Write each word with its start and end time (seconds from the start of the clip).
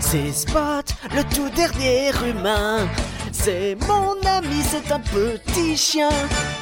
C'est 0.00 0.32
Spot, 0.32 0.84
le 1.14 1.22
tout 1.34 1.48
dernier 1.50 2.10
humain. 2.28 2.88
C'est 3.30 3.76
mon 3.86 4.14
ami, 4.26 4.60
c'est 4.68 4.90
un 4.90 4.98
petit 4.98 5.76
chien. 5.76 6.10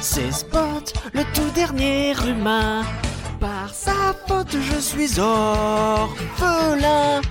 C'est 0.01 0.31
Spot, 0.31 0.93
le 1.13 1.23
tout 1.33 1.49
dernier 1.55 2.13
humain. 2.27 2.83
Par 3.39 3.73
sa 3.73 4.13
faute, 4.27 4.51
je 4.51 4.79
suis 4.79 5.19
orphelin. 5.19 7.21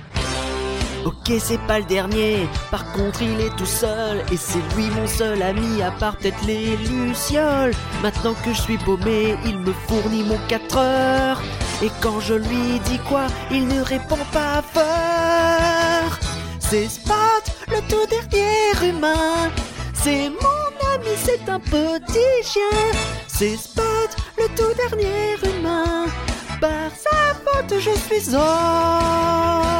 Ok, 1.09 1.33
c'est 1.39 1.59
pas 1.65 1.79
le 1.79 1.85
dernier, 1.85 2.47
par 2.69 2.91
contre 2.91 3.23
il 3.23 3.41
est 3.41 3.55
tout 3.57 3.65
seul. 3.65 4.23
Et 4.31 4.37
c'est 4.37 4.61
lui 4.75 4.91
mon 4.91 5.07
seul 5.07 5.41
ami, 5.41 5.81
à 5.81 5.89
part 5.89 6.15
peut-être 6.17 6.45
les 6.45 6.77
Lucioles. 6.77 7.73
Maintenant 8.03 8.35
que 8.45 8.53
je 8.53 8.61
suis 8.61 8.77
paumé, 8.77 9.35
il 9.43 9.57
me 9.57 9.73
fournit 9.87 10.21
mon 10.21 10.37
4 10.47 10.77
heures. 10.77 11.41
Et 11.81 11.89
quand 11.99 12.19
je 12.19 12.35
lui 12.35 12.79
dis 12.85 12.99
quoi, 13.09 13.25
il 13.49 13.67
ne 13.67 13.81
répond 13.81 14.23
pas 14.31 14.61
fort. 14.71 16.19
C'est 16.59 16.87
Spot, 16.87 17.43
le 17.69 17.81
tout 17.89 18.05
dernier 18.07 18.91
humain. 18.91 19.49
C'est 19.95 20.29
mon 20.29 20.69
ami, 20.93 21.15
c'est 21.17 21.49
un 21.49 21.59
petit 21.59 22.43
chien. 22.43 22.77
C'est 23.25 23.57
Spot, 23.57 24.11
le 24.37 24.45
tout 24.55 24.75
dernier 24.77 25.37
humain. 25.43 26.05
Par 26.61 26.91
sa 26.91 27.33
faute, 27.43 27.79
je 27.79 27.95
suis 27.97 28.35
orphelin 28.35 29.79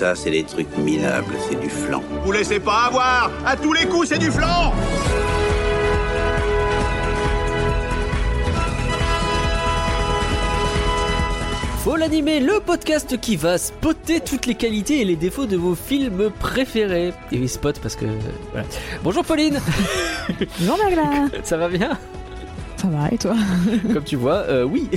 ça, 0.00 0.14
c'est 0.14 0.30
des 0.30 0.44
trucs 0.44 0.74
minables, 0.78 1.34
c'est 1.46 1.60
du 1.60 1.68
flan. 1.68 2.02
Vous 2.24 2.32
laissez 2.32 2.58
pas 2.58 2.84
avoir 2.86 3.30
À 3.44 3.54
tous 3.54 3.74
les 3.74 3.84
coups, 3.84 4.08
c'est 4.08 4.18
du 4.18 4.30
flanc 4.30 4.72
Faut 11.84 11.96
l'animer, 11.96 12.40
le 12.40 12.60
podcast 12.60 13.20
qui 13.20 13.36
va 13.36 13.58
spotter 13.58 14.20
toutes 14.20 14.46
les 14.46 14.54
qualités 14.54 15.02
et 15.02 15.04
les 15.04 15.16
défauts 15.16 15.44
de 15.44 15.58
vos 15.58 15.74
films 15.74 16.30
préférés. 16.30 17.12
Et 17.30 17.38
oui, 17.38 17.48
spot 17.48 17.78
parce 17.80 17.96
que. 17.96 18.06
Voilà. 18.52 18.66
Bonjour 19.04 19.22
Pauline 19.22 19.60
Bonjour 20.60 20.78
Magla 20.82 21.28
Ça 21.42 21.58
va 21.58 21.68
bien? 21.68 21.98
Ça 22.78 22.88
va 22.88 23.08
et 23.12 23.18
toi? 23.18 23.34
Comme 23.92 24.04
tu 24.04 24.16
vois, 24.16 24.44
euh, 24.48 24.64
oui 24.64 24.88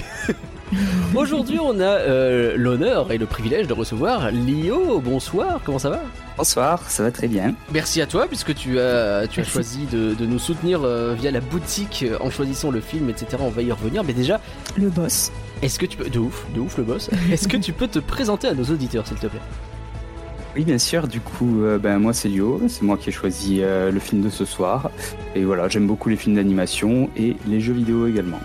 Aujourd'hui, 1.16 1.60
on 1.62 1.80
a 1.80 1.84
euh, 1.84 2.54
l'honneur 2.58 3.12
et 3.12 3.18
le 3.18 3.26
privilège 3.26 3.68
de 3.68 3.74
recevoir 3.74 4.32
Lio. 4.32 5.00
Bonsoir, 5.00 5.60
comment 5.64 5.80
ça 5.80 5.90
va? 5.90 6.02
Bonsoir, 6.38 6.90
ça 6.90 7.04
va 7.04 7.12
très 7.12 7.28
bien. 7.28 7.54
Merci 7.72 8.02
à 8.02 8.08
toi, 8.08 8.28
puisque 8.28 8.56
tu 8.56 8.80
as, 8.80 9.28
tu 9.28 9.40
as 9.42 9.44
choisi 9.44 9.86
de, 9.92 10.14
de 10.14 10.26
nous 10.26 10.40
soutenir 10.40 10.82
euh, 10.84 11.14
via 11.18 11.32
la 11.32 11.40
boutique 11.42 12.06
euh, 12.08 12.18
en 12.22 12.30
choisissant 12.30 12.72
le 12.72 12.82
film, 12.82 13.10
etc. 13.10 13.38
On 13.40 13.50
va 13.50 13.62
y 13.62 13.72
revenir. 13.72 14.04
Mais 14.04 14.14
déjà, 14.14 14.40
Le 14.78 14.90
boss. 14.90 15.32
est-ce 15.62 15.78
que 15.80 15.86
tu 15.86 15.98
peux. 15.98 16.10
De 16.10 16.20
ouf, 16.20 16.46
de 16.56 16.60
ouf 16.60 16.78
le 16.78 16.84
boss. 16.84 17.10
Est-ce 17.32 17.48
que 17.48 17.58
tu 17.58 17.74
peux 17.74 17.88
te 17.88 18.00
présenter 18.00 18.48
à 18.48 18.54
nos 18.54 18.64
auditeurs, 18.66 19.06
s'il 19.08 19.18
te 19.18 19.28
plaît? 19.28 19.40
Oui, 20.56 20.64
bien 20.66 20.78
sûr, 20.78 21.08
du 21.08 21.20
coup, 21.20 21.64
euh, 21.64 21.80
ben, 21.80 21.98
moi 21.98 22.14
c'est 22.14 22.30
Lio, 22.30 22.62
c'est 22.68 22.84
moi 22.84 22.96
qui 22.98 23.10
ai 23.10 23.12
choisi 23.12 23.60
euh, 23.64 23.90
le 23.90 24.00
film 24.00 24.22
de 24.22 24.30
ce 24.30 24.46
soir. 24.46 24.92
Et 25.36 25.44
voilà, 25.44 25.68
j'aime 25.68 25.88
beaucoup 25.88 26.10
les 26.10 26.16
films 26.16 26.36
d'animation 26.36 27.10
et 27.18 27.36
les 27.48 27.60
jeux 27.60 27.74
vidéo 27.74 28.06
également. 28.08 28.40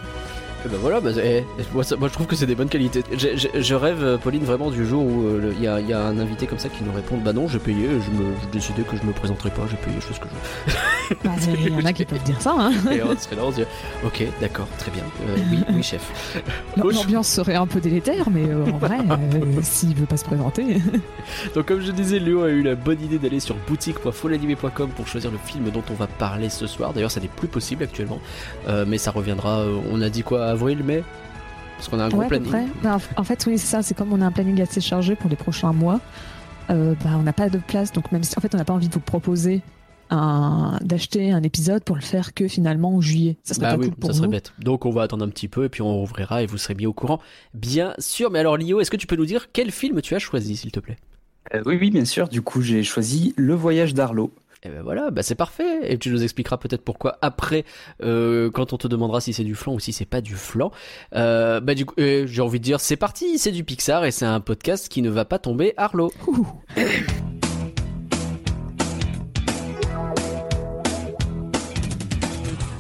Eh 0.65 0.69
ben 0.69 0.77
voilà, 0.81 1.01
bah, 1.01 1.11
eh, 1.23 1.45
moi, 1.73 1.85
ça- 1.85 1.97
moi, 1.97 2.09
je 2.09 2.13
trouve 2.15 2.27
que 2.27 2.35
c'est 2.35 2.45
des 2.47 2.57
bonnes 2.57 2.69
qualités. 2.69 3.05
Je, 3.13 3.29
je- 3.37 3.61
je 3.63 3.75
rêve, 3.77 4.03
euh, 4.03 4.19
Pauline, 4.19 4.43
vraiment 4.43 4.71
du 4.71 4.85
jour 4.87 5.05
où 5.07 5.23
euh, 5.27 5.53
il 5.57 5.63
y, 5.63 5.69
a, 5.69 5.79
il 5.81 5.89
y 5.89 5.93
a 5.93 6.01
un 6.05 6.19
invité 6.19 6.47
comme 6.49 6.59
ça 6.59 6.69
qui 6.69 6.83
nous 6.83 6.93
répond 6.93 7.17
Bah 7.17 7.33
non, 7.33 7.47
j'ai 7.47 7.61
payé, 7.61 7.87
je 7.89 8.11
me 8.11 8.33
j'ai 8.43 8.51
décidé 8.51 8.83
que 8.83 8.97
je 8.97 9.05
me 9.07 9.13
présenterai 9.13 9.51
pas, 9.51 9.63
j'ai 9.71 9.77
payé, 9.77 9.97
je 10.01 10.07
fais 10.07 10.15
ce 10.15 10.21
que 10.21 10.27
je 10.27 10.35
veux. 10.73 10.77
Bah, 11.25 11.31
Il 11.65 11.73
y 11.73 11.75
en 11.75 11.85
a 11.87 11.93
qui 11.95 12.05
peuvent 12.05 12.23
dire 12.25 12.39
ça. 12.43 12.55
Hein. 12.59 12.71
Et 12.93 13.03
on 13.03 13.17
serait 13.17 13.37
là, 13.37 13.43
on 13.45 13.51
se 13.51 13.57
dit 13.57 13.65
Ok, 14.05 14.23
d'accord, 14.43 14.69
très 14.79 14.91
bien. 14.91 15.05
Euh, 15.29 15.37
oui, 15.51 15.59
oui, 15.77 15.83
chef. 15.83 16.35
L'am- 16.77 16.91
L'ambiance 16.91 17.29
serait 17.29 17.55
un 17.55 17.67
peu 17.67 17.81
délétère, 17.81 18.29
mais 18.29 18.45
euh, 18.47 18.67
en 18.71 18.77
vrai, 18.79 18.99
s'il 19.63 19.95
veut 19.95 20.05
pas 20.07 20.19
se 20.19 20.25
présenter. 20.25 20.83
Donc, 21.55 21.65
comme 21.67 21.81
je 21.81 21.93
disais, 21.93 22.19
Léo 22.19 22.43
a 22.43 22.51
eu 22.51 22.63
la 22.63 22.75
bonne 22.75 23.01
idée 23.03 23.19
d'aller 23.19 23.41
sur 23.41 23.55
boutique.folanimé.com 23.69 24.91
pour 24.91 25.07
choisir 25.09 25.31
le 25.31 25.39
film 25.39 25.71
dont 25.71 25.83
on 25.91 25.95
va 25.95 26.07
parler 26.09 26.51
ce 26.51 26.67
soir. 26.67 26.93
D'ailleurs, 26.93 27.11
ça 27.11 27.21
n'est 27.21 27.29
plus 27.29 27.49
possible 27.49 27.85
actuellement, 27.85 28.21
mais 28.87 28.99
ça 28.99 29.11
reviendra. 29.11 29.63
on 29.91 30.03
a 30.03 30.11
dit 30.11 30.23
quoi 30.23 30.48
Avril, 30.49 30.83
mai 30.83 31.05
Parce 31.77 31.89
qu'on 31.89 31.99
a 32.01 32.05
un 32.05 32.09
gros 32.09 32.19
ouais, 32.19 32.29
planning. 32.29 32.49
près. 32.49 32.67
Bah, 32.83 32.99
en- 33.17 33.25
fait, 33.25 33.45
oui, 33.47 33.59
c'est 33.59 33.67
ça. 33.67 33.83
C'est 33.83 33.95
comme 33.95 34.13
on 34.13 34.21
a 34.21 34.27
un 34.27 34.33
planning 34.33 34.61
assez 34.61 34.81
chargé 34.81 35.15
pour 35.15 35.31
les 35.31 35.37
prochains 35.37 35.73
mois. 35.73 36.01
euh, 36.71 36.95
bah, 37.03 37.11
on 37.15 37.23
n'a 37.23 37.33
pas 37.33 37.49
de 37.49 37.59
place, 37.59 37.93
donc 37.93 38.13
même 38.13 38.23
si 38.25 38.35
en 38.37 38.41
fait 38.41 38.55
on 38.55 38.59
n'a 38.59 38.65
pas 38.65 38.75
envie 38.75 38.89
de 38.89 38.95
vous 38.95 39.01
proposer 39.01 39.63
un 40.11 40.79
d'acheter 40.83 41.33
un 41.33 41.43
épisode 41.43 41.85
pour 41.85 41.95
le 41.97 42.03
faire 42.03 42.33
que 42.35 42.49
finalement 42.49 42.95
en 42.97 43.01
juillet. 43.01 43.37
Ça 43.43 43.55
serait 43.55 43.67
Bah 43.67 43.73
pas 43.75 43.79
oui, 43.79 43.87
cool 43.89 43.95
pour 43.97 44.11
ça 44.11 44.17
serait 44.17 44.29
bête. 44.29 44.53
Donc 44.59 44.87
on 44.87 44.91
va 44.91 45.03
attendre 45.03 45.25
un 45.25 45.29
petit 45.29 45.49
peu 45.49 45.65
et 45.65 45.69
puis 45.69 45.83
on 45.83 45.95
rouvrira 45.97 46.43
et 46.43 46.47
vous 46.47 46.57
serez 46.59 46.75
mis 46.75 46.87
au 46.87 46.93
courant. 46.95 47.21
Bien 47.55 47.95
sûr, 47.99 48.31
mais 48.31 48.39
alors 48.39 48.57
Lio, 48.57 48.81
est-ce 48.81 48.91
que 48.91 48.97
tu 48.97 49.07
peux 49.07 49.17
nous 49.17 49.27
dire 49.27 49.53
quel 49.53 49.71
film 49.71 50.01
tu 50.01 50.15
as 50.15 50.19
choisi, 50.19 50.57
s'il 50.57 50.73
te 50.73 50.81
plaît? 50.81 50.97
Euh, 51.55 51.63
oui, 51.67 51.79
oui, 51.81 51.91
bien 51.91 52.05
sûr, 52.05 52.29
du 52.29 52.41
coup 52.43 52.61
j'ai 52.63 52.83
choisi 52.83 53.35
Le 53.37 53.55
Voyage 53.55 53.93
d'Arlo. 53.95 54.33
Eh 54.65 54.71
ben 54.71 54.83
voilà, 54.83 55.11
bah 55.11 55.23
c'est 55.23 55.37
parfait. 55.37 55.93
Et 55.93 55.99
tu 55.99 56.11
nous 56.11 56.23
expliqueras 56.23 56.57
peut-être 56.57 56.83
pourquoi 56.83 57.19
après, 57.23 57.65
euh, 58.03 58.51
quand 58.51 58.73
on 58.73 58.77
te 58.77 58.89
demandera 58.89 59.21
si 59.21 59.33
c'est 59.33 59.45
du 59.45 59.55
flan 59.55 59.75
ou 59.75 59.81
si 59.81 59.93
c'est 59.93 60.05
pas 60.05 60.21
du 60.21 60.35
flan. 60.35 60.73
Euh, 61.15 61.61
bah 61.61 61.75
du 61.75 61.87
coup, 61.87 61.95
euh, 62.01 62.27
j'ai 62.27 62.43
envie 62.43 62.59
de 62.59 62.65
dire, 62.65 62.81
c'est 62.81 62.97
parti, 62.97 63.39
c'est 63.39 63.53
du 63.53 63.63
Pixar 63.63 64.05
et 64.05 64.11
c'est 64.11 64.27
un 64.27 64.41
podcast 64.41 64.89
qui 64.89 65.01
ne 65.03 65.11
va 65.11 65.25
pas 65.25 65.39
tomber 65.39 65.75
Arlo. 65.77 66.13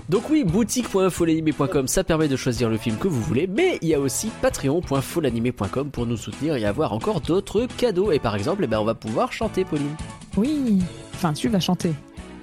Donc 0.08 0.30
oui, 0.30 0.42
boutique.folanimé.com, 0.42 1.86
ça 1.86 2.02
permet 2.02 2.28
de 2.28 2.36
choisir 2.36 2.70
le 2.70 2.78
film 2.78 2.96
que 2.96 3.08
vous 3.08 3.20
voulez, 3.20 3.46
mais 3.46 3.78
il 3.82 3.88
y 3.88 3.94
a 3.94 4.00
aussi 4.00 4.30
patreon.folanimé.com 4.40 5.90
pour 5.90 6.06
nous 6.06 6.16
soutenir 6.16 6.56
et 6.56 6.64
avoir 6.64 6.94
encore 6.94 7.20
d'autres 7.20 7.66
cadeaux. 7.76 8.10
Et 8.10 8.18
par 8.18 8.34
exemple, 8.34 8.64
eh 8.64 8.66
ben, 8.66 8.80
on 8.80 8.84
va 8.84 8.94
pouvoir 8.94 9.32
chanter, 9.32 9.66
Pauline. 9.66 9.94
Oui. 10.38 10.82
Enfin, 11.18 11.32
tu 11.32 11.48
vas 11.48 11.58
chanter. 11.58 11.92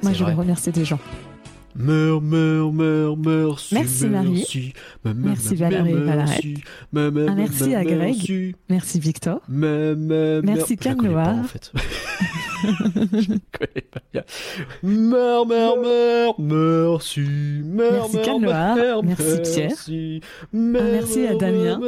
Moi, 0.04 0.12
je 0.12 0.26
vais 0.26 0.34
remercier 0.34 0.74
des 0.74 0.84
gens. 0.84 1.00
Meurs, 1.78 2.22
meurs, 2.22 2.72
meurs, 2.72 3.18
merci. 3.18 3.74
Merci, 3.74 4.08
Marie. 4.08 4.74
Merci, 5.04 5.56
Valérie 5.56 5.94
Valarette. 5.94 6.46
Un 6.96 7.36
merci 7.36 7.76
à 7.76 7.84
Greg. 7.84 8.16
merci. 8.16 8.56
Merci 8.70 9.00
Victor. 9.00 9.42
Merci, 9.50 10.78
pas, 10.78 11.34
en 11.34 11.44
fait. 11.44 11.72
je 12.66 13.32
la 13.32 13.38
connais 13.52 13.82
pas 13.92 14.00
bien. 14.14 14.24
Meurs, 14.84 15.46
meurs, 15.46 15.78
meurs, 15.82 16.36
merci. 16.40 17.22
Merci, 17.66 17.66
meurs, 17.66 18.10
Merci, 19.04 19.42
Pierre. 19.44 19.72
merci. 20.54 21.28
À 21.28 21.36
Damien. 21.36 21.80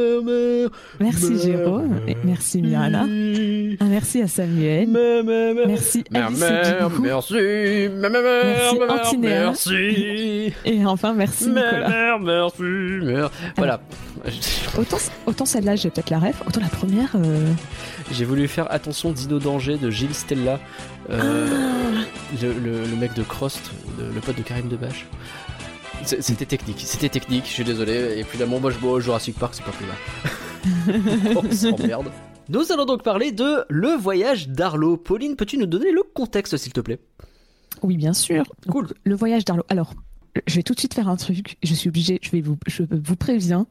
Merci 1.00 1.40
Jérôme. 1.40 2.02
merci 2.26 2.62
Mirana. 2.62 3.06
merci. 3.06 3.78
Un 3.80 3.86
merci 3.88 4.22
à 4.22 4.28
Samuel. 4.28 4.90
Merci 5.66 6.04
Alice 6.14 6.40
merci, 6.40 6.74
Merci. 9.18 9.77
Merci, 9.78 10.54
Et 10.66 10.86
enfin, 10.86 11.14
merci 11.14 11.50
mère, 11.50 12.20
merci, 12.20 12.62
mère. 12.62 13.30
Voilà. 13.58 13.80
Autant, 14.78 14.98
autant 15.26 15.46
celle-là, 15.46 15.76
j'ai 15.76 15.90
peut-être 15.90 16.10
la 16.10 16.20
ref. 16.20 16.42
Autant 16.48 16.62
la 16.62 16.68
première. 16.70 17.10
euh, 17.16 17.52
J'ai 18.12 18.26
voulu 18.26 18.48
faire 18.48 18.72
attention 18.72 19.12
Dino 19.12 19.40
Danger 19.40 19.78
de 19.78 19.90
Gilles 19.90 20.14
Stella, 20.14 20.60
euh, 21.10 21.48
Ah. 21.50 22.04
le, 22.42 22.54
le- 22.54 22.86
le 22.86 22.96
mec 22.96 23.14
de 23.14 23.24
Crost, 23.24 23.72
le, 24.00 24.14
le 24.14 24.20
pote 24.22 24.38
de 24.38 24.42
Karim 24.44 24.68
Debache. 24.68 25.06
C'était 26.04 26.46
technique, 26.46 26.82
c'était 26.86 27.10
technique, 27.10 27.46
je 27.48 27.52
suis 27.52 27.64
désolé. 27.64 28.18
Et 28.20 28.24
puis 28.24 28.38
là, 28.38 28.46
bon, 28.46 28.60
moi 28.60 28.72
je 28.72 28.78
bois 28.78 28.92
au 28.94 29.00
Jurassic 29.00 29.38
Park, 29.38 29.54
c'est 29.56 29.64
pas 29.66 29.72
plus 29.72 29.86
mal. 29.86 31.36
On 31.36 31.52
s'emmerde. 31.52 32.12
Nous 32.50 32.72
allons 32.72 32.86
donc 32.86 33.04
parler 33.04 33.32
de 33.34 33.66
Le 33.68 33.90
Voyage 33.90 34.48
d'Arlo. 34.48 34.96
Pauline, 34.96 35.36
peux-tu 35.36 35.58
nous 35.58 35.66
donner 35.66 35.92
le 35.92 36.04
contexte, 36.04 36.56
s'il 36.56 36.72
te 36.72 36.80
plaît? 36.80 37.00
Oui, 37.84 37.98
bien 37.98 38.14
sûr. 38.14 38.44
Donc, 38.66 38.72
Cool. 38.76 38.88
Le 39.04 39.16
voyage 39.16 39.46
d'Arlo. 39.46 39.64
Alors, 39.70 39.94
je 40.46 40.56
vais 40.56 40.64
tout 40.64 40.74
de 40.74 40.80
suite 40.80 40.94
faire 40.94 41.08
un 41.10 41.16
truc. 41.16 41.58
Je 41.64 41.74
suis 41.74 41.90
obligée. 41.90 42.20
Je 42.22 42.30
vais 42.32 42.42
vous, 42.42 42.58
je 42.68 42.84
vous 42.90 43.16
préviens. 43.16 43.68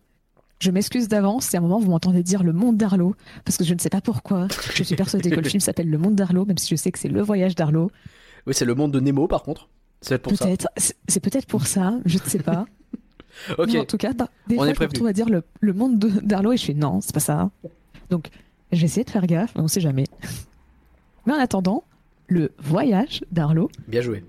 Je 0.59 0.71
m'excuse 0.71 1.09
d'avance 1.09 1.55
à 1.55 1.59
un 1.59 1.61
moment 1.61 1.79
vous 1.79 1.91
m'entendez 1.91 2.23
dire 2.23 2.43
le 2.43 2.55
monde 2.55 2.79
d'Arlo, 2.79 3.15
parce 3.45 3.59
que 3.59 3.65
je 3.65 3.75
ne 3.75 3.79
sais 3.79 3.91
pas 3.91 4.01
pourquoi. 4.01 4.49
Je 4.75 4.83
suis 4.83 4.97
persuadée 4.97 5.31
que 5.31 5.39
le 5.41 5.49
film 5.49 5.61
s'appelle 5.61 5.91
Le 5.91 5.99
monde 5.99 6.15
d'Arlo, 6.15 6.47
même 6.47 6.57
si 6.57 6.69
je 6.71 6.77
sais 6.77 6.91
que 6.91 6.99
c'est 6.99 7.09
le 7.09 7.21
voyage 7.21 7.55
d'Arlo. 7.55 7.91
Oui, 8.47 8.55
c'est 8.55 8.65
le 8.65 8.75
monde 8.75 8.91
de 8.93 8.99
Nemo, 9.01 9.27
par 9.29 9.43
contre. 9.43 9.69
C'est 10.01 10.19
pour 10.19 10.35
ça. 10.35 10.47
Peut-être. 10.47 10.69
C'est 10.79 10.97
c'est 11.09 11.21
peut-être 11.21 11.47
pour 11.47 11.67
ça. 11.67 11.95
Je 12.07 12.17
ne 12.19 12.23
sais 12.25 12.39
pas. 12.39 12.65
Ok. 13.59 13.67
Mais 13.71 13.79
en 13.81 13.85
tout 13.85 13.99
cas, 13.99 14.15
bah, 14.15 14.31
des 14.49 14.55
On 14.55 14.59
fois, 14.61 14.65
est 14.65 14.69
je 14.69 14.71
me 14.71 14.75
prévenu. 14.77 14.93
retrouve 14.95 15.07
à 15.09 15.13
dire 15.13 15.29
le, 15.29 15.43
le 15.61 15.73
monde 15.75 15.99
de- 15.99 16.09
d'Arlo 16.21 16.53
et 16.53 16.57
je 16.57 16.65
fais 16.65 16.73
non, 16.73 17.03
c'est 17.03 17.13
pas 17.13 17.21
ça. 17.21 17.51
Donc, 18.09 18.31
je 18.73 18.79
vais 18.79 18.87
essayer 18.87 19.05
de 19.05 19.11
faire 19.11 19.27
gaffe, 19.27 19.53
mais 19.57 19.61
on 19.61 19.69
sait 19.69 19.83
jamais. 19.83 20.05
Mais 21.27 21.35
en 21.35 21.39
attendant, 21.39 21.85
le 22.29 22.53
voyage 22.59 23.25
d'Arlo, 23.31 23.71
Bien 23.89 24.01
joué. 24.01 24.25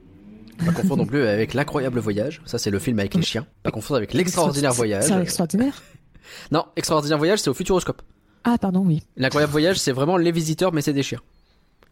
Pas 0.66 0.72
confondre 0.72 0.98
non 1.04 1.06
plus 1.06 1.22
avec 1.22 1.54
l'incroyable 1.54 2.00
voyage. 2.00 2.42
Ça, 2.46 2.58
c'est 2.58 2.72
le 2.72 2.80
film 2.80 2.98
avec 3.00 3.14
les 3.14 3.22
chiens. 3.22 3.46
Pas 3.62 3.70
confondre 3.72 3.98
avec 3.98 4.14
l'extraordinaire 4.14 4.74
voyage. 4.74 5.04
C'est 5.04 5.22
extraordinaire 5.22 5.84
Non, 6.52 6.66
extraordinaire 6.76 7.18
voyage, 7.18 7.40
c'est 7.40 7.50
au 7.50 7.54
Futuroscope. 7.54 8.02
Ah, 8.44 8.58
pardon, 8.58 8.84
oui. 8.86 9.04
L'incroyable 9.18 9.52
voyage, 9.52 9.78
c'est 9.78 9.92
vraiment 9.92 10.18
les 10.18 10.32
visiteurs, 10.32 10.74
mais 10.74 10.82
c'est 10.82 10.94
des 10.94 11.04
chiens. 11.04 11.22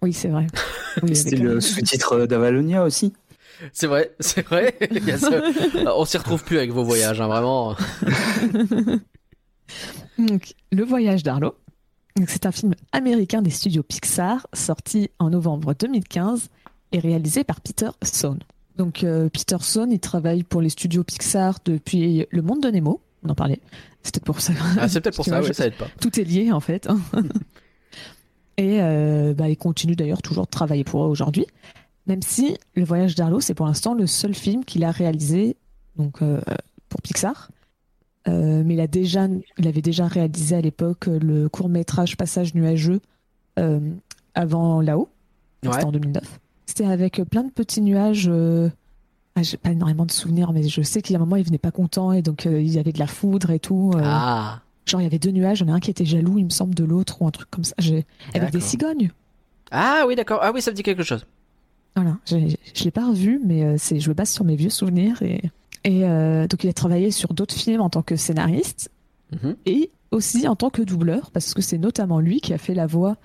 Oui, 0.01 0.13
c'est 0.13 0.29
vrai. 0.29 0.47
Oui, 1.03 1.15
C'était 1.15 1.35
le 1.35 1.61
sous-titre 1.61 2.25
d'Avalonia 2.25 2.83
aussi. 2.83 3.13
C'est 3.71 3.87
vrai, 3.87 4.15
c'est 4.19 4.45
vrai. 4.45 4.77
On 5.85 6.05
s'y 6.05 6.17
retrouve 6.17 6.43
plus 6.43 6.57
avec 6.57 6.71
vos 6.71 6.83
voyages, 6.83 7.21
hein, 7.21 7.27
vraiment. 7.27 7.75
Donc, 10.17 10.53
Le 10.71 10.83
Voyage 10.83 11.23
d'Arlo. 11.23 11.55
C'est 12.27 12.45
un 12.45 12.51
film 12.51 12.73
américain 12.93 13.41
des 13.41 13.49
studios 13.49 13.83
Pixar, 13.83 14.47
sorti 14.53 15.09
en 15.19 15.29
novembre 15.29 15.73
2015 15.77 16.47
et 16.93 16.99
réalisé 16.99 17.43
par 17.43 17.59
Peter 17.59 17.89
Sohn. 18.03 18.39
Donc, 18.77 19.03
euh, 19.03 19.27
Peter 19.29 19.57
Sohn, 19.59 19.91
il 19.91 19.99
travaille 19.99 20.43
pour 20.43 20.61
les 20.61 20.69
studios 20.69 21.03
Pixar 21.03 21.59
depuis 21.65 22.25
Le 22.29 22.41
Monde 22.41 22.63
de 22.63 22.69
Nemo. 22.69 23.01
On 23.23 23.29
en 23.29 23.35
parlait. 23.35 23.59
C'était 24.01 24.21
pour 24.21 24.39
ça. 24.39 24.53
Ah, 24.79 24.87
c'est 24.87 25.01
peut-être 25.01 25.15
pour 25.17 25.25
ça, 25.29 25.41
ouais, 25.41 25.51
ça 25.51 25.67
aide 25.67 25.75
pas. 25.75 25.87
Tout 25.99 26.17
est 26.17 26.23
lié, 26.23 26.53
en 26.53 26.61
fait. 26.61 26.87
hein. 26.87 26.99
et 28.57 28.81
euh, 28.81 29.33
bah, 29.33 29.49
il 29.49 29.57
continue 29.57 29.95
d'ailleurs 29.97 30.21
toujours 30.21 30.45
de 30.45 30.51
travailler 30.51 30.85
pour 30.85 31.03
eux 31.03 31.09
aujourd'hui. 31.09 31.45
Même 32.07 32.21
si 32.21 32.57
Le 32.75 32.85
Voyage 32.85 33.15
d'Arlo, 33.15 33.41
c'est 33.41 33.55
pour 33.55 33.65
l'instant 33.65 33.93
le 33.93 34.07
seul 34.07 34.35
film 34.35 34.63
qu'il 34.63 34.85
a 34.85 34.91
réalisé 34.91 35.57
donc, 35.97 36.21
euh, 36.21 36.39
pour 36.87 37.01
Pixar. 37.01 37.49
Euh, 38.27 38.63
mais 38.65 38.73
il, 38.73 38.79
a 38.79 38.87
déjà, 38.87 39.27
il 39.57 39.67
avait 39.67 39.81
déjà 39.81 40.07
réalisé 40.07 40.55
à 40.55 40.61
l'époque 40.61 41.05
le 41.07 41.47
court-métrage 41.47 42.17
Passage 42.17 42.55
nuageux 42.55 42.99
euh, 43.59 43.79
avant 44.33 44.81
là-haut. 44.81 45.09
Ouais. 45.63 45.71
C'était 45.73 45.85
en 45.85 45.91
2009. 45.91 46.39
C'était 46.65 46.85
avec 46.85 47.21
plein 47.29 47.43
de 47.43 47.51
petits 47.51 47.81
nuages. 47.81 48.27
Euh... 48.27 48.69
ah, 49.35 49.43
J'ai 49.43 49.57
pas 49.57 49.71
énormément 49.71 50.05
de 50.05 50.11
souvenirs, 50.11 50.51
mais 50.53 50.67
je 50.67 50.81
sais 50.81 51.01
qu'il 51.03 51.13
y 51.13 51.15
a 51.17 51.19
un 51.19 51.23
moment, 51.23 51.35
il 51.35 51.45
venait 51.45 51.57
pas 51.59 51.71
content 51.71 52.11
et 52.13 52.21
donc 52.23 52.45
euh, 52.47 52.59
il 52.61 52.71
y 52.71 52.79
avait 52.79 52.91
de 52.91 52.99
la 52.99 53.07
foudre 53.07 53.51
et 53.51 53.59
tout. 53.59 53.91
euh. 53.95 54.01
Ah, 54.03 54.61
Genre, 54.87 55.01
il 55.01 55.03
y 55.03 55.07
avait 55.07 55.19
deux 55.19 55.31
nuages, 55.31 55.61
il 55.61 55.67
y 55.67 55.71
en 55.71 55.73
a 55.73 55.77
un 55.77 55.79
qui 55.79 55.89
était 55.91 56.05
jaloux, 56.05 56.37
il 56.37 56.45
me 56.45 56.49
semble, 56.51 56.75
de 56.75 56.83
l'autre 56.83 57.21
ou 57.21 57.27
un 57.27 57.31
truc 57.31 57.49
comme 57.49 57.63
ça. 57.63 57.73
J'ai- 57.79 58.05
Avec 58.35 58.51
des 58.51 58.59
cigognes. 58.59 59.09
ah 59.71 60.03
oui, 60.07 60.15
d'accord. 60.15 60.39
Ah 60.43 60.51
oui, 60.53 60.61
ça 60.61 60.69
me 60.71 60.75
dit 60.75 60.83
quelque 60.83 61.03
chose. 61.03 61.25
Voilà, 61.95 62.17
je 62.27 62.83
l'ai 62.83 62.91
pas 62.91 63.07
revu, 63.07 63.39
mais 63.45 63.63
euh, 63.63 63.75
c'est, 63.77 63.99
je 63.99 64.09
me 64.09 64.13
base 64.13 64.29
sur 64.29 64.43
mes 64.43 64.55
vieux 64.55 64.69
souvenirs. 64.69 65.21
Et, 65.23 65.41
et 65.85 66.03
euh, 66.05 66.47
donc, 66.47 66.63
il 66.65 66.69
a 66.69 66.73
travaillé 66.73 67.11
sur 67.11 67.33
d'autres 67.33 67.55
films 67.55 67.79
en 67.81 67.89
tant 67.89 68.01
que 68.01 68.15
scénariste 68.17 68.89
Mhm. 69.31 69.55
et 69.65 69.89
aussi 70.11 70.47
en 70.47 70.55
tant 70.55 70.69
que 70.69 70.81
doubleur, 70.83 71.31
parce 71.31 71.53
que 71.53 71.61
c'est 71.61 71.77
notamment 71.79 72.19
lui 72.19 72.41
qui 72.41 72.53
a 72.53 72.57
fait 72.57 72.73
la 72.75 72.85
voix 72.85 73.15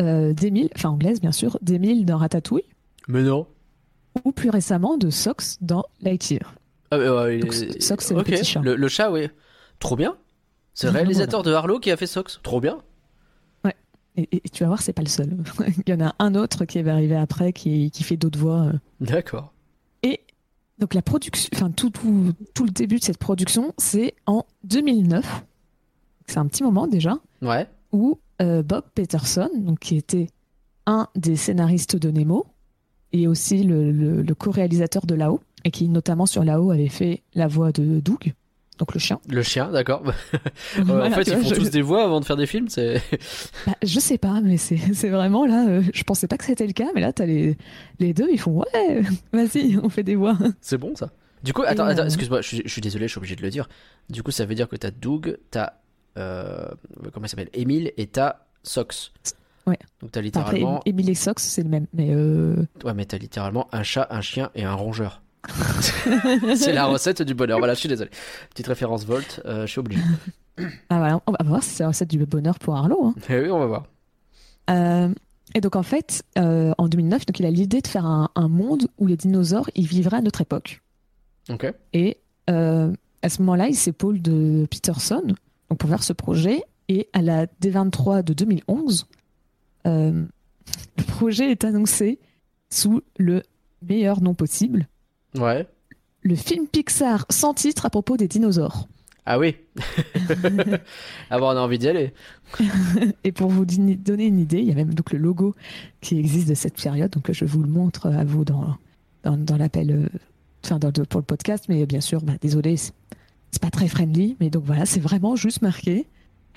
euh, 0.00 0.32
d'Émile, 0.34 0.68
enfin 0.76 0.90
anglaise 0.90 1.20
bien 1.20 1.32
sûr, 1.32 1.58
d'Émile 1.62 2.04
dans 2.04 2.18
Ratatouille, 2.18 2.64
Mais 3.08 3.22
non. 3.22 3.46
ou 4.24 4.32
plus 4.32 4.50
récemment 4.50 4.98
de 4.98 5.08
Sox 5.10 5.56
dans 5.62 5.84
Lightyear. 6.02 6.54
Ah, 6.90 6.98
ouais, 6.98 7.38
Donc, 7.38 7.52
est- 7.54 7.80
Sox, 7.80 8.04
c'est 8.04 8.14
le 8.14 8.22
petit 8.22 8.44
chat. 8.44 8.60
Le, 8.60 8.76
le 8.76 8.88
chat, 8.88 9.10
oui. 9.10 9.28
Trop 9.78 9.96
bien. 9.96 10.16
C'est 10.74 10.86
le 10.86 10.90
Voilà. 10.92 11.04
réalisateur 11.04 11.42
de 11.42 11.52
Harlow 11.52 11.80
qui 11.80 11.90
a 11.90 11.96
fait 11.96 12.06
Sox. 12.06 12.38
Trop 12.42 12.60
bien. 12.60 12.78
Et, 14.18 14.28
et 14.32 14.48
tu 14.48 14.62
vas 14.62 14.68
voir, 14.68 14.80
c'est 14.80 14.94
pas 14.94 15.02
le 15.02 15.08
seul. 15.08 15.36
il 15.86 15.90
y 15.90 15.92
en 15.92 16.00
a 16.06 16.14
un 16.18 16.34
autre 16.34 16.64
qui 16.64 16.80
va 16.80 16.92
arriver 16.92 17.16
après 17.16 17.52
qui, 17.52 17.90
qui 17.90 18.02
fait 18.02 18.16
d'autres 18.16 18.38
voix. 18.38 18.62
euh. 18.62 18.72
D'accord. 19.02 19.52
Donc 20.78 20.92
la 20.94 21.02
production, 21.02 21.48
enfin 21.54 21.70
tout, 21.70 21.90
tout, 21.90 22.32
tout 22.54 22.64
le 22.64 22.70
début 22.70 22.98
de 22.98 23.04
cette 23.04 23.18
production, 23.18 23.72
c'est 23.78 24.14
en 24.26 24.44
2009. 24.64 25.44
C'est 26.26 26.38
un 26.38 26.46
petit 26.46 26.62
moment 26.62 26.86
déjà 26.86 27.18
Ouais. 27.42 27.66
où 27.92 28.18
euh, 28.42 28.62
Bob 28.62 28.84
Peterson, 28.94 29.48
donc 29.56 29.78
qui 29.78 29.96
était 29.96 30.28
un 30.86 31.08
des 31.16 31.36
scénaristes 31.36 31.96
de 31.96 32.10
Nemo 32.10 32.46
et 33.12 33.26
aussi 33.26 33.62
le, 33.62 33.90
le- 33.90 34.22
le 34.22 34.34
co-réalisateur 34.34 35.06
de 35.06 35.14
Lao 35.14 35.40
et 35.64 35.70
qui 35.70 35.88
notamment 35.88 36.26
sur 36.26 36.44
Lao 36.44 36.70
avait 36.70 36.88
fait 36.88 37.22
la 37.34 37.46
voix 37.48 37.72
de 37.72 38.00
Doug, 38.00 38.34
donc 38.78 38.92
le 38.94 39.00
chien. 39.00 39.18
Le 39.28 39.42
chien, 39.42 39.70
d'accord. 39.70 40.02
Voilà, 40.78 41.06
en 41.06 41.10
fait, 41.10 41.22
ils 41.22 41.34
vois, 41.34 41.42
font 41.42 41.48
je- 41.48 41.54
tous 41.54 41.70
des 41.70 41.82
voix 41.82 42.04
avant 42.04 42.20
de 42.20 42.24
faire 42.24 42.36
des 42.36 42.46
films. 42.46 42.68
C'est. 42.68 43.00
Bah, 43.66 43.74
je 43.82 43.98
sais 44.00 44.18
pas, 44.18 44.40
mais 44.42 44.56
c'est 44.58 45.08
vraiment 45.08 45.46
là. 45.46 45.66
euh, 45.68 45.82
je 45.94 46.02
pensais 46.04 46.26
pas 46.28 46.36
que 46.36 46.44
c'était 46.44 46.66
le 46.66 46.72
cas, 46.72 46.88
mais 46.94 47.00
là 47.00 47.12
t'as 47.12 47.26
les 47.26 47.56
les 47.98 48.12
deux, 48.12 48.28
ils 48.30 48.38
font 48.40 48.58
ouais, 48.74 49.02
vas-y, 49.32 49.78
on 49.82 49.88
fait 49.88 50.02
des 50.02 50.14
voix. 50.16 50.36
C'est 50.60 50.78
bon 50.78 50.94
ça. 50.96 51.10
Du 51.42 51.52
coup, 51.52 51.62
attends, 51.66 51.86
euh, 51.86 52.04
excuse-moi, 52.04 52.40
je 52.40 52.46
suis, 52.48 52.62
je 52.64 52.68
suis 52.72 52.80
désolé, 52.80 53.06
je 53.06 53.12
suis 53.12 53.18
obligé 53.18 53.36
de 53.36 53.42
le 53.42 53.50
dire. 53.50 53.68
Du 54.10 54.22
coup, 54.22 54.30
ça 54.30 54.44
veut 54.46 54.54
dire 54.54 54.68
que 54.68 54.76
t'as 54.76 54.90
Doug, 54.90 55.38
t'as. 55.50 55.74
Euh, 56.18 56.66
comment 57.12 57.26
il 57.26 57.28
s'appelle? 57.28 57.50
Émile 57.52 57.92
et 57.96 58.06
t'as 58.06 58.36
Sox. 58.62 59.12
Ouais. 59.66 59.78
Donc 60.00 60.12
t'as 60.12 60.20
Après, 60.20 60.22
littéralement. 60.22 60.80
Emile 60.86 61.10
et 61.10 61.14
Sox, 61.14 61.42
c'est 61.42 61.62
le 61.62 61.68
même, 61.68 61.86
mais 61.92 62.08
euh, 62.10 62.56
Ouais, 62.84 62.94
mais 62.94 63.04
t'as 63.04 63.18
littéralement 63.18 63.68
un 63.72 63.82
chat, 63.82 64.06
un 64.10 64.20
chien 64.22 64.50
et 64.54 64.64
un 64.64 64.74
rongeur. 64.74 65.22
c'est 66.56 66.72
la 66.72 66.86
recette 66.86 67.22
du 67.22 67.34
bonheur. 67.34 67.58
Voilà, 67.58 67.74
je 67.74 67.80
suis 67.80 67.88
désolé. 67.88 68.10
Petite 68.50 68.66
référence 68.66 69.04
Volt, 69.04 69.40
euh, 69.44 69.66
je 69.66 69.70
suis 69.70 69.78
obligé. 69.80 70.02
ah 70.90 70.98
voilà, 70.98 71.20
on 71.26 71.32
va 71.32 71.38
voir 71.44 71.62
si 71.62 71.70
c'est 71.70 71.82
la 71.82 71.88
recette 71.88 72.10
du 72.10 72.24
bonheur 72.24 72.58
pour 72.58 72.76
Arlo. 72.76 73.06
hein. 73.06 73.14
Eh 73.28 73.40
oui, 73.40 73.50
on 73.50 73.58
va 73.58 73.66
voir. 73.66 73.84
Euh, 74.70 75.08
et 75.54 75.60
donc 75.60 75.76
en 75.76 75.82
fait, 75.82 76.22
euh, 76.38 76.72
en 76.78 76.88
2009, 76.88 77.26
donc 77.26 77.38
il 77.38 77.46
a 77.46 77.50
l'idée 77.50 77.80
de 77.80 77.86
faire 77.86 78.04
un, 78.06 78.30
un 78.34 78.48
monde 78.48 78.88
où 78.98 79.06
les 79.06 79.16
dinosaures 79.16 79.70
ils 79.74 79.86
vivraient 79.86 80.16
à 80.18 80.22
notre 80.22 80.40
époque. 80.40 80.82
Ok. 81.48 81.72
Et 81.92 82.18
à 82.48 83.28
ce 83.28 83.40
moment-là, 83.42 83.66
il 83.68 83.74
s'épaule 83.74 84.22
de 84.22 84.66
Peterson 84.70 85.22
donc 85.68 85.78
pour 85.78 85.88
faire 85.90 86.02
ce 86.02 86.12
projet. 86.12 86.62
Et 86.88 87.08
à 87.12 87.22
la 87.22 87.46
D23 87.46 88.22
de 88.22 88.32
2011, 88.32 89.06
euh, 89.86 90.24
le 90.98 91.02
projet 91.04 91.50
est 91.50 91.64
annoncé 91.64 92.20
sous 92.70 93.02
le 93.18 93.42
meilleur 93.82 94.20
nom 94.22 94.34
possible, 94.34 94.86
Ouais. 95.38 95.66
le 96.22 96.34
film 96.34 96.66
Pixar 96.66 97.26
sans 97.30 97.54
titre 97.54 97.86
à 97.86 97.90
propos 97.90 98.16
des 98.16 98.28
dinosaures. 98.28 98.88
Ah 99.28 99.38
oui. 99.40 99.56
ah 101.30 101.38
bon, 101.38 101.46
on 101.46 101.56
a 101.56 101.60
envie 101.60 101.78
d'y 101.78 101.88
aller. 101.88 102.12
Et 103.24 103.32
pour 103.32 103.48
vous 103.50 103.64
donner 103.64 104.26
une 104.26 104.38
idée, 104.38 104.58
il 104.58 104.64
y 104.68 104.72
a 104.72 104.74
même 104.74 104.94
donc 104.94 105.12
le 105.12 105.18
logo 105.18 105.54
qui 106.00 106.18
existe 106.18 106.48
de 106.48 106.54
cette 106.54 106.80
période, 106.80 107.10
donc 107.10 107.32
je 107.32 107.44
vous 107.44 107.62
le 107.62 107.68
montre 107.68 108.06
à 108.06 108.24
vous 108.24 108.44
dans, 108.44 108.76
dans, 109.24 109.36
dans 109.36 109.56
l'appel, 109.56 109.90
euh, 109.90 110.18
enfin 110.64 110.78
dans- 110.78 110.92
pour 110.92 111.20
le 111.20 111.24
podcast, 111.24 111.64
mais 111.68 111.86
bien 111.86 112.00
sûr, 112.00 112.22
bah, 112.22 112.34
désolé, 112.40 112.76
c'est 112.76 112.92
c'est 113.52 113.62
pas 113.62 113.70
très 113.70 113.88
friendly, 113.88 114.36
mais 114.38 114.50
donc 114.50 114.64
voilà, 114.64 114.84
c'est 114.86 115.00
vraiment 115.00 115.34
juste 115.34 115.62
marqué. 115.62 116.06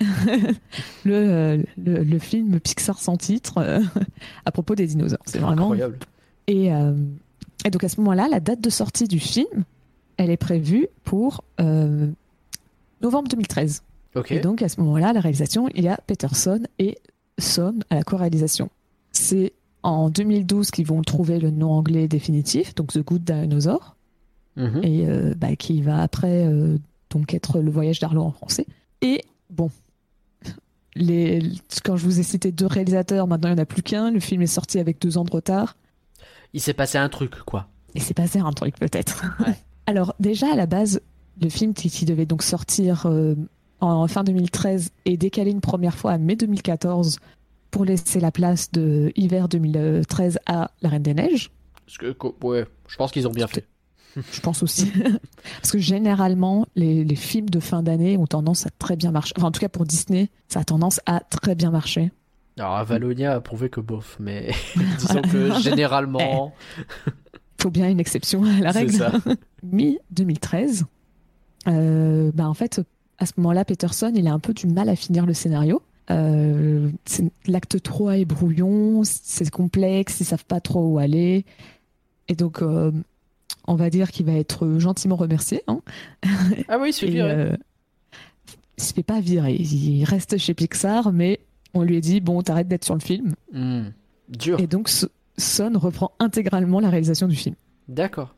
le, 0.00 1.14
euh, 1.14 1.62
le, 1.82 2.02
le 2.04 2.18
film 2.18 2.58
Pixar 2.60 2.98
sans 2.98 3.16
titre 3.16 3.58
euh, 3.58 3.80
à 4.44 4.50
propos 4.52 4.74
des 4.74 4.86
dinosaures. 4.86 5.18
C'est 5.24 5.38
vraiment. 5.38 5.62
Incroyable. 5.72 5.98
Et, 6.46 6.72
euh, 6.72 6.92
et 7.64 7.70
donc 7.70 7.84
à 7.84 7.88
ce 7.88 8.00
moment-là, 8.00 8.28
la 8.30 8.40
date 8.40 8.60
de 8.60 8.70
sortie 8.70 9.06
du 9.08 9.18
film, 9.18 9.64
elle 10.16 10.30
est 10.30 10.36
prévue 10.36 10.88
pour 11.04 11.44
euh, 11.60 12.08
novembre 13.02 13.28
2013. 13.28 13.82
Ok. 14.16 14.32
Et 14.32 14.40
donc 14.40 14.62
à 14.62 14.68
ce 14.68 14.80
moment-là, 14.80 15.12
la 15.12 15.20
réalisation, 15.20 15.68
il 15.74 15.84
y 15.84 15.88
a 15.88 15.98
Peterson 16.06 16.62
et 16.78 16.98
Son 17.38 17.74
à 17.90 17.94
la 17.94 18.02
co-réalisation. 18.02 18.68
C'est 19.12 19.52
en 19.82 20.10
2012 20.10 20.70
qu'ils 20.70 20.86
vont 20.86 21.00
trouver 21.02 21.38
le 21.38 21.50
nom 21.50 21.70
anglais 21.72 22.06
définitif, 22.08 22.74
donc 22.74 22.92
The 22.92 22.98
Good 23.04 23.24
Dinosaur, 23.24 23.96
Mhm. 24.56 24.80
et 24.82 25.08
euh, 25.08 25.34
bah, 25.36 25.54
qui 25.56 25.80
va 25.80 26.02
après 26.02 26.44
euh, 26.44 26.76
donc 27.10 27.32
être 27.34 27.60
Le 27.60 27.70
Voyage 27.70 28.00
d'Arlo 28.00 28.22
en 28.22 28.32
français. 28.32 28.66
Et 29.00 29.22
bon, 29.48 29.70
les, 30.96 31.40
quand 31.84 31.96
je 31.96 32.04
vous 32.04 32.18
ai 32.20 32.22
cité 32.22 32.50
deux 32.52 32.66
réalisateurs, 32.66 33.26
maintenant 33.26 33.48
il 33.50 33.54
n'y 33.54 33.60
en 33.60 33.62
a 33.62 33.66
plus 33.66 33.82
qu'un. 33.82 34.10
Le 34.10 34.20
film 34.20 34.42
est 34.42 34.46
sorti 34.46 34.78
avec 34.78 35.00
deux 35.00 35.18
ans 35.18 35.24
de 35.24 35.30
retard. 35.30 35.76
Il 36.52 36.60
s'est 36.60 36.74
passé 36.74 36.98
un 36.98 37.08
truc, 37.08 37.42
quoi. 37.44 37.68
Et 37.94 38.00
c'est 38.00 38.14
passé 38.14 38.38
un 38.38 38.52
truc 38.52 38.78
peut-être. 38.78 39.24
Ouais. 39.40 39.54
Alors 39.86 40.14
déjà 40.20 40.52
à 40.52 40.56
la 40.56 40.66
base, 40.66 41.00
le 41.40 41.48
film 41.48 41.74
qui, 41.74 42.04
devait 42.04 42.26
donc 42.26 42.42
sortir 42.42 43.06
euh, 43.06 43.34
en 43.80 44.06
fin 44.06 44.24
2013 44.24 44.90
est 45.04 45.16
décalé 45.16 45.50
une 45.50 45.60
première 45.60 45.96
fois 45.96 46.12
à 46.12 46.18
mai 46.18 46.36
2014 46.36 47.18
pour 47.70 47.84
laisser 47.84 48.20
la 48.20 48.30
place 48.30 48.70
de 48.72 49.12
hiver 49.16 49.48
2013 49.48 50.38
à 50.46 50.70
La 50.82 50.88
Reine 50.88 51.02
des 51.02 51.14
Neiges. 51.14 51.50
Parce 51.86 51.98
que, 51.98 52.14
ouais, 52.44 52.66
je 52.88 52.96
pense 52.96 53.10
qu'ils 53.10 53.26
ont 53.26 53.32
bien 53.32 53.46
fait. 53.46 53.66
Je 54.32 54.40
pense 54.40 54.62
aussi. 54.62 54.90
Parce 55.60 55.70
que 55.70 55.78
généralement, 55.78 56.66
les, 56.74 57.04
les 57.04 57.16
films 57.16 57.48
de 57.48 57.60
fin 57.60 57.82
d'année 57.82 58.16
ont 58.16 58.26
tendance 58.26 58.66
à 58.66 58.70
très 58.70 58.96
bien 58.96 59.12
marcher. 59.12 59.32
Enfin, 59.36 59.48
en 59.48 59.50
tout 59.52 59.60
cas 59.60 59.68
pour 59.68 59.84
Disney, 59.84 60.30
ça 60.48 60.60
a 60.60 60.64
tendance 60.64 61.00
à 61.06 61.20
très 61.20 61.54
bien 61.54 61.70
marcher. 61.70 62.10
Alors, 62.60 62.76
Avalonia 62.76 63.34
a 63.34 63.40
prouvé 63.40 63.70
que 63.70 63.80
bof, 63.80 64.16
mais 64.20 64.50
disons 64.98 65.22
que 65.22 65.58
généralement. 65.60 66.52
faut 67.60 67.70
bien 67.70 67.88
une 67.88 68.00
exception 68.00 68.44
à 68.44 68.60
la 68.60 68.70
règle. 68.70 68.92
ça. 68.92 69.12
Mi-2013, 69.62 70.84
euh, 71.68 72.30
bah 72.34 72.48
en 72.48 72.54
fait, 72.54 72.80
à 73.18 73.26
ce 73.26 73.32
moment-là, 73.38 73.64
Peterson, 73.64 74.12
il 74.14 74.26
a 74.28 74.32
un 74.32 74.38
peu 74.38 74.52
du 74.54 74.66
mal 74.66 74.88
à 74.88 74.96
finir 74.96 75.26
le 75.26 75.34
scénario. 75.34 75.82
Euh, 76.10 76.90
L'acte 77.46 77.82
3 77.82 78.18
est 78.18 78.24
brouillon, 78.24 79.02
c'est 79.04 79.48
complexe, 79.50 80.20
ils 80.20 80.24
savent 80.24 80.44
pas 80.44 80.60
trop 80.60 80.86
où 80.86 80.98
aller. 80.98 81.44
Et 82.28 82.34
donc, 82.34 82.62
euh, 82.62 82.90
on 83.66 83.74
va 83.74 83.90
dire 83.90 84.10
qu'il 84.10 84.26
va 84.26 84.32
être 84.32 84.78
gentiment 84.78 85.16
remercié. 85.16 85.62
Hein, 85.66 85.80
Ah 86.68 86.78
oui, 86.80 86.90
il 86.90 86.92
se 86.92 87.04
fait 87.06 87.10
virer. 87.12 87.30
euh, 87.30 87.56
il 88.78 88.82
se 88.84 88.92
fait 88.92 89.02
pas 89.02 89.20
virer. 89.20 89.54
Il 89.54 90.04
reste 90.04 90.36
chez 90.38 90.54
Pixar, 90.54 91.12
mais 91.12 91.40
on 91.74 91.82
lui 91.82 91.96
a 91.96 92.00
dit 92.00 92.20
bon, 92.20 92.42
t'arrêtes 92.42 92.68
d'être 92.68 92.84
sur 92.84 92.94
le 92.94 93.00
film. 93.00 93.34
Hmm. 93.52 93.88
Dur. 94.28 94.60
Et 94.60 94.66
donc, 94.66 94.88
Son 95.38 95.72
reprend 95.74 96.12
intégralement 96.18 96.80
la 96.80 96.90
réalisation 96.90 97.26
du 97.28 97.36
film. 97.36 97.54
D'accord. 97.88 98.34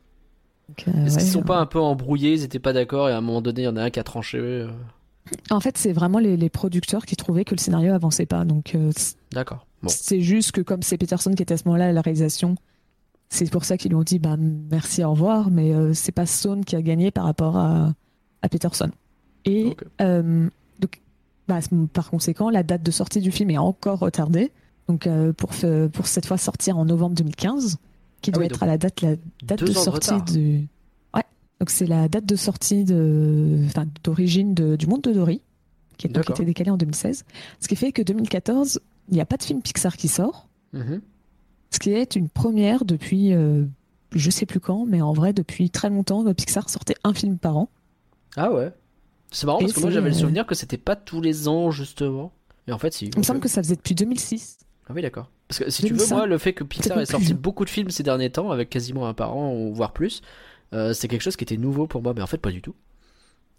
Euh, 0.87 1.05
Est-ce 1.05 1.17
qu'ils 1.19 1.27
sont 1.27 1.43
pas 1.43 1.59
un 1.59 1.65
peu 1.65 1.79
embrouillés, 1.79 2.31
ils 2.33 2.43
étaient 2.43 2.57
pas 2.59 2.73
d'accord 2.73 3.09
et 3.09 3.11
à 3.11 3.17
un 3.17 3.21
moment 3.21 3.41
donné, 3.41 3.61
il 3.61 3.65
y 3.65 3.67
en 3.67 3.75
a 3.75 3.83
un 3.83 3.89
qui 3.89 3.99
a 3.99 4.03
tranché. 4.03 4.37
euh, 4.39 4.69
En 5.51 5.59
fait, 5.59 5.77
c'est 5.77 5.91
vraiment 5.93 6.19
les, 6.19 6.37
les 6.37 6.49
producteurs 6.49 7.05
qui 7.05 7.15
trouvaient 7.15 7.43
que 7.45 7.53
le 7.53 7.59
scénario 7.59 7.93
avançait 7.93 8.25
pas. 8.25 8.45
Donc, 8.45 8.73
euh, 8.73 8.91
D'accord. 9.31 9.67
Bon. 9.83 9.89
c'est 9.89 10.21
juste 10.21 10.53
que 10.53 10.61
comme 10.61 10.81
c'est 10.81 10.97
Peterson 10.97 11.31
qui 11.33 11.43
était 11.43 11.53
à 11.53 11.57
ce 11.57 11.65
moment-là 11.65 11.87
à 11.89 11.91
la 11.91 12.01
réalisation, 12.01 12.55
c'est 13.29 13.51
pour 13.51 13.65
ça 13.65 13.77
qu'ils 13.77 13.89
lui 13.91 13.97
ont 13.97 14.03
dit 14.03 14.17
bah 14.19 14.37
merci, 14.37 15.03
au 15.03 15.11
revoir. 15.11 15.51
Mais 15.51 15.73
c'est 15.93 16.11
pas 16.13 16.25
Stone 16.25 16.63
qui 16.65 16.75
a 16.77 16.81
gagné 16.81 17.11
par 17.11 17.25
rapport 17.25 17.57
à, 17.57 17.93
à 18.41 18.49
Peterson. 18.49 18.89
Et. 19.45 19.75
Bah, 21.47 21.59
par 21.93 22.09
conséquent, 22.09 22.49
la 22.49 22.63
date 22.63 22.83
de 22.83 22.91
sortie 22.91 23.19
du 23.19 23.31
film 23.31 23.49
est 23.49 23.57
encore 23.57 23.99
retardée. 23.99 24.51
Donc, 24.87 25.07
euh, 25.07 25.31
pour, 25.33 25.53
cette 25.53 26.25
fois 26.25 26.37
sortir 26.37 26.77
en 26.77 26.85
novembre 26.85 27.15
2015, 27.15 27.77
qui 28.21 28.29
Ah 28.29 28.33
doit 28.33 28.41
oui, 28.41 28.47
être 28.47 28.63
à 28.63 28.65
la 28.65 28.77
date, 28.77 29.01
la 29.01 29.15
date 29.43 29.59
deux 29.59 29.65
de 29.65 29.71
de 29.71 29.77
sortie 29.77 30.11
retard. 30.11 30.25
du. 30.25 30.67
Ouais. 31.13 31.23
Donc, 31.59 31.69
c'est 31.69 31.85
la 31.85 32.07
date 32.09 32.25
de 32.25 32.35
sortie 32.35 32.83
de, 32.83 33.61
enfin, 33.65 33.85
d'origine 34.03 34.53
de- 34.53 34.75
du 34.75 34.87
monde 34.87 35.01
de 35.01 35.11
Dory, 35.13 35.41
qui 35.97 36.07
a 36.07 36.09
été 36.09 36.43
décalé 36.45 36.69
en 36.71 36.77
2016. 36.77 37.23
Ce 37.59 37.67
qui 37.67 37.75
fait 37.75 37.91
que 37.91 38.01
2014, 38.01 38.79
il 39.09 39.15
n'y 39.15 39.21
a 39.21 39.25
pas 39.25 39.37
de 39.37 39.43
film 39.43 39.61
Pixar 39.61 39.95
qui 39.97 40.07
sort. 40.07 40.47
Mhm. 40.73 41.01
Ce 41.71 41.79
qui 41.79 41.91
est 41.91 42.15
une 42.15 42.29
première 42.29 42.83
depuis, 42.85 43.33
euh, 43.33 43.65
je 44.13 44.29
sais 44.29 44.45
plus 44.45 44.59
quand, 44.59 44.85
mais 44.85 45.01
en 45.01 45.13
vrai, 45.13 45.33
depuis 45.33 45.69
très 45.69 45.89
longtemps, 45.89 46.23
Pixar 46.33 46.69
sortait 46.69 46.95
un 47.03 47.13
film 47.13 47.37
par 47.37 47.57
an. 47.57 47.69
Ah 48.35 48.51
ouais. 48.51 48.71
C'est 49.33 49.45
marrant 49.45 49.59
Et 49.59 49.63
parce 49.63 49.73
que 49.73 49.79
moi 49.81 49.89
j'avais 49.91 50.09
le 50.09 50.15
souvenir 50.15 50.45
que 50.45 50.55
c'était 50.55 50.77
pas 50.77 50.95
tous 50.95 51.19
les 51.19 51.47
ans 51.47 51.71
justement. 51.71 52.31
Et 52.67 52.71
en 52.71 52.77
fait, 52.77 52.93
si. 52.93 53.07
Il 53.07 53.17
me 53.17 53.23
semble 53.23 53.39
que 53.41 53.49
ça 53.49 53.61
faisait 53.61 53.75
depuis 53.75 53.95
2006. 53.95 54.59
Ah 54.87 54.93
oui, 54.95 55.01
d'accord. 55.01 55.29
Parce 55.49 55.59
que 55.59 55.69
si 55.69 55.81
tu 55.81 55.89
veux, 55.89 55.97
2005, 55.97 56.15
moi, 56.15 56.25
le 56.27 56.37
fait 56.37 56.53
que 56.53 56.63
Pixar 56.63 56.99
ait 56.99 57.05
sorti 57.05 57.33
beaucoup 57.33 57.65
de 57.65 57.69
films 57.69 57.89
ces 57.89 58.03
derniers 58.03 58.29
temps, 58.29 58.51
avec 58.51 58.69
quasiment 58.69 59.07
un 59.07 59.13
par 59.13 59.35
an, 59.35 59.53
ou 59.53 59.73
voire 59.73 59.91
plus, 59.91 60.21
euh, 60.73 60.93
c'est 60.93 61.07
quelque 61.07 61.21
chose 61.21 61.35
qui 61.35 61.43
était 61.43 61.57
nouveau 61.57 61.87
pour 61.87 62.01
moi, 62.01 62.13
mais 62.15 62.21
en 62.21 62.27
fait, 62.27 62.37
pas 62.37 62.51
du 62.51 62.61
tout. 62.61 62.73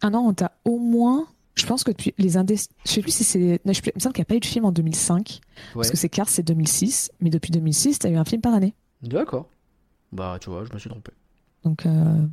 Un 0.02 0.14
an, 0.14 0.32
t'as 0.32 0.52
au 0.64 0.78
moins. 0.78 1.26
Je 1.54 1.66
pense 1.66 1.84
que 1.84 1.90
depuis 1.92 2.14
les 2.18 2.36
indés. 2.36 2.56
Je 2.84 2.90
sais 2.90 3.00
plus 3.02 3.12
si 3.14 3.24
c'est. 3.24 3.60
non, 3.64 3.72
je- 3.72 3.80
Il 3.84 3.92
me 3.94 4.00
semble 4.00 4.12
qu'il 4.14 4.20
n'y 4.22 4.26
a 4.26 4.30
pas 4.30 4.34
eu 4.36 4.40
de 4.40 4.44
film 4.46 4.64
en 4.64 4.72
2005. 4.72 5.40
Ouais. 5.40 5.40
Parce 5.74 5.90
que 5.90 5.96
c'est 5.96 6.08
Cars, 6.08 6.28
c'est 6.28 6.42
2006. 6.42 7.10
Mais 7.20 7.30
depuis 7.30 7.50
2006, 7.52 7.98
t'as 8.00 8.10
eu 8.10 8.16
un 8.16 8.24
film 8.24 8.40
par 8.42 8.54
année. 8.54 8.74
D'accord. 9.02 9.48
Bah, 10.12 10.38
tu 10.40 10.50
vois, 10.50 10.64
je 10.64 10.72
me 10.72 10.78
suis 10.78 10.90
trompé. 10.90 11.12
Donc. 11.64 11.86
euh, 11.86 12.26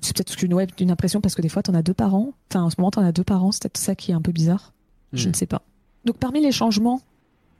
C'est 0.00 0.16
peut-être 0.16 0.42
une, 0.42 0.54
ouais, 0.54 0.66
une 0.80 0.90
impression 0.90 1.20
parce 1.20 1.34
que 1.34 1.42
des 1.42 1.48
fois, 1.48 1.62
t'en 1.62 1.74
as 1.74 1.82
deux 1.82 1.94
par 1.94 2.14
an. 2.14 2.32
Enfin, 2.50 2.62
en 2.62 2.70
ce 2.70 2.76
moment, 2.78 2.90
t'en 2.90 3.02
as 3.04 3.12
deux 3.12 3.24
par 3.24 3.44
an. 3.44 3.52
C'est 3.52 3.62
peut-être 3.62 3.76
ça 3.78 3.94
qui 3.94 4.10
est 4.10 4.14
un 4.14 4.22
peu 4.22 4.32
bizarre. 4.32 4.72
Je 5.12 5.26
Hmm. 5.26 5.30
ne 5.32 5.36
sais 5.36 5.46
pas. 5.46 5.62
Donc 6.04 6.16
parmi 6.18 6.40
les 6.42 6.52
changements 6.52 7.00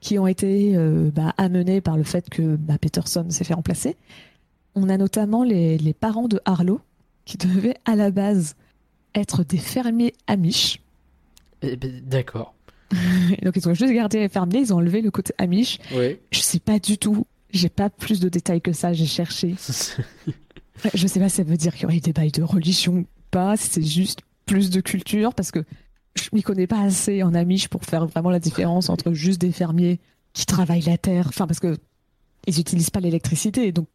qui 0.00 0.18
ont 0.18 0.26
été 0.26 0.76
euh, 0.76 1.10
bah, 1.14 1.32
amenés 1.38 1.80
par 1.80 1.96
le 1.96 2.02
fait 2.02 2.28
que 2.28 2.56
bah, 2.56 2.76
Peterson 2.78 3.24
s'est 3.30 3.44
fait 3.44 3.54
remplacer, 3.54 3.96
on 4.74 4.88
a 4.90 4.96
notamment 4.98 5.44
les, 5.44 5.78
les 5.78 5.94
parents 5.94 6.28
de 6.28 6.40
Harlow 6.44 6.80
qui 7.24 7.36
devaient 7.38 7.76
à 7.86 7.96
la 7.96 8.10
base 8.10 8.54
être 9.14 9.44
des 9.44 9.56
fermiers 9.58 10.12
amish. 10.26 10.80
Eh 11.62 11.76
ben, 11.76 12.00
D'accord. 12.04 12.54
Donc 13.42 13.56
ils 13.56 13.66
ont 13.68 13.72
juste 13.74 13.92
gardé 13.94 14.18
les 14.18 14.28
fermiers, 14.28 14.58
ils 14.60 14.74
ont 14.74 14.76
enlevé 14.76 15.00
le 15.00 15.10
côté 15.10 15.32
amish. 15.38 15.78
Oui. 15.94 16.18
Je 16.32 16.40
sais 16.40 16.58
pas 16.60 16.78
du 16.78 16.98
tout, 16.98 17.26
j'ai 17.50 17.68
pas 17.70 17.88
plus 17.88 18.20
de 18.20 18.28
détails 18.28 18.60
que 18.60 18.72
ça, 18.72 18.92
j'ai 18.92 19.06
cherché. 19.06 19.54
Je 20.94 21.06
sais 21.06 21.20
pas 21.20 21.28
si 21.28 21.36
ça 21.36 21.42
veut 21.44 21.56
dire 21.56 21.72
qu'il 21.74 21.82
y 21.82 21.86
aurait 21.86 22.00
des 22.00 22.12
bails 22.12 22.30
de 22.32 22.42
religion 22.42 22.94
ou 22.94 23.06
pas, 23.30 23.56
si 23.56 23.68
c'est 23.68 23.82
juste 23.82 24.20
plus 24.46 24.70
de 24.70 24.80
culture, 24.80 25.34
parce 25.34 25.50
que 25.50 25.64
je 26.16 26.28
m'y 26.32 26.42
connais 26.42 26.66
pas 26.66 26.80
assez 26.80 27.22
en 27.22 27.34
Amish 27.34 27.68
pour 27.68 27.84
faire 27.84 28.06
vraiment 28.06 28.30
la 28.30 28.38
différence 28.40 28.88
entre 28.88 29.12
juste 29.12 29.40
des 29.40 29.52
fermiers 29.52 30.00
qui 30.32 30.46
travaillent 30.46 30.82
la 30.82 30.98
terre, 30.98 31.26
enfin 31.28 31.46
parce 31.46 31.60
que 31.60 31.76
ils 32.46 32.60
utilisent 32.60 32.90
pas 32.90 33.00
l'électricité, 33.00 33.72
donc 33.72 33.86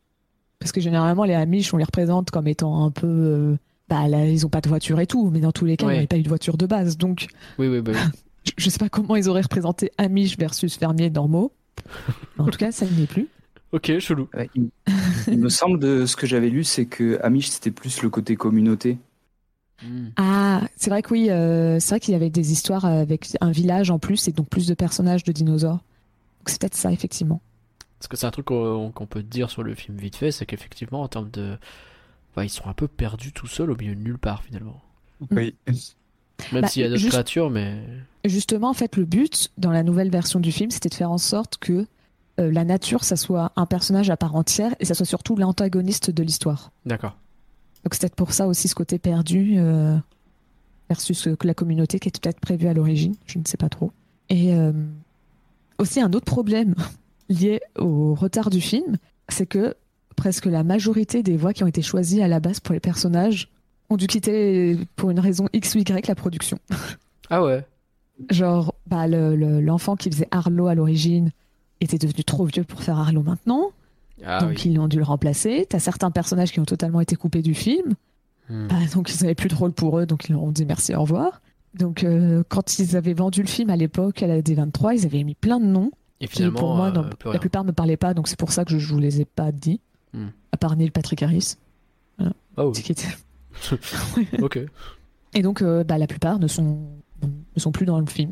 parce 0.57 0.71
que 0.71 0.81
généralement 0.81 1.23
les 1.25 1.35
Amish 1.35 1.73
on 1.73 1.77
les 1.77 1.83
représente 1.83 2.31
comme 2.31 2.47
étant 2.47 2.83
un 2.85 2.91
peu, 2.91 3.07
euh, 3.07 3.57
bah 3.87 4.07
là, 4.07 4.25
ils 4.25 4.45
ont 4.45 4.49
pas 4.49 4.61
de 4.61 4.69
voiture 4.69 4.99
et 4.99 5.07
tout, 5.07 5.29
mais 5.29 5.39
dans 5.41 5.51
tous 5.51 5.65
les 5.65 5.77
cas 5.77 5.85
Ouais. 5.85 5.93
ils 5.93 5.95
n'avaient 5.97 6.07
pas 6.07 6.17
eu 6.17 6.23
de 6.23 6.29
voiture 6.29 6.57
de 6.57 6.65
base, 6.65 6.97
donc 6.97 7.27
oui, 7.57 7.67
oui, 7.67 7.81
bah 7.81 7.91
oui. 7.93 7.99
je, 8.45 8.51
je 8.57 8.69
sais 8.69 8.79
pas 8.79 8.89
comment 8.89 9.15
ils 9.15 9.29
auraient 9.29 9.41
représenté 9.41 9.91
Amish 9.97 10.37
versus 10.37 10.75
fermiers 10.77 11.09
normaux. 11.09 11.51
En 12.37 12.45
tout 12.45 12.57
cas 12.57 12.71
ça 12.71 12.85
n'y 12.85 13.03
est 13.03 13.07
plus. 13.07 13.27
Ok, 13.71 13.99
chelou. 13.99 14.27
Ouais, 14.33 14.49
il, 14.55 14.69
il 15.27 15.39
me 15.39 15.49
semble 15.49 15.79
de 15.79 16.05
ce 16.05 16.15
que 16.15 16.25
j'avais 16.25 16.49
lu, 16.49 16.63
c'est 16.63 16.85
que 16.85 17.19
Amish 17.21 17.47
c'était 17.49 17.71
plus 17.71 18.01
le 18.01 18.09
côté 18.09 18.35
communauté. 18.35 18.97
Hmm. 19.83 20.07
Ah, 20.17 20.61
c'est 20.75 20.89
vrai 20.89 21.01
que 21.01 21.11
oui, 21.13 21.29
euh, 21.29 21.79
c'est 21.79 21.89
vrai 21.91 21.99
qu'il 21.99 22.11
y 22.13 22.15
avait 22.15 22.29
des 22.29 22.51
histoires 22.51 22.83
avec 22.85 23.29
un 23.41 23.51
village 23.51 23.91
en 23.91 23.99
plus 23.99 24.27
et 24.27 24.31
donc 24.31 24.49
plus 24.49 24.67
de 24.67 24.73
personnages 24.73 25.23
de 25.23 25.31
dinosaures. 25.31 25.77
Donc 26.39 26.47
c'est 26.49 26.59
peut-être 26.59 26.75
ça, 26.75 26.91
effectivement. 26.91 27.41
Parce 27.99 28.07
que 28.07 28.17
c'est 28.17 28.25
un 28.25 28.31
truc 28.31 28.45
qu'on 28.45 29.07
peut 29.09 29.23
dire 29.23 29.49
sur 29.49 29.61
le 29.63 29.75
film 29.75 29.97
vite 29.97 30.15
fait, 30.15 30.31
c'est 30.31 30.45
qu'effectivement, 30.45 31.01
en 31.01 31.07
termes 31.07 31.29
de. 31.29 31.57
Enfin, 32.31 32.43
ils 32.43 32.49
sont 32.49 32.67
un 32.67 32.73
peu 32.73 32.87
perdus 32.87 33.31
tout 33.33 33.47
seuls 33.47 33.71
au 33.71 33.75
milieu 33.75 33.95
de 33.95 34.01
nulle 34.01 34.17
part 34.17 34.43
finalement. 34.43 34.81
Oui. 35.31 35.53
Même 36.53 36.61
Bah, 36.61 36.67
s'il 36.69 36.81
y 36.81 36.85
a 36.85 36.89
d'autres 36.89 36.99
juste- 36.99 37.11
créatures, 37.11 37.49
mais. 37.49 37.83
Justement, 38.25 38.69
en 38.69 38.73
fait, 38.73 38.95
le 38.97 39.05
but 39.05 39.51
dans 39.57 39.71
la 39.71 39.83
nouvelle 39.83 40.09
version 40.09 40.39
du 40.39 40.51
film, 40.51 40.71
c'était 40.71 40.89
de 40.89 40.93
faire 40.93 41.11
en 41.11 41.17
sorte 41.17 41.57
que 41.57 41.85
euh, 42.39 42.51
la 42.51 42.63
nature, 42.63 43.03
ça 43.03 43.15
soit 43.15 43.51
un 43.55 43.65
personnage 43.65 44.09
à 44.09 44.17
part 44.17 44.35
entière 44.35 44.73
et 44.79 44.85
ça 44.85 44.93
soit 44.95 45.05
surtout 45.05 45.35
l'antagoniste 45.35 46.09
de 46.11 46.23
l'histoire. 46.23 46.71
D'accord. 46.85 47.17
Donc 47.83 47.93
c'est 47.93 48.01
peut-être 48.01 48.15
pour 48.15 48.33
ça 48.33 48.47
aussi 48.47 48.67
ce 48.67 48.75
côté 48.75 48.97
perdu 48.99 49.55
euh, 49.57 49.97
versus 50.89 51.27
euh, 51.27 51.35
que 51.35 51.47
la 51.47 51.53
communauté 51.53 51.99
qui 51.99 52.07
était 52.09 52.19
peut-être 52.19 52.39
prévue 52.39 52.67
à 52.67 52.73
l'origine, 52.73 53.15
je 53.25 53.39
ne 53.39 53.43
sais 53.45 53.57
pas 53.57 53.69
trop. 53.69 53.91
Et 54.29 54.53
euh, 54.53 54.71
aussi 55.77 56.01
un 56.01 56.11
autre 56.13 56.25
problème 56.25 56.75
lié 57.29 57.61
au 57.77 58.15
retard 58.15 58.49
du 58.49 58.61
film, 58.61 58.97
c'est 59.27 59.45
que 59.45 59.75
presque 60.15 60.45
la 60.45 60.63
majorité 60.63 61.23
des 61.23 61.37
voix 61.37 61.53
qui 61.53 61.63
ont 61.63 61.67
été 61.67 61.81
choisies 61.81 62.21
à 62.21 62.27
la 62.27 62.39
base 62.39 62.59
pour 62.59 62.73
les 62.73 62.79
personnages 62.81 63.49
ont 63.89 63.97
dû 63.97 64.07
quitter 64.07 64.77
pour 64.95 65.09
une 65.11 65.19
raison 65.19 65.47
X 65.53 65.75
ou 65.75 65.79
Y 65.79 66.07
la 66.07 66.15
production. 66.15 66.59
Ah 67.29 67.43
ouais. 67.43 67.65
Genre, 68.29 68.75
bah, 68.85 69.07
le- 69.07 69.35
le- 69.35 69.61
l'enfant 69.61 69.95
qui 69.95 70.11
faisait 70.11 70.27
Arlo 70.31 70.67
à 70.67 70.75
l'origine 70.75 71.31
était 71.81 71.97
devenu 71.97 72.23
trop 72.23 72.45
vieux 72.45 72.63
pour 72.63 72.81
faire 72.83 72.97
Arlo 72.99 73.21
maintenant, 73.23 73.71
Ah 74.25 74.41
donc 74.41 74.49
oui. 74.51 74.71
ils 74.71 74.79
ont 74.79 74.87
dû 74.87 74.97
le 74.97 75.03
remplacer. 75.03 75.65
T'as 75.69 75.79
certains 75.79 76.11
personnages 76.11 76.51
qui 76.51 76.59
ont 76.59 76.65
totalement 76.65 76.99
été 77.01 77.15
coupés 77.15 77.41
du 77.41 77.53
film. 77.53 77.93
Hmm. 78.49 78.67
Bah, 78.67 78.75
donc 78.93 79.11
ils 79.13 79.21
n'avaient 79.23 79.35
plus 79.35 79.49
de 79.49 79.55
rôle 79.55 79.71
pour 79.71 79.99
eux, 79.99 80.05
donc 80.05 80.27
ils 80.27 80.33
leur 80.33 80.43
ont 80.43 80.51
dit 80.51 80.65
merci, 80.65 80.93
au 80.95 81.01
revoir. 81.01 81.41
Donc 81.75 82.03
euh, 82.03 82.43
quand 82.49 82.79
ils 82.79 82.95
avaient 82.97 83.13
vendu 83.13 83.41
le 83.41 83.47
film 83.47 83.69
à 83.69 83.75
l'époque, 83.75 84.23
à 84.23 84.27
la 84.27 84.41
D23, 84.41 84.97
ils 84.97 85.05
avaient 85.05 85.23
mis 85.23 85.35
plein 85.35 85.59
de 85.59 85.65
noms 85.65 85.91
Et 86.19 86.27
qui 86.27 86.37
finalement, 86.37 86.59
pour 86.59 86.75
moi, 86.75 86.87
euh, 86.87 86.91
non, 86.91 87.31
la 87.31 87.39
plupart 87.39 87.63
me 87.63 87.71
parlaient 87.71 87.95
pas, 87.97 88.13
donc 88.15 88.27
c'est 88.27 88.39
pour 88.39 88.51
ça 88.51 88.65
que 88.65 88.71
je, 88.71 88.79
je 88.79 88.91
vous 88.93 88.99
les 88.99 89.21
ai 89.21 89.25
pas 89.25 89.51
dit. 89.51 89.79
Hmm. 90.13 90.29
À 90.51 90.57
part 90.57 90.75
Neil 90.75 90.89
Patrick 90.91 91.21
Harris. 91.23 91.55
Ah 92.57 92.65
oui. 92.67 92.73
qui 92.73 92.91
était- 92.91 93.07
ok. 94.41 94.59
Et 95.35 95.41
donc 95.41 95.61
euh, 95.61 95.83
bah, 95.83 95.97
la 95.97 96.07
plupart 96.07 96.39
ne 96.39 96.47
sont, 96.47 96.79
ne 97.23 97.59
sont 97.59 97.71
plus 97.71 97.85
dans 97.85 97.99
le 97.99 98.05
film. 98.07 98.31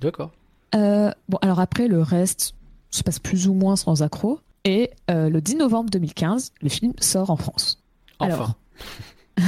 D'accord. 0.00 0.32
Bon, 0.72 1.38
alors 1.42 1.60
après, 1.60 1.86
le 1.86 2.00
reste 2.02 2.54
se 2.90 3.02
passe 3.02 3.18
plus 3.18 3.48
ou 3.48 3.54
moins 3.54 3.76
sans 3.76 4.02
accroc. 4.02 4.40
Et 4.64 4.90
euh, 5.10 5.30
le 5.30 5.40
10 5.40 5.56
novembre 5.56 5.90
2015, 5.90 6.52
le 6.60 6.68
film 6.68 6.92
sort 7.00 7.30
en 7.30 7.36
France. 7.36 7.82
Enfin. 8.18 8.34
Alors, 8.34 8.54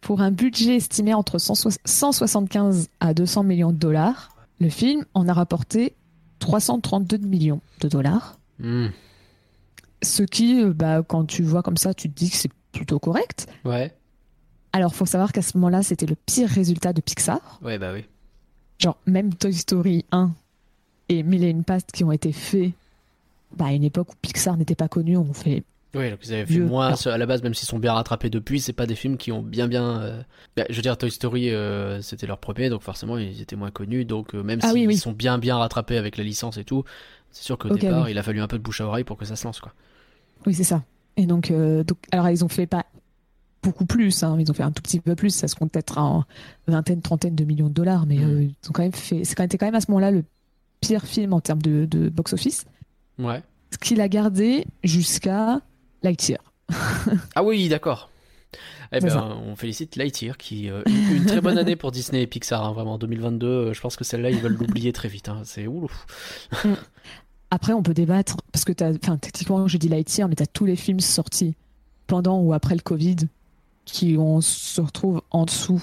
Pour 0.00 0.22
un 0.22 0.30
budget 0.30 0.76
estimé 0.76 1.14
entre 1.14 1.38
160 1.38 1.80
175 1.84 2.88
à 3.00 3.14
200 3.14 3.44
millions 3.44 3.70
de 3.70 3.76
dollars, 3.76 4.34
le 4.58 4.68
film 4.68 5.04
en 5.14 5.28
a 5.28 5.32
rapporté 5.32 5.94
332 6.40 7.18
millions 7.18 7.60
de 7.80 7.88
dollars. 7.88 8.38
Hmm. 8.58 8.88
Ce 10.02 10.22
qui, 10.22 10.62
euh, 10.62 10.72
bah, 10.72 11.02
quand 11.06 11.26
tu 11.26 11.42
vois 11.42 11.62
comme 11.62 11.76
ça, 11.76 11.94
tu 11.94 12.08
te 12.10 12.14
dis 12.14 12.30
que 12.30 12.36
c'est 12.36 12.50
plutôt 12.72 12.98
correct. 12.98 13.46
Ouais. 13.64 13.94
Alors, 14.72 14.94
faut 14.94 15.06
savoir 15.06 15.32
qu'à 15.32 15.42
ce 15.42 15.56
moment-là, 15.58 15.82
c'était 15.82 16.06
le 16.06 16.14
pire 16.14 16.48
résultat 16.48 16.92
de 16.92 17.00
Pixar. 17.00 17.60
Ouais, 17.62 17.78
bah 17.78 17.92
oui. 17.92 18.04
Genre, 18.78 18.96
même 19.06 19.34
Toy 19.34 19.52
Story 19.52 20.06
1 20.12 20.32
et 21.10 21.22
Mille 21.22 21.44
et 21.44 21.50
une 21.50 21.64
pattes 21.64 21.90
qui 21.92 22.04
ont 22.04 22.12
été 22.12 22.32
faits 22.32 22.70
bah, 23.56 23.66
à 23.66 23.72
une 23.72 23.84
époque 23.84 24.12
où 24.12 24.16
Pixar 24.22 24.56
n'était 24.56 24.74
pas 24.74 24.88
connu, 24.88 25.16
on 25.16 25.32
fait. 25.34 25.62
Oui, 25.94 26.08
donc 26.08 26.20
ils 26.24 26.32
avaient 26.32 26.46
fait 26.46 26.60
moins 26.60 26.94
à 27.04 27.18
la 27.18 27.26
base, 27.26 27.42
même 27.42 27.52
s'ils 27.52 27.66
sont 27.68 27.80
bien 27.80 27.92
rattrapés 27.92 28.30
depuis, 28.30 28.60
c'est 28.60 28.72
pas 28.72 28.86
des 28.86 28.94
films 28.94 29.16
qui 29.16 29.32
ont 29.32 29.42
bien 29.42 29.66
bien. 29.66 30.00
euh, 30.00 30.22
bah, 30.56 30.62
je 30.70 30.76
veux 30.76 30.82
dire, 30.82 30.96
Toy 30.96 31.10
Story, 31.10 31.50
euh, 31.50 32.00
c'était 32.00 32.28
leur 32.28 32.38
premier, 32.38 32.68
donc 32.70 32.82
forcément 32.82 33.18
ils 33.18 33.40
étaient 33.42 33.56
moins 33.56 33.72
connus, 33.72 34.04
donc 34.04 34.34
euh, 34.36 34.42
même 34.44 34.60
Ah 34.62 34.68
s'ils 34.68 34.82
oui, 34.82 34.86
oui. 34.86 34.96
sont 34.96 35.10
bien 35.10 35.36
bien 35.38 35.56
rattrapés 35.56 35.96
avec 35.96 36.16
la 36.16 36.22
licence 36.22 36.58
et 36.58 36.64
tout, 36.64 36.84
c'est 37.32 37.42
sûr 37.42 37.58
qu'au 37.58 37.70
Ok, 37.70 37.80
départ 37.80 38.04
oui. 38.04 38.12
il 38.12 38.18
a 38.18 38.22
fallu 38.22 38.40
un 38.40 38.46
peu 38.46 38.56
de 38.56 38.62
bouche 38.62 38.80
à 38.80 38.86
oreille 38.86 39.02
pour 39.02 39.16
que 39.16 39.24
ça 39.24 39.34
se 39.34 39.44
lance 39.44 39.58
quoi. 39.58 39.72
Oui, 40.46 40.54
c'est 40.54 40.62
ça. 40.64 40.84
Et 41.16 41.26
donc, 41.26 41.50
donc, 41.52 41.98
alors 42.12 42.28
ils 42.30 42.44
ont 42.44 42.48
fait 42.48 42.66
pas 42.68 42.86
beaucoup 43.64 43.84
plus, 43.84 44.22
hein, 44.22 44.36
ils 44.38 44.48
ont 44.48 44.54
fait 44.54 44.62
un 44.62 44.70
tout 44.70 44.82
petit 44.82 45.00
peu 45.00 45.16
plus, 45.16 45.30
ça 45.34 45.48
se 45.48 45.56
compte 45.56 45.72
peut-être 45.72 45.98
en 45.98 46.24
vingtaine, 46.68 47.02
trentaine 47.02 47.34
de 47.34 47.44
millions 47.44 47.66
de 47.68 47.74
dollars, 47.74 48.06
mais 48.06 48.16
Mm. 48.16 48.42
ils 48.42 48.68
ont 48.68 48.72
quand 48.72 48.82
même 48.82 48.92
fait. 48.92 49.16
Même, 49.38 49.48
quand 49.48 49.66
même 49.66 49.74
à 49.74 49.80
ce 49.80 49.90
moment-là 49.90 50.12
le 50.12 50.24
pire 50.80 51.04
film 51.04 51.32
en 51.32 51.40
termes 51.40 51.62
de, 51.62 51.84
de 51.84 52.08
box-office, 52.08 52.64
Ouais. 53.18 53.42
ce 53.70 53.78
qu'il 53.78 54.00
a 54.00 54.08
gardé 54.08 54.66
jusqu'à 54.84 55.60
Lightyear. 56.02 56.40
Ah 57.34 57.42
oui, 57.42 57.68
d'accord. 57.68 58.10
Eh 58.92 58.98
ben, 58.98 59.38
on 59.46 59.54
félicite 59.54 59.94
Lightyear 59.94 60.36
qui 60.36 60.68
euh, 60.68 60.82
une, 60.86 61.18
une 61.18 61.26
très 61.26 61.40
bonne 61.40 61.58
année 61.58 61.76
pour 61.76 61.92
Disney 61.92 62.22
et 62.22 62.26
Pixar, 62.26 62.64
hein, 62.64 62.72
vraiment 62.72 62.98
2022. 62.98 63.46
euh, 63.46 63.72
je 63.72 63.80
pense 63.80 63.94
que 63.94 64.02
celle-là 64.02 64.30
ils 64.30 64.40
veulent 64.40 64.56
l'oublier 64.56 64.92
très 64.92 65.06
vite. 65.08 65.28
hein, 65.28 65.42
c'est 65.44 65.68
ouf. 65.68 66.06
Après, 67.52 67.72
on 67.72 67.82
peut 67.82 67.94
débattre, 67.94 68.36
parce 68.52 68.64
que 68.64 68.72
enfin, 69.02 69.16
techniquement, 69.16 69.66
je 69.68 69.76
dis 69.76 69.88
Lightyear, 69.88 70.28
mais 70.28 70.34
t'as 70.36 70.46
tous 70.46 70.64
les 70.66 70.76
films 70.76 71.00
sortis 71.00 71.54
pendant 72.06 72.40
ou 72.40 72.52
après 72.52 72.74
le 72.74 72.80
Covid 72.80 73.16
qui 73.84 74.16
on 74.18 74.40
se 74.40 74.80
retrouve 74.80 75.22
en 75.30 75.44
dessous 75.44 75.82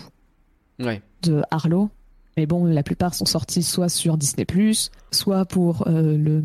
Ouais. 0.79 1.01
de 1.23 1.41
Arlo. 1.51 1.89
Mais 2.37 2.45
bon, 2.45 2.65
la 2.65 2.83
plupart 2.83 3.13
sont 3.15 3.25
sortis 3.25 3.63
soit 3.63 3.89
sur 3.89 4.15
Disney+, 4.17 4.45
soit 5.11 5.45
pour 5.45 5.87
euh, 5.87 6.15
le... 6.17 6.43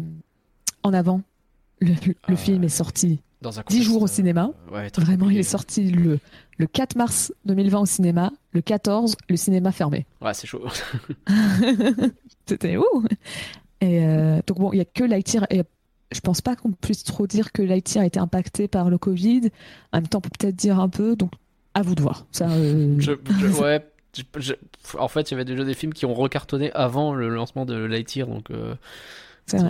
En 0.82 0.92
avant, 0.94 1.20
le, 1.80 1.90
le 1.90 2.14
Ah, 2.24 2.34
film 2.36 2.64
est 2.64 2.68
sorti 2.70 3.20
Dans 3.42 3.60
un 3.60 3.62
10 3.68 3.82
jours 3.82 4.00
au 4.02 4.06
euh, 4.06 4.08
cinéma. 4.08 4.50
Ouais, 4.72 4.88
Vraiment, 4.96 5.28
il 5.30 5.36
est 5.38 5.42
sorti 5.42 5.90
le, 5.90 6.18
le 6.58 6.66
4 6.66 6.96
mars 6.96 7.32
2020 7.44 7.80
au 7.80 7.86
cinéma. 7.86 8.32
Le 8.52 8.62
14, 8.62 9.16
le 9.28 9.36
cinéma 9.36 9.70
fermé. 9.70 10.06
Ouais, 10.22 10.32
c'est 10.34 10.46
chaud. 10.46 10.64
C'était 12.46 12.76
ouh 12.76 13.04
Et 13.80 14.04
euh, 14.04 14.40
donc 14.46 14.58
bon, 14.58 14.72
il 14.72 14.78
y 14.78 14.80
a 14.80 14.84
que 14.84 15.04
Lightyear 15.04 15.46
et 15.50 15.62
je 16.10 16.20
pense 16.20 16.40
pas 16.40 16.56
qu'on 16.56 16.72
puisse 16.72 17.04
trop 17.04 17.26
dire 17.26 17.52
que 17.52 17.62
Lightyear 17.62 18.02
a 18.02 18.06
été 18.06 18.18
impacté 18.18 18.68
par 18.68 18.90
le 18.90 18.98
Covid. 18.98 19.50
En 19.92 19.98
même 19.98 20.08
temps, 20.08 20.18
on 20.18 20.20
peut 20.22 20.30
peut-être 20.38 20.56
dire 20.56 20.78
un 20.80 20.88
peu. 20.88 21.16
Donc, 21.16 21.30
à 21.74 21.80
vous 21.82 21.94
de 21.94 22.02
voir. 22.02 22.26
Ça, 22.32 22.50
euh, 22.50 22.96
Je- 22.98 23.12
je- 23.38 23.46
ouais. 23.62 23.86
Je- 24.16 24.22
je- 24.40 24.54
en 24.98 25.08
fait, 25.08 25.30
il 25.30 25.32
y 25.32 25.34
avait 25.34 25.44
déjà 25.44 25.64
des 25.64 25.74
films 25.74 25.94
qui 25.94 26.06
ont 26.06 26.14
recartonné 26.14 26.72
avant 26.72 27.14
le 27.14 27.28
lancement 27.28 27.64
de 27.66 27.74
Lightyear, 27.74 28.26
donc 28.28 28.50
euh, 28.50 28.74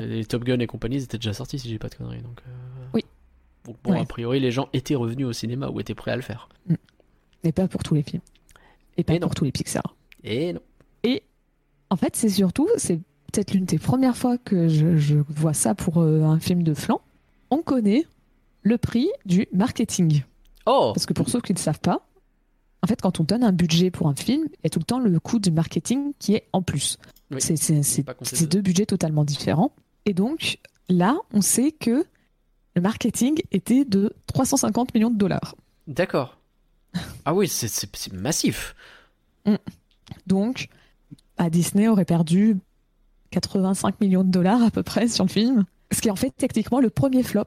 les 0.03 0.25
Top 0.25 0.45
Gun 0.45 0.59
et 0.61 0.67
compagnie 0.67 0.97
ils 0.97 1.03
étaient 1.05 1.19
déjà 1.19 1.33
sortis 1.33 1.59
si 1.59 1.69
j'ai 1.69 1.79
pas 1.79 1.89
de 1.89 1.95
conneries. 1.95 2.23
Donc, 2.23 2.41
euh, 2.47 2.51
Oui. 2.95 3.05
donc 3.65 3.77
bon, 3.83 3.93
Ouais. 3.93 4.01
a 4.01 4.05
priori, 4.05 4.41
les 4.41 4.51
gens 4.51 4.69
étaient 4.73 4.95
revenus 4.95 5.27
au 5.27 5.33
cinéma 5.33 5.69
ou 5.69 5.81
étaient 5.81 5.95
prêts 5.95 6.11
à 6.11 6.17
le 6.17 6.23
faire. 6.23 6.49
Mais 7.45 7.53
pas 7.53 7.67
pour 7.69 7.83
tous 7.83 7.95
les 7.95 8.03
films. 8.03 8.23
Et 8.97 9.05
pas 9.05 9.15
Et 9.15 9.19
non. 9.19 9.27
pour 9.27 9.35
tous 9.35 9.45
les 9.45 9.53
Pixar. 9.53 9.97
Et 10.25 10.53
non. 10.53 10.61
En 11.91 11.97
fait, 11.97 12.17
c'est 12.17 12.31
surtout, 12.31 12.69
c'est 12.79 12.97
peut-être 13.33 13.53
l'une 13.53 13.67
des 13.67 13.79
premières 13.79 14.17
fois 14.17 14.39
que 14.39 14.67
je, 14.67 14.97
je 14.97 15.17
vois 15.29 15.53
ça 15.53 15.75
pour 15.75 16.01
euh, 16.01 16.23
un 16.23 16.41
film 16.41 16.63
de 16.63 16.73
flan. 16.73 17.03
On 17.51 17.59
connaît 17.59 18.07
le 18.63 18.79
prix 18.79 19.11
du 19.27 19.47
marketing. 19.53 20.23
Oh 20.65 20.93
Parce 20.95 21.05
que 21.05 21.13
pour 21.13 21.29
ceux 21.29 21.43
qui 21.43 21.53
ne 21.53 21.59
savent 21.59 21.81
pas, 21.81 22.07
en 22.83 22.87
fait, 22.87 23.01
quand 23.01 23.21
on 23.21 23.25
donne 23.25 23.45
un 23.45 23.53
budget 23.53 23.91
pour 23.91 24.09
un 24.09 24.15
film, 24.15 24.45
il 24.51 24.59
y 24.65 24.67
a 24.67 24.71
tout 24.71 24.79
le 24.81 24.85
temps 24.85 24.99
le 24.99 25.21
coût 25.21 25.39
du 25.39 25.51
marketing 25.51 26.12
qui 26.19 26.35
est 26.35 26.49
en 26.53 26.62
plus. 26.62 26.99
Oui. 27.31 27.41
C'est- 27.41 28.47
deux 28.47 28.61
budgets 28.61 28.87
totalement 28.87 29.25
différents. 29.25 29.73
Et 30.05 30.15
donc, 30.15 30.59
là, 30.89 31.17
on 31.33 31.41
sait 31.41 31.73
que 31.73 32.05
le 32.75 32.83
marketing 32.83 33.41
était 33.53 33.85
de 33.85 34.12
350 34.27 34.95
millions 34.95 35.11
de 35.11 35.17
dollars. 35.17 35.55
D'accord. 35.87 36.39
Ah 37.25 37.35
oui, 37.35 37.49
c'est- 37.49 38.12
massif. 38.12 38.75
Donc, 40.27 40.69
à 41.39 41.51
Disney 41.51 41.89
aurait 41.89 42.05
perdu 42.05 42.57
85 43.31 44.01
millions 44.01 44.25
de 44.25 44.31
dollars 44.31 44.62
à 44.62 44.71
peu 44.71 44.83
près 44.83 45.09
sur 45.09 45.25
le 45.25 45.31
film. 45.31 45.65
Ce 45.91 46.01
qui 46.01 46.09
est 46.09 46.11
en 46.11 46.17
fait 46.17 46.31
techniquement 46.37 46.81
le 46.81 46.91
premier 46.91 47.23
flop 47.23 47.45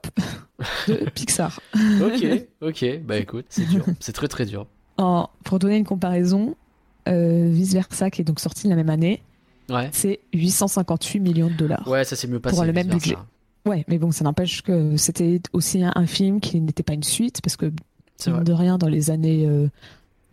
de 0.88 1.10
Pixar. 1.16 1.60
Ok, 2.02 2.26
ok. 2.62 3.00
Bah 3.04 3.18
écoute, 3.18 3.46
c'est 3.50 3.66
dur. 3.66 3.86
C'est 4.00 4.14
très 4.14 4.28
très 4.28 4.46
dur. 4.46 4.68
En- 4.98 5.30
pour 5.44 5.60
donner 5.60 5.78
une 5.78 5.86
comparaison, 5.86 6.56
euh, 7.08 7.50
Vice 7.52 7.74
Versa, 7.74 8.10
qui 8.10 8.22
est 8.22 8.26
donc 8.26 8.40
sorti 8.40 8.68
la 8.68 8.76
même 8.76 8.90
année, 8.90 9.22
Ouais. 9.70 9.90
c'est 9.92 10.20
858 10.34 11.20
millions 11.20 11.48
de 11.50 11.54
dollars. 11.54 11.88
Ouais, 11.88 12.04
ça 12.04 12.16
c'est 12.16 12.28
mieux 12.28 12.40
passé. 12.40 12.56
Pour 12.56 12.66
le 12.66 12.74
même 12.74 12.88
budget. 12.88 13.18
Ouais, 13.66 13.84
mais 13.88 13.98
bon, 13.98 14.12
ça 14.12 14.24
n'empêche 14.24 14.62
que 14.62 14.96
c'était 14.96 15.42
aussi 15.54 15.84
un, 15.84 15.92
un 15.96 16.06
film 16.06 16.40
qui 16.40 16.62
n'était 16.62 16.84
pas 16.84 16.94
une 16.94 17.04
suite, 17.04 17.42
parce 17.42 17.56
que, 17.58 17.72
de 18.26 18.54
rien, 18.54 18.78
dans 18.78 18.88
les 18.88 19.10
années 19.10 19.46
euh, 19.48 19.68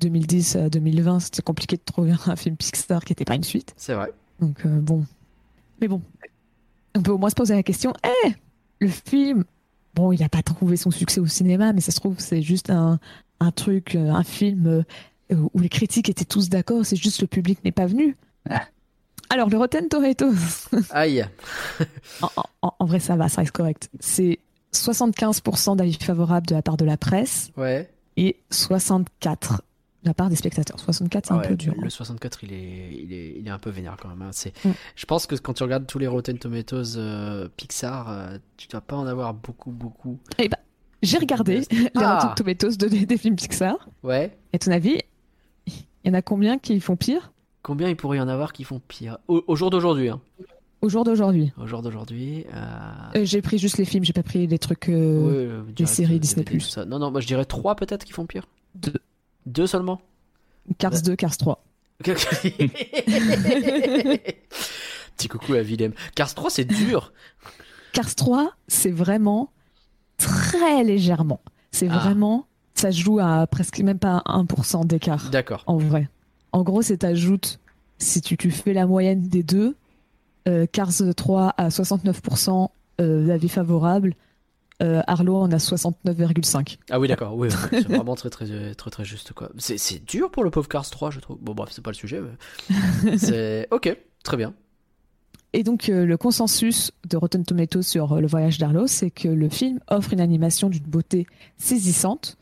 2010 0.01 0.57
à 0.57 0.69
2020, 0.69 1.21
c'était 1.21 1.43
compliqué 1.43 1.77
de 1.77 1.83
trouver 1.85 2.13
un 2.27 2.37
film 2.37 2.57
Pixar 2.57 3.05
qui 3.05 3.13
n'était 3.13 3.25
pas 3.25 3.35
une 3.35 3.43
suite. 3.45 3.73
C'est 3.77 3.95
vrai. 3.95 4.13
Donc, 4.41 4.65
euh, 4.67 4.81
bon. 4.81 5.05
Mais 5.81 5.89
bon, 5.89 6.03
on 6.95 7.01
peut 7.03 7.11
au 7.13 7.19
moins 7.19 7.31
se 7.31 7.35
poser 7.35 7.55
la 7.55 7.63
question 7.63 7.93
Eh 8.27 8.33
Le 8.81 8.89
film, 8.89 9.45
bon, 9.95 10.13
il 10.13 10.21
n'a 10.21 10.29
pas 10.29 10.43
trouvé 10.43 10.77
son 10.77 10.91
succès 10.91 11.21
au 11.21 11.27
cinéma, 11.27 11.73
mais 11.73 11.81
ça 11.81 11.93
se 11.93 12.01
trouve, 12.01 12.17
c'est 12.19 12.43
juste 12.43 12.71
un, 12.71 12.99
un 13.41 13.51
truc, 13.51 13.95
euh, 13.95 14.11
un 14.11 14.25
film 14.25 14.67
euh, 14.67 14.83
où 15.55 15.61
les 15.61 15.69
critiques 15.69 16.09
étaient 16.09 16.25
tous 16.25 16.49
d'accord, 16.49 16.85
c'est 16.85 16.97
juste 16.97 17.21
le 17.21 17.27
public 17.27 17.59
n'est 17.65 17.73
pas 17.73 17.87
venu. 17.87 18.17
Ah. 18.49 18.63
Alors, 19.31 19.49
le 19.49 19.57
Rotten 19.57 19.89
Tomatoes, 19.89 20.35
Aïe. 20.91 21.25
en, 22.21 22.29
en- 22.63 22.75
en 22.79 22.85
vrai, 22.87 23.01
ça 23.01 23.17
va, 23.17 23.29
ça 23.29 23.41
reste 23.41 23.53
correct. 23.53 23.89
C'est 24.01 24.39
75% 24.75 25.77
d'avis 25.77 25.95
favorables 26.01 26.47
de 26.47 26.55
la 26.55 26.63
part 26.63 26.77
de 26.77 26.85
la 26.85 26.97
presse 26.97 27.51
Ouais. 27.57 27.89
et 28.17 28.37
64 28.51 29.63
de 30.03 30.09
la 30.09 30.15
part 30.15 30.29
des 30.29 30.37
spectateurs. 30.37 30.79
64, 30.81 31.27
c'est 31.27 31.33
Ah 31.33 31.37
un 31.37 31.41
ouais, 31.41 31.49
peu 31.49 31.57
dur. 31.57 31.75
Le 31.81 31.89
64, 31.91 32.43
il 32.45 32.53
est, 32.53 32.91
il 33.05 33.13
est, 33.13 33.35
il 33.39 33.47
est 33.47 33.51
un 33.51 33.59
peu 33.59 33.71
vénère 33.71 33.97
quand 34.01 34.09
même. 34.09 34.23
hein. 34.23 34.31
C'est, 34.33 34.53
Mm. 34.65 34.71
je 34.97 35.07
pense 35.07 35.27
que 35.27 35.37
quand 35.37 35.53
tu 35.55 35.63
regardes 35.63 35.87
tous 35.87 35.99
les 35.99 36.07
Rotten 36.09 36.39
Tomatoes 36.39 36.97
euh, 36.97 37.49
Pixar, 37.57 38.11
euh, 38.11 38.39
tu 38.57 38.67
dois 38.69 38.81
pas 38.81 38.97
en 38.97 39.07
avoir 39.07 39.33
beaucoup, 39.35 39.71
beaucoup. 39.71 40.19
J'ai 41.03 41.19
regardé 41.19 41.61
les 41.71 41.91
Ah. 41.97 42.19
Rotten 42.19 42.35
Tomatoes 42.37 42.77
de, 42.79 42.89
des, 42.89 43.07
des 43.07 43.17
films 43.17 43.37
Pixar. 43.37 43.89
Ouais. 44.03 44.37
Et 44.53 44.57
à 44.57 44.59
ton 44.59 44.71
avis, 44.73 44.99
il 45.67 45.75
y 46.05 46.11
en 46.11 46.15
a 46.15 46.23
combien 46.23 46.59
qui 46.59 46.79
font 46.81 46.97
pire? 46.97 47.33
Combien 47.63 47.89
il 47.89 47.97
pourrait 47.97 48.19
y 48.19 48.21
en 48.21 48.29
avoir 48.29 48.53
qui 48.53 48.65
font 48.65 48.81
pire? 48.89 49.19
Au, 49.29 49.43
au 49.47 49.55
jour 49.57 49.71
d'aujourd'hui. 49.71 50.09
Hein. 50.09 50.21
au 50.81 50.89
jour 50.89 51.05
d'aujourd'hui 51.05 51.53
Au 51.57 51.67
jour 51.69 51.81
d'aujourd'hui. 51.81 52.45
euh, 52.53 53.19
Euh, 53.21 53.25
J'ai 53.25 53.41
pris 53.41 53.59
juste 53.59 53.79
les 53.79 53.85
films, 53.85 54.03
j'ai 54.05 54.13
pas 54.13 54.25
pris 54.25 54.49
les 54.49 54.59
trucs. 54.59 54.89
euh, 54.89 55.61
euh, 55.61 55.63
direct, 55.73 55.95
séries 55.95 56.19
Disney+. 56.19 56.45
Ça. 56.61 56.85
Non, 56.85 56.99
non, 56.99 57.13
moi 57.13 57.21
je 57.21 57.27
dirais 57.29 57.45
trois 57.45 57.77
peut-être 57.77 58.05
qui 58.05 58.13
font 58.13 58.27
pire. 58.27 58.47
Deux. 58.75 58.95
Deux 59.47 59.67
seulement. 59.67 60.01
Cars 60.79 61.03
2, 61.03 61.17
Cars 61.17 61.37
3. 61.37 61.65
Petit 65.17 65.29
coucou 65.29 65.55
à 65.55 65.63
Willem. 65.63 65.93
Cars 66.15 66.35
3, 66.35 66.51
c'est 66.51 66.65
dur. 66.65 67.13
Cars 67.93 68.15
3, 68.15 68.53
c'est 68.69 68.91
vraiment 68.91 69.51
très 70.17 70.85
légèrement. 70.85 71.41
C'est 71.71 71.89
Ah. 71.91 71.99
vraiment. 71.99 72.47
Ça 72.75 72.91
joue 72.91 73.19
à 73.21 73.47
presque 73.47 73.79
même 73.81 73.99
pas 73.99 74.23
1% 74.27 74.85
d'écart. 74.87 75.31
D'accord. 75.31 75.63
En 75.67 75.77
vrai. 75.77 76.09
En 76.53 76.63
gros, 76.63 76.83
c'est 76.83 76.99
t'ajoutes, 76.99 77.61
si 77.99 78.21
tu, 78.21 78.37
tu 78.37 78.51
fais 78.51 78.73
la 78.73 78.87
moyenne 78.87 79.23
des 79.23 79.43
deux, 79.43 79.77
euh, 80.49 80.67
Cars 80.67 80.91
3 81.17 81.55
à 81.57 81.69
69% 81.71 82.71
euh, 83.01 83.27
d'avis 83.27 83.49
favorables, 83.49 84.11
euh, 84.11 84.15
Arlo 85.07 85.37
en 85.37 85.51
a 85.53 85.57
69,5. 85.59 86.79
Ah 86.91 86.99
oui, 87.01 87.09
d'accord. 87.09 87.37
Oui, 87.37 87.49
c'est 87.71 87.89
vraiment 87.89 88.15
très, 88.15 88.31
très, 88.31 88.75
très, 88.75 88.91
très 88.91 89.05
juste 89.05 89.33
quoi. 89.33 89.51
C'est, 89.59 89.79
c'est 89.79 90.05
dur 90.05 90.31
pour 90.31 90.45
le 90.45 90.51
pauvre 90.51 90.69
Cars 90.69 90.89
3, 90.89 91.11
je 91.11 91.21
trouve. 91.21 91.39
Bon, 91.41 91.55
bref, 91.55 91.71
c'est 91.73 91.83
pas 91.85 91.91
le 91.91 91.97
sujet. 91.97 92.21
mais- 92.21 93.17
c'est 93.19 93.69
ok, 93.71 93.97
très 94.25 94.37
bien. 94.37 94.55
Et 95.55 95.63
donc, 95.65 95.89
euh, 95.91 96.07
le 96.07 96.17
consensus 96.17 96.93
de 97.11 97.17
Rotten 97.19 97.45
Tomatoes 97.45 97.83
sur 97.83 98.13
euh, 98.15 98.21
Le 98.21 98.27
Voyage 98.27 98.57
d'Arlo, 98.59 98.87
c'est 98.87 99.11
que 99.11 99.29
le 99.29 99.49
film 99.51 99.81
offre 99.89 100.15
une 100.15 100.21
animation 100.21 100.71
d'une 100.71 100.83
beauté 100.85 101.27
saisissante, 101.59 102.39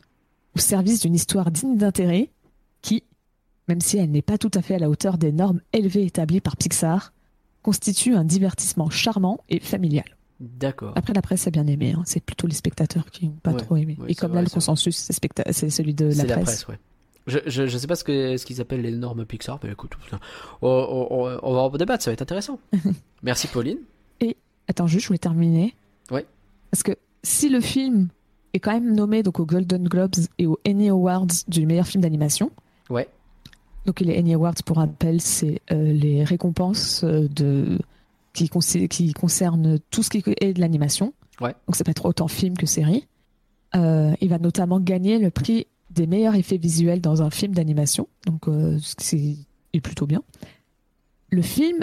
au 0.55 0.59
service 0.59 1.01
d'une 1.01 1.13
histoire 1.13 1.51
digne 1.51 1.75
d'intérêt, 1.77 2.29
qui, 2.81 3.03
même 3.67 3.81
si 3.81 3.97
elle 3.97 4.11
n'est 4.11 4.21
pas 4.21 4.37
tout 4.37 4.51
à 4.53 4.61
fait 4.61 4.75
à 4.75 4.79
la 4.79 4.89
hauteur 4.89 5.17
des 5.17 5.33
normes 5.33 5.59
élevées 5.73 6.05
établies 6.05 6.39
par 6.39 6.55
Pixar, 6.55 7.11
constitue 7.63 8.15
un 8.15 8.23
divertissement 8.23 8.89
charmant 8.89 9.41
et 9.49 9.59
familial. 9.59 10.05
D'accord. 10.41 10.93
Après, 10.95 11.13
la 11.13 11.21
presse 11.21 11.45
a 11.45 11.51
bien 11.51 11.67
aimé, 11.67 11.93
hein. 11.95 12.01
c'est 12.05 12.19
plutôt 12.19 12.47
les 12.47 12.55
spectateurs 12.55 13.05
qui 13.11 13.27
n'ont 13.27 13.35
pas 13.43 13.51
Ouais, 13.51 13.57
trop 13.59 13.75
aimé. 13.77 13.95
ouais, 13.99 14.11
et 14.11 14.15
comme 14.15 14.31
vrai, 14.31 14.39
là, 14.39 14.43
le 14.45 14.49
consensus, 14.49 14.97
c'est, 14.97 15.69
celui 15.69 15.93
de 15.93 16.05
la 16.05 16.23
la 16.23 16.33
presse. 16.33 16.43
presse, 16.45 16.67
ouais. 16.67 16.79
Je, 17.27 17.37
je, 17.45 17.67
je 17.67 17.77
sais 17.77 17.85
pas 17.85 17.95
ce 17.95 18.03
que 18.03 18.35
ce 18.37 18.45
qu'ils 18.47 18.59
appellent 18.59 18.81
les 18.81 18.91
normes 18.91 19.23
Pixar, 19.25 19.59
mais 19.63 19.71
écoute, 19.71 19.91
on, 20.63 20.67
on- 20.67 21.07
on- 21.11 21.39
on 21.43 21.53
va 21.53 21.59
en 21.61 21.69
débattre, 21.69 22.03
ça 22.03 22.09
va 22.09 22.13
être 22.13 22.23
intéressant. 22.23 22.59
Merci 23.23 23.47
Pauline. 23.47 23.77
Attends, 24.67 24.87
juste, 24.87 25.03
je 25.03 25.07
voulais 25.09 25.17
terminer. 25.19 25.75
Ouais. 26.11 26.25
Parce 26.71 26.81
que 26.81 26.93
si 27.23 27.49
le 27.49 27.59
film 27.59 28.07
est 28.53 28.59
quand 28.59 28.71
même 28.71 28.95
nommé 28.95 29.21
donc 29.21 29.39
aux 29.39 29.45
Golden 29.45 29.87
Globes 29.87 30.15
et 30.39 30.47
aux 30.47 30.57
Annie 30.65 30.89
Awards 30.89 31.27
du 31.47 31.65
meilleur 31.65 31.85
film 31.85 32.01
d'animation, 32.01 32.51
Ouais. 32.89 33.07
donc 33.85 33.99
les 33.99 34.15
Annie 34.17 34.33
Awards, 34.33 34.55
pour 34.65 34.77
rappel, 34.77 35.19
c'est 35.21 35.61
euh, 35.71 35.91
les 35.93 36.23
récompenses 36.23 37.03
euh, 37.03 37.27
de... 37.27 37.77
qui, 38.33 38.49
concernent 39.13 39.79
tout 39.89 40.03
ce 40.03 40.09
qui 40.09 40.23
est 40.39 40.53
de 40.53 40.59
l'animation. 40.59 41.13
Ouais. 41.39 41.55
Donc 41.67 41.75
ça 41.75 41.83
peut 41.83 41.91
être 41.91 42.05
autant 42.05 42.27
film 42.27 42.55
que 42.55 42.65
série. 42.65 43.07
Euh, 43.75 44.13
il 44.21 44.29
va 44.29 44.37
notamment 44.37 44.79
gagner 44.79 45.17
le 45.17 45.31
prix 45.31 45.67
des 45.89 46.07
meilleurs 46.07 46.35
effets 46.35 46.57
visuels 46.57 47.01
dans 47.01 47.21
un 47.21 47.29
film 47.29 47.53
d'animation. 47.53 48.07
Donc 48.25 48.47
euh, 48.47 48.77
ce 48.79 48.95
qui 48.95 49.45
est 49.73 49.81
plutôt 49.81 50.05
bien. 50.05 50.23
Le 51.29 51.41
film 51.41 51.79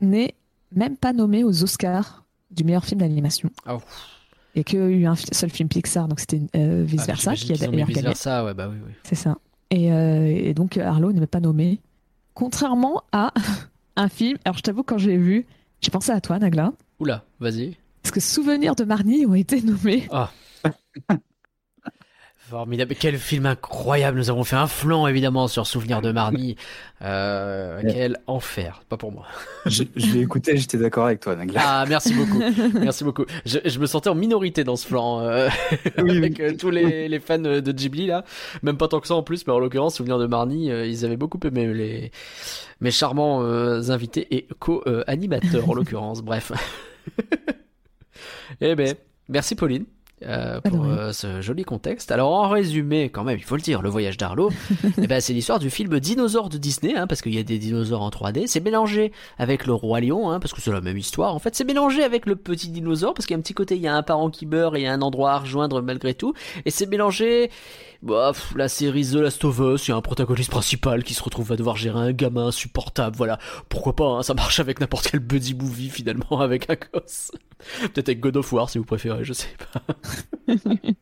n'est 0.00 0.34
même 0.74 0.96
pas 0.96 1.12
nommé 1.12 1.44
aux 1.44 1.62
Oscars 1.62 2.24
du 2.50 2.64
meilleur 2.64 2.84
film 2.84 3.00
d'animation. 3.00 3.50
Ah, 3.66 3.76
ouf. 3.76 4.18
Il 4.54 4.64
n'y 4.72 4.82
a 4.82 4.88
eu 4.88 5.06
un 5.06 5.14
seul 5.14 5.50
film 5.50 5.68
Pixar, 5.68 6.08
donc 6.08 6.20
c'était 6.20 6.40
euh, 6.56 6.82
Vice 6.84 7.02
Ah, 7.04 7.06
Versa 7.06 7.34
qui 7.34 7.52
a 7.52 7.56
d'ailleurs 7.56 7.86
Vice 7.86 7.96
gagné. 7.96 8.08
Versa, 8.08 8.44
ouais, 8.44 8.54
bah 8.54 8.68
oui, 8.68 8.76
oui. 8.84 8.92
C'est 9.04 9.14
ça. 9.14 9.36
Et, 9.70 9.92
euh, 9.92 10.26
et 10.26 10.54
donc 10.54 10.76
Arlo 10.78 11.12
n'est 11.12 11.20
même 11.20 11.28
pas 11.28 11.40
nommé. 11.40 11.80
Contrairement 12.34 13.02
à 13.12 13.32
un 13.96 14.08
film, 14.08 14.38
alors 14.44 14.56
je 14.56 14.62
t'avoue, 14.62 14.82
quand 14.82 14.98
je 14.98 15.10
l'ai 15.10 15.18
vu, 15.18 15.46
j'ai 15.80 15.90
pensé 15.90 16.10
à 16.12 16.20
toi, 16.20 16.38
Nagla, 16.38 16.72
Oula, 17.00 17.24
vas-y. 17.40 17.76
parce 18.02 18.12
que 18.12 18.20
Souvenirs 18.20 18.74
de 18.74 18.84
Marnie 18.84 19.26
ont 19.26 19.34
été 19.34 19.60
nommés. 19.62 20.08
Formidable. 22.48 22.94
Quel 22.98 23.18
film 23.18 23.44
incroyable. 23.44 24.16
Nous 24.16 24.30
avons 24.30 24.42
fait 24.42 24.56
un 24.56 24.66
flanc, 24.66 25.06
évidemment, 25.06 25.48
sur 25.48 25.66
Souvenir 25.66 26.00
de 26.00 26.12
Marnie. 26.12 26.56
Euh, 27.02 27.82
quel 27.82 28.18
enfer. 28.26 28.82
Pas 28.88 28.96
pour 28.96 29.12
moi. 29.12 29.26
Je, 29.66 29.84
je 29.96 30.06
l'ai 30.14 30.20
écouté, 30.20 30.56
j'étais 30.56 30.78
d'accord 30.78 31.06
avec 31.06 31.20
toi, 31.20 31.36
Nagla. 31.36 31.60
Ah, 31.62 31.84
merci 31.86 32.14
beaucoup. 32.14 32.40
merci 32.80 33.04
beaucoup. 33.04 33.26
Je, 33.44 33.58
je 33.64 33.78
me 33.78 33.84
sentais 33.86 34.08
en 34.08 34.14
minorité 34.14 34.64
dans 34.64 34.76
ce 34.76 34.86
flanc, 34.86 35.20
euh, 35.20 35.48
Oui, 35.98 36.16
avec 36.16 36.38
oui. 36.38 36.44
euh, 36.44 36.56
tous 36.56 36.70
les, 36.70 37.06
les 37.08 37.20
fans 37.20 37.38
de 37.38 37.72
Ghibli, 37.72 38.06
là. 38.06 38.24
Même 38.62 38.78
pas 38.78 38.88
tant 38.88 39.00
que 39.00 39.06
ça 39.06 39.14
en 39.14 39.22
plus, 39.22 39.46
mais 39.46 39.52
en 39.52 39.58
l'occurrence, 39.58 39.96
Souvenir 39.96 40.18
de 40.18 40.26
Marnie, 40.26 40.70
euh, 40.70 40.86
ils 40.86 41.04
avaient 41.04 41.18
beaucoup 41.18 41.38
aimé 41.44 41.66
les, 41.74 42.10
mes 42.80 42.90
charmants 42.90 43.42
euh, 43.42 43.90
invités 43.90 44.26
et 44.34 44.48
co-animateurs, 44.58 45.68
en 45.68 45.74
l'occurrence. 45.74 46.22
Bref. 46.22 46.52
eh 48.62 48.74
ben, 48.74 48.94
merci 49.28 49.54
Pauline. 49.54 49.84
Euh, 50.24 50.60
pour 50.60 50.84
euh, 50.84 51.12
ce 51.12 51.40
joli 51.40 51.64
contexte. 51.64 52.10
Alors 52.10 52.32
en 52.32 52.48
résumé, 52.48 53.08
quand 53.08 53.24
même, 53.24 53.38
il 53.38 53.44
faut 53.44 53.56
le 53.56 53.62
dire, 53.62 53.82
le 53.82 53.88
voyage 53.88 54.16
d'Arlo, 54.16 54.50
eh 54.98 55.06
ben, 55.06 55.20
c'est 55.20 55.32
l'histoire 55.32 55.58
du 55.58 55.70
film 55.70 56.00
Dinosaure 56.00 56.48
de 56.48 56.58
Disney, 56.58 56.96
hein, 56.96 57.06
parce 57.06 57.22
qu'il 57.22 57.34
y 57.34 57.38
a 57.38 57.42
des 57.42 57.58
dinosaures 57.58 58.02
en 58.02 58.10
3D. 58.10 58.46
C'est 58.46 58.60
mélangé 58.60 59.12
avec 59.38 59.66
le 59.66 59.74
roi 59.74 60.00
lion, 60.00 60.30
hein, 60.30 60.40
parce 60.40 60.52
que 60.52 60.60
c'est 60.60 60.72
la 60.72 60.80
même 60.80 60.98
histoire. 60.98 61.34
En 61.34 61.38
fait, 61.38 61.54
c'est 61.54 61.64
mélangé 61.64 62.02
avec 62.02 62.26
le 62.26 62.36
petit 62.36 62.68
dinosaure, 62.68 63.14
parce 63.14 63.26
qu'il 63.26 63.34
y 63.34 63.36
a 63.36 63.38
un 63.38 63.42
petit 63.42 63.54
côté, 63.54 63.76
il 63.76 63.82
y 63.82 63.88
a 63.88 63.94
un 63.94 64.02
parent 64.02 64.30
qui 64.30 64.46
meurt 64.46 64.74
et 64.74 64.80
il 64.80 64.84
y 64.84 64.86
a 64.86 64.92
un 64.92 65.02
endroit 65.02 65.32
à 65.32 65.38
rejoindre 65.38 65.82
malgré 65.82 66.14
tout. 66.14 66.34
Et 66.64 66.70
c'est 66.70 66.86
mélangé, 66.86 67.50
bah, 68.02 68.30
pff, 68.32 68.54
la 68.54 68.68
série 68.68 69.04
The 69.04 69.14
Last 69.14 69.44
of 69.44 69.58
Us, 69.58 69.88
il 69.88 69.90
y 69.90 69.94
a 69.94 69.96
un 69.96 70.02
protagoniste 70.02 70.50
principal 70.50 71.02
qui 71.02 71.14
se 71.14 71.22
retrouve 71.22 71.50
à 71.52 71.56
devoir 71.56 71.76
gérer 71.76 71.98
un 71.98 72.12
gamin 72.12 72.46
insupportable. 72.46 73.16
Voilà, 73.16 73.38
pourquoi 73.68 73.96
pas, 73.96 74.04
hein, 74.04 74.22
ça 74.22 74.34
marche 74.34 74.60
avec 74.60 74.80
n'importe 74.80 75.08
quel 75.10 75.20
buddy 75.20 75.54
movie 75.54 75.90
finalement 75.90 76.40
avec 76.40 76.70
un 76.70 76.76
gosse. 76.92 77.32
Peut-être 77.80 78.08
avec 78.08 78.20
God 78.20 78.36
of 78.36 78.52
War 78.52 78.70
si 78.70 78.78
vous 78.78 78.84
préférez, 78.84 79.24
je 79.24 79.32
sais 79.32 79.48
pas. 79.72 79.82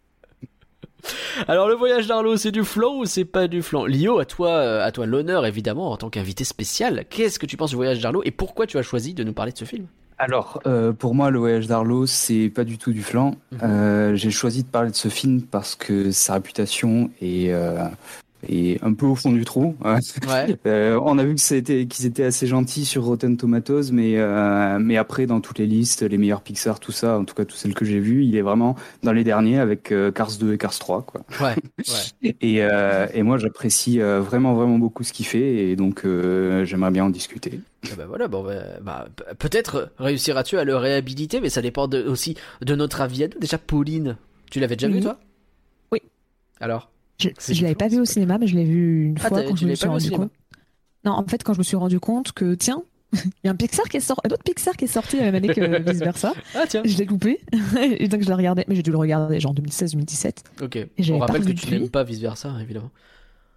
Alors 1.46 1.68
le 1.68 1.74
voyage 1.74 2.06
d'Arlo, 2.08 2.36
c'est 2.36 2.50
du 2.50 2.64
flan 2.64 2.96
ou 2.96 3.04
c'est 3.04 3.24
pas 3.24 3.46
du 3.46 3.62
flan? 3.62 3.84
Lio, 3.86 4.18
à 4.18 4.24
toi, 4.24 4.48
euh, 4.50 4.84
à 4.84 4.90
toi 4.90 5.06
l'honneur 5.06 5.46
évidemment 5.46 5.92
en 5.92 5.96
tant 5.96 6.10
qu'invité 6.10 6.42
spécial. 6.44 7.04
Qu'est-ce 7.08 7.38
que 7.38 7.46
tu 7.46 7.56
penses 7.56 7.70
du 7.70 7.76
voyage 7.76 8.00
d'Arlo 8.00 8.22
et 8.24 8.30
pourquoi 8.32 8.66
tu 8.66 8.76
as 8.78 8.82
choisi 8.82 9.14
de 9.14 9.22
nous 9.22 9.32
parler 9.32 9.52
de 9.52 9.58
ce 9.58 9.64
film? 9.64 9.86
Alors, 10.18 10.60
euh, 10.66 10.92
pour 10.92 11.14
moi, 11.14 11.30
le 11.30 11.38
voyage 11.38 11.66
d'Arlo, 11.66 12.06
c'est 12.06 12.48
pas 12.48 12.64
du 12.64 12.78
tout 12.78 12.90
du 12.90 13.02
flan. 13.02 13.34
Mhm. 13.52 13.58
Euh, 13.62 14.14
J'ai 14.14 14.30
choisi 14.30 14.62
de 14.62 14.68
parler 14.68 14.90
de 14.90 14.96
ce 14.96 15.08
film 15.08 15.42
parce 15.42 15.74
que 15.74 16.10
sa 16.10 16.34
réputation 16.34 17.10
est, 17.20 17.52
euh, 17.52 17.84
est 18.48 18.82
un 18.84 18.92
peu 18.94 19.06
au 19.06 19.14
fond 19.14 19.32
du 19.32 19.44
trou. 19.44 19.74
Ouais. 19.84 19.98
Euh, 20.66 20.98
on 21.04 21.18
a 21.18 21.24
vu 21.24 21.34
que 21.34 21.40
c'était- 21.40 21.86
qu'ils 21.86 22.06
étaient 22.06 22.24
assez 22.24 22.46
gentils 22.46 22.84
sur 22.84 23.04
Rotten 23.04 23.36
Tomatoes, 23.36 23.90
mais, 23.92 24.14
euh, 24.16 24.78
mais 24.80 24.96
après, 24.96 25.26
dans 25.26 25.40
toutes 25.40 25.58
les 25.58 25.66
listes, 25.66 26.02
les 26.02 26.18
meilleurs 26.18 26.42
Pixar, 26.42 26.80
tout 26.80 26.92
ça, 26.92 27.18
en 27.18 27.24
tout 27.24 27.34
cas, 27.34 27.44
toutes 27.44 27.58
celles 27.58 27.74
que 27.74 27.84
j'ai 27.84 28.00
vues, 28.00 28.24
il 28.24 28.36
est 28.36 28.42
vraiment 28.42 28.74
dans 29.02 29.12
les 29.12 29.24
derniers 29.24 29.58
avec 29.58 29.92
euh, 29.92 30.10
Cars 30.10 30.32
2 30.40 30.54
et 30.54 30.58
Cars 30.58 30.76
3. 30.78 31.02
Quoi. 31.02 31.22
Ouais. 31.40 31.54
Ouais. 32.22 32.34
Et, 32.40 32.62
euh, 32.62 33.06
et 33.14 33.22
moi, 33.22 33.38
j'apprécie 33.38 34.00
euh, 34.00 34.20
vraiment, 34.20 34.54
vraiment 34.54 34.78
beaucoup 34.78 35.02
ce 35.04 35.12
qu'il 35.12 35.26
fait, 35.26 35.68
et 35.70 35.76
donc 35.76 36.04
euh, 36.04 36.64
j'aimerais 36.64 36.90
bien 36.90 37.04
en 37.04 37.10
discuter. 37.10 37.60
Ah 37.84 37.94
bah 37.96 38.04
voilà, 38.06 38.26
bon 38.28 38.42
bah, 38.42 38.54
bah, 38.82 39.06
pe- 39.14 39.34
peut-être 39.36 39.92
réussiras-tu 39.98 40.58
à 40.58 40.64
le 40.64 40.76
réhabiliter, 40.76 41.40
mais 41.40 41.48
ça 41.50 41.62
dépend 41.62 41.86
de- 41.88 42.02
aussi 42.02 42.36
de 42.62 42.74
notre 42.74 43.00
avis 43.00 43.24
à 43.24 43.28
nous. 43.28 43.38
Déjà, 43.40 43.58
Pauline, 43.58 44.16
tu 44.50 44.58
l'avais 44.60 44.76
déjà 44.76 44.88
vu 44.88 45.00
toi? 45.00 45.18
Oui. 45.92 46.00
Alors? 46.60 46.90
Je, 47.18 47.28
je 47.52 47.62
l'avais 47.62 47.74
pas 47.74 47.88
vu 47.88 47.98
au 48.00 48.04
cinéma, 48.04 48.38
mais 48.38 48.46
je 48.46 48.54
l'ai 48.56 48.64
vu 48.64 49.06
une 49.06 49.16
Ah, 49.22 49.28
fois 49.28 49.42
quand 49.42 49.56
je 49.56 49.66
me 49.66 49.74
suis 49.74 49.86
pas 49.86 49.86
vu 49.86 49.90
au 49.90 49.92
rendu 49.92 50.10
compte. 50.10 50.32
Non, 51.04 51.12
en 51.12 51.24
fait, 51.26 51.42
quand 51.42 51.52
je 51.54 51.58
me 51.58 51.64
suis 51.64 51.76
rendu 51.76 51.98
compte 52.00 52.32
que, 52.32 52.54
tiens, 52.54 52.82
il 53.12 53.20
y 53.44 53.48
a 53.48 53.52
un 53.52 53.54
Pixar 53.56 53.86
qui 53.88 53.96
est 53.96 54.00
sorti, 54.00 54.22
un 54.28 54.30
autre 54.34 54.42
Pixar 54.42 54.76
qui 54.76 54.84
est 54.84 54.88
sorti 54.88 55.16
la 55.16 55.22
même 55.30 55.36
année 55.36 55.48
que 55.54 55.80
vice 55.90 56.00
versa. 56.00 56.34
Ah 56.54 56.64
tiens. 56.68 56.82
Je 56.84 56.96
l'ai 56.98 57.04
loupé. 57.06 57.40
et 57.80 58.08
donc 58.08 58.22
je 58.22 58.26
l'ai 58.26 58.34
regardé, 58.34 58.64
mais 58.68 58.74
j'ai 58.74 58.82
dû 58.82 58.90
le 58.90 58.98
regarder 58.98 59.40
genre 59.40 59.54
2016-2017. 59.54 60.32
Ok. 60.62 60.78
j'avais 60.98 61.12
On 61.18 61.20
rappelle 61.20 61.44
que 61.44 61.52
tu 61.52 61.70
n'aimes 61.70 61.88
pas 61.88 62.02
vice 62.04 62.18
versa, 62.20 62.52
évidemment. 62.60 62.90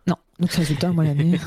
Non, 0.07 0.15
donc 0.39 0.51
résultat, 0.51 0.89
moi 0.91 1.03
l'année. 1.03 1.37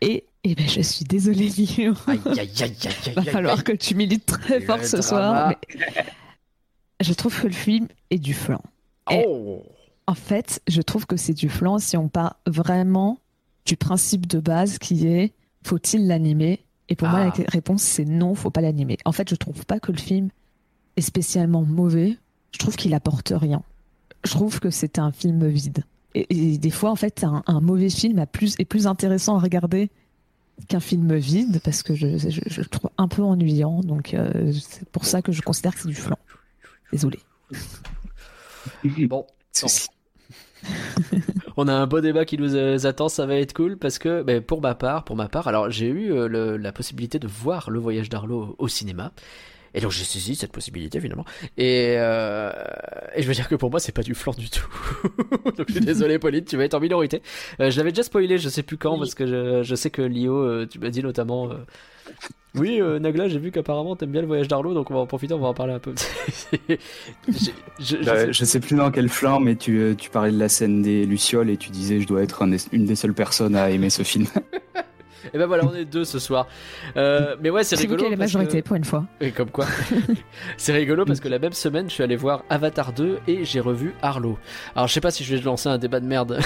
et, 0.00 0.24
et 0.44 0.54
ben 0.54 0.68
je 0.68 0.80
suis 0.80 1.04
désolée, 1.04 1.48
Lio. 1.48 1.94
Aïe 2.06 2.20
aïe 2.26 2.38
aïe 2.38 2.50
aïe 2.60 2.76
aïe. 3.06 3.14
Va 3.14 3.22
falloir 3.22 3.64
que 3.64 3.72
tu 3.72 3.94
milites 3.94 4.26
très 4.26 4.60
Le 4.60 4.66
fort 4.66 4.84
ce 4.84 5.00
soir. 5.02 5.54
Je 7.00 7.12
trouve 7.14 7.40
que 7.40 7.46
le 7.46 7.52
film 7.52 7.88
est 8.10 8.18
du 8.18 8.34
flan. 8.34 8.60
Et- 9.10 9.24
Oh. 9.26 9.62
En 10.06 10.14
fait, 10.14 10.60
je 10.68 10.82
trouve 10.82 11.06
que 11.06 11.16
c'est 11.16 11.32
du 11.34 11.48
flan 11.48 11.78
si 11.78 11.96
on 11.96 12.08
part 12.08 12.36
vraiment 12.46 13.18
du 13.66 13.76
principe 13.76 14.26
de 14.26 14.40
base 14.40 14.78
qui 14.78 15.06
est 15.06 15.32
faut-il 15.64 16.06
l'animer? 16.08 16.64
Et 16.88 16.96
pour 16.96 17.08
moi, 17.08 17.20
Ah. 17.32 17.38
la 17.38 17.44
réponse 17.48 17.82
c'est 17.82 18.04
non, 18.04 18.34
faut 18.34 18.50
pas 18.50 18.60
l'animer. 18.60 18.98
En 19.04 19.12
fait, 19.12 19.30
je 19.30 19.36
trouve 19.36 19.64
pas 19.64 19.78
que 19.80 19.92
le 19.92 19.98
film 19.98 20.28
est 20.96 21.00
spécialement 21.02 21.62
mauvais. 21.62 22.18
Je 22.52 22.58
trouve 22.58 22.74
qu'il 22.76 22.92
apporte 22.94 23.32
rien. 23.34 23.62
Je 24.24 24.30
trouve 24.32 24.58
que 24.60 24.70
c'est 24.70 24.98
un 24.98 25.12
film 25.12 25.46
vide. 25.46 25.84
Et, 26.14 26.52
et 26.54 26.58
des 26.58 26.70
fois, 26.70 26.90
en 26.90 26.96
fait, 26.96 27.24
un, 27.24 27.42
un 27.46 27.60
mauvais 27.60 27.88
film 27.88 28.18
a 28.18 28.26
plus, 28.26 28.54
est 28.58 28.64
plus 28.66 28.86
intéressant 28.86 29.36
à 29.36 29.40
regarder 29.40 29.90
qu'un 30.68 30.80
film 30.80 31.14
vide 31.16 31.60
parce 31.64 31.82
que 31.82 31.94
je, 31.94 32.18
je, 32.18 32.40
je 32.44 32.60
le 32.60 32.66
trouve 32.66 32.90
un 32.98 33.08
peu 33.08 33.22
ennuyant. 33.22 33.80
Donc, 33.80 34.12
euh, 34.14 34.52
c'est 34.52 34.86
pour 34.90 35.04
ça 35.06 35.22
que 35.22 35.32
je 35.32 35.40
considère 35.40 35.74
que 35.74 35.80
c'est 35.80 35.88
du 35.88 35.94
flan. 35.94 36.18
Désolé. 36.92 37.20
Bon, 39.08 39.26
on 41.56 41.68
a 41.68 41.72
un 41.72 41.86
beau 41.86 42.00
débat 42.00 42.24
qui 42.24 42.38
nous 42.38 42.54
euh, 42.54 42.78
attend, 42.84 43.08
ça 43.08 43.26
va 43.26 43.36
être 43.36 43.52
cool 43.52 43.76
parce 43.76 43.98
que 43.98 44.22
ben, 44.22 44.40
pour 44.40 44.60
ma 44.60 44.74
part, 44.74 45.04
pour 45.04 45.16
ma 45.16 45.28
part, 45.28 45.48
alors 45.48 45.70
j'ai 45.70 45.88
eu 45.88 46.12
euh, 46.12 46.56
la 46.56 46.72
possibilité 46.72 47.18
de 47.18 47.26
voir 47.26 47.70
le 47.70 47.78
voyage 47.78 48.08
d'Arlo 48.08 48.54
au 48.58 48.68
cinéma. 48.68 49.12
Et 49.74 49.80
donc 49.80 49.90
j'ai 49.90 50.04
saisi 50.04 50.34
cette 50.36 50.52
possibilité 50.52 51.00
finalement. 51.00 51.24
Et, 51.56 51.94
euh, 51.98 52.52
et 53.14 53.22
je 53.22 53.28
veux 53.28 53.34
dire 53.34 53.48
que 53.48 53.54
pour 53.54 53.70
moi 53.70 53.80
c'est 53.80 53.92
pas 53.92 54.02
du 54.02 54.14
flan 54.14 54.32
du 54.32 54.50
tout. 54.50 54.66
donc 55.56 55.66
je 55.68 55.72
suis 55.74 55.80
désolé 55.84 56.18
Pauline, 56.18 56.44
tu 56.44 56.56
vas 56.56 56.64
être 56.64 56.74
en 56.74 56.80
minorité. 56.80 57.22
Euh, 57.60 57.70
je 57.70 57.78
l'avais 57.78 57.90
déjà 57.92 58.02
spoilé, 58.02 58.38
je 58.38 58.48
sais 58.48 58.62
plus 58.62 58.76
quand, 58.76 58.94
Oui. 58.94 58.98
parce 59.00 59.14
que 59.14 59.26
je, 59.26 59.62
je 59.62 59.74
sais 59.74 59.90
que 59.90 60.02
Lio, 60.02 60.36
euh, 60.36 60.66
tu 60.70 60.78
m'as 60.78 60.90
dit 60.90 61.02
notamment... 61.02 61.50
euh, 61.50 61.54
oui, 62.54 62.82
Nagla, 63.00 63.28
j'ai 63.28 63.38
vu 63.38 63.50
qu'apparemment 63.50 63.96
t'aimes 63.96 64.10
bien 64.12 64.20
le 64.20 64.26
voyage 64.26 64.46
d'Arlo, 64.46 64.74
donc 64.74 64.90
on 64.90 64.94
va 64.94 65.00
en 65.00 65.06
profiter, 65.06 65.32
on 65.32 65.38
va 65.38 65.48
en 65.48 65.54
parler 65.54 65.72
un 65.72 65.78
peu. 65.78 65.94
je, 67.80 67.96
Bah, 68.04 68.30
je 68.30 68.44
sais 68.44 68.60
plus 68.60 68.76
dans 68.76 68.90
quel 68.90 69.08
flanc, 69.08 69.40
mais 69.40 69.56
tu, 69.56 69.94
tu 69.98 70.10
parlais 70.10 70.32
de 70.32 70.38
la 70.38 70.50
scène 70.50 70.82
des 70.82 71.06
Lucioles 71.06 71.48
et 71.48 71.56
tu 71.56 71.70
disais 71.70 72.00
je 72.00 72.06
dois 72.06 72.22
être 72.22 72.42
un 72.42 72.48
des- 72.48 72.58
une 72.72 72.84
des 72.84 72.94
seules 72.96 73.14
personnes 73.14 73.56
à 73.56 73.70
aimer 73.70 73.88
ce 73.90 74.02
film. 74.02 74.26
Et 75.32 75.38
ben 75.38 75.46
voilà, 75.46 75.64
on 75.64 75.74
est 75.74 75.84
deux 75.84 76.04
ce 76.04 76.18
soir. 76.18 76.46
Euh, 76.96 77.36
mais 77.40 77.50
ouais, 77.50 77.64
c'est 77.64 77.76
C'est 77.76 77.86
vous 77.86 77.94
rigolo. 77.94 78.00
qui 78.02 78.06
avez 78.06 78.16
la 78.16 78.20
majorité 78.24 78.62
que- 78.62 78.66
pour 78.66 78.76
une 78.76 78.84
fois. 78.84 79.04
Et 79.20 79.30
comme 79.30 79.50
quoi. 79.50 79.66
c'est 80.56 80.72
rigolo 80.72 81.04
parce 81.04 81.20
que 81.20 81.28
la 81.28 81.38
même 81.38 81.52
semaine, 81.52 81.88
je 81.88 81.94
suis 81.94 82.02
allé 82.02 82.16
voir 82.16 82.44
Avatar 82.50 82.92
2 82.92 83.18
et 83.28 83.44
j'ai 83.44 83.60
revu 83.60 83.94
Arlo. 84.02 84.38
Alors 84.74 84.88
je 84.88 84.92
sais 84.94 85.00
pas 85.00 85.10
si 85.10 85.24
je 85.24 85.34
vais 85.36 85.42
lancer 85.42 85.68
un 85.68 85.78
débat 85.78 86.00
de 86.00 86.06
merde. 86.06 86.38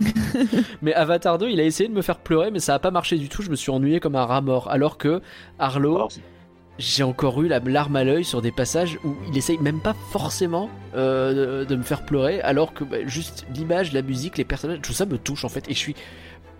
mais 0.82 0.92
Avatar 0.94 1.38
2, 1.38 1.48
il 1.50 1.60
a 1.60 1.64
essayé 1.64 1.88
de 1.88 1.94
me 1.94 2.02
faire 2.02 2.18
pleurer, 2.18 2.50
mais 2.50 2.58
ça 2.60 2.74
a 2.74 2.78
pas 2.78 2.90
marché 2.90 3.16
du 3.16 3.28
tout. 3.28 3.42
Je 3.42 3.50
me 3.50 3.56
suis 3.56 3.70
ennuyé 3.70 4.00
comme 4.00 4.16
un 4.16 4.24
rat 4.26 4.40
mort. 4.40 4.70
Alors 4.70 4.98
que 4.98 5.20
Arlo, 5.58 6.08
j'ai 6.78 7.04
encore 7.04 7.40
eu 7.42 7.46
la 7.48 7.60
larme 7.60 7.94
à 7.96 8.02
l'œil 8.04 8.24
sur 8.24 8.42
des 8.42 8.50
passages 8.50 8.98
où 9.04 9.14
il 9.30 9.38
essaye 9.38 9.58
même 9.58 9.80
pas 9.80 9.94
forcément 10.10 10.68
euh, 10.96 11.60
de, 11.62 11.64
de 11.64 11.76
me 11.76 11.82
faire 11.84 12.04
pleurer, 12.04 12.40
alors 12.40 12.74
que 12.74 12.82
bah, 12.82 12.96
juste 13.06 13.46
l'image, 13.54 13.92
la 13.92 14.02
musique, 14.02 14.36
les 14.38 14.44
personnages, 14.44 14.80
tout 14.82 14.92
ça 14.92 15.06
me 15.06 15.16
touche 15.18 15.44
en 15.44 15.48
fait. 15.48 15.68
Et 15.70 15.74
je 15.74 15.78
suis 15.78 15.94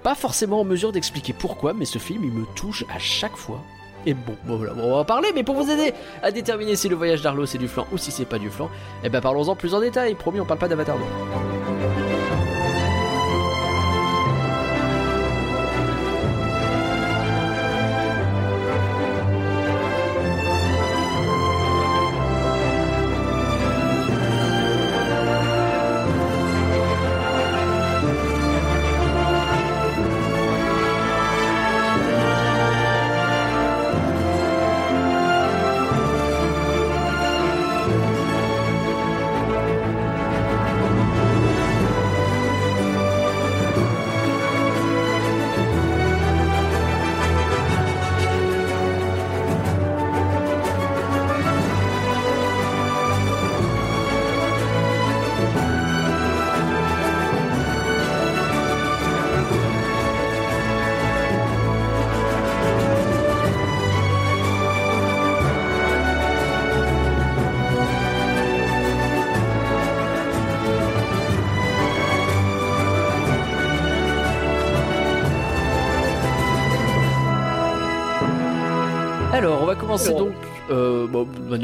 pas 0.05 0.14
forcément 0.14 0.61
en 0.61 0.64
mesure 0.64 0.93
d'expliquer 0.93 1.33
pourquoi, 1.33 1.73
mais 1.73 1.87
ce 1.87 1.99
film 1.99 2.23
il 2.23 2.31
me 2.31 2.45
touche 2.55 2.85
à 2.95 2.99
chaque 3.01 3.37
fois. 3.37 3.61
Et 4.07 4.12
bon, 4.12 4.37
bon, 4.45 4.61
on 4.77 4.90
va 4.90 4.97
en 4.99 5.05
parler, 5.05 5.31
mais 5.35 5.43
pour 5.43 5.57
vous 5.57 5.71
aider 5.71 5.95
à 6.23 6.31
déterminer 6.31 6.77
si 6.77 6.90
le 6.90 6.95
voyage 6.95 7.23
d'Arlo 7.23 7.47
c'est 7.47 7.59
du 7.59 7.69
flan 7.69 7.87
ou 7.90 7.97
si 7.97 8.12
c'est 8.12 8.27
pas 8.27 8.38
du 8.38 8.51
flan, 8.51 8.71
eh 9.03 9.09
ben 9.09 9.23
parlons-en 9.23 9.57
plus 9.57 9.75
en 9.75 9.81
détail. 9.81 10.14
Promis, 10.14 10.40
on 10.40 10.45
parle 10.45 10.61
pas 10.61 10.69
d'Avatar 10.69 10.99
2. 10.99 12.13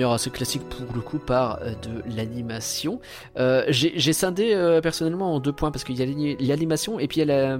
Manière 0.01 0.13
assez 0.15 0.31
classique 0.31 0.63
pour 0.69 0.93
le 0.95 1.01
coup 1.01 1.19
par 1.19 1.61
euh, 1.63 1.73
de 1.83 2.03
l'animation. 2.17 3.01
Euh, 3.39 3.65
J'ai 3.69 4.13
scindé 4.13 4.53
euh, 4.55 4.81
personnellement 4.81 5.35
en 5.35 5.41
deux 5.41 5.53
points 5.53 5.71
parce 5.71 5.85
qu'il 5.85 5.99
y 5.99 6.03
a 6.03 6.07
l'ani- 6.07 6.37
l'animation 6.41 6.99
et 6.99 7.07
puis 7.09 7.21
il 7.21 7.27
y 7.29 7.31
a 7.31 7.35
la, 7.57 7.59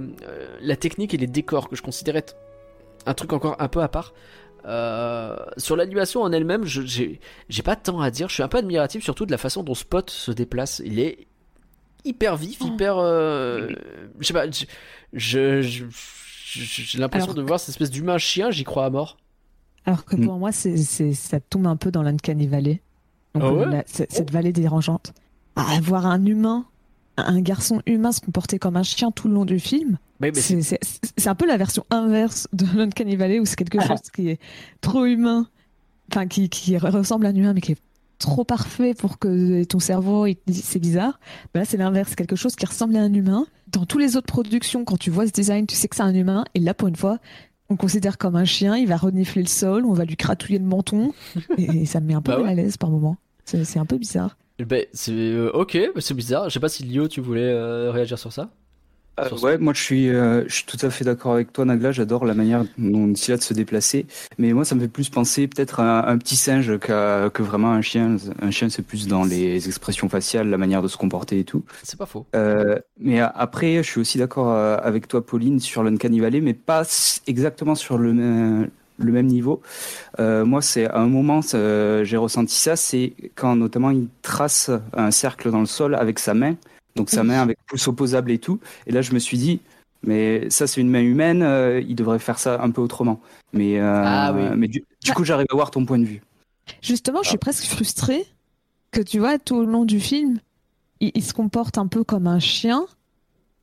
la 0.61 0.75
technique 0.75 1.13
et 1.13 1.17
les 1.17 1.27
décors 1.27 1.69
que 1.69 1.75
je 1.75 1.81
considérais 1.81 2.19
être 2.19 2.35
un 3.05 3.13
truc 3.13 3.33
encore 3.33 3.55
un 3.59 3.67
peu 3.67 3.81
à 3.81 3.87
part. 3.87 4.13
Euh, 4.65 5.35
sur 5.57 5.75
l'animation 5.75 6.21
en 6.21 6.31
elle-même, 6.31 6.65
j'ai 6.65 7.19
pas 7.63 7.75
tant 7.75 7.99
à 7.99 8.11
dire. 8.11 8.29
Je 8.29 8.35
suis 8.35 8.43
un 8.43 8.47
peu 8.47 8.57
admiratif 8.59 9.03
surtout 9.03 9.25
de 9.25 9.31
la 9.31 9.37
façon 9.39 9.63
dont 9.63 9.73
Spot 9.73 10.07
se 10.09 10.31
déplace. 10.31 10.81
Il 10.85 10.99
est 10.99 11.25
hyper 12.05 12.35
vif, 12.37 12.59
Oh. 12.61 12.65
hyper. 12.67 12.97
euh, 12.99 13.69
je 14.19 14.27
sais 14.27 14.33
pas. 14.33 14.45
J'ai 15.13 15.61
l'impression 16.99 17.25
Alors 17.31 17.33
de 17.35 17.41
voir 17.41 17.59
cette 17.59 17.69
espèce 17.69 17.89
d'humain 17.89 18.17
chien. 18.19 18.51
J'y 18.51 18.63
crois 18.63 18.85
à 18.85 18.89
mort. 18.91 19.17
Alors 19.85 20.05
que 20.05 20.15
Mm. 20.15 20.25
pour 20.25 20.37
moi, 20.37 20.51
c'est, 20.51 20.77
c'est, 20.77 21.13
ça 21.13 21.39
tombe 21.39 21.67
un 21.67 21.75
peu 21.75 21.91
dans 21.91 22.03
l'Uncanny 22.03 22.47
Valley. 22.47 22.81
Donc, 23.33 23.43
Ah 23.45 23.53
ouais 23.53 23.65
la- 23.65 23.83
c- 23.87 24.07
cette 24.09 24.31
vallée 24.31 24.51
dérangeante. 24.53 25.13
À 25.55 25.75
avoir 25.75 26.05
un 26.05 26.23
humain, 26.25 26.65
un 27.17 27.41
garçon 27.41 27.81
humain 27.85 28.11
se 28.11 28.21
comporter 28.21 28.59
comme 28.59 28.77
un 28.77 28.83
chien 28.83 29.11
tout 29.11 29.27
le 29.27 29.33
long 29.33 29.45
du 29.45 29.59
film, 29.59 29.97
Mais, 30.19 30.31
mais 30.31 30.39
c'est- 30.39 30.61
c'est, 30.61 30.79
c'est, 30.81 31.11
c'est 31.17 31.29
un 31.29 31.35
peu 31.35 31.45
la 31.47 31.57
version 31.57 31.83
inverse 31.89 32.47
de 32.53 32.65
l'Uncanny 32.75 33.15
Valley 33.15 33.39
où 33.39 33.45
c'est 33.45 33.55
quelque 33.55 33.79
Ah. 33.81 33.87
chose 33.87 34.01
qui 34.13 34.29
est 34.29 34.39
trop 34.81 35.05
humain, 35.05 35.47
enfin 36.11 36.27
qui, 36.27 36.49
qui 36.49 36.77
ressemble 36.77 37.25
à 37.25 37.29
un 37.29 37.35
humain 37.35 37.53
mais 37.53 37.61
qui 37.61 37.73
est 37.73 37.81
trop 38.19 38.43
parfait 38.43 38.93
pour 38.93 39.17
que 39.17 39.63
ton 39.63 39.79
cerveau 39.79 40.27
il 40.27 40.35
c'est 40.53 40.77
bizarre. 40.79 41.19
Ben 41.53 41.61
là, 41.61 41.65
c'est 41.65 41.77
l'inverse, 41.77 42.13
quelque 42.15 42.35
chose 42.35 42.55
qui 42.55 42.65
ressemble 42.67 42.95
à 42.95 43.01
un 43.01 43.13
humain. 43.13 43.47
Dans 43.67 43.85
toutes 43.85 44.01
les 44.01 44.15
autres 44.15 44.27
productions, 44.27 44.85
quand 44.85 44.97
tu 44.97 45.09
vois 45.09 45.25
ce 45.25 45.31
design, 45.31 45.65
tu 45.65 45.75
sais 45.75 45.87
que 45.87 45.95
c'est 45.95 46.03
un 46.03 46.13
humain. 46.13 46.43
Et 46.53 46.59
là, 46.59 46.73
pour 46.75 46.87
une 46.87 46.95
fois, 46.95 47.17
on 47.71 47.75
considère 47.77 48.17
comme 48.17 48.35
un 48.35 48.45
chien. 48.45 48.75
Il 48.77 48.87
va 48.87 48.97
renifler 48.97 49.41
le 49.41 49.47
sol, 49.47 49.85
on 49.85 49.93
va 49.93 50.05
lui 50.05 50.15
cratouiller 50.17 50.59
le 50.59 50.65
menton, 50.65 51.13
et, 51.57 51.81
et 51.81 51.85
ça 51.85 51.99
me 51.99 52.07
met 52.07 52.13
un 52.13 52.21
peu 52.21 52.31
Bah 52.33 52.37
ouais. 52.37 52.43
mal 52.43 52.51
à 52.51 52.55
l'aise 52.55 52.77
par 52.77 52.89
moment. 52.89 53.17
C'est, 53.45 53.79
un 53.79 53.85
peu 53.85 53.97
bizarre. 53.97 54.37
Ben, 54.65 54.85
c'est 54.93 55.11
euh, 55.11 55.49
ok, 55.53 55.77
mais 55.95 56.01
c'est 56.01 56.13
bizarre. 56.13 56.45
Je 56.49 56.53
sais 56.53 56.59
pas 56.59 56.69
si 56.69 56.83
Lio, 56.83 57.07
tu 57.07 57.19
voulais 57.19 57.41
euh, 57.41 57.91
réagir 57.91 58.17
sur 58.19 58.31
ça. 58.31 58.49
Euh, 59.19 59.29
ce- 59.35 59.43
ouais, 59.43 59.57
moi 59.57 59.73
je 59.73 59.81
suis, 59.81 60.09
euh, 60.09 60.43
je 60.47 60.55
suis 60.55 60.65
tout 60.65 60.77
à 60.81 60.89
fait 60.89 61.03
d'accord 61.03 61.33
avec 61.33 61.51
toi, 61.51 61.65
Nagla. 61.65 61.91
J'adore 61.91 62.25
la 62.25 62.33
manière 62.33 62.63
dont 62.77 63.11
il 63.13 63.31
a 63.33 63.37
de 63.37 63.41
se 63.41 63.53
déplacer. 63.53 64.05
Mais 64.37 64.53
moi, 64.53 64.63
ça 64.65 64.73
me 64.75 64.79
fait 64.81 64.87
plus 64.87 65.09
penser 65.09 65.47
peut-être 65.47 65.79
à 65.81 66.07
un, 66.09 66.13
un 66.13 66.17
petit 66.17 66.35
singe 66.37 66.79
qu'à- 66.79 67.29
que 67.33 67.43
vraiment 67.43 67.71
un 67.71 67.81
chien. 67.81 68.15
Un 68.41 68.51
chien, 68.51 68.69
c'est 68.69 68.81
plus 68.85 69.07
dans 69.07 69.23
les 69.23 69.67
expressions 69.67 70.07
faciales, 70.09 70.49
la 70.49 70.57
manière 70.57 70.81
de 70.81 70.87
se 70.87 70.97
comporter 70.97 71.39
et 71.39 71.43
tout. 71.43 71.63
C'est 71.83 71.99
pas 71.99 72.05
faux. 72.05 72.25
Euh, 72.35 72.79
mais 72.99 73.19
après, 73.19 73.77
je 73.83 73.89
suis 73.89 73.99
aussi 73.99 74.17
d'accord 74.17 74.51
avec 74.55 75.07
toi, 75.07 75.25
Pauline, 75.25 75.59
sur 75.59 75.83
l'Uncanny 75.83 76.19
Valley, 76.19 76.41
mais 76.41 76.53
pas 76.53 76.83
exactement 77.27 77.75
sur 77.75 77.97
le 77.97 78.13
même, 78.13 78.69
le 78.97 79.11
même 79.11 79.27
niveau. 79.27 79.61
Euh, 80.19 80.45
moi, 80.45 80.61
c'est 80.61 80.85
à 80.87 80.99
un 80.99 81.07
moment, 81.07 81.41
j'ai 81.41 82.17
ressenti 82.17 82.55
ça, 82.55 82.75
c'est 82.75 83.13
quand 83.35 83.55
notamment 83.57 83.91
il 83.91 84.07
trace 84.21 84.71
un 84.95 85.11
cercle 85.11 85.51
dans 85.51 85.59
le 85.59 85.65
sol 85.65 85.95
avec 85.95 86.17
sa 86.19 86.33
main, 86.33 86.55
donc 86.95 87.09
sa 87.09 87.23
main 87.23 87.41
avec 87.41 87.57
pouce 87.67 87.87
opposable 87.87 88.31
et 88.31 88.39
tout. 88.39 88.59
Et 88.87 88.91
là, 88.91 89.01
je 89.01 89.13
me 89.13 89.19
suis 89.19 89.37
dit, 89.37 89.59
mais 90.03 90.49
ça, 90.49 90.67
c'est 90.67 90.81
une 90.81 90.89
main 90.89 91.01
humaine, 91.01 91.43
euh, 91.43 91.81
il 91.87 91.95
devrait 91.95 92.19
faire 92.19 92.39
ça 92.39 92.61
un 92.61 92.71
peu 92.71 92.81
autrement. 92.81 93.21
Mais, 93.53 93.79
euh, 93.79 94.03
Ah 94.05 94.33
oui. 94.35 94.43
mais 94.57 94.67
du, 94.67 94.83
du 95.03 95.11
coup, 95.13 95.23
j'arrive 95.23 95.47
à 95.51 95.55
voir 95.55 95.71
ton 95.71 95.85
point 95.85 95.99
de 95.99 96.05
vue. 96.05 96.21
Justement, 96.81 97.21
je 97.23 97.29
suis 97.29 97.37
presque 97.37 97.65
frustrée 97.65 98.25
que 98.91 99.01
tu 99.01 99.19
vois, 99.19 99.37
tout 99.39 99.55
au 99.55 99.65
long 99.65 99.85
du 99.85 99.99
film, 99.99 100.39
il, 100.99 101.11
il 101.15 101.23
se 101.23 101.33
comporte 101.33 101.77
un 101.77 101.87
peu 101.87 102.03
comme 102.03 102.27
un 102.27 102.39
chien 102.39 102.85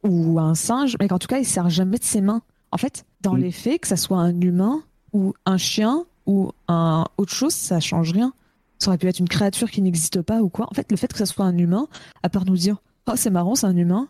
ou 0.05 0.39
un 0.39 0.55
singe, 0.55 0.97
mais 1.01 1.09
qu'en 1.09 1.19
tout 1.19 1.27
cas, 1.29 1.39
il 1.39 1.45
sert 1.47 1.69
jamais 1.71 1.99
de 1.99 2.05
ses 2.05 2.21
mains. 2.21 2.43
En 2.71 2.77
fait, 2.79 3.05
dans 3.21 3.35
Mm. 3.35 3.41
les 3.41 3.51
faits, 3.53 3.81
que 3.83 3.89
ça 3.89 3.97
soit 3.97 4.19
un 4.19 4.39
humain 4.41 4.83
ou 5.13 5.35
un 5.47 5.57
chien 5.57 6.05
ou 6.27 6.53
un 6.69 7.05
autre 7.17 7.33
chose, 7.33 7.53
ça 7.55 7.81
change 7.81 8.13
rien. 8.13 8.33
Ça 8.79 8.91
aurait 8.91 8.99
pu 8.99 9.09
être 9.09 9.19
une 9.19 9.29
créature 9.29 9.71
qui 9.71 9.83
n'existe 9.83 10.23
pas 10.23 10.41
ou 10.41 10.49
quoi. 10.51 10.67
En 10.71 10.75
fait, 10.75 10.91
le 10.91 10.97
fait 10.97 11.11
que 11.13 11.19
ça 11.19 11.27
soit 11.27 11.45
un 11.47 11.57
humain, 11.59 11.89
à 12.23 12.29
part 12.29 12.45
nous 12.45 12.57
dire, 12.57 12.77
oh, 13.09 13.17
c'est 13.17 13.31
marrant, 13.31 13.55
c'est 13.55 13.67
un 13.67 13.77
humain, 13.77 14.09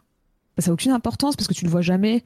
bah, 0.56 0.62
ça 0.62 0.70
n'a 0.70 0.74
aucune 0.74 0.92
importance 0.92 1.36
parce 1.36 1.48
que 1.48 1.54
tu 1.54 1.64
le 1.64 1.70
vois 1.70 1.82
jamais. 1.82 2.24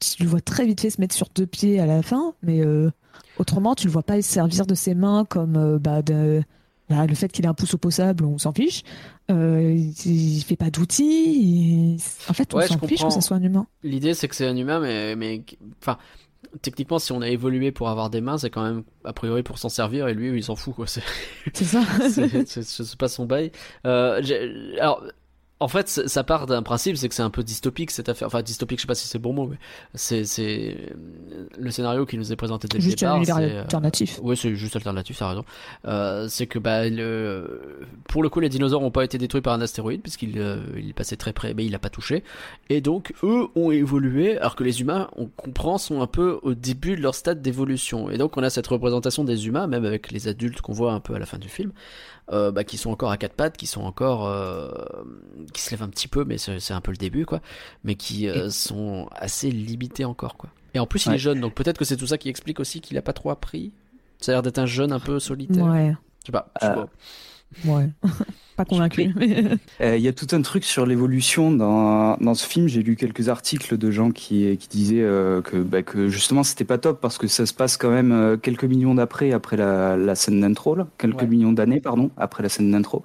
Tu 0.00 0.22
le 0.22 0.28
vois 0.28 0.40
très 0.42 0.66
vite 0.66 0.80
fait 0.82 0.90
se 0.90 1.00
mettre 1.00 1.14
sur 1.14 1.28
deux 1.34 1.46
pieds 1.46 1.80
à 1.80 1.86
la 1.86 2.02
fin, 2.02 2.34
mais 2.42 2.60
euh, 2.60 2.90
autrement, 3.38 3.74
tu 3.74 3.86
le 3.86 3.92
vois 3.92 4.02
pas 4.02 4.20
se 4.20 4.28
servir 4.28 4.66
de 4.66 4.74
ses 4.74 4.94
mains 4.94 5.24
comme 5.24 5.56
euh, 5.56 5.78
bah, 5.78 6.02
de- 6.02 6.42
bah, 6.90 7.06
le 7.06 7.14
fait 7.14 7.28
qu'il 7.32 7.46
ait 7.46 7.48
un 7.48 7.54
pouce 7.54 7.72
opposable, 7.72 8.24
on 8.26 8.36
s'en 8.36 8.52
fiche. 8.52 8.82
Euh, 9.30 9.72
il, 9.74 9.94
il 10.38 10.42
fait 10.44 10.56
pas 10.56 10.68
d'outils. 10.70 11.94
il- 11.94 12.00
En 12.28 12.34
fait, 12.34 12.52
on 12.52 12.58
Ouais, 12.58 12.66
s'en 12.68 12.78
fiche 12.80 13.02
que 13.02 13.10
ça 13.10 13.22
soit 13.22 13.38
un 13.38 13.42
humain. 13.42 13.66
L'idée, 13.82 14.12
c'est 14.12 14.28
que 14.28 14.34
c'est 14.36 14.46
un 14.46 14.56
humain, 14.56 14.78
mais, 14.78 15.16
mais, 15.16 15.42
enfin, 15.80 15.96
techniquement, 16.60 16.98
si 16.98 17.12
on 17.12 17.22
a 17.22 17.28
évolué 17.30 17.72
pour 17.72 17.88
avoir 17.88 18.10
des 18.10 18.20
mains, 18.20 18.36
c'est 18.36 18.50
quand 18.50 18.62
même 18.64 18.82
a 19.04 19.14
priori 19.14 19.42
pour 19.42 19.58
s'en 19.58 19.70
servir, 19.70 20.06
et 20.08 20.12
lui, 20.12 20.36
il 20.36 20.44
s'en 20.44 20.56
fout, 20.56 20.74
quoi. 20.74 20.86
C'est, 20.86 21.02
ça. 21.64 21.82
c'est, 22.10 22.96
pas 22.98 23.08
son 23.08 23.24
bail. 23.24 23.52
Euh, 23.86 24.20
alors, 24.78 25.02
en 25.62 25.68
fait, 25.68 25.88
ça 25.88 26.08
ça 26.08 26.24
part 26.24 26.46
d'un 26.46 26.62
principe, 26.62 26.96
c'est 26.96 27.08
que 27.08 27.14
c'est 27.14 27.22
un 27.22 27.30
peu 27.30 27.42
dystopique 27.42 27.90
cette 27.90 28.08
affaire. 28.08 28.26
Enfin, 28.26 28.42
dystopique, 28.42 28.78
je 28.78 28.82
sais 28.82 28.86
pas 28.86 28.94
si 28.94 29.06
c'est 29.08 29.18
le 29.18 29.22
bon 29.22 29.32
mot, 29.32 29.46
mais 29.46 29.56
c'est, 29.94 30.24
c'est 30.24 30.76
le 31.58 31.70
scénario 31.70 32.06
qui 32.06 32.18
nous 32.18 32.32
est 32.32 32.36
présenté 32.36 32.68
dès 32.68 32.78
le 32.78 32.82
Juste 32.82 32.98
départ. 32.98 33.16
univers 33.16 33.36
c'est, 33.36 33.52
euh, 33.52 33.60
alternatif. 33.62 34.20
Oui, 34.22 34.36
c'est 34.36 34.54
juste 34.54 34.76
alternatif, 34.76 35.18
t'as 35.18 35.28
raison. 35.28 35.44
Euh, 35.86 36.26
c'est 36.28 36.46
que 36.46 36.58
bah, 36.58 36.88
le... 36.88 37.80
pour 38.08 38.22
le 38.22 38.28
coup, 38.28 38.40
les 38.40 38.48
dinosaures 38.48 38.82
n'ont 38.82 38.90
pas 38.90 39.04
été 39.04 39.18
détruits 39.18 39.42
par 39.42 39.54
un 39.54 39.60
astéroïde 39.60 40.02
puisqu'il 40.02 40.38
euh, 40.38 40.58
il 40.76 40.90
est 40.90 40.94
passé 40.94 41.16
très 41.16 41.32
près, 41.32 41.54
mais 41.54 41.64
il 41.64 41.74
a 41.74 41.78
pas 41.78 41.90
touché. 41.90 42.24
Et 42.68 42.80
donc, 42.80 43.14
eux 43.22 43.48
ont 43.54 43.70
évolué, 43.70 44.38
alors 44.38 44.56
que 44.56 44.64
les 44.64 44.80
humains, 44.80 45.08
on 45.16 45.26
comprend, 45.26 45.78
sont 45.78 46.02
un 46.02 46.06
peu 46.06 46.38
au 46.42 46.54
début 46.54 46.96
de 46.96 47.02
leur 47.02 47.14
stade 47.14 47.42
d'évolution. 47.42 48.10
Et 48.10 48.18
donc, 48.18 48.36
on 48.36 48.42
a 48.42 48.50
cette 48.50 48.66
représentation 48.66 49.24
des 49.24 49.46
humains, 49.46 49.66
même 49.66 49.84
avec 49.84 50.10
les 50.10 50.28
adultes 50.28 50.60
qu'on 50.60 50.72
voit 50.72 50.92
un 50.92 51.00
peu 51.00 51.14
à 51.14 51.18
la 51.18 51.26
fin 51.26 51.38
du 51.38 51.48
film, 51.48 51.72
euh, 52.32 52.50
bah, 52.50 52.64
qui 52.64 52.78
sont 52.78 52.90
encore 52.90 53.10
à 53.10 53.16
quatre 53.16 53.34
pattes, 53.34 53.56
qui 53.56 53.66
sont 53.66 53.82
encore, 53.82 54.26
euh, 54.26 54.70
qui 55.52 55.60
se 55.62 55.70
lèvent 55.70 55.82
un 55.82 55.88
petit 55.88 56.08
peu, 56.08 56.24
mais 56.24 56.38
c'est 56.38 56.72
un 56.72 56.80
peu 56.80 56.90
le 56.90 56.96
début, 56.96 57.26
quoi. 57.26 57.40
Mais 57.84 57.94
qui 57.94 58.28
euh, 58.28 58.50
sont 58.50 59.08
assez 59.14 59.50
limités 59.50 60.04
encore, 60.04 60.36
quoi. 60.36 60.50
Et 60.74 60.78
en 60.78 60.86
plus, 60.86 61.04
il 61.06 61.10
Ouais. 61.10 61.14
est 61.16 61.18
jeune, 61.18 61.40
donc 61.40 61.54
peut-être 61.54 61.78
que 61.78 61.84
c'est 61.84 61.96
tout 61.98 62.06
ça 62.06 62.16
qui 62.18 62.28
explique 62.30 62.58
aussi 62.60 62.80
qu'il 62.80 62.96
a 62.98 63.02
pas 63.02 63.12
trop 63.12 63.30
appris. 63.30 63.72
Ça 64.20 64.32
a 64.32 64.34
l'air 64.36 64.42
d'être 64.42 64.58
un 64.58 64.66
jeune 64.66 64.92
un 64.92 65.00
peu 65.00 65.18
solitaire. 65.20 65.64
Ouais, 65.66 65.94
Je 66.20 66.26
sais 66.26 66.32
pas. 66.32 66.50
je 66.60 66.66
sais 66.66 66.72
Euh, 66.72 66.74
pas. 66.76 66.88
Ouais. 67.66 67.88
pas 68.56 68.64
convaincu. 68.64 69.12
mais- 69.16 69.44
Euh, 69.80 69.96
Il 69.96 70.02
y 70.02 70.08
a 70.08 70.12
tout 70.12 70.26
un 70.32 70.42
truc 70.42 70.64
sur 70.64 70.84
l'évolution 70.86 71.50
dans, 71.50 72.16
dans 72.18 72.34
ce 72.34 72.46
film. 72.46 72.68
J'ai 72.68 72.82
lu 72.82 72.96
quelques 72.96 73.28
articles 73.28 73.76
de 73.78 73.90
gens 73.90 74.10
qui, 74.10 74.56
qui 74.58 74.68
disaient 74.68 75.02
euh, 75.02 75.40
que, 75.42 75.56
bah, 75.56 75.82
que 75.82 76.08
justement 76.08 76.42
c'était 76.42 76.64
pas 76.64 76.78
top 76.78 77.00
parce 77.00 77.18
que 77.18 77.26
ça 77.26 77.46
se 77.46 77.54
passe 77.54 77.76
quand 77.76 77.90
même 77.90 78.12
euh, 78.12 78.36
quelques 78.36 78.64
millions 78.64 78.94
d'après 78.94 79.32
après 79.32 79.56
la, 79.56 79.96
la 79.96 80.14
scène 80.14 80.40
d'intro, 80.40 80.74
là. 80.74 80.86
quelques 80.98 81.22
Ouais. 81.22 81.26
millions 81.26 81.52
d'années 81.52 81.80
pardon 81.80 82.10
après 82.16 82.42
la 82.42 82.48
scène 82.48 82.70
d'intro. 82.70 83.04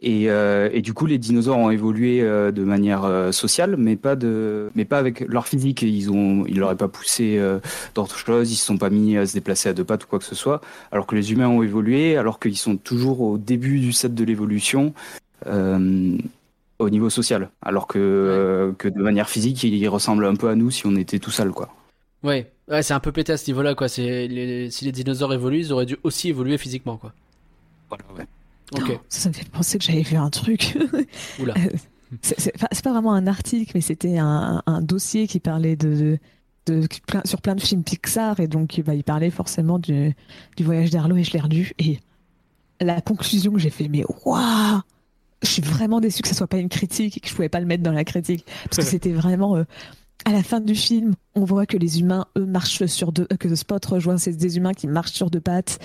Et, 0.00 0.30
euh, 0.30 0.68
et 0.72 0.80
du 0.80 0.92
coup, 0.94 1.06
les 1.06 1.18
dinosaures 1.18 1.58
ont 1.58 1.70
évolué 1.70 2.20
euh, 2.22 2.52
de 2.52 2.62
manière 2.62 3.04
euh, 3.04 3.32
sociale, 3.32 3.76
mais 3.76 3.96
pas 3.96 4.14
de, 4.14 4.70
mais 4.76 4.84
pas 4.84 4.98
avec 4.98 5.20
leur 5.20 5.48
physique. 5.48 5.82
Ils 5.82 6.10
ont, 6.10 6.44
ils 6.46 6.58
l'auraient 6.58 6.76
pas 6.76 6.86
poussé 6.88 7.36
euh, 7.38 7.58
d'autres 7.94 8.16
choses. 8.16 8.52
Ils 8.52 8.56
se 8.56 8.64
sont 8.64 8.78
pas 8.78 8.90
mis 8.90 9.16
à 9.16 9.26
se 9.26 9.34
déplacer 9.34 9.68
à 9.68 9.72
deux 9.72 9.84
pattes 9.84 10.04
ou 10.04 10.06
quoi 10.06 10.18
que 10.20 10.24
ce 10.24 10.36
soit. 10.36 10.60
Alors 10.92 11.06
que 11.06 11.16
les 11.16 11.32
humains 11.32 11.48
ont 11.48 11.62
évolué, 11.64 12.16
alors 12.16 12.38
qu'ils 12.38 12.56
sont 12.56 12.76
toujours 12.76 13.20
au 13.22 13.38
début 13.38 13.80
du 13.80 13.92
stade 13.92 14.14
de 14.14 14.24
l'évolution 14.24 14.94
euh, 15.46 16.16
au 16.78 16.90
niveau 16.90 17.10
social. 17.10 17.50
Alors 17.62 17.88
que, 17.88 17.98
euh, 17.98 18.72
que 18.78 18.88
de 18.88 19.02
manière 19.02 19.28
physique, 19.28 19.64
ils 19.64 19.88
ressemblent 19.88 20.26
un 20.26 20.36
peu 20.36 20.48
à 20.48 20.54
nous 20.54 20.70
si 20.70 20.86
on 20.86 20.94
était 20.94 21.18
tout 21.18 21.32
sale, 21.32 21.50
quoi. 21.50 21.74
Ouais, 22.22 22.50
ouais 22.68 22.82
c'est 22.82 22.94
un 22.94 23.00
peu 23.00 23.10
pété 23.10 23.32
à 23.32 23.36
ce 23.36 23.50
niveau-là, 23.50 23.74
quoi. 23.74 23.88
C'est 23.88 24.28
les- 24.28 24.70
si 24.70 24.84
les 24.84 24.92
dinosaures 24.92 25.34
évoluent, 25.34 25.58
ils 25.60 25.72
auraient 25.72 25.86
dû 25.86 25.96
aussi 26.04 26.28
évoluer 26.28 26.56
physiquement, 26.58 26.96
quoi. 26.96 27.12
Voilà, 27.88 28.04
ouais. 28.16 28.26
Ça, 29.08 29.22
ça 29.22 29.28
me 29.30 29.34
fait 29.34 29.48
penser 29.48 29.78
que 29.78 29.84
j'avais 29.84 30.02
vu 30.02 30.16
un 30.16 30.30
truc. 30.30 30.76
Oula. 31.40 31.54
C'est 32.22 32.56
pas, 32.58 32.90
vraiment 32.92 33.12
un 33.12 33.26
article, 33.26 33.72
mais 33.74 33.80
c'était 33.82 34.16
un, 34.18 34.62
un 34.66 34.80
dossier 34.80 35.26
qui 35.28 35.40
parlait 35.40 35.76
de, 35.76 35.94
de, 35.94 36.18
de- 36.80 36.86
qui- 36.86 37.00
plein- 37.02 37.22
sur 37.24 37.40
plein 37.42 37.54
de 37.54 37.60
films 37.60 37.82
Pixar 37.84 38.40
et 38.40 38.48
donc 38.48 38.80
bah, 38.86 38.94
il 38.94 39.04
parlait 39.04 39.30
forcément 39.30 39.78
du, 39.78 40.14
du 40.56 40.64
voyage 40.64 40.90
d'Arlo 40.90 41.16
et 41.16 41.24
je 41.24 41.32
l'ai 41.32 41.40
lu 41.48 41.72
et 41.78 41.98
la 42.80 43.00
conclusion 43.02 43.52
que 43.52 43.58
j'ai 43.58 43.70
fait, 43.70 43.88
mais 43.88 44.04
waouh, 44.24 44.80
je 45.42 45.48
suis 45.48 45.62
vraiment 45.62 46.00
déçue 46.00 46.22
que 46.22 46.28
ça 46.28 46.34
soit 46.34 46.46
pas 46.46 46.56
une 46.58 46.68
critique 46.70 47.16
et 47.16 47.20
que 47.20 47.28
je 47.28 47.34
pouvais 47.34 47.48
pas 47.50 47.60
le 47.60 47.66
mettre 47.66 47.82
dans 47.82 47.92
la 47.92 48.04
critique 48.04 48.46
parce 48.64 48.78
que 48.78 48.82
c'était 48.90 49.12
vraiment 49.12 49.56
euh, 49.56 49.64
à 50.28 50.32
la 50.32 50.42
fin 50.42 50.60
du 50.60 50.74
film, 50.74 51.14
on 51.34 51.44
voit 51.44 51.64
que 51.64 51.78
les 51.78 52.00
humains, 52.00 52.26
eux, 52.36 52.44
marchent 52.44 52.84
sur 52.84 53.12
deux, 53.12 53.26
euh, 53.32 53.36
que 53.36 53.54
Spot 53.54 53.82
rejoint 53.86 54.18
ces 54.18 54.34
des 54.34 54.58
humains 54.58 54.74
qui 54.74 54.86
marchent 54.86 55.12
sur 55.12 55.30
deux 55.30 55.40
pattes. 55.40 55.78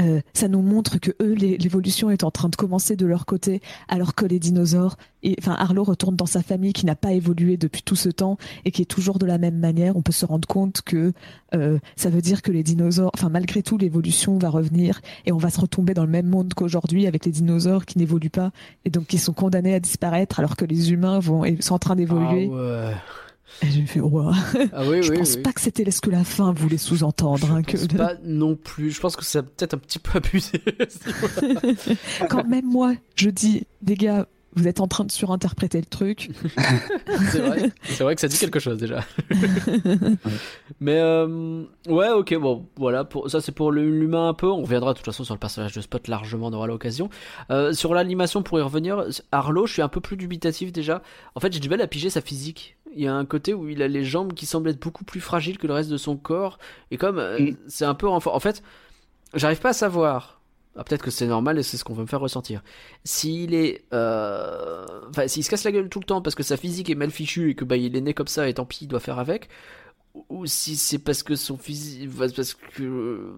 Euh, 0.00 0.22
ça 0.32 0.48
nous 0.48 0.62
montre 0.62 0.98
que 0.98 1.10
eux, 1.20 1.34
l'évolution 1.34 2.08
est 2.08 2.24
en 2.24 2.30
train 2.30 2.48
de 2.48 2.56
commencer 2.56 2.96
de 2.96 3.04
leur 3.04 3.26
côté, 3.26 3.60
alors 3.88 4.14
que 4.14 4.24
les 4.24 4.38
dinosaures, 4.38 4.96
enfin 5.38 5.52
Arlo 5.52 5.84
retourne 5.84 6.16
dans 6.16 6.24
sa 6.24 6.40
famille 6.42 6.72
qui 6.72 6.86
n'a 6.86 6.94
pas 6.94 7.12
évolué 7.12 7.58
depuis 7.58 7.82
tout 7.82 7.94
ce 7.94 8.08
temps 8.08 8.38
et 8.64 8.70
qui 8.70 8.80
est 8.80 8.86
toujours 8.86 9.18
de 9.18 9.26
la 9.26 9.36
même 9.36 9.58
manière. 9.58 9.98
On 9.98 10.02
peut 10.02 10.12
se 10.12 10.24
rendre 10.24 10.48
compte 10.48 10.80
que 10.80 11.12
euh, 11.54 11.78
ça 11.94 12.08
veut 12.08 12.22
dire 12.22 12.40
que 12.40 12.52
les 12.52 12.62
dinosaures, 12.62 13.10
enfin 13.12 13.28
malgré 13.28 13.62
tout, 13.62 13.76
l'évolution 13.76 14.38
va 14.38 14.48
revenir 14.48 15.02
et 15.26 15.32
on 15.32 15.38
va 15.38 15.50
se 15.50 15.60
retomber 15.60 15.92
dans 15.92 16.06
le 16.06 16.10
même 16.10 16.26
monde 16.26 16.54
qu'aujourd'hui 16.54 17.06
avec 17.06 17.26
les 17.26 17.32
dinosaures 17.32 17.84
qui 17.84 17.98
n'évoluent 17.98 18.30
pas 18.30 18.50
et 18.86 18.90
donc 18.90 19.08
qui 19.08 19.18
sont 19.18 19.34
condamnés 19.34 19.74
à 19.74 19.80
disparaître, 19.80 20.38
alors 20.38 20.56
que 20.56 20.64
les 20.64 20.90
humains 20.90 21.18
vont 21.18 21.44
sont 21.60 21.74
en 21.74 21.78
train 21.78 21.96
d'évoluer. 21.96 22.50
Ah. 22.50 22.94
Et 23.62 23.70
j'ai 23.70 23.84
fait, 23.86 24.00
ouah. 24.00 24.32
Ah 24.72 24.82
oui, 24.86 25.02
je 25.02 25.10
oui, 25.12 25.18
pense 25.18 25.34
oui. 25.36 25.42
pas 25.42 25.52
que 25.52 25.60
c'était 25.60 25.88
ce 25.90 26.00
que 26.00 26.10
la 26.10 26.24
fin 26.24 26.52
voulait 26.52 26.78
sous-entendre. 26.78 27.50
hein, 27.52 27.62
Je 27.66 27.72
pense 27.76 27.86
que... 27.88 27.96
pas 27.96 28.14
non 28.24 28.56
plus. 28.56 28.90
Je 28.90 29.00
pense 29.00 29.16
que 29.16 29.24
ça 29.24 29.40
a 29.40 29.42
peut-être 29.42 29.74
un 29.74 29.78
petit 29.78 29.98
peu 29.98 30.18
abusé. 30.18 30.62
Quand 32.28 32.44
même 32.46 32.66
moi, 32.66 32.94
je 33.16 33.28
dis, 33.30 33.66
les 33.86 33.94
gars, 33.94 34.26
vous 34.54 34.66
êtes 34.66 34.80
en 34.80 34.88
train 34.88 35.04
de 35.04 35.12
surinterpréter 35.12 35.78
le 35.78 35.86
truc. 35.86 36.30
c'est 37.30 37.38
vrai. 37.40 37.70
C'est 37.84 38.02
vrai 38.02 38.14
que 38.16 38.20
ça 38.20 38.26
dit 38.28 38.36
quelque 38.38 38.58
chose 38.58 38.78
déjà. 38.78 39.04
Mais 40.80 40.98
euh, 40.98 41.62
ouais, 41.88 42.08
ok, 42.10 42.34
bon, 42.36 42.66
voilà. 42.76 43.04
Pour, 43.04 43.30
ça, 43.30 43.40
c'est 43.40 43.52
pour 43.52 43.70
l'humain 43.72 44.28
un 44.28 44.34
peu. 44.34 44.48
On 44.48 44.62
reviendra 44.62 44.92
de 44.92 44.98
toute 44.98 45.06
façon 45.06 45.22
sur 45.24 45.34
le 45.34 45.38
personnage 45.40 45.72
de 45.72 45.80
Spot 45.80 46.06
largement, 46.08 46.48
on 46.48 46.52
aura 46.52 46.66
l'occasion. 46.66 47.10
Euh, 47.50 47.72
sur 47.72 47.94
l'animation, 47.94 48.42
pour 48.42 48.58
y 48.58 48.62
revenir, 48.62 49.04
Arlo, 49.32 49.66
je 49.66 49.72
suis 49.74 49.82
un 49.82 49.88
peu 49.88 50.00
plus 50.00 50.16
dubitatif 50.16 50.72
déjà. 50.72 51.02
En 51.34 51.40
fait, 51.40 51.52
j'ai 51.52 51.60
du 51.60 51.68
mal 51.68 51.80
à 51.80 51.86
piger 51.86 52.10
sa 52.10 52.20
physique. 52.20 52.76
Il 52.94 53.02
y 53.02 53.06
a 53.06 53.14
un 53.14 53.24
côté 53.24 53.54
où 53.54 53.68
il 53.68 53.82
a 53.82 53.88
les 53.88 54.04
jambes 54.04 54.32
qui 54.34 54.46
semblent 54.46 54.68
être 54.70 54.80
beaucoup 54.80 55.04
plus 55.04 55.20
fragiles 55.20 55.58
que 55.58 55.66
le 55.66 55.74
reste 55.74 55.90
de 55.90 55.96
son 55.96 56.16
corps. 56.16 56.58
Et 56.90 56.96
comme 56.96 57.18
euh, 57.18 57.38
Mm. 57.38 57.56
c'est 57.68 57.84
un 57.84 57.94
peu 57.94 58.08
renfort. 58.08 58.34
En 58.34 58.40
fait, 58.40 58.62
j'arrive 59.34 59.60
pas 59.60 59.70
à 59.70 59.72
savoir. 59.74 60.40
Ah, 60.76 60.84
Peut-être 60.84 61.02
que 61.02 61.10
c'est 61.10 61.26
normal 61.26 61.58
et 61.58 61.62
c'est 61.64 61.76
ce 61.76 61.84
qu'on 61.84 61.94
veut 61.94 62.02
me 62.02 62.08
faire 62.08 62.20
ressentir. 62.20 62.62
S'il 63.04 63.54
est. 63.54 63.84
euh, 63.92 64.84
Enfin, 65.10 65.26
s'il 65.28 65.42
se 65.44 65.50
casse 65.50 65.64
la 65.64 65.72
gueule 65.72 65.88
tout 65.88 65.98
le 66.00 66.04
temps 66.04 66.22
parce 66.22 66.34
que 66.36 66.42
sa 66.44 66.56
physique 66.56 66.90
est 66.90 66.94
mal 66.94 67.10
fichue 67.10 67.50
et 67.50 67.54
que 67.54 67.64
bah, 67.64 67.76
il 67.76 67.96
est 67.96 68.00
né 68.00 68.14
comme 68.14 68.28
ça 68.28 68.48
et 68.48 68.54
tant 68.54 68.64
pis, 68.64 68.84
il 68.84 68.88
doit 68.88 69.00
faire 69.00 69.18
avec. 69.18 69.48
Ou 70.28 70.46
si 70.46 70.76
c'est 70.76 70.98
parce 70.98 71.22
que 71.22 71.34
son 71.36 71.56
physique. 71.58 72.10
Parce 72.16 72.54
que. 72.54 73.32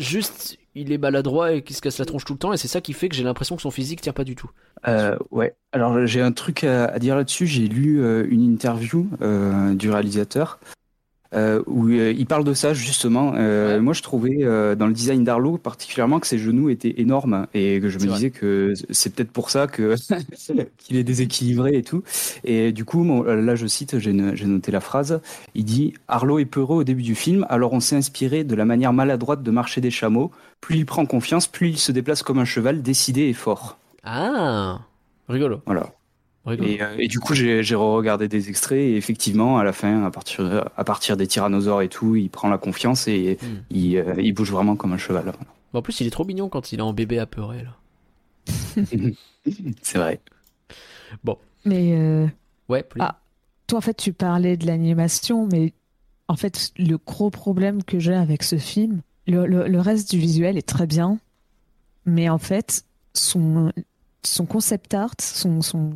Juste, 0.00 0.56
il 0.74 0.92
est 0.92 0.98
maladroit 0.98 1.52
et 1.52 1.62
qu'il 1.62 1.76
se 1.76 1.82
casse 1.82 1.98
la 1.98 2.06
tronche 2.06 2.24
tout 2.24 2.32
le 2.32 2.38
temps 2.38 2.54
et 2.54 2.56
c'est 2.56 2.68
ça 2.68 2.80
qui 2.80 2.94
fait 2.94 3.10
que 3.10 3.14
j'ai 3.14 3.22
l'impression 3.22 3.54
que 3.54 3.60
son 3.60 3.70
physique 3.70 4.00
tient 4.00 4.14
pas 4.14 4.24
du 4.24 4.34
tout. 4.34 4.50
Euh, 4.88 5.16
ouais. 5.30 5.54
Alors 5.72 6.06
j'ai 6.06 6.22
un 6.22 6.32
truc 6.32 6.64
à, 6.64 6.86
à 6.86 6.98
dire 6.98 7.16
là-dessus. 7.16 7.46
J'ai 7.46 7.68
lu 7.68 8.00
euh, 8.00 8.26
une 8.30 8.42
interview 8.42 9.08
euh, 9.20 9.74
du 9.74 9.90
réalisateur 9.90 10.58
euh, 11.32 11.62
où 11.66 11.88
euh, 11.88 12.12
il 12.16 12.26
parle 12.26 12.44
de 12.44 12.54
ça 12.54 12.74
justement. 12.74 13.34
Euh, 13.36 13.76
Ouais. 13.76 13.80
Moi, 13.80 13.92
je 13.92 14.02
trouvais 14.02 14.38
dans 14.76 14.86
le 14.86 14.92
design 14.92 15.22
d'Arlo 15.24 15.58
particulièrement 15.58 16.18
que 16.20 16.26
ses 16.26 16.38
genoux 16.38 16.70
étaient 16.70 16.94
énormes 17.00 17.46
et 17.54 17.80
que 17.80 17.88
je 17.88 17.98
me 17.98 18.06
vrai. 18.06 18.14
disais 18.14 18.30
que 18.30 18.72
c'est 18.90 19.14
peut-être 19.14 19.30
pour 19.30 19.50
ça 19.50 19.66
que 19.66 19.94
qu'il 20.78 20.96
est 20.96 21.04
déséquilibré 21.04 21.76
et 21.76 21.82
tout. 21.82 22.02
Et 22.44 22.72
du 22.72 22.84
coup, 22.84 23.04
bon, 23.04 23.22
là, 23.22 23.54
je 23.54 23.66
cite, 23.66 23.98
j'ai 23.98 24.12
noté 24.12 24.72
la 24.72 24.80
phrase. 24.80 25.20
Il 25.54 25.64
dit 25.64 25.94
Arlo 26.08 26.38
est 26.38 26.44
peureux 26.46 26.78
au 26.78 26.84
début 26.84 27.02
du 27.02 27.14
film, 27.14 27.46
alors 27.48 27.72
on 27.72 27.80
s'est 27.80 27.96
inspiré 27.96 28.44
de 28.44 28.54
la 28.54 28.64
manière 28.64 28.92
maladroite 28.92 29.42
de 29.42 29.50
marcher 29.50 29.80
des 29.80 29.90
chameaux. 29.90 30.30
Plus 30.60 30.76
il 30.76 30.86
prend 30.86 31.06
confiance, 31.06 31.46
plus 31.46 31.68
il 31.70 31.78
se 31.78 31.92
déplace 31.92 32.22
comme 32.22 32.38
un 32.38 32.44
cheval 32.44 32.82
décidé 32.82 33.22
et 33.22 33.32
fort. 33.34 33.78
Ah 34.04 34.80
Rigolo. 35.28 35.62
Voilà. 35.66 35.92
Et, 36.48 36.82
euh, 36.82 36.96
et 36.98 37.06
du 37.06 37.20
coup, 37.20 37.34
j'ai 37.34 37.60
regardé 37.74 38.26
des 38.28 38.48
extraits 38.48 38.78
et 38.78 38.96
effectivement, 38.96 39.58
à 39.58 39.64
la 39.64 39.72
fin, 39.72 40.04
à 40.04 40.10
partir, 40.10 40.68
à 40.76 40.84
partir 40.84 41.16
des 41.16 41.26
tyrannosaures 41.26 41.82
et 41.82 41.88
tout, 41.88 42.16
il 42.16 42.30
prend 42.30 42.48
la 42.48 42.58
confiance 42.58 43.08
et 43.08 43.38
Hmm. 43.42 43.46
il, 43.70 43.96
euh, 43.98 44.14
il 44.18 44.32
bouge 44.32 44.50
vraiment 44.50 44.74
comme 44.76 44.92
un 44.92 44.98
cheval. 44.98 45.32
En 45.72 45.82
plus, 45.82 46.00
il 46.00 46.06
est 46.06 46.10
trop 46.10 46.24
mignon 46.24 46.48
quand 46.48 46.72
il 46.72 46.78
est 46.78 46.82
en 46.82 46.92
bébé 46.92 47.18
apeuré 47.18 47.62
là. 47.64 47.76
C'est 49.82 49.98
vrai. 49.98 50.20
Mais 51.64 51.92
euh, 51.96 52.26
Ouais. 52.68 52.84
Ah. 52.98 53.20
toi, 53.66 53.78
en 53.78 53.82
fait, 53.82 53.94
tu 53.96 54.12
parlais 54.12 54.56
de 54.56 54.66
l'animation, 54.66 55.46
mais 55.46 55.72
en 56.28 56.36
fait, 56.36 56.72
le 56.78 56.96
gros 56.98 57.30
problème 57.30 57.82
que 57.82 57.98
j'ai 57.98 58.14
avec 58.14 58.42
ce 58.42 58.58
film, 58.58 59.02
le, 59.26 59.46
le- 59.46 59.68
le 59.68 59.80
reste 59.80 60.10
du 60.10 60.18
visuel 60.18 60.56
est 60.56 60.66
très 60.66 60.86
bien, 60.86 61.18
mais 62.06 62.28
en 62.28 62.38
fait, 62.38 62.84
son, 63.14 63.72
son 64.24 64.46
concept 64.46 64.94
art, 64.94 65.14
son, 65.20 65.62
son, 65.62 65.92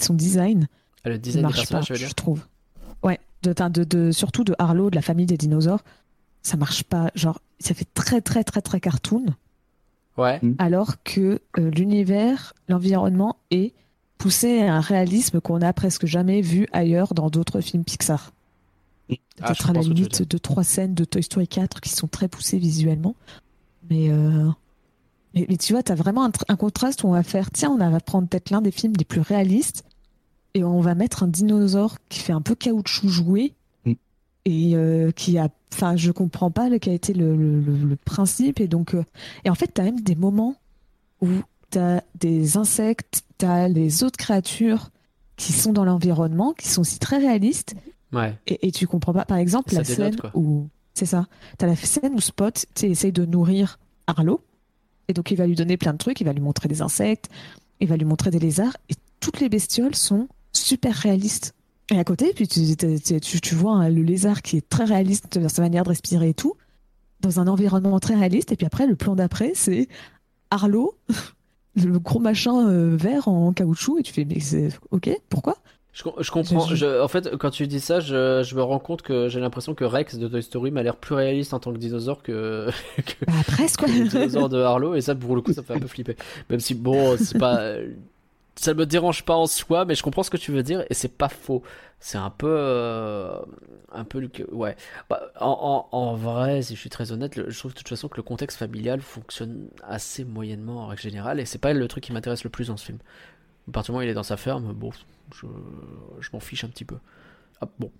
son 0.00 0.14
design, 0.14 0.68
Ah, 1.04 1.08
le 1.10 1.14
ne 1.14 1.18
design 1.18 1.42
des 1.46 1.52
marche 1.52 1.68
pas, 1.68 1.80
je 1.82 1.92
veux 1.92 1.98
dire. 1.98 2.08
je 2.08 2.14
trouve. 2.14 2.44
Ouais, 3.02 3.18
de, 3.42 3.50
enfin, 3.52 3.70
de, 3.70 3.84
de- 3.84 4.10
surtout 4.12 4.44
de 4.44 4.54
Arlo, 4.58 4.90
de 4.90 4.94
la 4.96 5.02
famille 5.02 5.26
des 5.26 5.36
dinosaures, 5.36 5.82
ça 6.42 6.56
marche 6.56 6.82
pas. 6.84 7.10
Genre, 7.14 7.40
ça 7.60 7.74
fait 7.74 7.86
très, 7.94 8.20
très, 8.20 8.44
très, 8.44 8.62
très 8.62 8.80
cartoon. 8.80 9.24
Ouais. 10.16 10.40
alors 10.58 11.00
que 11.04 11.40
euh, 11.60 11.70
l'univers, 11.70 12.52
l'environnement 12.68 13.36
est 13.52 13.72
poussé 14.16 14.62
à 14.62 14.74
un 14.74 14.80
réalisme 14.80 15.40
qu'on 15.40 15.58
n'a 15.60 15.72
presque 15.72 16.06
jamais 16.06 16.40
vu 16.40 16.66
ailleurs 16.72 17.14
dans 17.14 17.30
d'autres 17.30 17.60
films 17.60 17.84
Pixar. 17.84 18.32
Ah, 19.10 19.14
je 19.14 19.16
Peut-être 19.44 19.70
à 19.70 19.72
la 19.74 19.80
limite 19.82 20.28
de 20.28 20.38
trois 20.38 20.64
scènes 20.64 20.94
de 20.94 21.04
Toy 21.04 21.22
Story 21.22 21.46
4 21.46 21.80
qui 21.80 21.90
sont 21.90 22.08
très 22.08 22.26
poussées 22.26 22.58
visuellement. 22.58 23.14
Mais, 23.88 24.10
euh, 24.10 24.48
mais, 25.34 25.46
mais 25.48 25.56
tu 25.56 25.72
vois, 25.72 25.82
tu 25.82 25.92
as 25.92 25.94
vraiment 25.94 26.24
un, 26.24 26.30
tr- 26.30 26.42
un 26.48 26.56
contraste 26.56 27.02
où 27.04 27.08
on 27.08 27.12
va 27.12 27.22
faire, 27.22 27.50
tiens, 27.50 27.70
on 27.70 27.76
va 27.90 28.00
prendre 28.00 28.28
peut-être 28.28 28.50
l'un 28.50 28.60
des 28.62 28.70
films 28.70 28.94
les 28.98 29.04
plus 29.04 29.20
réalistes 29.20 29.84
et 30.54 30.64
on 30.64 30.80
va 30.80 30.94
mettre 30.94 31.22
un 31.22 31.28
dinosaure 31.28 31.96
qui 32.08 32.20
fait 32.20 32.32
un 32.32 32.40
peu 32.40 32.54
caoutchouc 32.54 33.08
joué 33.08 33.54
Mm. 33.84 33.92
et 34.46 34.76
euh, 34.76 35.10
qui 35.12 35.38
a, 35.38 35.48
enfin, 35.72 35.96
je 35.96 36.10
comprends 36.10 36.50
pas 36.50 36.68
le, 36.68 36.78
quel 36.78 36.92
a 36.92 36.96
été 36.96 37.12
le, 37.12 37.36
le- 37.36 37.60
le- 37.60 37.76
le 37.88 37.96
principe 37.96 38.60
et 38.60 38.66
donc, 38.68 38.94
euh, 38.94 39.04
et 39.44 39.50
en 39.50 39.54
fait, 39.54 39.72
tu 39.74 39.80
as 39.80 39.84
même 39.84 40.00
des 40.00 40.14
moments 40.16 40.56
où 41.20 41.28
tu 41.70 41.78
as 41.78 42.02
des 42.18 42.56
insectes, 42.56 43.22
tu 43.38 43.44
as 43.46 43.68
les 43.68 44.02
autres 44.02 44.16
créatures 44.16 44.90
qui 45.36 45.52
sont 45.52 45.72
dans 45.72 45.84
l'environnement, 45.84 46.52
qui 46.54 46.66
sont 46.68 46.80
aussi 46.80 46.98
très 46.98 47.18
réalistes 47.18 47.74
Ouais. 48.12 48.34
et, 48.46 48.66
et 48.68 48.72
tu 48.72 48.86
comprends 48.86 49.12
pas. 49.12 49.26
Par 49.26 49.36
exemple, 49.36 49.70
Ça 49.70 49.76
la 49.76 49.82
dénote, 49.82 49.96
scène 50.12 50.16
quoi. 50.20 50.30
où. 50.34 50.68
C'est 50.94 51.04
ça. 51.06 51.26
T'as 51.58 51.66
la 51.66 51.76
scène 51.76 52.14
où 52.14 52.20
Spot 52.20 52.64
tu 52.74 52.86
essaye 52.86 53.12
de 53.12 53.24
nourrir 53.26 53.78
Arlo. 54.08 54.40
Et 55.08 55.14
donc, 55.14 55.30
il 55.30 55.36
va 55.36 55.46
lui 55.46 55.54
donner 55.54 55.76
plein 55.76 55.92
de 55.92 55.98
trucs. 55.98 56.20
Il 56.20 56.24
va 56.24 56.32
lui 56.32 56.40
montrer 56.40 56.68
des 56.68 56.82
insectes. 56.82 57.28
Il 57.80 57.88
va 57.88 57.96
lui 57.96 58.04
montrer 58.04 58.30
des 58.30 58.38
lézards. 58.38 58.76
Et 58.88 58.94
toutes 59.20 59.40
les 59.40 59.48
bestioles 59.48 59.94
sont 59.94 60.28
super 60.52 60.94
réalistes. 60.94 61.54
Et 61.90 61.98
à 61.98 62.04
côté, 62.04 62.32
puis 62.34 62.46
tu, 62.46 62.76
tu, 63.40 63.54
vois 63.54 63.72
hein, 63.72 63.88
le 63.88 64.02
lézard 64.02 64.42
qui 64.42 64.58
est 64.58 64.68
très 64.68 64.84
réaliste 64.84 65.38
dans 65.38 65.48
sa 65.48 65.62
manière 65.62 65.84
de 65.84 65.88
respirer 65.88 66.30
et 66.30 66.34
tout, 66.34 66.54
dans 67.20 67.40
un 67.40 67.48
environnement 67.48 67.98
très 67.98 68.14
réaliste. 68.14 68.52
Et 68.52 68.56
puis 68.56 68.66
après, 68.66 68.86
le 68.86 68.94
plan 68.94 69.16
d'après, 69.16 69.52
c'est 69.54 69.88
Arlo, 70.50 70.98
le 71.76 71.98
gros 71.98 72.20
machin 72.20 72.68
euh, 72.68 72.96
vert 72.96 73.28
en 73.28 73.52
caoutchouc. 73.54 73.98
Et 73.98 74.02
tu 74.02 74.12
fais, 74.12 74.26
mais 74.26 74.40
c'est 74.40 74.68
ok, 74.90 75.10
pourquoi? 75.30 75.56
Je, 75.92 76.02
com- 76.04 76.12
je 76.20 76.30
comprends. 76.30 76.60
Je- 76.76 77.00
en 77.02 77.08
fait, 77.08 77.36
quand 77.38 77.50
tu 77.50 77.66
dis 77.66 77.80
ça, 77.80 77.98
je, 77.98 78.42
je 78.44 78.54
me 78.54 78.62
rends 78.62 78.78
compte 78.78 79.02
que 79.02 79.28
j'ai 79.28 79.40
l'impression 79.40 79.74
que 79.74 79.84
Rex 79.84 80.16
de 80.16 80.28
Toy 80.28 80.42
Story 80.42 80.70
m'a 80.70 80.82
l'air 80.82 80.94
plus 80.96 81.14
réaliste 81.14 81.54
en 81.54 81.58
tant 81.58 81.72
que 81.72 81.78
dinosaure 81.78 82.22
que, 82.22 82.68
que, 82.96 83.24
Bah, 83.26 83.32
presque, 83.46 83.80
que 83.80 83.90
le 83.90 84.06
dinosaure 84.08 84.48
de 84.48 84.60
Harlow. 84.60 84.94
Et 84.94 85.00
ça, 85.00 85.14
pour 85.14 85.34
le 85.34 85.42
coup, 85.42 85.52
ça 85.52 85.62
me 85.62 85.66
fait 85.66 85.74
un 85.74 85.80
peu 85.80 85.88
flipper. 85.88 86.16
Même 86.50 86.60
si, 86.60 86.74
bon, 86.74 87.16
c'est 87.18 87.38
pas. 87.38 87.72
Ça 88.54 88.74
me 88.74 88.86
dérange 88.86 89.24
pas 89.24 89.34
en 89.36 89.46
soi, 89.46 89.84
mais 89.84 89.94
je 89.94 90.02
comprends 90.02 90.24
ce 90.24 90.30
que 90.30 90.36
tu 90.36 90.50
veux 90.50 90.64
dire 90.64 90.84
et 90.90 90.94
c'est 90.94 91.12
pas 91.16 91.28
faux. 91.28 91.62
C'est 92.00 92.18
un 92.18 92.30
peu. 92.30 92.46
euh, 92.48 93.38
un 93.92 94.04
peu. 94.04 94.20
le- 94.20 94.30
Ouais. 94.52 94.76
Bah, 95.08 95.32
en, 95.40 95.86
en, 95.92 95.96
en 95.96 96.14
vrai, 96.14 96.62
si 96.62 96.74
je 96.74 96.80
suis 96.80 96.90
très 96.90 97.10
honnête, 97.12 97.40
je 97.48 97.58
trouve 97.58 97.72
de 97.72 97.76
toute 97.78 97.88
façon 97.88 98.08
que 98.08 98.16
le 98.16 98.22
contexte 98.22 98.58
familial 98.58 99.00
fonctionne 99.00 99.68
assez 99.88 100.24
moyennement 100.24 100.82
en 100.82 100.86
règle 100.88 101.02
générale 101.02 101.40
et 101.40 101.44
c'est 101.44 101.58
pas 101.58 101.72
le 101.72 101.88
truc 101.88 102.04
qui 102.04 102.12
m'intéresse 102.12 102.44
le 102.44 102.50
plus 102.50 102.68
dans 102.68 102.76
ce 102.76 102.84
film. 102.86 102.98
À 103.68 103.72
partir 103.72 103.92
du 103.92 103.96
moment 103.96 104.00
où 104.00 104.08
il 104.08 104.10
est 104.10 104.14
dans 104.14 104.22
sa 104.22 104.36
ferme, 104.36 104.72
bon, 104.72 104.90
je, 105.34 105.46
je 106.20 106.28
m'en 106.32 106.40
fiche 106.40 106.64
un 106.64 106.68
petit 106.68 106.84
peu. 106.84 106.96
Ah, 107.60 107.68
bon. 107.78 107.90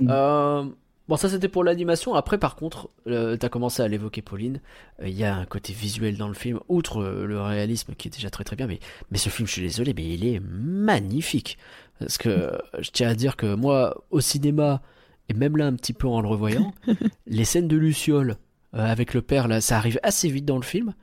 Mm. 0.00 0.08
Euh, 0.10 0.64
bon, 1.08 1.16
ça 1.16 1.28
c'était 1.28 1.48
pour 1.48 1.64
l'animation. 1.64 2.14
Après, 2.14 2.38
par 2.38 2.56
contre, 2.56 2.90
euh, 3.06 3.36
t'as 3.36 3.48
commencé 3.48 3.82
à 3.82 3.88
l'évoquer, 3.88 4.22
Pauline. 4.22 4.60
Euh, 5.00 5.08
Il 5.08 5.14
y 5.14 5.24
a 5.24 5.36
un 5.36 5.46
côté 5.46 5.72
visuel 5.72 6.16
dans 6.16 6.28
le 6.28 6.34
film, 6.34 6.60
outre 6.68 7.02
le 7.02 7.40
réalisme 7.40 7.94
qui 7.94 8.08
est 8.08 8.10
déjà 8.12 8.30
très 8.30 8.44
très 8.44 8.56
bien. 8.56 8.66
Mais, 8.66 8.80
mais 9.10 9.18
ce 9.18 9.28
film, 9.28 9.46
je 9.46 9.52
suis 9.52 9.62
désolé, 9.62 9.94
mais 9.94 10.06
il 10.06 10.26
est 10.26 10.40
magnifique. 10.40 11.58
Parce 11.98 12.18
que 12.18 12.28
euh, 12.28 12.58
je 12.80 12.90
tiens 12.90 13.08
à 13.08 13.14
dire 13.14 13.36
que 13.36 13.54
moi, 13.54 14.04
au 14.10 14.20
cinéma, 14.20 14.82
et 15.28 15.34
même 15.34 15.56
là 15.56 15.66
un 15.66 15.74
petit 15.74 15.92
peu 15.92 16.08
en 16.08 16.20
le 16.20 16.28
revoyant, 16.28 16.72
les 17.26 17.44
scènes 17.44 17.68
de 17.68 17.76
Luciole 17.76 18.36
avec 18.72 19.14
le 19.14 19.22
père, 19.22 19.46
là, 19.46 19.60
ça 19.60 19.76
arrive 19.76 20.00
assez 20.02 20.28
vite 20.28 20.44
dans 20.44 20.56
le 20.56 20.62
film. 20.62 20.94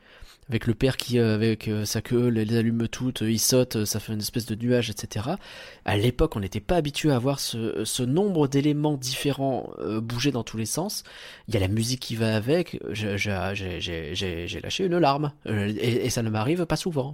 Avec 0.51 0.67
le 0.67 0.73
père 0.73 0.97
qui, 0.97 1.17
euh, 1.17 1.33
avec 1.33 1.69
euh, 1.69 1.85
sa 1.85 2.01
queue, 2.01 2.27
les, 2.27 2.57
allume 2.57 2.89
toutes, 2.89 3.21
euh, 3.21 3.31
il 3.31 3.39
saute, 3.39 3.85
ça 3.85 4.01
fait 4.01 4.11
une 4.11 4.19
espèce 4.19 4.45
de 4.45 4.53
nuage, 4.53 4.89
etc. 4.89 5.29
À 5.85 5.95
l'époque, 5.95 6.35
on 6.35 6.41
n'était 6.41 6.59
pas 6.59 6.75
habitué 6.75 7.09
à 7.09 7.17
voir 7.19 7.39
ce, 7.39 8.01
nombre 8.01 8.49
d'éléments 8.49 8.97
différents 8.97 9.69
bouger 10.01 10.31
dans 10.31 10.43
tous 10.43 10.57
les 10.57 10.65
sens. 10.65 11.05
Il 11.47 11.53
y 11.53 11.57
a 11.57 11.61
la 11.61 11.69
musique 11.69 12.01
qui 12.01 12.17
va 12.17 12.35
avec. 12.35 12.81
J'ai 12.89 13.15
lâché 14.61 14.85
une 14.85 14.97
larme. 14.97 15.31
Et, 15.45 16.09
ça 16.09 16.21
ne 16.21 16.29
m'arrive 16.29 16.65
pas 16.65 16.75
souvent. 16.75 17.13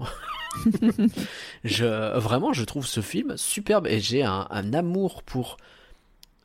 vraiment, 1.64 2.54
je 2.54 2.64
trouve 2.64 2.88
ce 2.88 3.02
film 3.02 3.38
superbe 3.38 3.86
et 3.86 4.00
j'ai 4.00 4.24
un 4.24 4.74
amour 4.74 5.22
pour 5.22 5.58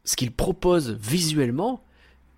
ce 0.05 0.15
qu'il 0.15 0.31
propose 0.31 0.91
visuellement 0.91 1.83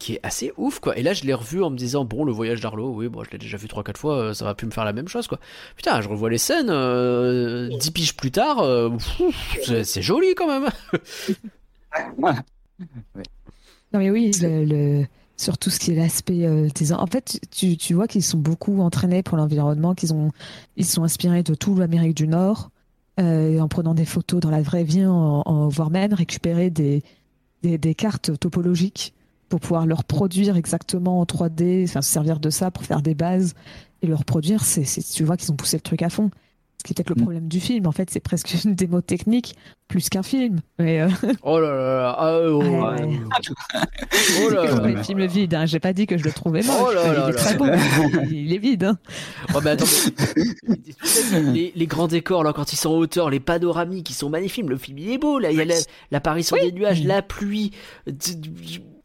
qui 0.05 0.15
est 0.15 0.21
assez 0.23 0.53
ouf 0.59 0.81
quoi. 0.81 0.99
Et 0.99 1.03
là 1.03 1.15
je 1.15 1.25
l'ai 1.25 1.33
revu 1.35 1.63
en 1.63 1.71
me 1.71 1.77
disant 1.79 2.05
bon 2.05 2.25
le 2.25 2.33
voyage 2.33 2.61
d'Arlo, 2.61 2.91
oui 2.95 3.09
bon 3.09 3.25
je 3.25 3.31
l'ai 3.31 3.39
déjà 3.39 3.57
vu 3.57 3.67
3-4 3.69 3.97
fois, 3.97 4.17
euh, 4.17 4.35
ça 4.35 4.45
va 4.45 4.55
plus 4.55 4.67
me 4.67 4.71
faire 4.73 4.85
la 4.85 4.93
même 4.93 5.09
chose 5.09 5.27
quoi. 5.29 5.39
Putain 5.77 6.01
je 6.03 6.09
revois 6.09 6.29
les 6.29 6.39
scènes, 6.39 6.69
euh, 6.71 7.71
10 7.79 7.91
piges 7.91 8.15
plus 8.17 8.31
tard, 8.31 8.59
euh, 8.61 8.91
c'est 9.83 10.03
joli 10.03 10.35
quand 10.35 10.47
même. 10.47 10.71
Non 13.93 14.01
mais 14.01 14.11
oui, 14.11 14.33
le, 14.43 14.65
le- 14.65 15.07
sur 15.37 15.59
tout 15.59 15.71
ce 15.71 15.79
qui 15.79 15.93
est 15.93 15.95
l'aspect 15.97 16.45
euh, 16.47 16.69
des... 16.75 16.93
En 16.93 17.07
fait, 17.07 17.41
tu, 17.51 17.77
tu 17.77 17.95
vois 17.95 18.07
qu'ils 18.07 18.23
sont 18.23 18.39
beaucoup 18.39 18.81
entraînés 18.81 19.23
pour 19.23 19.37
l'environnement, 19.37 19.95
qu'ils 19.95 20.13
ont 20.13 20.31
ils 20.77 20.85
sont 20.87 21.03
inspirés 21.03 21.43
de 21.43 21.55
toute 21.55 21.79
l'Amérique 21.79 22.17
du 22.17 22.29
Nord, 22.29 22.71
euh, 23.21 23.59
en 23.61 23.69
prenant 23.69 23.95
des 23.95 24.05
photos 24.05 24.41
dans 24.41 24.51
la 24.51 24.63
vraie 24.63 24.85
vie, 24.85 25.07
en, 25.07 25.43
en- 25.45 25.69
voire 25.69 25.91
même 25.91 26.13
récupérer 26.13 26.71
des, 26.71 27.03
des, 27.63 27.79
des 27.79 27.95
cartes 27.95 28.39
topologiques 28.39 29.15
pour 29.55 29.61
pouvoir 29.61 29.87
leur 29.87 30.03
produire 30.03 30.57
exactement 30.57 31.21
en 31.21 31.25
3D, 31.25 31.85
enfin 31.85 32.03
se 32.03 32.11
servir 32.11 32.41
de 32.41 32.51
ça 32.51 32.73
pour 32.73 32.83
faire 32.83 33.03
des 33.03 33.15
bases 33.15 33.55
et 34.03 34.09
leur 34.09 34.25
produire. 34.25 34.65
C'est, 34.65 34.83
c'est- 34.83 35.09
tu 35.15 35.23
vois 35.23 35.37
qu'ils 35.37 35.53
ont 35.53 35.57
poussé 35.57 35.77
le 35.77 35.81
truc 35.81 36.03
à 36.03 36.09
fond. 36.11 36.31
Ce 36.79 36.83
qui 36.83 36.93
est 36.93 36.97
peut-être 36.97 37.11
le 37.11 37.15
Mm. 37.15 37.23
problème 37.23 37.49
du 37.49 37.61
film. 37.61 37.87
En 37.87 37.93
fait, 37.93 38.11
c'est 38.11 38.19
presque 38.19 38.53
une 38.65 38.75
démo 38.75 39.01
technique 39.01 39.55
plus 39.87 40.09
qu'un 40.09 40.25
film. 40.25 40.59
Mais 40.81 41.01
euh, 41.01 41.09
Oh 41.45 41.61
là 41.61 41.69
là 41.71 41.97
là, 42.03 42.17
ah, 42.19 42.39
oh, 42.43 42.59
Ouais, 42.63 42.69
oh, 42.69 42.85
ouais. 42.85 43.19
oh 44.45 44.51
là 44.51 44.65
là 44.81 44.89
les 44.89 45.03
films 45.05 45.25
vides, 45.27 45.55
hein. 45.55 45.67
j'ai 45.67 45.79
pas 45.79 45.93
dit 45.93 46.07
que 46.09 46.19
je 46.19 46.25
le 46.25 46.33
trouvais 46.33 46.63
moche. 46.63 46.75
Oh 46.83 46.93
là 46.93 47.13
là 47.13 47.25
il 47.29 47.31
est 47.31 47.33
là 47.33 47.39
très 47.39 47.53
là. 47.53 47.59
beau. 47.59 48.21
il, 48.29 48.53
est 48.53 48.59
vide. 48.59 48.85
hein. 48.85 48.99
Oh, 49.55 49.61
mais 49.63 49.71
attends, 49.71 49.87
mais- 51.33 51.53
les, 51.53 51.73
les 51.77 51.87
grands 51.87 52.09
décors 52.09 52.43
là 52.43 52.53
quand 52.53 52.73
ils 52.73 52.77
sont 52.77 52.91
en 52.91 52.97
hauteur, 52.97 53.31
les 53.31 53.41
panoramiques 53.41 54.11
ils 54.11 54.15
sont 54.15 54.29
magnifiques. 54.31 54.69
Le 54.69 54.77
film 54.77 54.99
il 54.99 55.11
est 55.13 55.19
beau 55.19 55.39
là, 55.39 55.53
il 55.53 55.57
y 55.59 55.61
a 55.61 55.65
la- 55.65 55.75
l'apparition 56.11 56.57
des 56.61 56.73
nuages, 56.73 57.05
la 57.05 57.23
pluie. 57.23 57.71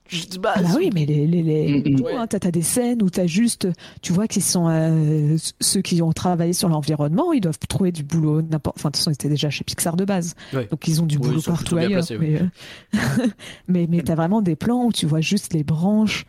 Je- 0.09 0.37
bah, 0.39 0.51
Ah 0.55 0.61
bah 0.63 0.69
oui, 0.75 0.89
mais 0.93 1.05
les, 1.05 1.25
les, 1.25 1.41
les... 1.43 1.91
Mm, 1.91 1.97
mm. 1.99 2.01
Ouais, 2.01 2.27
t'as, 2.27 2.39
t'as 2.39 2.51
des 2.51 2.61
scènes 2.61 3.01
où 3.01 3.09
t'as 3.09 3.25
juste, 3.27 3.67
tu 4.01 4.11
vois 4.11 4.27
qu'ils 4.27 4.41
sont 4.43 4.67
euh, 4.67 5.37
ceux 5.61 5.81
qui 5.81 6.01
ont 6.01 6.11
travaillé 6.11 6.51
sur 6.53 6.67
l'environnement, 6.67 7.31
ils 7.31 7.39
doivent 7.41 7.57
trouver 7.69 7.91
du 7.93 8.03
boulot 8.03 8.41
n'importe. 8.41 8.77
Enfin, 8.77 8.89
de 8.89 8.93
toute 8.93 8.97
façon, 8.97 9.11
ils 9.11 9.13
étaient 9.13 9.29
déjà 9.29 9.49
chez 9.49 9.63
Pixar 9.63 9.95
de 9.95 10.03
base, 10.05 10.35
Ouais. 10.53 10.67
donc 10.69 10.85
ils 10.87 11.01
ont 11.01 11.05
du 11.05 11.17
Oui, 11.17 11.27
boulot 11.29 11.41
partout 11.41 11.77
ailleurs. 11.77 11.91
placés, 11.91 12.17
oui. 12.17 12.37
mais, 12.37 12.41
euh, 12.41 13.27
mais 13.67 13.87
mais 13.89 14.01
t'as 14.01 14.15
vraiment 14.15 14.41
des 14.41 14.55
plans 14.55 14.85
où 14.85 14.91
tu 14.91 15.05
vois 15.05 15.21
juste 15.21 15.53
les 15.53 15.63
branches 15.63 16.25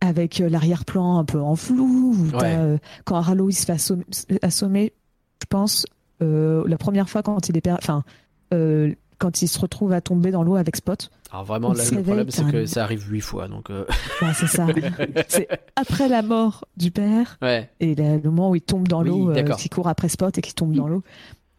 avec 0.00 0.40
euh, 0.40 0.48
l'arrière-plan 0.48 1.18
un 1.18 1.24
peu 1.24 1.40
en 1.40 1.56
flou. 1.56 2.14
Où 2.16 2.36
Ouais. 2.38 2.54
euh, 2.56 2.78
quand 3.04 3.16
Harlow 3.16 3.50
il 3.50 3.54
se 3.54 3.66
fait 3.66 3.72
assommer, 3.72 4.04
assommer, 4.42 4.92
je 5.42 5.46
pense 5.48 5.84
euh, 6.22 6.64
la 6.66 6.78
première 6.78 7.08
fois 7.10 7.22
quand 7.22 7.48
il 7.48 7.56
est, 7.56 7.60
per- 7.60 7.74
enfin. 7.78 8.02
euh, 8.54 8.94
quand 9.20 9.42
il 9.42 9.46
se 9.48 9.58
retrouve 9.60 9.92
à 9.92 10.00
tomber 10.00 10.32
dans 10.32 10.42
l'eau 10.42 10.56
avec 10.56 10.74
Spot, 10.74 11.10
Alors 11.30 11.44
vraiment 11.44 11.72
Il 11.72 11.78
là 11.78 11.84
le 11.92 12.02
problème 12.02 12.30
c'est 12.30 12.50
que 12.50 12.66
ça 12.66 12.82
arrive 12.82 13.08
huit 13.08 13.20
fois 13.20 13.46
donc 13.46 13.70
euh, 13.70 13.84
c'est 14.34 14.48
ça. 14.48 14.66
c'est 15.28 15.48
après 15.76 16.08
la 16.08 16.22
mort 16.22 16.64
du 16.76 16.90
père, 16.90 17.38
ouais. 17.42 17.70
Et 17.78 17.94
là, 17.94 18.16
le 18.16 18.22
moment 18.30 18.50
où 18.50 18.56
il 18.56 18.62
tombe 18.62 18.88
dans 18.88 19.02
Oui, 19.02 19.08
l'eau, 19.10 19.30
euh, 19.30 19.42
qui 19.56 19.68
court 19.68 19.86
après 19.88 20.08
Spot 20.08 20.36
et 20.36 20.40
qui 20.40 20.54
tombe 20.54 20.74
dans 20.74 20.88
l'eau, 20.88 21.02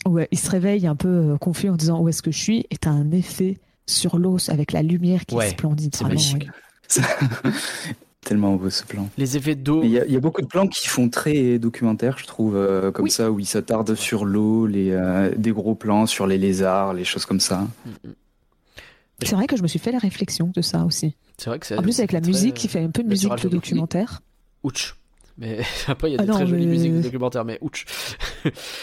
ouais, 0.05 0.27
il 0.31 0.39
se 0.39 0.49
réveille 0.49 0.87
un 0.87 0.95
peu 0.95 1.07
euh, 1.07 1.37
confus 1.37 1.69
en 1.69 1.75
disant 1.75 2.01
où 2.01 2.09
est-ce 2.09 2.21
que 2.21 2.31
je 2.31 2.39
suis? 2.39 2.65
Et 2.71 2.77
t'as 2.77 2.89
un 2.89 3.11
effet 3.11 3.59
sur 3.87 4.17
l'eau 4.19 4.37
avec 4.49 4.71
la 4.73 4.81
lumière 4.81 5.25
qui 5.25 5.35
Ouais, 5.35 5.47
est 5.47 5.51
splendide. 5.51 5.95
c'est 5.95 6.03
vraiment, 6.03 6.19
magique. 6.19 6.49
Tellement 8.23 8.55
beau 8.55 8.69
ce 8.69 8.83
plan. 8.83 9.09
Les 9.17 9.35
effets 9.35 9.55
d'eau. 9.55 9.81
Il 9.83 9.89
y, 9.89 9.99
a- 9.99 10.05
il 10.05 10.11
y 10.13 10.15
a 10.15 10.19
beaucoup 10.19 10.41
de 10.43 10.47
plans 10.47 10.67
qui 10.67 10.87
font 10.87 11.09
très 11.09 11.57
documentaire, 11.57 12.19
je 12.19 12.25
trouve, 12.27 12.55
euh, 12.55 12.91
comme 12.91 13.05
Oui. 13.05 13.11
ça, 13.11 13.31
où 13.31 13.39
ils 13.39 13.45
s'attardent 13.47 13.95
sur 13.95 14.25
l'eau, 14.25 14.67
les, 14.67 14.91
euh, 14.91 15.31
des 15.35 15.51
gros 15.51 15.73
plans 15.73 16.05
sur 16.05 16.27
les 16.27 16.37
lézards, 16.37 16.93
les 16.93 17.03
choses 17.03 17.25
comme 17.25 17.39
ça. 17.39 17.67
C'est 19.23 19.33
vrai 19.35 19.47
que 19.47 19.57
je 19.57 19.63
me 19.63 19.67
suis 19.67 19.79
fait 19.79 19.91
la 19.91 19.97
réflexion 19.97 20.51
de 20.55 20.61
ça 20.61 20.85
aussi. 20.85 21.15
C'est 21.37 21.49
vrai 21.49 21.57
que 21.57 21.65
c'est 21.65 21.77
En 21.77 21.81
plus, 21.81 21.97
avec 21.99 22.11
la 22.11 22.21
très, 22.21 22.31
musique 22.31 22.53
qui 22.53 22.67
fait 22.67 22.79
un 22.83 22.91
peu 22.91 23.01
de 23.01 23.07
musique 23.09 23.35
de 23.43 23.49
documentaire. 23.49 24.21
Ouch. 24.63 24.95
Mais 25.39 25.59
après 25.87 26.09
il 26.11 26.13
y 26.13 26.17
a 26.17 26.19
Ah 26.19 26.23
des 26.25 26.29
non, 26.29 26.35
très 26.35 26.45
jolies 26.45 26.65
mais- 26.67 26.71
musiques 26.73 26.93
de 26.93 27.01
documentaire 27.01 27.43
mais 27.45 27.57
ouch. 27.61 27.85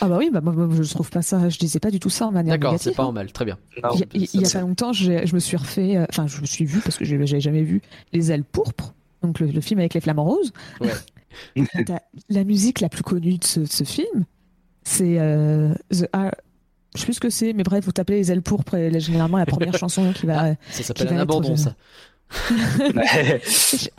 Ah 0.00 0.08
bah 0.08 0.16
oui, 0.18 0.30
bah 0.32 0.40
moi, 0.40 0.52
moi, 0.52 0.68
je 0.82 0.90
trouve 0.92 1.10
pas 1.10 1.22
ça, 1.22 1.48
je 1.48 1.58
disais 1.58 1.78
pas 1.78 1.92
du 1.92 2.00
tout 2.00 2.10
ça 2.10 2.26
en 2.26 2.32
manière 2.32 2.58
D'accord, 2.58 2.76
c'est 2.80 2.92
pas 2.94 3.04
hein. 3.04 3.06
en 3.06 3.12
mal, 3.12 3.30
très 3.30 3.44
bien. 3.44 3.56
Il 3.76 3.82
y 4.22 4.38
a, 4.38 4.40
y 4.48 4.52
pas 4.52 4.60
longtemps, 4.62 4.92
je 4.92 5.32
me 5.34 5.38
suis 5.38 5.56
refait, 5.56 5.96
euh, 5.96 6.06
enfin, 6.10 6.26
je 6.26 6.40
me 6.40 6.46
suis 6.46 6.64
vu 6.64 6.80
parce 6.80 6.96
que 6.96 7.04
j'avais 7.04 7.26
jamais 7.26 7.62
vu 7.62 7.82
Les 8.12 8.32
ailes 8.32 8.42
pourpres, 8.44 8.94
donc 9.22 9.40
le, 9.40 9.46
le 9.48 9.60
film 9.60 9.80
avec 9.80 9.94
les 9.94 10.00
flamants 10.00 10.24
roses. 10.24 10.52
Ouais. 10.80 10.90
La 12.30 12.42
musique 12.44 12.80
la 12.80 12.88
plus 12.88 13.02
connue 13.02 13.38
de 13.38 13.44
ce, 13.44 13.60
de 13.60 13.66
ce 13.66 13.84
film, 13.84 14.24
c'est 14.82 15.18
euh, 15.18 15.74
The 15.92 16.08
Ar- 16.12 16.34
Je 16.94 17.00
sais 17.00 17.04
plus 17.04 17.14
ce 17.14 17.20
que 17.20 17.30
c'est, 17.30 17.52
mais 17.52 17.62
bref, 17.62 17.84
vous 17.84 17.92
tapez 17.92 18.14
les 18.14 18.32
ailes 18.32 18.42
pourpres 18.42 18.74
et 18.74 18.98
généralement 18.98 19.36
la 19.38 19.46
première 19.46 19.74
chanson 19.78 20.12
qui 20.14 20.26
va. 20.26 20.54
Ça 20.70 20.82
s'appelle 20.82 21.12
un 21.12 21.18
abandon 21.18 21.56
ça. 21.56 21.74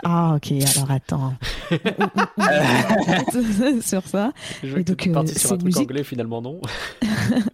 Ah, 0.04 0.36
ok, 0.36 0.52
alors 0.76 0.92
attends. 0.92 1.34
Sur 3.82 4.06
ça. 4.08 4.32
Je 4.64 4.78
Et 4.78 4.84
donc, 4.84 5.08
euh, 5.08 5.26
sur 5.26 5.36
c'est 5.38 5.46
un 5.46 5.50
truc 5.50 5.64
musique- 5.64 5.82
anglais 5.84 6.04
finalement 6.04 6.42
non? 6.42 6.60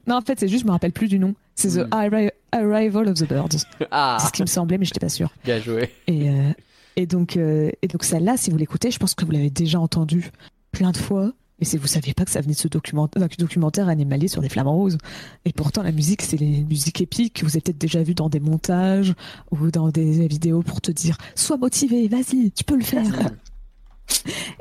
Non, 0.07 0.15
en 0.15 0.21
fait, 0.21 0.39
c'est 0.39 0.47
juste, 0.47 0.61
je 0.63 0.67
me 0.67 0.71
rappelle 0.71 0.91
plus 0.91 1.07
du 1.07 1.19
nom. 1.19 1.35
C'est 1.55 1.69
The 1.69 1.85
Hmm. 1.85 1.93
Arri- 1.93 2.31
Arrival 2.51 3.07
of 3.09 3.15
the 3.19 3.27
Birds. 3.27 3.65
Ah, 3.91 4.17
C'est 4.19 4.27
ce 4.27 4.31
qui 4.33 4.41
me 4.41 4.47
semblait, 4.47 4.77
mais 4.77 4.85
j'étais 4.85 4.99
pas 4.99 5.09
sûre. 5.09 5.29
bien 5.43 5.59
joué. 5.59 5.91
Et, 6.07 6.29
euh, 6.29 6.51
et 6.95 7.05
donc, 7.07 7.37
euh, 7.37 7.69
et 7.81 7.87
donc 7.87 8.03
celle-là, 8.03 8.37
si 8.37 8.51
vous 8.51 8.57
l'écoutez, 8.57 8.91
je 8.91 8.99
pense 8.99 9.13
que 9.15 9.25
vous 9.25 9.31
l'avez 9.31 9.49
déjà 9.49 9.79
entendue 9.79 10.31
plein 10.71 10.91
de 10.91 10.97
fois. 10.97 11.33
Et 11.59 11.63
si 11.63 11.77
vous 11.77 11.87
saviez 11.87 12.13
pas 12.13 12.25
que 12.25 12.31
ça 12.31 12.41
venait 12.41 12.53
de 12.53 12.59
ce 12.59 12.67
documentaire, 12.67 13.25
documentaire 13.39 13.87
animalier 13.87 14.27
sur 14.27 14.41
les 14.41 14.49
flamants 14.49 14.75
roses. 14.75 14.97
Et 15.45 15.53
pourtant, 15.53 15.83
la 15.83 15.93
musique, 15.93 16.21
c'est 16.21 16.35
les 16.35 16.65
musiques 16.65 16.99
épiques 16.99 17.33
que 17.35 17.45
vous 17.45 17.51
avez 17.51 17.61
peut-être 17.61 17.77
déjà 17.77 18.03
vues 18.03 18.13
dans 18.13 18.27
des 18.27 18.41
montages 18.41 19.13
ou 19.51 19.71
dans 19.71 19.87
des 19.87 20.27
vidéos 20.27 20.63
pour 20.63 20.81
te 20.81 20.91
dire 20.91 21.17
Sois 21.33 21.55
motivé, 21.55 22.09
vas-y, 22.09 22.51
tu 22.51 22.65
peux 22.65 22.75
le 22.75 22.83
faire. 22.83 23.05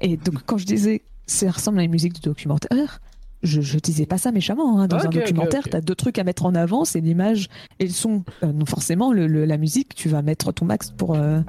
Et 0.00 0.16
donc, 0.16 0.42
quand 0.46 0.58
je 0.58 0.66
disais 0.66 1.02
ça 1.26 1.50
ressemble 1.50 1.78
à 1.80 1.82
une 1.84 1.90
musique 1.90 2.14
de 2.14 2.20
documentaire, 2.20 3.00
je, 3.42 3.60
je 3.60 3.78
disais 3.78 4.06
pas 4.06 4.18
ça 4.18 4.30
méchamment. 4.30 4.78
hein. 4.80 4.86
Dans 4.88 4.98
un 4.98 5.08
documentaire, 5.10 5.62
ok. 5.64 5.70
t'as 5.70 5.80
deux 5.80 5.94
trucs 5.94 6.18
à 6.18 6.24
mettre 6.24 6.44
en 6.46 6.54
avant 6.54 6.84
c'est 6.84 7.00
l'image 7.00 7.48
et 7.78 7.86
le 7.86 7.92
son. 7.92 8.24
Euh, 8.42 8.52
non, 8.52 8.66
forcément, 8.66 9.12
le, 9.12 9.26
le- 9.26 9.44
la 9.46 9.56
musique, 9.58 9.94
tu 9.94 10.08
vas 10.08 10.22
mettre 10.22 10.52
ton 10.52 10.64
max 10.64 10.90
pour, 10.90 11.14
euh, 11.14 11.40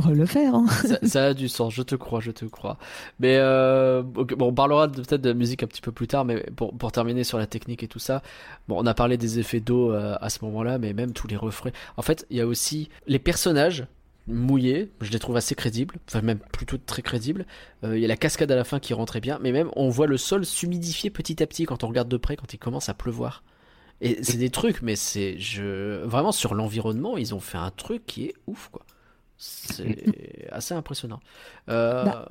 pour 0.00 0.10
le 0.10 0.26
faire. 0.26 0.54
hein. 0.54 0.66
ça, 1.02 1.26
a 1.26 1.34
du 1.34 1.48
sens, 1.48 1.72
je 1.72 1.82
te 1.82 1.94
crois, 1.94 2.20
je 2.20 2.30
te 2.30 2.44
crois. 2.44 2.78
Mais 3.18 3.36
euh, 3.38 4.02
bon, 4.02 4.26
on 4.40 4.52
parlera 4.52 4.88
peut-être 4.88 5.22
de 5.22 5.30
la 5.30 5.34
musique 5.34 5.62
un 5.62 5.66
petit 5.66 5.80
peu 5.80 5.92
plus 5.92 6.06
tard, 6.06 6.24
mais 6.24 6.44
pour, 6.54 6.92
terminer 6.92 7.24
sur 7.24 7.38
la 7.38 7.46
technique 7.46 7.82
et 7.82 7.88
tout 7.88 7.98
ça, 7.98 8.22
bon, 8.68 8.76
on 8.78 8.86
a 8.86 8.94
parlé 8.94 9.16
des 9.16 9.38
effets 9.38 9.60
d'eau 9.60 9.92
euh, 9.92 10.16
à 10.20 10.28
ce 10.28 10.44
moment-là, 10.44 10.78
mais 10.78 10.92
même 10.92 11.12
tous 11.12 11.26
les 11.28 11.36
refrains. 11.36 11.70
En 11.96 12.02
fait, 12.02 12.26
il 12.30 12.36
y 12.36 12.40
a 12.40 12.46
aussi 12.46 12.90
les 13.06 13.18
personnages 13.18 13.86
mouillés, 14.26 14.90
je 15.00 15.10
les 15.10 15.18
trouve 15.18 15.36
assez 15.36 15.54
crédibles, 15.54 15.96
enfin 16.08 16.20
même 16.20 16.40
plutôt 16.52 16.76
très 16.76 17.00
crédibles. 17.00 17.46
Euh, 17.84 17.96
Il 17.96 18.02
y 18.02 18.04
a 18.04 18.08
la 18.08 18.16
cascade 18.16 18.50
à 18.52 18.56
la 18.56 18.64
fin 18.64 18.80
qui 18.80 18.92
rentrait 18.92 19.20
bien, 19.20 19.38
mais 19.40 19.52
même 19.52 19.70
on 19.76 19.88
voit 19.88 20.08
le 20.08 20.16
sol 20.18 20.44
s'humidifier 20.44 21.10
petit 21.10 21.42
à 21.42 21.46
petit 21.46 21.64
quand 21.64 21.84
on 21.84 21.88
regarde 21.88 22.08
de 22.08 22.16
près, 22.16 22.36
quand 22.36 22.52
il 22.52 22.58
commence 22.58 22.88
à 22.88 22.94
pleuvoir. 22.94 23.44
Et 24.02 24.22
c'est 24.22 24.36
des 24.36 24.50
trucs, 24.50 24.82
mais 24.82 24.94
c'est 24.94 25.38
je 25.38 26.04
vraiment 26.04 26.32
sur 26.32 26.54
l'environnement, 26.54 27.16
ils 27.16 27.34
ont 27.34 27.40
fait 27.40 27.56
un 27.56 27.70
truc 27.70 28.04
qui 28.04 28.24
est 28.24 28.34
ouf 28.46 28.68
quoi. 28.70 28.84
C'est 29.38 30.48
assez 30.50 30.74
impressionnant. 30.74 31.20
Euh, 31.68 32.04
Bah, 32.04 32.28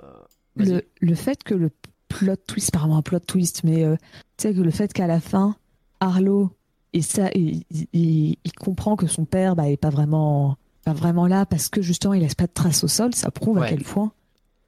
le, 0.55 0.81
le 1.01 1.15
fait 1.15 1.43
que 1.43 1.53
le 1.53 1.69
plot 2.07 2.35
twist, 2.47 2.71
pas 2.71 2.79
vraiment 2.79 2.97
un 2.97 3.01
plot 3.01 3.19
twist, 3.19 3.63
mais 3.63 3.83
euh, 3.83 3.95
tu 4.37 4.47
sais 4.47 4.53
que 4.53 4.61
le 4.61 4.71
fait 4.71 4.91
qu'à 4.93 5.07
la 5.07 5.19
fin, 5.19 5.55
Arlo, 5.99 6.51
et 6.93 7.01
ça, 7.01 7.29
il, 7.35 7.63
il- 7.93 8.37
il 8.43 8.51
comprend 8.53 8.95
que 8.95 9.07
son 9.07 9.25
père 9.25 9.55
bah, 9.55 9.69
est 9.69 9.77
pas 9.77 9.89
vraiment, 9.89 10.57
pas 10.85 10.93
vraiment 10.93 11.27
là 11.27 11.45
parce 11.45 11.67
que 11.69 11.81
justement 11.81 12.13
il 12.13 12.21
laisse 12.21 12.35
pas 12.35 12.47
de 12.47 12.53
traces 12.53 12.83
au 12.83 12.87
sol, 12.87 13.13
ça 13.13 13.31
prouve 13.31 13.57
Ouais. 13.57 13.65
à 13.67 13.69
quel 13.69 13.83
point 13.83 14.11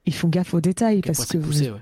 ils 0.04 0.14
font 0.14 0.28
gaffe 0.28 0.52
aux 0.54 0.60
détails 0.60 1.00
parce 1.00 1.20
que 1.24 1.32
c'est 1.32 1.38
poussé, 1.40 1.70
ouais. 1.70 1.80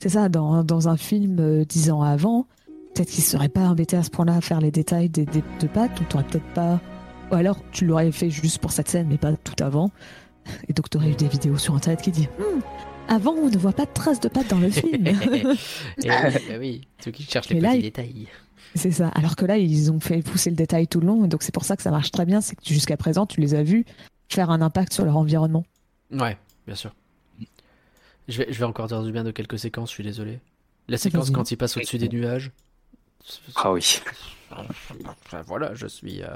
c'est 0.00 0.08
ça 0.10 0.28
dans, 0.28 0.64
dans 0.64 0.88
un 0.88 0.96
film 0.96 1.38
euh, 1.40 1.64
dix 1.64 1.90
ans 1.90 2.02
avant, 2.02 2.46
peut-être 2.94 3.10
qu'il 3.10 3.22
serait 3.22 3.48
pas 3.48 3.68
embêté 3.68 3.96
à 3.96 4.02
ce 4.02 4.10
point-là 4.10 4.34
à 4.36 4.40
faire 4.40 4.60
les 4.60 4.70
détails 4.72 5.08
des, 5.08 5.26
des- 5.26 5.44
de 5.60 5.66
pattes, 5.68 5.96
donc 5.98 6.08
t'aurais 6.08 6.24
peut-être 6.24 6.52
pas, 6.54 6.80
ou 7.30 7.34
alors 7.34 7.58
tu 7.72 7.84
l'aurais 7.86 8.10
fait 8.12 8.30
juste 8.30 8.58
pour 8.58 8.72
cette 8.72 8.88
scène 8.88 9.06
mais 9.08 9.18
pas 9.18 9.32
tout 9.36 9.62
avant, 9.62 9.90
et 10.68 10.72
donc 10.72 10.88
t'aurais 10.90 11.10
eu 11.10 11.14
des 11.14 11.28
vidéos 11.28 11.56
sur 11.58 11.74
internet 11.74 12.00
qui 12.02 12.10
disent 12.10 12.28
Hmm, 12.38 12.60
avant 13.08 13.32
on 13.32 13.48
ne 13.48 13.56
voit 13.58 13.72
pas 13.72 13.84
de 13.86 13.92
traces 13.92 14.20
de 14.20 14.28
pattes 14.28 14.48
dans 14.48 14.58
le 14.58 14.70
film. 14.70 15.06
Et 15.06 15.14
oui, 15.22 16.08
bah 16.48 16.54
oui, 16.58 16.80
ceux 17.02 17.10
qui 17.10 17.22
cherchent 17.24 17.48
les 17.50 17.60
là, 17.60 17.70
petits 17.70 17.78
il- 17.78 17.82
détails. 17.82 18.28
C'est 18.74 18.90
ça. 18.90 19.08
Alors 19.08 19.34
que 19.34 19.46
là, 19.46 19.56
ils 19.56 19.90
ont 19.90 19.98
fait 19.98 20.20
pousser 20.22 20.50
le 20.50 20.56
détail 20.56 20.86
tout 20.86 21.00
le 21.00 21.06
long, 21.06 21.24
et 21.24 21.28
donc 21.28 21.42
c'est 21.42 21.54
pour 21.54 21.64
ça 21.64 21.74
que 21.74 21.82
ça 21.82 21.90
marche 21.90 22.10
très 22.10 22.26
bien. 22.26 22.42
C'est 22.42 22.54
que 22.54 22.62
jusqu'à 22.66 22.98
présent, 22.98 23.24
tu 23.24 23.40
les 23.40 23.54
as 23.54 23.62
vus 23.62 23.86
faire 24.28 24.50
un 24.50 24.60
impact 24.60 24.92
sur 24.92 25.06
leur 25.06 25.16
environnement. 25.16 25.64
Ouais, 26.12 26.36
bien 26.66 26.76
sûr. 26.76 26.94
Je 28.28 28.36
vais, 28.38 28.52
je 28.52 28.58
vais 28.58 28.64
encore 28.66 28.86
dire 28.88 29.02
du 29.02 29.10
bien 29.10 29.24
de 29.24 29.30
quelques 29.30 29.58
séquences, 29.58 29.88
je 29.88 29.94
suis 29.94 30.04
désolé. 30.04 30.38
La 30.86 30.98
séquence 30.98 31.30
quand 31.30 31.50
il 31.50 31.56
passe 31.56 31.78
au-dessus 31.78 31.96
des 31.96 32.10
nuages. 32.10 32.50
Ah 33.56 33.72
oui. 33.72 34.00
Voilà, 35.46 35.74
je 35.74 35.86
suis. 35.86 36.22
euh, 36.22 36.28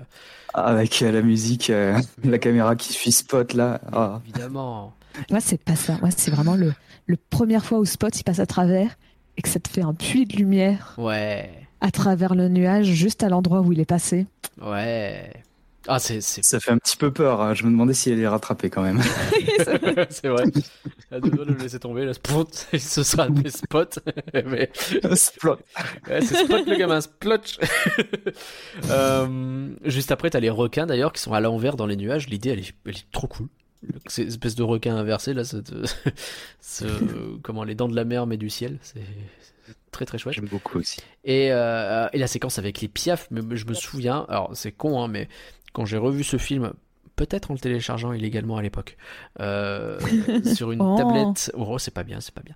Avec 0.55 1.03
euh, 1.03 1.13
la 1.13 1.23
musique, 1.23 1.71
euh, 1.71 1.99
la 2.25 2.39
caméra 2.39 2.77
qui 2.77 2.93
suit 2.93 3.13
Spot 3.13 3.53
là. 3.55 3.81
Ah. 3.93 4.21
évidemment. 4.25 4.93
Moi, 5.31 5.41
c'est 5.41 5.63
pas 5.63 5.77
ça. 5.77 5.99
Moi, 6.01 6.11
c'est 6.17 6.31
vraiment 6.31 6.55
le, 6.55 6.73
le 7.07 7.17
première 7.31 7.65
fois 7.65 7.79
où 7.79 7.85
Spot 7.85 8.19
il 8.19 8.25
passe 8.25 8.39
à 8.39 8.47
travers 8.47 8.97
et 9.37 9.43
que 9.43 9.49
ça 9.49 9.61
te 9.61 9.69
fait 9.69 9.83
un 9.83 9.95
puits 9.95 10.25
de 10.27 10.37
lumière 10.37 10.95
Ouais, 10.99 11.51
à 11.81 11.91
travers 11.91 12.35
le 12.35 12.49
nuage, 12.49 12.87
juste 12.87 13.23
à 13.23 13.29
l'endroit 13.29 13.61
où 13.61 13.73
il 13.73 13.81
est 13.81 13.85
passé. 13.87 14.27
ouais. 14.61 15.33
Ah, 15.89 15.99
c'est 15.99 16.20
c'est 16.20 16.45
Ça 16.45 16.61
fait 16.61 16.70
un 16.70 16.78
petit 16.78 16.97
peu 16.97 17.12
peur. 17.12 17.41
hein. 17.41 17.55
Je 17.55 17.64
me 17.64 17.70
demandais 17.70 17.95
si 17.95 18.11
elle 18.11 18.20
est 18.20 18.28
rattrapée 18.28 18.70
quand 18.70 18.83
même. 18.83 19.01
c'est 20.11 20.28
vrai. 20.28 20.45
À 21.11 21.20
deux 21.20 21.30
doigts 21.30 21.45
de 21.45 21.53
le 21.53 21.59
laisser 21.59 21.78
tomber, 21.80 22.05
là, 22.05 22.14
spot, 22.14 22.68
se 22.78 23.03
sera 23.03 23.24
appelé 23.24 23.51
Spot. 23.51 23.99
Mais 24.47 24.70
Spot. 25.14 25.61
Ouais, 26.09 26.20
c'est 26.22 26.45
Spot 26.45 26.66
le 26.66 26.76
gamin, 26.76 27.01
Splotch. 27.01 27.59
euh, 28.91 29.68
juste 29.85 30.12
après, 30.12 30.30
t'as 30.30 30.41
les 30.41 30.51
requins 30.51 30.87
d'ailleurs 30.87 31.12
qui 31.12 31.20
sont 31.20 31.33
à 31.33 31.41
l'envers 31.41 31.76
dans 31.76 31.87
les 31.87 31.97
nuages. 31.97 32.28
L'idée, 32.28 32.51
elle 32.51 32.61
est, 32.61 32.72
elle 32.87 32.97
est 32.97 33.11
trop 33.12 33.26
cool. 33.26 33.49
Ces 34.07 34.26
espèces 34.28 34.55
de 34.55 34.62
requins 34.62 34.95
inversés 34.97 35.35
là, 35.35 35.43
cette- 35.45 35.72
ce- 36.61 37.37
comment 37.43 37.64
les 37.64 37.74
dents 37.74 37.89
de 37.89 37.97
la 37.97 38.05
mer 38.05 38.26
mais 38.26 38.37
du 38.37 38.49
ciel, 38.49 38.78
c'est 38.83 39.01
c'est 39.66 39.74
très 39.91 40.05
très 40.07 40.18
chouette. 40.18 40.35
J'aime 40.35 40.47
beaucoup 40.49 40.78
aussi. 40.78 40.99
Et, 41.24 41.49
euh, 41.53 42.09
et 42.12 42.18
la 42.18 42.26
séquence 42.26 42.59
avec 42.59 42.80
les 42.80 42.89
piafs, 42.89 43.26
mais 43.30 43.57
je 43.57 43.66
me 43.66 43.74
souviens, 43.74 44.24
alors 44.28 44.51
c'est 44.55 44.72
con, 44.72 45.03
hein, 45.03 45.09
mais 45.09 45.28
quand 45.73 45.85
j'ai 45.87 45.97
revu 45.99 46.25
ce 46.25 46.37
film, 46.37 46.73
peut-être 47.16 47.51
en 47.51 47.55
le 47.55 47.61
téléchargeant 47.61 48.12
illégalement 48.12 48.57
à 48.57 48.62
l'époque, 48.62 48.97
euh, 49.41 49.99
sur 50.55 50.73
une 50.73 50.81
Oh. 50.81 50.97
tablette. 50.97 51.51
Oh, 51.55 51.79
c'est 51.79 51.93
pas 51.95 52.05
bien, 52.05 52.20
c'est 52.20 52.35
pas 52.35 52.43
bien. 52.43 52.55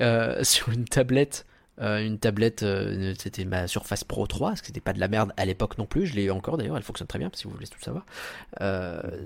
Euh, 0.00 0.42
sur 0.44 0.68
une 0.70 0.84
tablette. 0.84 1.46
euh, 1.80 2.04
une 2.06 2.18
tablette, 2.18 2.64
c'était 3.18 3.44
ma 3.44 3.66
Surface 3.66 4.04
Pro 4.04 4.26
3, 4.26 4.50
parce 4.50 4.60
que 4.60 4.68
c'était 4.68 4.80
pas 4.80 4.92
de 4.92 5.00
la 5.00 5.08
merde 5.08 5.32
à 5.36 5.44
l'époque 5.44 5.76
non 5.78 5.86
plus, 5.86 6.06
je 6.06 6.14
l'ai 6.14 6.24
eu 6.24 6.30
encore 6.30 6.56
d'ailleurs, 6.56 6.76
elle 6.76 6.82
fonctionne 6.84 7.08
très 7.08 7.18
bien, 7.18 7.30
si 7.34 7.44
vous 7.44 7.50
voulez 7.50 7.66
tout 7.66 7.80
savoir. 7.80 8.04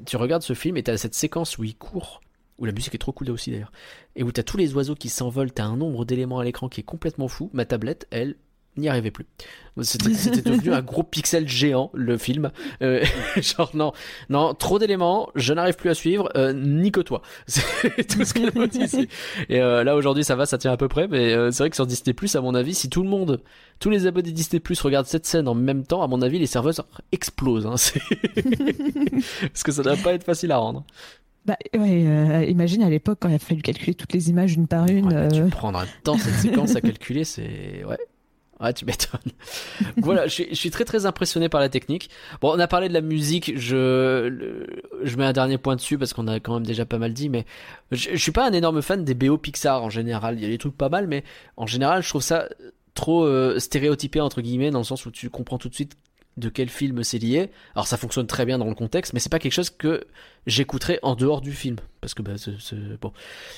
Tu 0.07 0.16
regardes 0.16 0.43
ce 0.43 0.55
film 0.55 0.76
et 0.76 0.82
t'as 0.82 0.97
cette 0.97 1.14
séquence 1.14 1.59
où 1.59 1.64
il 1.64 1.74
court, 1.76 2.20
où 2.59 2.64
la 2.64 2.72
musique 2.72 2.95
est 2.95 2.99
trop 2.99 3.12
cool 3.12 3.26
là 3.28 3.32
aussi 3.34 3.51
d'ailleurs, 3.51 3.70
et 4.16 4.22
où 4.22 4.32
t'as 4.32 4.43
tous 4.43 4.57
les 4.57 4.74
oiseaux 4.74 4.95
qui 4.95 5.09
s'envolent, 5.11 5.53
t'as 5.53 5.64
un 5.64 5.76
nombre 5.76 6.05
d'éléments 6.05 6.39
à 6.39 6.45
l'écran 6.45 6.68
qui 6.70 6.80
est 6.80 6.84
complètement 6.84 7.28
fou. 7.28 7.51
Ma 7.53 7.64
tablette, 7.66 8.07
elle, 8.11 8.34
n'y 8.79 8.89
arrivait 8.89 9.11
plus. 9.11 9.26
C'était 9.83 10.43
devenu 10.43 10.72
un 10.72 10.83
gros 10.83 11.03
pixel 11.03 11.49
géant, 11.49 11.91
le 11.95 12.18
film. 12.18 12.51
Euh, 12.83 13.05
genre, 13.37 13.70
non, 13.74 13.93
non, 14.29 14.55
trop 14.55 14.79
d'éléments, 14.79 15.29
je 15.35 15.55
n'arrive 15.55 15.76
plus 15.76 15.91
à 15.91 15.95
suivre, 15.95 16.29
euh, 16.37 16.53
nique-toi. 16.53 17.22
C'est 17.47 18.07
tout 18.09 18.24
ce 18.24 18.35
qu'elle 18.35 18.53
me 18.55 18.66
dit 18.66 18.81
ici. 18.81 19.09
Et 19.49 19.61
euh, 19.61 19.85
là, 19.85 19.95
aujourd'hui, 19.95 20.24
ça 20.24 20.35
va, 20.37 20.47
ça 20.47 20.59
tient 20.59 20.72
à 20.72 20.76
peu 20.76 20.89
près, 20.89 21.07
mais 21.07 21.31
c'est 21.53 21.59
vrai 21.62 21.70
que 21.70 21.76
sur 21.76 21.87
Disney+, 21.87 22.14
à 22.35 22.41
mon 22.41 22.55
avis, 22.55 22.74
si 22.74 22.89
tout 22.89 23.03
le 23.03 23.09
monde, 23.09 23.41
tous 23.79 23.91
les 23.91 24.07
abonnés 24.07 24.33
Disney+, 24.33 24.61
regardent 24.81 25.07
cette 25.07 25.26
scène 25.26 25.49
en 25.49 25.55
même 25.55 25.85
temps, 25.85 26.03
à 26.03 26.09
mon 26.09 26.22
avis, 26.22 26.39
les 26.39 26.47
serveurs 26.47 26.74
explosent. 27.12 27.66
Hein, 27.66 27.76
Parce 29.43 29.62
que 29.62 29.72
ça 29.72 29.83
doit 29.83 29.97
pas 29.97 30.12
être 30.12 30.24
facile 30.24 30.53
à 30.53 30.59
rendre. 30.59 30.85
Bah, 31.49 31.57
ouais, 31.74 32.05
euh, 32.07 32.45
imagine 32.45 32.83
à 32.83 32.91
l'époque 32.91 33.18
quand 33.22 33.31
il 33.31 33.35
a 33.35 33.39
fallu 33.39 33.62
calculer 33.62 33.95
toutes 33.95 34.12
les 34.12 34.29
images 34.29 34.53
une 34.53 34.66
par 34.66 34.87
une. 34.87 35.07
Ouais, 35.07 35.14
euh, 35.14 35.29
Tu 35.31 35.66
un 35.66 35.87
temps 36.05 36.18
cette 36.18 36.35
séquence 36.35 36.76
à 36.76 36.83
calculer, 36.83 37.24
c'est 37.24 37.85
ouais. 37.87 37.97
Ouais, 38.61 38.72
tu 38.72 38.84
m'étonnes. 38.84 39.20
voilà, 39.98 40.26
je 40.26 40.32
suis, 40.32 40.46
je 40.50 40.54
suis 40.54 40.70
très 40.70 40.84
très 40.84 41.06
impressionné 41.06 41.48
par 41.48 41.61
la 41.61 41.68
technique. 41.68 42.11
Bon, 42.40 42.52
on 42.54 42.59
a 42.59 42.66
parlé 42.66 42.88
de 42.88 42.94
la 42.94 43.00
musique, 43.00 43.56
je 43.56 44.66
je 45.02 45.16
mets 45.16 45.24
un 45.24 45.32
dernier 45.32 45.59
point 45.59 45.76
dessus 45.76 45.96
parce 45.96 46.12
qu'on 46.12 46.26
a 46.26 46.40
quand 46.40 46.54
même 46.54 46.66
déjà 46.66 46.84
pas 46.84 46.98
mal 46.98 47.12
dit, 47.12 47.28
mais 47.28 47.46
je, 47.92 48.11
je 48.12 48.16
suis 48.16 48.32
pas 48.32 48.46
un 48.48 48.52
énorme 48.52 48.82
fan 48.82 49.04
des 49.04 49.14
BO 49.14 49.38
Pixar 49.38 49.82
en 49.82 49.90
général. 49.90 50.36
Il 50.36 50.42
y 50.42 50.46
a 50.46 50.48
des 50.48 50.59
trucs 50.59 50.76
pas 50.76 50.88
mal, 50.88 51.06
mais 51.06 51.22
en 51.56 51.66
général, 51.66 52.02
je 52.02 52.09
trouve 52.09 52.22
ça 52.22 52.48
trop 52.94 53.24
euh, 53.24 53.61
stéréotypé 53.61 54.20
entre 54.20 54.40
guillemets 54.40 54.72
dans 54.72 54.78
le 54.80 54.84
sens 54.84 55.06
où 55.06 55.12
tu 55.12 55.30
comprends 55.30 55.59
tout 55.59 55.68
de 55.68 55.74
suite 55.74 55.96
de 56.39 56.49
quel 56.49 56.68
film 56.68 57.03
c'est 57.05 57.18
lié. 57.18 57.51
Alors 57.74 57.86
ça 57.86 57.97
fonctionne 57.97 58.26
très 58.26 58.47
bien 58.47 58.59
dans 58.59 58.68
le 58.68 58.74
contexte, 58.74 59.12
mais 59.12 59.20
c'est 59.20 59.28
pas 59.28 59.39
quelque 59.39 59.53
chose 59.53 59.70
que 59.70 60.07
j'écouterais 60.47 60.99
en 61.03 61.14
dehors 61.14 61.41
du 61.41 61.53
film 61.53 61.76
parce 62.01 62.14
que 62.14 62.22
bah, 62.22 62.32
c'est, 62.36 62.53
bon. 63.01 63.12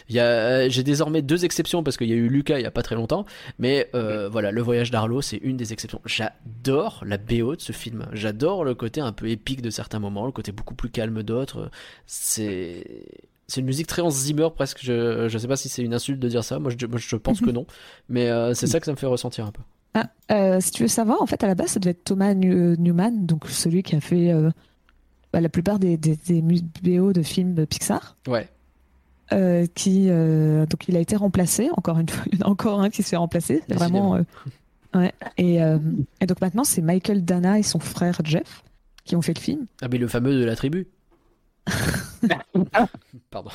Il 0.09 0.15
y 0.15 0.21
a, 0.21 0.69
j'ai 0.69 0.83
désormais 0.83 1.23
deux 1.23 1.45
exceptions 1.45 1.83
parce 1.83 1.97
qu'il 1.97 2.09
y 2.09 2.13
a 2.13 2.17
eu 2.17 2.29
Lucas 2.29 2.59
il 2.59 2.63
y 2.63 2.67
a 2.67 2.71
pas 2.71 2.83
très 2.83 2.95
longtemps, 2.95 3.27
mais 3.59 3.91
euh, 3.95 4.29
voilà, 4.29 4.51
le 4.51 4.63
voyage 4.63 4.91
d'Arlo 4.91 5.23
c'est 5.23 5.37
une 5.37 5.57
des 5.57 5.73
exceptions. 5.73 6.01
J'adore 6.05 7.03
la 7.07 7.19
BO 7.19 7.57
de 7.57 7.61
ce 7.61 7.73
film. 7.73 8.07
J'adore 8.13 8.65
le 8.65 8.75
côté 8.75 9.01
un 9.01 9.13
peu 9.13 9.29
épique 9.29 9.63
de 9.63 9.71
certains 9.71 9.99
moments, 9.99 10.27
le 10.27 10.33
côté 10.33 10.53
beaucoup 10.53 10.75
plus 10.75 10.91
calme 10.91 11.23
d'autres. 11.23 11.71
C'est 12.07 13.07
c'est 13.47 13.61
une 13.61 13.67
musique 13.67 13.89
très 13.89 14.03
Hans 14.03 14.11
Zimmer 14.11 14.49
presque. 14.55 14.79
Je 14.83 15.29
je 15.29 15.39
sais 15.39 15.49
pas 15.49 15.57
si 15.57 15.69
c'est 15.69 15.83
une 15.83 15.95
insulte 15.95 16.21
de 16.21 16.29
dire 16.29 16.45
ça. 16.45 16.59
Moi 16.59 16.71
je, 16.77 16.87
moi, 16.87 16.99
je 16.99 17.17
pense 17.17 17.41
que 17.41 17.51
non, 17.51 17.67
mais 18.09 18.31
euh, 18.31 18.55
c'est 18.55 18.67
ça 18.67 18.81
que 18.81 18.87
ça 18.87 18.93
me 18.93 18.97
fait 18.97 19.07
ressentir 19.07 19.47
un 19.47 19.53
peu. 19.53 19.63
Ah, 19.95 20.09
euh, 20.31 20.61
si 20.61 20.71
tu 20.71 20.83
veux 20.83 20.89
savoir, 20.89 21.21
en 21.23 21.27
fait, 21.27 21.43
à 21.43 21.47
la 21.47 21.55
base, 21.55 21.71
ça 21.71 21.81
devait 21.81 21.91
être 21.93 22.05
Thomas 22.05 22.35
New- 22.35 22.77
Newman, 22.77 23.27
donc 23.27 23.47
celui 23.49 23.83
qui 23.83 23.97
a 23.97 24.01
fait 24.01 24.31
euh, 24.33 24.51
bah, 25.33 25.41
la 25.41 25.49
plupart 25.49 25.79
des, 25.79 25.97
des, 25.97 26.17
des 26.17 26.43
mu- 26.43 26.61
BO 26.83 27.13
de 27.13 27.23
films 27.23 27.67
Pixar. 27.67 28.17
Ouais. 28.29 28.49
euh, 29.33 29.67
qui 29.75 30.07
euh, 30.09 30.67
donc 30.67 30.89
il 30.89 30.97
a 30.97 31.01
été 31.01 31.15
remplacé 31.17 31.69
encore 31.77 31.99
une 31.99 32.09
fois 32.09 32.25
il 32.33 32.39
y 32.39 32.43
en 32.43 32.47
a 32.47 32.51
encore 32.51 32.81
un 32.81 32.91
qui 32.91 33.03
se 33.05 33.11
fait 33.11 33.17
remplacer 33.17 33.63
vraiment 33.69 34.17
euh, 34.17 34.23
ouais 34.95 35.13
et, 35.37 35.63
euh, 35.63 35.79
et 36.21 36.27
donc 36.27 36.41
maintenant 36.41 36.65
c'est 36.65 36.83
Michael 36.83 37.25
Dana 37.25 37.57
et 37.61 37.63
son 37.63 37.79
frère 37.79 38.19
Jeff 38.25 38.65
qui 39.05 39.15
ont 39.15 39.23
fait 39.23 39.35
le 39.35 39.41
film 39.41 39.67
Ah 39.83 39.87
mais 39.89 39.99
le 39.99 40.09
fameux 40.09 40.35
de 40.35 40.45
la 40.45 40.57
tribu. 40.57 40.89
Pardon. 43.31 43.51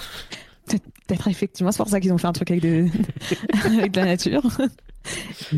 Peut-être 0.67 1.27
effectivement 1.27 1.71
c'est 1.71 1.77
pour 1.77 1.89
ça 1.89 1.99
qu'ils 1.99 2.11
ont 2.13 2.17
fait 2.17 2.27
un 2.27 2.33
truc 2.33 2.51
avec, 2.51 2.63
de... 2.63 2.87
avec 3.65 3.91
de 3.91 3.99
la 3.99 4.05
nature. 4.05 4.43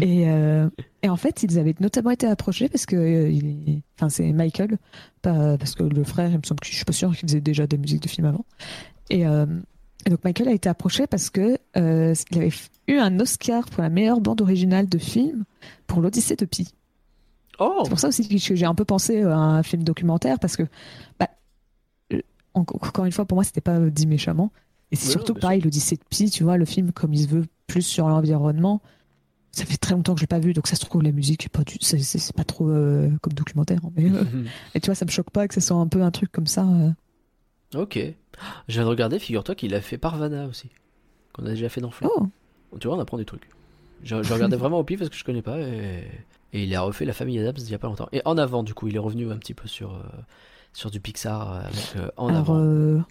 Et, 0.01 0.29
euh, 0.29 0.69
et 1.03 1.09
en 1.09 1.15
fait 1.15 1.43
ils 1.43 1.57
avaient 1.57 1.75
notamment 1.79 2.09
été 2.11 2.27
approchés 2.27 2.67
parce 2.67 2.85
que 2.85 2.95
euh, 2.97 3.29
il 3.29 3.81
enfin 3.97 4.09
c'est 4.09 4.31
Michael 4.33 4.77
pas 5.21 5.57
parce 5.57 5.73
que 5.75 5.83
le 5.83 6.03
frère 6.03 6.29
il 6.29 6.37
me 6.37 6.43
semble 6.43 6.59
que 6.59 6.67
je 6.67 6.75
suis 6.75 6.83
pas 6.85 6.91
sûr 6.93 7.15
qu'il 7.15 7.27
faisait 7.29 7.39
déjà 7.41 7.65
des 7.65 7.77
musiques 7.77 8.03
de 8.03 8.09
films 8.09 8.27
avant. 8.27 8.45
Et, 9.09 9.25
euh, 9.25 9.45
et 10.05 10.09
donc 10.09 10.23
Michael 10.25 10.49
a 10.49 10.51
été 10.53 10.67
approché 10.67 11.07
parce 11.07 11.29
que 11.29 11.57
il 11.75 12.37
avait 12.37 12.51
eu 12.87 12.97
un 12.97 13.19
Oscar 13.21 13.65
pour 13.69 13.81
la 13.83 13.89
meilleure 13.89 14.19
bande 14.19 14.41
originale 14.41 14.89
de 14.89 14.97
film 14.97 15.45
pour 15.87 16.01
l'Odyssée 16.01 16.35
de 16.35 16.45
Pi. 16.45 16.67
Oh! 17.59 17.81
C'est 17.83 17.89
pour 17.89 17.99
ça 17.99 18.09
aussi 18.09 18.27
que 18.27 18.55
j'ai 18.55 18.65
un 18.65 18.75
peu 18.75 18.85
pensé 18.85 19.21
à 19.23 19.35
un 19.37 19.63
film 19.63 19.83
documentaire 19.83 20.37
parce 20.39 20.55
que, 20.57 20.63
bah, 21.19 21.27
en- 22.53 22.59
encore 22.61 23.05
une 23.05 23.11
fois, 23.11 23.25
pour 23.25 23.35
moi, 23.35 23.43
c'était 23.43 23.61
pas 23.61 23.79
dit 23.79 24.05
méchamment. 24.07 24.51
Et 24.91 24.95
c'est 24.95 25.07
Ouais, 25.07 25.11
surtout 25.11 25.33
pareil, 25.33 25.61
l'Odyssée 25.61 25.95
de 25.97 26.01
Pi, 26.09 26.29
tu 26.29 26.43
vois, 26.43 26.57
le 26.57 26.65
film, 26.65 26.91
comme 26.91 27.13
il 27.13 27.21
se 27.23 27.27
veut 27.27 27.45
plus 27.67 27.81
sur 27.81 28.07
l'environnement. 28.07 28.81
Ça 29.51 29.65
fait 29.65 29.77
très 29.77 29.93
longtemps 29.95 30.13
que 30.13 30.19
je 30.19 30.23
l'ai 30.23 30.27
pas 30.27 30.39
vu, 30.39 30.53
donc 30.53 30.67
ça 30.67 30.75
se 30.75 30.85
trouve, 30.85 31.01
la 31.03 31.11
musique 31.11 31.49
pas, 31.49 31.63
du... 31.63 31.77
c'est, 31.81 32.33
pas 32.33 32.43
trop 32.43 32.69
euh, 32.69 33.09
comme 33.21 33.33
documentaire. 33.33 33.79
hein, 33.83 33.91
mais, 33.95 34.09
euh, 34.11 34.23
et 34.75 34.79
tu 34.79 34.85
vois, 34.85 34.95
ça 34.95 35.03
me 35.05 35.09
choque 35.09 35.31
pas 35.31 35.47
que 35.47 35.53
ce 35.53 35.61
soit 35.61 35.77
un 35.77 35.87
peu 35.87 36.01
un 36.03 36.11
truc 36.11 36.31
comme 36.31 36.47
ça. 36.47 36.63
euh. 36.65 36.91
Ok. 37.75 37.97
Je 38.67 38.73
viens 38.73 38.83
de 38.83 38.89
regarder, 38.89 39.19
figure-toi 39.19 39.55
qu'il 39.55 39.73
a 39.73 39.81
fait 39.81 39.97
Parvana 39.97 40.45
aussi. 40.47 40.69
Qu'on 41.33 41.45
a 41.45 41.49
déjà 41.49 41.69
fait 41.69 41.81
dans 41.81 41.91
Fleur. 41.91 42.11
Oh, 42.15 42.77
Tu 42.79 42.87
vois, 42.87 42.97
on 42.97 42.99
apprend 42.99 43.17
des 43.17 43.25
trucs. 43.25 43.49
Je, 44.03 44.21
je 44.21 44.33
regardais 44.33 44.57
vraiment 44.57 44.79
au 44.79 44.83
pif 44.83 44.99
parce 44.99 45.09
que 45.09 45.17
je 45.17 45.23
connais 45.23 45.41
pas 45.41 45.59
et, 45.59 46.03
et 46.53 46.63
il 46.63 46.75
a 46.75 46.81
refait 46.81 47.05
La 47.05 47.13
famille 47.13 47.39
Adams 47.39 47.55
il 47.57 47.69
y 47.69 47.73
a 47.73 47.79
pas 47.79 47.87
longtemps. 47.87 48.07
Et 48.11 48.21
en 48.25 48.37
avant, 48.37 48.61
du 48.63 48.73
coup, 48.75 48.87
il 48.87 48.95
est 48.95 48.99
revenu 48.99 49.31
un 49.31 49.37
petit 49.37 49.55
peu 49.55 49.67
sur, 49.67 49.99
sur 50.71 50.91
du 50.91 50.99
Pixar 50.99 51.51
avec 51.65 51.95
En 52.17 52.27
alors, 52.27 52.41
avant. 52.41 53.03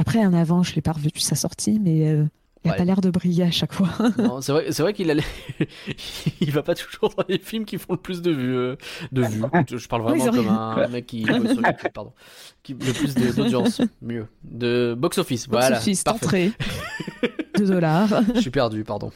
Euh, 0.00 0.02
après, 0.02 0.24
en 0.26 0.32
avant, 0.34 0.62
je 0.62 0.74
l'ai 0.74 0.82
pas 0.82 0.92
revu 0.92 1.10
sa 1.16 1.34
sortie, 1.36 1.78
mais 1.80 2.08
euh, 2.08 2.24
il 2.64 2.68
a 2.68 2.72
Ouais. 2.72 2.78
pas 2.78 2.84
l'air 2.84 3.00
de 3.00 3.08
briller 3.10 3.44
à 3.44 3.50
chaque 3.50 3.72
fois. 3.72 3.88
Non, 4.18 4.40
c'est 4.40 4.52
vrai, 4.52 4.66
c'est 4.70 4.82
vrai 4.82 4.92
qu'il 4.92 5.10
a, 5.10 5.14
il 6.40 6.50
va 6.50 6.62
pas 6.62 6.74
toujours 6.74 7.14
dans 7.16 7.24
les 7.28 7.38
films 7.38 7.64
qui 7.64 7.78
font 7.78 7.92
le 7.94 7.98
plus 7.98 8.20
de 8.22 8.30
vues, 8.30 8.54
euh, 8.56 8.76
de 9.12 9.22
vues. 9.22 9.42
Je 9.68 9.88
parle 9.88 10.02
Oui, 10.02 10.18
vraiment 10.18 10.24
c'est 10.24 10.36
comme 10.38 10.48
un 10.48 10.88
mec 10.88 11.06
qui 11.06 11.24
pardon, 11.94 12.12
qui 12.62 12.74
le 12.74 12.92
plus 12.92 13.14
d'audience, 13.36 13.80
mieux, 14.02 14.26
de 14.44 14.94
box 14.98 15.18
office. 15.18 15.48
Box 15.48 15.62
Voilà, 15.64 15.78
office, 15.78 16.02
parfait. 16.02 16.24
entrée. 16.26 16.52
2 17.56 17.66
dollars. 17.66 18.08
Je 18.34 18.40
suis 18.40 18.50
perdu, 18.50 18.84
pardon. 18.84 19.10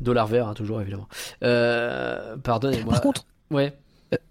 Dollar 0.00 0.26
vert, 0.26 0.48
hein, 0.48 0.54
toujours 0.54 0.80
évidemment. 0.80 1.08
Euh, 1.42 2.36
Pardonnez-moi. 2.38 2.92
Par 2.94 3.02
contre, 3.02 3.26
ouais. 3.50 3.76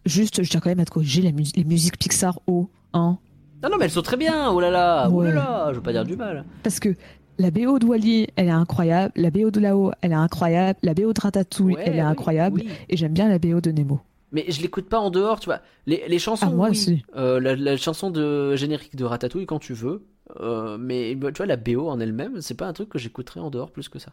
juste, 0.06 0.42
je 0.44 0.50
tiens 0.50 0.60
quand 0.60 0.70
même 0.70 0.80
à 0.80 0.86
te 0.86 0.92
corriger 0.92 1.22
la 1.22 1.30
les 1.32 1.64
musiques 1.64 1.98
Pixar 2.00 2.40
haut, 2.48 2.70
hein. 2.94 3.18
Non, 3.64 3.70
non, 3.70 3.78
mais 3.78 3.86
elles 3.86 3.92
sont 3.92 4.02
très 4.02 4.18
bien. 4.18 4.50
Oh 4.52 4.60
là 4.60 4.70
là, 4.70 5.10
oh 5.12 5.24
là 5.24 5.32
là. 5.32 5.68
Je 5.70 5.76
veux 5.76 5.82
pas 5.84 5.92
dire 5.94 6.04
du 6.06 6.16
mal. 6.18 6.44
Parce 6.64 6.80
que 6.80 6.96
la 7.40 7.50
BO 7.50 7.80
de 7.80 7.86
Wally, 7.86 8.28
elle 8.36 8.48
est 8.48 8.52
incroyable. 8.52 9.14
La 9.16 9.32
BO 9.32 9.50
de 9.52 9.60
Lao, 9.60 9.92
elle 10.02 10.12
est 10.12 10.16
incroyable. 10.16 10.78
La 10.84 10.94
BO 10.94 11.14
de 11.14 11.20
Ratatouille, 11.22 11.76
Ouais, 11.76 11.84
elle 11.86 11.96
est 11.96 12.00
incroyable. 12.02 12.62
oui. 12.66 12.70
Et 12.90 12.98
j'aime 12.98 13.14
bien 13.14 13.28
la 13.30 13.40
BO 13.40 13.62
de 13.62 13.72
Nemo. 13.72 14.00
Mais 14.32 14.46
je 14.50 14.62
l'écoute 14.62 14.90
pas 14.90 15.00
en 15.00 15.10
dehors, 15.12 15.40
tu 15.40 15.46
vois. 15.46 15.60
Les, 15.86 16.04
les 16.08 16.20
chansons, 16.20 16.48
Ah, 16.48 16.52
moi 16.52 16.66
oui. 16.68 16.72
aussi. 16.72 17.06
Euh, 17.16 17.40
la, 17.40 17.56
la 17.56 17.78
chanson 17.78 18.10
de 18.10 18.56
générique 18.56 18.96
de 18.96 19.06
Ratatouille 19.06 19.46
quand 19.46 19.60
tu 19.60 19.74
veux. 19.74 20.04
Euh, 20.40 20.78
mais 20.80 21.14
bah, 21.16 21.32
tu 21.32 21.38
vois, 21.38 21.46
la 21.46 21.56
BO 21.58 21.88
en 21.90 22.00
elle-même, 22.00 22.42
c'est 22.42 22.56
pas 22.56 22.66
un 22.68 22.74
truc 22.74 22.90
que 22.90 22.98
j'écouterais 22.98 23.40
en 23.40 23.50
dehors 23.50 23.72
plus 23.72 23.90
que 23.90 24.00
ça. 24.00 24.12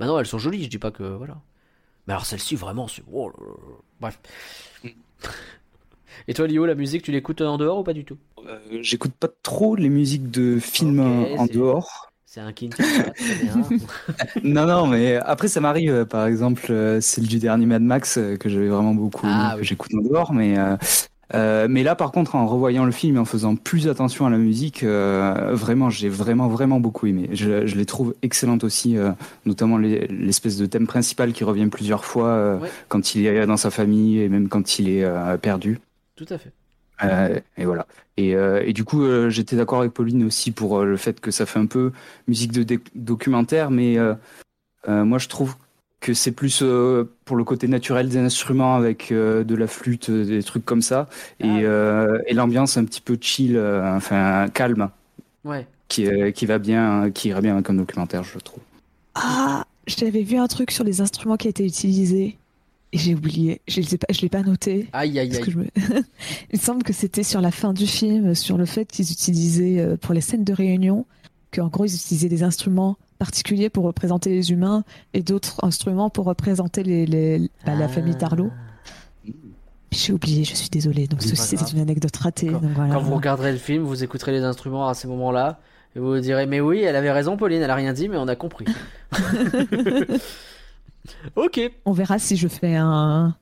Maintenant, 0.00 0.18
elles 0.18 0.26
sont 0.26 0.38
jolies, 0.38 0.64
je 0.64 0.68
dis 0.70 0.78
pas 0.78 0.90
que 0.90 1.02
voilà. 1.04 1.36
Mais 2.06 2.12
alors 2.12 2.26
celle-ci, 2.26 2.54
vraiment, 2.56 2.86
c'est. 2.88 3.02
oh. 3.12 3.32
Bref. 4.00 4.18
Et 6.28 6.34
toi, 6.34 6.46
Lio, 6.46 6.66
la 6.66 6.74
musique, 6.74 7.02
tu 7.02 7.12
l'écoutes 7.12 7.40
en 7.40 7.58
dehors 7.58 7.78
ou 7.78 7.82
pas 7.82 7.92
du 7.92 8.04
tout? 8.04 8.16
Euh, 8.46 8.58
J'écoute 8.82 9.12
pas 9.18 9.28
trop 9.42 9.76
les 9.76 9.88
musiques 9.88 10.30
de 10.30 10.58
films 10.58 11.00
en 11.00 11.46
dehors. 11.46 12.10
C'est 12.26 12.40
un 12.40 12.52
King. 12.52 12.72
Non, 14.42 14.66
non, 14.66 14.86
mais 14.86 15.16
après 15.16 15.48
ça 15.48 15.60
m'arrive, 15.60 15.92
euh, 15.92 16.04
par 16.04 16.26
exemple, 16.26 16.66
euh, 16.70 17.00
celle 17.00 17.26
du 17.26 17.38
dernier 17.38 17.66
Mad 17.66 17.82
Max 17.82 18.18
que 18.40 18.48
j'avais 18.48 18.68
vraiment 18.68 18.94
beaucoup, 18.94 19.26
Ah, 19.28 19.54
que 19.58 19.64
j'écoute 19.64 19.94
en 19.94 20.02
dehors, 20.02 20.32
mais 20.32 20.56
euh, 21.34 21.66
mais 21.68 21.82
là 21.82 21.94
par 21.96 22.12
contre 22.12 22.34
en 22.34 22.46
revoyant 22.46 22.84
le 22.84 22.92
film 22.92 23.16
et 23.16 23.18
en 23.18 23.24
faisant 23.24 23.56
plus 23.56 23.88
attention 23.88 24.26
à 24.26 24.30
la 24.30 24.36
musique, 24.36 24.82
euh, 24.82 25.50
vraiment 25.52 25.90
j'ai 25.90 26.08
vraiment 26.08 26.48
vraiment 26.48 26.80
beaucoup 26.80 27.06
aimé. 27.06 27.28
Je, 27.32 27.66
je 27.66 27.76
les 27.76 27.86
trouve 27.86 28.14
excellentes 28.22 28.62
aussi, 28.62 28.96
euh, 28.98 29.10
notamment 29.46 29.78
les- 29.78 30.06
l'espèce 30.08 30.56
de 30.58 30.66
thème 30.66 30.86
principal 30.86 31.32
qui 31.32 31.42
revient 31.44 31.66
plusieurs 31.68 32.04
fois 32.04 32.56
Ouais. 32.58 32.68
quand 32.88 33.14
il 33.14 33.26
est 33.26 33.46
dans 33.46 33.56
sa 33.56 33.70
famille 33.70 34.20
et 34.20 34.28
même 34.28 34.48
quand 34.48 34.78
il 34.78 34.88
est 34.90 35.38
perdu. 35.40 35.78
Tout 36.16 36.26
à 36.28 36.38
fait. 36.38 36.52
Euh, 37.02 37.40
et 37.56 37.64
voilà. 37.64 37.86
Et, 38.16 38.36
euh, 38.36 38.62
et 38.64 38.72
du 38.72 38.84
coup, 38.84 39.02
euh, 39.02 39.28
j'étais 39.30 39.56
d'accord 39.56 39.80
avec 39.80 39.92
Pauline 39.92 40.24
aussi 40.24 40.52
pour 40.52 40.78
euh, 40.78 40.84
le 40.84 40.96
fait 40.96 41.20
que 41.20 41.30
ça 41.32 41.44
fait 41.44 41.58
un 41.58 41.66
peu 41.66 41.90
musique 42.28 42.52
de 42.52 42.78
documentaire, 42.94 43.70
mais 43.72 43.98
euh, 43.98 44.14
euh, 44.88 45.04
moi 45.04 45.18
je 45.18 45.28
trouve 45.28 45.56
que 46.00 46.14
c'est 46.14 46.30
plus 46.32 46.60
euh, 46.62 47.10
pour 47.24 47.36
le 47.36 47.42
côté 47.44 47.66
naturel 47.66 48.08
des 48.08 48.18
instruments 48.18 48.76
avec 48.76 49.10
euh, 49.10 49.42
de 49.42 49.54
la 49.56 49.66
flûte, 49.66 50.10
des 50.10 50.42
trucs 50.44 50.64
comme 50.64 50.82
ça, 50.82 51.08
et, 51.40 51.48
Ah. 51.48 51.58
euh, 51.62 52.18
et 52.26 52.34
l'ambiance 52.34 52.76
un 52.76 52.84
petit 52.84 53.00
peu 53.00 53.18
chill, 53.20 53.56
euh, 53.56 53.96
enfin 53.96 54.48
calme, 54.50 54.90
Ouais. 55.44 55.66
qui, 55.88 56.06
euh, 56.06 56.30
qui 56.30 56.46
va 56.46 56.58
bien, 56.58 57.10
qui 57.10 57.28
irait 57.30 57.40
bien 57.40 57.54
avec 57.54 57.68
un 57.70 57.74
documentaire, 57.74 58.22
je 58.22 58.38
trouve. 58.38 58.62
Ah, 59.14 59.64
j'avais 59.88 60.22
vu 60.22 60.36
un 60.36 60.46
truc 60.46 60.70
sur 60.70 60.84
les 60.84 61.00
instruments 61.00 61.36
qui 61.36 61.48
a 61.48 61.50
été 61.50 61.66
utilisé. 61.66 62.36
Et 62.94 62.98
j'ai 62.98 63.14
oublié. 63.14 63.60
Je 63.68 63.80
ne 63.80 63.96
pas, 63.96 64.06
je 64.10 64.20
l'ai 64.22 64.28
pas 64.28 64.42
noté. 64.42 64.88
Aïe, 64.92 65.18
aïe, 65.18 65.36
aïe. 65.36 65.54
me- 65.56 65.66
Il 66.52 66.60
semble 66.60 66.82
que 66.84 66.92
c'était 66.92 67.22
sur 67.24 67.40
la 67.40 67.50
fin 67.50 67.72
du 67.72 67.86
film, 67.86 68.34
sur 68.34 68.56
le 68.56 68.64
fait 68.66 68.86
qu'ils 68.86 69.10
utilisaient 69.12 69.80
euh, 69.80 69.96
pour 69.96 70.14
les 70.14 70.20
scènes 70.20 70.44
de 70.44 70.52
réunion, 70.52 71.04
qu'en 71.52 71.66
gros 71.68 71.84
ils 71.84 71.94
utilisaient 71.94 72.28
des 72.28 72.42
instruments 72.44 72.96
particuliers 73.18 73.68
pour 73.70 73.84
représenter 73.84 74.30
les 74.30 74.50
humains 74.52 74.84
et 75.12 75.22
d'autres 75.22 75.56
instruments 75.64 76.08
pour 76.10 76.24
représenter 76.26 76.82
les, 76.82 77.04
les- 77.06 77.50
bah, 77.66 77.74
la 77.74 77.88
famille 77.88 78.16
Tarlo. 78.16 78.50
J'ai 79.90 80.12
oublié, 80.12 80.42
je 80.44 80.54
suis 80.54 80.68
désolée. 80.70 81.06
Donc 81.06 81.22
ceci 81.22 81.56
c'était 81.56 81.70
une 81.72 81.80
anecdote 81.80 82.16
ratée. 82.16 82.48
Quand- 82.48 82.60
donc 82.60 82.72
voilà. 82.74 82.94
Quand 82.94 83.00
vous 83.00 83.14
regarderez 83.14 83.52
le 83.52 83.58
film, 83.58 83.82
vous 83.84 84.02
écouterez 84.02 84.32
les 84.32 84.42
instruments 84.42 84.88
à 84.88 84.94
ces 84.94 85.06
moments-là. 85.08 85.60
Et 85.96 86.00
vous 86.00 86.14
vous 86.14 86.20
direz, 86.20 86.46
mais 86.46 86.60
oui, 86.60 86.80
elle 86.80 86.96
avait 86.96 87.12
raison, 87.12 87.36
Pauline, 87.36 87.62
elle 87.62 87.70
a 87.70 87.74
rien 87.76 87.92
dit, 87.92 88.08
mais 88.08 88.16
on 88.16 88.26
a 88.26 88.34
compris. 88.34 88.64
ok. 91.36 91.60
On 91.84 91.92
verra 91.92 92.18
si 92.18 92.36
je 92.36 92.48
fais 92.48 92.76
un, 92.76 93.34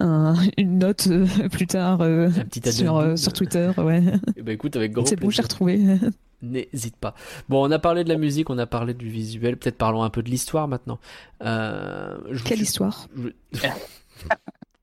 un- 0.00 0.34
une 0.56 0.78
note 0.78 1.06
euh, 1.10 1.26
plus 1.50 1.66
tard 1.66 2.00
euh, 2.02 2.30
sur, 2.70 2.96
euh, 2.98 3.14
Twitter. 3.34 3.70
Ouais. 3.78 4.02
Écoute, 4.46 4.76
avec 4.76 4.92
grand 4.92 5.06
C'est 5.06 5.16
bon, 5.16 5.30
j'ai 5.30 5.42
retrouvé. 5.42 5.80
N'hésite 6.42 6.96
pas. 6.96 7.14
Bon, 7.50 7.66
on 7.66 7.70
a 7.70 7.78
parlé 7.78 8.02
de 8.02 8.08
la 8.08 8.16
musique, 8.16 8.48
on 8.48 8.56
a 8.56 8.64
parlé 8.66 8.94
du 8.94 9.10
visuel. 9.10 9.58
Peut-être 9.58 9.76
parlons 9.76 10.02
un 10.02 10.08
peu 10.10 10.22
de 10.22 10.30
l'histoire 10.30 10.68
maintenant. 10.68 10.98
Euh, 11.42 12.16
je 12.30 12.42
Quelle 12.44 12.62
histoire 12.62 13.08
je- 13.52 13.58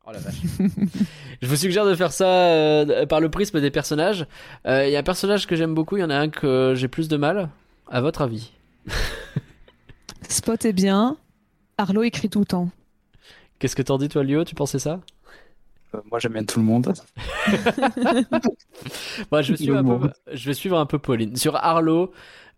Oh 0.09 0.11
la 0.13 0.19
vache. 0.19 0.35
je 1.41 1.47
vous 1.47 1.55
suggère 1.57 1.85
de 1.85 1.93
faire 1.93 2.13
ça 2.13 2.27
euh, 2.29 3.05
par 3.07 3.19
le 3.19 3.29
prisme 3.29 3.59
des 3.59 3.71
personnages. 3.71 4.25
Euh, 4.65 4.85
Il 4.87 4.91
y 4.93 4.95
a 4.95 4.99
un 4.99 5.03
personnage 5.03 5.47
que 5.47 5.55
j'aime 5.57 5.73
beaucoup, 5.73 5.97
il 5.97 5.99
y 5.99 6.03
en 6.03 6.09
a 6.09 6.15
un 6.15 6.29
que 6.29 6.73
j'ai 6.77 6.87
plus 6.87 7.07
de 7.09 7.17
mal. 7.17 7.49
À 7.91 7.99
votre 8.01 8.21
avis? 8.21 8.51
Spot 10.29 10.63
est 10.63 10.73
bien. 10.73 11.17
Arlo 11.77 12.03
écrit 12.03 12.29
tout 12.29 12.39
le 12.39 12.45
temps. 12.45 12.69
Qu'est-ce 13.59 13.75
que 13.75 13.81
t'en 13.81 13.97
dis 13.97 14.09
toi, 14.09 14.23
Lio 14.23 14.43
Tu 14.43 14.55
pensais 14.55 14.79
ça? 14.79 14.99
Euh, 15.95 16.01
moi, 16.11 16.19
j'aime 16.19 16.33
bien 16.33 16.43
tout 16.43 16.59
le 16.59 16.65
monde. 16.65 16.93
Moi, 19.31 19.41
je 19.41 19.51
vais, 19.51 19.57
suivre 19.57 19.77
un 19.77 19.83
Le 19.83 19.99
peu, 19.99 20.11
je 20.33 20.45
vais 20.47 20.53
suivre 20.53 20.77
un 20.77 20.85
peu 20.85 20.99
Pauline. 20.99 21.35
Sur 21.35 21.55
Arlo, 21.55 22.11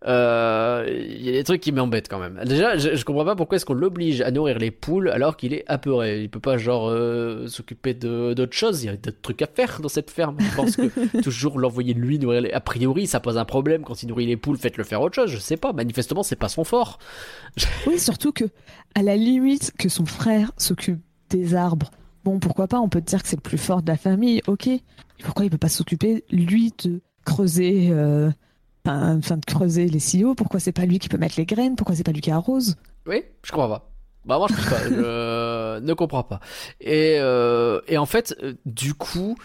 euh, 0.06 0.86
il 0.88 1.22
y 1.22 1.28
a 1.28 1.32
des 1.32 1.44
trucs 1.44 1.60
qui 1.60 1.72
m'embêtent 1.72 2.08
quand 2.08 2.18
même. 2.18 2.40
Déjà, 2.46 2.78
je, 2.78 2.94
je 2.94 3.04
comprends 3.04 3.24
pas 3.24 3.36
pourquoi 3.36 3.56
est-ce 3.56 3.66
qu'on 3.66 3.74
l'oblige 3.74 4.22
à 4.22 4.30
nourrir 4.30 4.58
les 4.58 4.70
poules 4.70 5.10
alors 5.10 5.36
qu'il 5.36 5.52
est 5.52 5.64
apeuré. 5.66 6.22
Il 6.22 6.30
peut 6.30 6.40
pas, 6.40 6.56
genre, 6.56 6.88
euh, 6.88 7.46
s'occuper 7.48 7.92
d'autres 7.92 8.56
choses. 8.56 8.82
Il 8.82 8.86
y 8.86 8.88
a 8.88 8.96
d'autres 8.96 9.20
trucs 9.20 9.42
à 9.42 9.46
faire 9.46 9.80
dans 9.80 9.88
cette 9.88 10.10
ferme. 10.10 10.38
Je 10.40 10.56
pense 10.56 10.76
que 10.76 11.20
toujours 11.22 11.58
l'envoyer 11.58 11.92
lui 11.92 12.18
nourrir 12.18 12.40
les... 12.42 12.52
A 12.52 12.60
priori, 12.60 13.06
ça 13.06 13.20
pose 13.20 13.36
un 13.36 13.44
problème 13.44 13.82
quand 13.82 14.02
il 14.02 14.08
nourrit 14.08 14.26
les 14.26 14.38
poules. 14.38 14.56
Faites-le 14.56 14.84
faire 14.84 15.02
autre 15.02 15.16
chose. 15.16 15.30
Je 15.30 15.38
sais 15.38 15.58
pas. 15.58 15.72
Manifestement, 15.72 16.22
c'est 16.22 16.36
pas 16.36 16.48
son 16.48 16.64
fort. 16.64 16.98
Oui, 17.86 17.98
surtout 17.98 18.32
que, 18.32 18.44
à 18.94 19.02
la 19.02 19.16
limite, 19.16 19.72
que 19.78 19.88
son 19.88 20.06
frère 20.06 20.52
s'occupe 20.56 21.00
des 21.30 21.54
arbres. 21.54 21.90
Bon, 22.24 22.38
pourquoi 22.38 22.68
pas, 22.68 22.78
on 22.78 22.88
peut 22.88 23.00
te 23.00 23.06
dire 23.06 23.22
que 23.22 23.28
c'est 23.28 23.36
le 23.36 23.40
plus 23.42 23.58
fort 23.58 23.82
de 23.82 23.90
la 23.90 23.96
famille, 23.96 24.42
ok. 24.46 24.68
Pourquoi 25.22 25.44
il 25.46 25.50
peut 25.50 25.58
pas 25.58 25.68
s'occuper, 25.68 26.24
lui, 26.30 26.72
de 26.84 27.00
creuser, 27.24 27.88
euh, 27.90 28.30
enfin, 28.86 29.36
de 29.36 29.44
creuser 29.44 29.88
les 29.88 29.98
silos 29.98 30.34
Pourquoi 30.34 30.60
c'est 30.60 30.72
pas 30.72 30.86
lui 30.86 30.98
qui 30.98 31.08
peut 31.08 31.18
mettre 31.18 31.34
les 31.38 31.46
graines? 31.46 31.76
Pourquoi 31.76 31.94
c'est 31.94 32.04
pas 32.04 32.12
lui 32.12 32.20
qui 32.20 32.30
arrose? 32.30 32.76
Oui, 33.06 33.22
je 33.44 33.50
comprends 33.50 33.68
pas. 33.68 33.90
Bah 34.26 34.38
moi 34.38 34.48
je 34.50 34.54
comprends 34.54 34.70
pas, 34.70 34.84
je 34.84 35.80
ne 35.80 35.92
comprends 35.94 36.22
pas. 36.22 36.40
Et, 36.80 37.16
euh, 37.18 37.80
et 37.88 37.96
en 37.96 38.06
fait, 38.06 38.36
euh, 38.42 38.54
du 38.66 38.92
coup, 38.94 39.36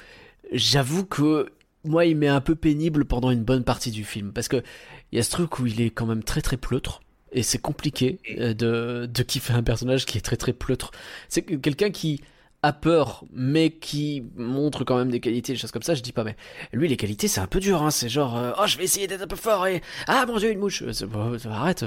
j'avoue 0.52 1.06
que 1.06 1.48
moi 1.86 2.06
il 2.06 2.18
m'est 2.18 2.28
un 2.28 2.42
peu 2.42 2.56
pénible 2.56 3.06
pendant 3.06 3.32
une 3.32 3.44
bonne 3.44 3.64
partie 3.64 3.92
du 3.92 4.04
film 4.04 4.34
parce 4.34 4.48
que 4.48 4.64
il 5.12 5.18
y 5.18 5.20
a 5.20 5.24
ce 5.24 5.30
truc 5.30 5.60
où 5.60 5.66
il 5.66 5.82
est 5.82 5.92
quand 5.92 6.06
même 6.06 6.24
très 6.24 6.42
très 6.42 6.58
pleutre 6.58 7.02
et 7.32 7.44
c'est 7.44 7.60
compliqué 7.60 8.20
euh, 8.38 8.54
de 8.54 9.06
de 9.06 9.24
kiffer 9.24 9.54
un 9.54 9.64
personnage 9.64 10.06
qui 10.06 10.18
est 10.18 10.22
très 10.22 10.38
très 10.38 10.54
pleutre. 10.54 10.92
C'est 11.30 11.44
que 11.44 11.56
quelqu'un 11.56 11.92
qui 11.92 12.22
a 12.66 12.74
peur 12.74 13.24
mais 13.32 13.70
qui 13.70 14.24
montre 14.36 14.84
quand 14.84 14.98
même 14.98 15.10
des 15.10 15.20
qualités, 15.20 15.54
des 15.54 15.60
choses 15.60 15.72
comme 15.72 15.84
ça, 15.84 15.96
je 15.96 16.02
dis 16.02 16.12
pas 16.12 16.24
mais 16.24 16.36
lui 16.74 16.88
les 16.88 16.98
qualités 16.98 17.28
c'est 17.28 17.42
un 17.42 17.48
peu 17.48 17.60
dur 17.60 17.84
hein, 17.84 17.92
c'est 17.92 18.10
genre 18.10 18.38
euh, 18.38 18.52
oh 18.60 18.64
je 18.66 18.78
vais 18.78 18.84
essayer 18.84 19.08
d'être 19.08 19.22
un 19.22 19.28
peu 19.28 19.36
fort 19.36 19.68
et 19.68 19.82
ah 20.08 20.26
mon 20.26 20.38
dieu 20.38 20.52
une 20.52 20.60
mouche, 20.60 20.84
bah, 21.04 21.32
arrête, 21.52 21.86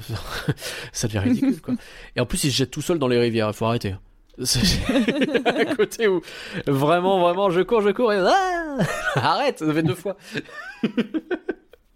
ça 0.92 1.06
devient 1.08 1.18
ridicule 1.18 1.60
quoi. 1.60 1.74
Et 2.16 2.20
en 2.20 2.26
plus, 2.26 2.44
il 2.44 2.50
se 2.50 2.56
jette 2.56 2.70
tout 2.70 2.82
seul 2.82 2.98
dans 2.98 3.08
les 3.08 3.18
rivières. 3.18 3.48
Il 3.48 3.54
faut 3.54 3.66
arrêter. 3.66 3.94
Un 4.38 5.74
côté 5.76 6.06
où 6.06 6.22
vraiment, 6.66 7.20
vraiment, 7.20 7.50
je 7.50 7.60
cours, 7.60 7.82
je 7.82 7.90
cours 7.90 8.12
et 8.12 8.18
ah 8.18 8.76
arrête. 9.16 9.58
Ça 9.58 9.72
fait 9.72 9.82
deux 9.82 9.94
fois. 9.94 10.16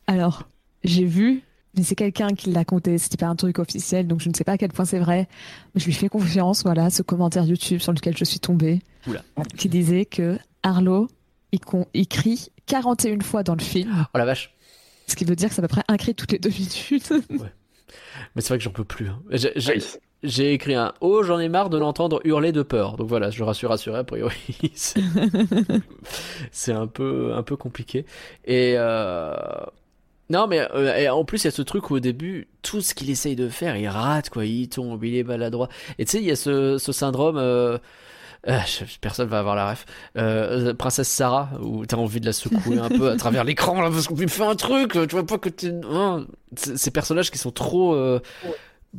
Alors, 0.06 0.48
j'ai 0.82 1.04
vu, 1.04 1.42
mais 1.76 1.82
c'est 1.82 1.94
quelqu'un 1.94 2.28
qui 2.34 2.50
l'a 2.50 2.64
compté, 2.64 2.98
c'était 2.98 3.16
pas 3.16 3.26
un 3.26 3.36
truc 3.36 3.58
officiel, 3.58 4.06
donc 4.06 4.20
je 4.20 4.28
ne 4.28 4.34
sais 4.34 4.44
pas 4.44 4.52
à 4.52 4.58
quel 4.58 4.70
point 4.72 4.84
c'est 4.84 4.98
vrai. 4.98 5.28
Mais 5.74 5.80
je 5.80 5.86
lui 5.86 5.92
fais 5.92 6.08
confiance, 6.08 6.62
voilà, 6.64 6.90
ce 6.90 7.02
commentaire 7.02 7.44
YouTube 7.44 7.80
sur 7.80 7.92
lequel 7.92 8.16
je 8.16 8.24
suis 8.24 8.40
tombée, 8.40 8.80
Oula. 9.06 9.22
qui 9.56 9.68
disait 9.68 10.04
que 10.04 10.38
Arlo, 10.62 11.08
il, 11.52 11.60
con- 11.60 11.86
il 11.94 12.06
crie 12.08 12.48
41 12.66 13.20
fois 13.20 13.42
dans 13.42 13.54
le 13.54 13.62
film, 13.62 14.06
Oh 14.14 14.18
la 14.18 14.24
vache. 14.24 14.54
ce 15.06 15.16
qui 15.16 15.24
veut 15.24 15.34
dire 15.36 15.48
que 15.48 15.54
c'est 15.54 15.60
à 15.64 15.68
peu 15.68 15.72
près 15.74 15.82
un 15.88 15.96
cri 15.96 16.14
toutes 16.14 16.32
les 16.32 16.38
deux 16.38 16.50
minutes. 16.50 17.12
Mais 18.34 18.40
c'est 18.42 18.48
vrai 18.48 18.58
que 18.58 18.64
j'en 18.64 18.70
peux 18.70 18.84
plus. 18.84 19.08
hein. 19.08 19.20
J'ai- 19.30 19.52
J'ai 19.56 19.78
j'ai 20.22 20.52
écrit 20.52 20.76
un 20.76 20.94
oh 21.00 21.24
j'en 21.24 21.40
ai 21.40 21.48
marre 21.48 21.68
de 21.68 21.76
l'entendre 21.78 22.20
hurler 22.24 22.52
de 22.52 22.62
peur. 22.62 22.96
Donc 22.96 23.08
voilà, 23.08 23.30
je 23.30 23.42
rassure, 23.42 23.70
rassuré 23.70 23.98
a 23.98 24.04
priori. 24.04 24.36
c'est- 24.76 25.00
c'est 26.52 26.72
un 26.72 26.86
peu, 26.86 27.34
un 27.34 27.42
peu 27.42 27.56
compliqué. 27.56 28.06
Et 28.44 28.74
euh... 28.76 29.34
non 30.32 30.46
mais 30.48 30.60
euh, 30.74 31.08
en 31.12 31.24
plus 31.24 31.42
il 31.42 31.44
y 31.44 31.48
a 31.48 31.50
ce 31.52 31.62
truc 31.62 31.90
où 31.90 31.94
au 31.94 32.00
début 32.00 32.48
tout 32.62 32.80
ce 32.80 32.94
qu'il 32.94 33.08
essaye 33.10 33.36
de 33.36 33.48
faire 33.48 33.76
il 33.76 33.86
rate 33.88 34.30
quoi, 34.30 34.44
il 34.46 34.68
tombe, 34.68 35.04
il 35.04 35.14
est 35.16 35.22
maladroit. 35.22 35.68
Et 35.98 36.04
tu 36.04 36.12
sais 36.12 36.18
il 36.18 36.24
y 36.26 36.30
a 36.32 36.36
ce, 36.36 36.78
syndrome. 36.78 37.36
euh, 37.38 37.78
euh, 38.48 38.58
personne 39.00 39.28
va 39.28 39.38
avoir 39.38 39.54
la 39.54 39.70
ref. 39.70 39.84
Princesse 40.76 41.08
Sarah, 41.08 41.50
où 41.60 41.86
t'as 41.86 41.96
envie 41.96 42.18
de 42.20 42.26
la 42.26 42.32
secouer 42.32 42.78
un 42.78 42.88
peu 42.88 43.08
à 43.10 43.16
travers 43.16 43.44
l'écran, 43.44 43.80
là, 43.80 43.88
parce 43.88 44.08
qu'on 44.08 44.16
lui 44.16 44.28
fait 44.28 44.42
un 44.42 44.56
truc, 44.56 44.92
tu 44.92 45.06
vois 45.14 45.24
pas 45.24 45.38
que. 45.38 45.48
C- 46.56 46.76
Ces 46.76 46.90
personnages 46.90 47.30
qui 47.30 47.38
sont 47.38 47.52
trop 47.52 47.96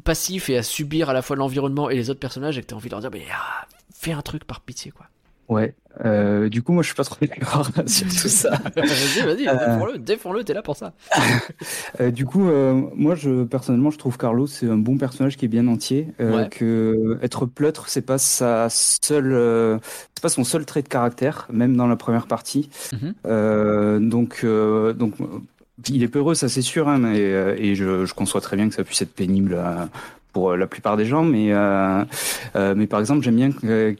passifs 0.05 0.49
et 0.49 0.57
à 0.57 0.63
subir 0.63 1.09
à 1.09 1.13
la 1.13 1.21
fois 1.21 1.35
l'environnement 1.35 1.89
et 1.89 1.95
les 1.95 2.09
autres 2.09 2.19
personnages, 2.21 2.57
et 2.57 2.61
que 2.61 2.67
t'as 2.67 2.75
envie 2.77 2.87
de 2.89 2.93
leur 2.95 3.01
dire, 3.01 3.09
mais 3.11 3.25
ah, 3.33 3.65
fais 3.93 4.13
un 4.13 4.21
truc 4.21 4.45
par 4.45 4.61
pitié, 4.61 4.91
quoi. 4.91 5.07
Ouais. 5.49 5.73
Euh, 6.03 6.49
du 6.49 6.63
coup, 6.63 6.71
moi, 6.73 6.81
je 6.81 6.87
suis 6.87 6.95
pas 6.95 7.03
trop 7.03 7.17
d'accord 7.21 7.67
sur 7.85 8.07
tout 8.07 8.27
ça. 8.29 8.49
vas-y, 8.75 9.21
vas-y, 9.25 9.47
Euh. 9.47 9.53
défends-le, 9.53 9.97
défends-le, 9.99 10.43
t'es 10.43 10.53
là 10.53 10.61
pour 10.63 10.75
ça. 10.75 10.93
Euh, 11.99 12.09
du 12.09 12.25
coup, 12.25 12.49
euh, 12.49 12.73
moi, 12.95 13.13
je 13.13 13.43
personnellement, 13.43 13.91
je 13.91 13.97
trouve 13.99 14.17
Carlos 14.17 14.47
c'est 14.47 14.67
un 14.67 14.77
bon 14.77 14.97
personnage 14.97 15.37
qui 15.37 15.45
est 15.45 15.49
bien 15.49 15.67
entier. 15.67 16.07
Euh, 16.19 16.43
Ouais. 16.43 16.49
Que 16.49 17.19
être 17.21 17.45
pleutre, 17.45 17.87
c'est 17.89 18.01
pas 18.01 18.17
sa 18.17 18.67
seule, 18.69 19.31
euh, 19.33 19.77
c'est 20.15 20.21
pas 20.21 20.29
son 20.29 20.43
seul 20.43 20.65
trait 20.65 20.81
de 20.81 20.87
caractère, 20.87 21.47
même 21.51 21.75
dans 21.75 21.87
la 21.87 21.95
première 21.95 22.25
partie. 22.25 22.69
Mhm. 22.93 23.13
Euh, 23.27 23.99
donc, 23.99 24.41
euh, 24.43 24.93
donc, 24.93 25.13
euh, 25.21 25.25
il 25.89 26.01
est 26.01 26.07
peureux, 26.07 26.33
ça 26.33 26.49
c'est 26.49 26.61
sûr, 26.63 26.87
hein, 26.89 26.97
mais, 26.97 27.19
euh, 27.19 27.55
et 27.59 27.75
je, 27.75 28.05
je 28.05 28.13
conçois 28.15 28.41
très 28.41 28.55
bien 28.55 28.67
que 28.69 28.73
ça 28.75 28.83
puisse 28.83 29.01
être 29.03 29.13
pénible 29.13 29.53
euh, 29.55 29.85
pour 30.31 30.51
euh, 30.51 30.57
la 30.57 30.65
plupart 30.65 30.97
des 30.97 31.05
gens. 31.05 31.23
Mais, 31.23 31.53
euh, 31.53 32.03
euh, 32.55 32.73
mais 32.75 32.87
par 32.87 32.99
exemple, 32.99 33.23
j'aime 33.23 33.35
bien 33.35 33.51
que, 33.51 33.95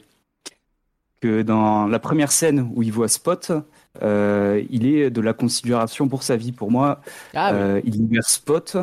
que 1.24 1.42
dans 1.42 1.86
la 1.86 1.98
première 1.98 2.30
scène 2.32 2.70
où 2.74 2.82
il 2.82 2.92
voit 2.92 3.08
Spot. 3.08 3.52
Euh, 4.02 4.60
il 4.70 4.86
est 4.86 5.08
de 5.08 5.20
la 5.20 5.32
considération 5.32 6.08
pour 6.08 6.22
sa 6.24 6.36
vie. 6.36 6.50
Pour 6.52 6.70
moi, 6.70 7.00
Ah 7.32 7.50
oui. 7.52 7.58
euh, 7.60 7.80
il 7.84 7.92
libère 7.92 8.28
Spot, 8.28 8.76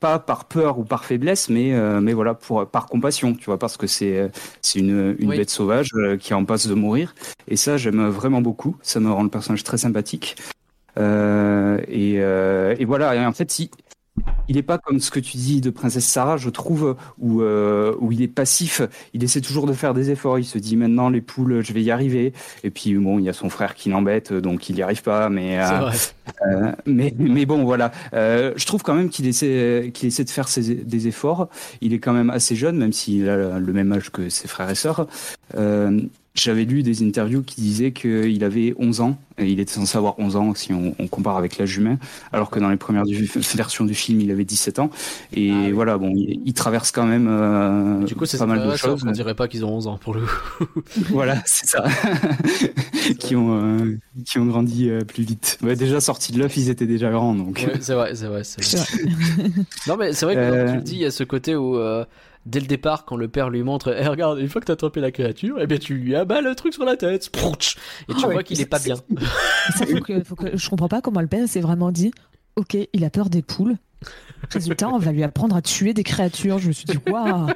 pas 0.00 0.18
par 0.18 0.46
peur 0.46 0.78
ou 0.78 0.84
par 0.84 1.04
faiblesse, 1.04 1.50
mais, 1.50 1.74
euh, 1.74 2.00
mais 2.00 2.14
voilà, 2.14 2.32
pour, 2.34 2.66
par 2.66 2.86
compassion, 2.86 3.34
tu 3.34 3.44
vois, 3.44 3.58
parce 3.58 3.76
que 3.76 3.86
c'est 3.86 4.30
c'est 4.62 4.78
une, 4.78 5.14
une 5.18 5.28
Oui. 5.28 5.36
bête 5.36 5.50
sauvage 5.50 5.90
qui 6.18 6.32
est 6.32 6.34
en 6.34 6.46
passe 6.46 6.66
de 6.66 6.74
mourir. 6.74 7.14
Et 7.48 7.56
ça, 7.56 7.76
j'aime 7.76 8.08
vraiment 8.08 8.40
beaucoup. 8.40 8.76
Ça 8.82 8.98
me 8.98 9.10
rend 9.12 9.22
le 9.24 9.28
personnage 9.30 9.62
très 9.62 9.76
sympathique. 9.78 10.36
Et, 10.96 12.14
et 12.14 12.84
voilà, 12.86 13.14
et 13.14 13.24
en 13.26 13.32
fait, 13.32 13.50
si, 13.50 13.70
il 14.48 14.56
n'est 14.56 14.62
pas 14.62 14.78
comme 14.78 14.98
ce 15.00 15.10
que 15.10 15.20
tu 15.20 15.36
dis 15.36 15.60
de 15.60 15.70
Princesse 15.70 16.04
Sarah, 16.04 16.36
je 16.36 16.50
trouve, 16.50 16.96
où, 17.18 17.40
euh, 17.42 17.94
où 18.00 18.10
il 18.12 18.20
est 18.22 18.28
passif. 18.28 18.82
Il 19.14 19.22
essaie 19.22 19.40
toujours 19.40 19.66
de 19.66 19.72
faire 19.72 19.94
des 19.94 20.10
efforts. 20.10 20.38
Il 20.38 20.44
se 20.44 20.58
dit 20.58 20.76
maintenant, 20.76 21.08
les 21.08 21.20
poules, 21.20 21.62
je 21.64 21.72
vais 21.72 21.82
y 21.82 21.90
arriver. 21.90 22.32
Et 22.64 22.70
puis, 22.70 22.94
bon, 22.94 23.18
il 23.18 23.24
y 23.24 23.28
a 23.28 23.32
son 23.32 23.48
frère 23.48 23.74
qui 23.74 23.88
l'embête, 23.88 24.32
donc 24.32 24.68
il 24.68 24.74
n'y 24.74 24.82
arrive 24.82 25.02
pas. 25.02 25.28
Mais, 25.28 25.60
euh, 25.60 25.90
euh, 26.46 26.72
mais, 26.86 27.14
mais 27.18 27.46
bon, 27.46 27.64
voilà. 27.64 27.92
Je 28.12 28.66
trouve 28.66 28.82
quand 28.82 28.94
même 28.94 29.08
qu'il 29.10 29.26
essaie, 29.26 29.90
qu'il 29.94 30.08
essaie 30.08 30.24
de 30.24 30.30
faire 30.30 30.48
ses- 30.48 30.74
des 30.74 31.06
efforts. 31.06 31.48
Il 31.80 31.92
est 31.94 31.98
quand 32.00 32.12
même 32.12 32.30
assez 32.30 32.56
jeune, 32.56 32.76
même 32.76 32.92
s'il 32.92 33.28
a 33.28 33.58
le 33.58 33.72
même 33.72 33.92
âge 33.92 34.10
que 34.10 34.28
ses 34.28 34.48
frères 34.48 34.70
et 34.70 34.74
sœurs. 34.74 35.06
Euh, 36.36 36.40
J'avais 36.40 36.64
lu 36.64 36.82
des 36.82 37.02
interviews 37.02 37.42
qui 37.42 37.60
disaient 37.60 37.90
qu'il 37.92 38.44
avait 38.44 38.74
11 38.78 39.00
ans. 39.00 39.18
Et 39.38 39.46
il 39.46 39.58
était 39.58 39.72
censé 39.72 39.96
avoir 39.96 40.18
11 40.18 40.36
ans 40.36 40.54
si 40.54 40.72
on, 40.74 40.94
on 40.98 41.06
compare 41.08 41.38
avec 41.38 41.56
l'âge 41.56 41.74
humain, 41.78 41.96
alors 42.30 42.50
que 42.50 42.60
dans 42.60 42.68
les 42.68 42.76
premières 42.76 43.04
du- 43.06 43.24
versions 43.54 43.86
du 43.86 43.94
film, 43.94 44.20
il 44.20 44.30
avait 44.30 44.44
17 44.44 44.78
ans. 44.80 44.90
Et 45.32 45.50
Ah 45.50 45.54
oui. 45.64 45.72
voilà, 45.72 45.96
bon, 45.96 46.12
il, 46.14 46.42
il 46.44 46.52
traverse 46.52 46.92
quand 46.92 47.06
même 47.06 47.26
euh, 47.26 48.04
Du 48.04 48.14
coup, 48.14 48.26
c'est 48.26 48.36
pas 48.36 48.44
mal 48.44 48.58
de 48.62 48.70
choses. 48.76 48.78
choses. 49.00 49.04
On 49.06 49.10
dirait 49.12 49.34
pas 49.34 49.48
qu'ils 49.48 49.64
ont 49.64 49.72
11 49.74 49.86
ans 49.86 49.96
pour 49.98 50.12
le 50.14 50.20
coup. 50.20 50.64
Voilà, 51.10 51.42
c'est 51.46 51.66
ça. 51.66 51.84
qui 53.18 53.34
ont 53.34 53.58
euh, 53.80 53.96
qui 54.26 54.38
ont 54.38 54.46
grandi 54.46 54.90
euh, 54.90 55.04
plus 55.04 55.22
vite. 55.24 55.58
Ouais, 55.62 55.74
déjà 55.74 56.00
sortis 56.00 56.32
de 56.32 56.38
l'œuf, 56.38 56.56
ils 56.58 56.68
étaient 56.68 56.86
déjà 56.86 57.10
grands, 57.10 57.34
donc. 57.34 57.64
Ouais, 57.66 57.78
c'est 57.80 57.94
vrai, 57.94 58.14
c'est 58.14 58.26
vrai. 58.26 58.42
c'est 58.44 58.62
vrai. 58.76 58.86
Non 59.86 59.96
mais 59.96 60.12
c'est 60.12 60.26
vrai 60.26 60.34
que 60.34 60.40
Euh. 60.40 60.64
comme 60.64 60.70
tu 60.72 60.76
le 60.76 60.82
dis, 60.82 60.94
il 60.96 61.00
y 61.00 61.04
a 61.06 61.10
ce 61.10 61.24
côté 61.24 61.56
où 61.56 61.76
euh, 61.76 62.04
dès 62.46 62.60
le 62.60 62.66
départ, 62.66 63.04
quand 63.04 63.16
le 63.16 63.28
père 63.28 63.50
lui 63.50 63.62
montre, 63.62 63.94
eh, 63.96 64.06
regarde, 64.06 64.38
une 64.38 64.48
fois 64.48 64.60
que 64.60 64.66
t'as 64.66 64.72
attrapé 64.74 65.00
la 65.00 65.10
créature, 65.10 65.56
eh 65.60 65.66
bien 65.66 65.78
tu 65.78 65.94
lui 65.94 66.14
abats 66.16 66.40
le 66.40 66.54
truc 66.54 66.72
sur 66.74 66.84
la 66.84 66.96
tête, 66.96 67.26
et 67.26 67.30
tu 67.58 67.70
Ah 68.08 68.26
ouais, 68.26 68.32
vois 68.34 68.42
qu'il 68.42 68.60
est 68.60 68.66
pas 68.66 68.78
bien. 68.78 68.96
Ça, 69.76 69.86
faut 69.86 70.00
que, 70.00 70.22
faut 70.24 70.36
que- 70.36 70.56
je 70.56 70.68
comprends 70.70 70.88
pas 70.88 71.00
comment 71.00 71.20
le 71.20 71.26
père 71.28 71.48
s'est 71.48 71.60
vraiment 71.60 71.92
dit 71.92 72.12
Ok, 72.56 72.76
il 72.92 73.04
a 73.04 73.10
peur 73.10 73.30
des 73.30 73.42
poules. 73.42 73.76
Résultat, 74.50 74.88
on 74.88 74.98
va 74.98 75.12
lui 75.12 75.22
apprendre 75.22 75.54
à 75.54 75.60
tuer 75.62 75.92
des 75.94 76.02
créatures. 76.02 76.58
Je 76.58 76.68
me 76.68 76.72
suis 76.72 76.86
dit, 76.86 76.96
waouh 77.08 77.48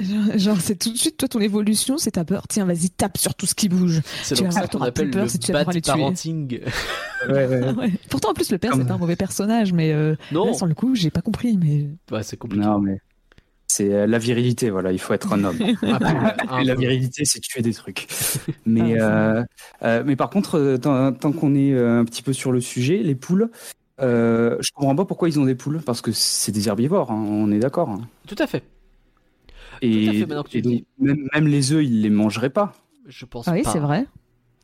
Genre, 0.00 0.24
genre, 0.36 0.60
c'est 0.60 0.76
tout 0.78 0.92
de 0.92 0.96
suite, 0.96 1.16
toi, 1.16 1.26
ton 1.28 1.40
évolution, 1.40 1.96
c'est 1.98 2.12
ta 2.12 2.24
peur. 2.24 2.46
Tiens, 2.48 2.66
vas-y, 2.66 2.90
tape 2.90 3.16
sur 3.18 3.34
tout 3.34 3.46
ce 3.46 3.54
qui 3.54 3.68
bouge. 3.70 4.02
C'est 4.22 4.34
Tu 4.36 4.42
donc 4.42 4.52
vas- 4.52 4.60
ça 4.60 4.68
qu'on 4.68 4.82
appelle 4.82 5.10
peur 5.10 5.24
le 5.24 5.28
si 5.30 5.38
tu 5.38 5.50
bad 5.52 5.66
les 5.72 5.80
tuer. 5.80 5.92
parenting. 5.92 6.60
Ouais, 7.28 7.46
ouais. 7.46 7.72
Ouais. 7.74 7.92
Pourtant, 8.10 8.30
en 8.30 8.34
plus, 8.34 8.50
le 8.50 8.58
père, 8.58 8.72
c'est 8.76 8.84
pas 8.84 8.94
un 8.94 8.98
mauvais 8.98 9.14
personnage, 9.16 9.72
mais 9.72 9.92
euh, 9.92 10.16
Non, 10.32 10.46
là, 10.46 10.54
sur 10.54 10.66
le 10.66 10.74
coup, 10.74 10.94
j'ai 10.96 11.10
pas 11.10 11.20
compris. 11.22 11.56
Mais 11.56 11.88
ouais, 12.14 12.22
c'est 12.24 12.36
compliqué. 12.36 12.64
Non, 12.66 12.80
mais 12.80 12.98
c'est 13.72 13.92
euh, 13.92 14.06
la 14.06 14.18
virilité, 14.18 14.70
voilà, 14.70 14.92
il 14.92 14.98
faut 14.98 15.12
être 15.14 15.32
un 15.32 15.44
homme. 15.44 15.56
Peu, 15.58 15.88
un 16.48 16.58
Et 16.60 16.64
la 16.64 16.74
virilité, 16.74 17.24
c'est 17.24 17.40
tuer 17.40 17.62
des 17.62 17.72
trucs. 17.74 18.06
Mais, 18.66 19.00
Ah, 19.00 19.36
euh, 19.38 19.44
euh, 19.82 20.02
mais 20.06 20.16
par 20.16 20.30
contre, 20.30 20.76
tant, 20.80 21.12
tant 21.12 21.32
qu'on 21.32 21.54
est 21.54 21.76
un 21.76 22.04
petit 22.04 22.22
peu 22.22 22.32
sur 22.32 22.52
le 22.52 22.60
sujet, 22.60 22.98
les 22.98 23.14
poules, 23.14 23.50
euh, 24.00 24.56
je 24.60 24.70
comprends 24.72 24.96
pas 24.96 25.04
pourquoi 25.04 25.28
ils 25.28 25.38
ont 25.40 25.44
des 25.44 25.54
poules, 25.54 25.80
parce 25.84 26.00
que 26.00 26.12
c'est 26.12 26.52
des 26.52 26.68
herbivores, 26.68 27.10
hein, 27.10 27.24
on 27.28 27.50
est 27.52 27.58
d'accord. 27.58 27.90
hein. 27.90 28.00
Tout 28.26 28.36
à 28.38 28.46
fait. 28.46 28.62
Et, 29.80 30.04
Tout 30.04 30.10
à 30.10 30.12
fait, 30.12 30.26
maintenant 30.26 30.42
que 30.44 30.50
tu 30.50 30.58
et 30.58 30.60
le 30.60 30.64
donc, 30.70 30.72
dis. 30.74 30.86
même, 30.98 31.28
même 31.34 31.46
les 31.48 31.72
œufs, 31.72 31.82
ils 31.84 32.02
les 32.02 32.10
mangeraient 32.10 32.50
pas. 32.50 32.74
Je 33.06 33.24
pense 33.24 33.48
ah 33.48 33.52
oui, 33.52 33.62
pas. 33.62 33.72
c'est 33.72 33.80
vrai. 33.80 34.06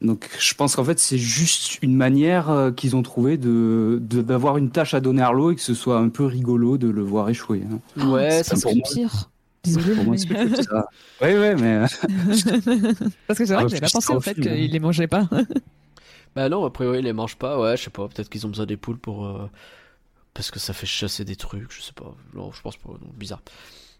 Donc 0.01 0.29
je 0.39 0.55
pense 0.55 0.77
qu'en 0.77 0.85
fait, 0.85 0.99
c'est 1.01 1.19
juste 1.19 1.83
une 1.83 1.97
manière 1.97 2.51
euh, 2.51 2.71
qu'ils 2.71 2.95
ont 2.95 3.03
trouvé 3.03 3.37
de 3.37 3.99
d'avoir 4.01 4.57
une 4.57 4.71
tâche 4.71 4.95
à 4.95 5.01
donner 5.01 5.23
à 5.23 5.27
Arlo 5.27 5.51
et 5.51 5.57
que 5.57 5.61
ce 5.61 5.75
soit 5.75 5.99
un 5.99 6.09
peu 6.09 6.25
rigolo 6.25 6.79
de 6.79 6.89
le 6.89 7.03
voir 7.03 7.29
échouer. 7.31 7.63
hein. 7.71 7.81
Ouais, 7.97 8.43
c'est 8.45 8.45
ça 8.45 8.57
pour 8.57 8.71
c'est 8.71 8.77
moi. 8.77 8.89
pire. 8.93 9.31
Désolé. 9.65 9.95
Pour 9.95 10.05
moi, 10.05 10.17
ça. 10.17 10.87
Ouais, 11.21 11.37
ouais, 11.37 11.57
mais 11.57 11.75
euh, 11.79 11.87
Parce 13.27 13.39
que 13.39 13.45
c'est 13.47 13.55
vrai 13.55 13.63
Ah, 13.63 13.65
que 13.65 13.69
j'avais 13.71 13.81
pas 13.81 13.91
pensé 13.91 14.13
au 14.13 14.21
fait 14.21 14.35
qu'il 14.35 14.71
les 14.71 14.79
mangeait 14.81 15.09
pas. 15.09 15.29
Bah 16.37 16.49
non, 16.49 16.65
a 16.65 16.71
priori, 16.71 16.99
ils 17.01 17.05
les 17.05 17.13
mangent 17.13 17.37
pas. 17.39 17.59
Ouais, 17.61 17.77
je 17.77 17.85
sais 17.85 17.91
pas. 17.91 18.09
Peut-être 18.09 18.29
qu'ils 18.29 18.47
ont 18.47 18.51
besoin 18.51 18.67
des 18.67 18.77
poules 18.77 18.99
pour. 18.99 19.27
euh, 19.27 19.49
Parce 20.35 20.51
que 20.51 20.59
ça 20.61 20.73
fait 20.75 20.87
chasser 20.87 21.25
des 21.25 21.37
trucs, 21.37 21.73
je 21.73 21.83
sais 21.83 21.93
pas. 21.95 22.15
Non, 22.35 22.53
je 22.53 22.63
pense 22.63 22.77
pas. 22.77 22.91
Non, 22.91 23.13
bizarre. 23.17 23.43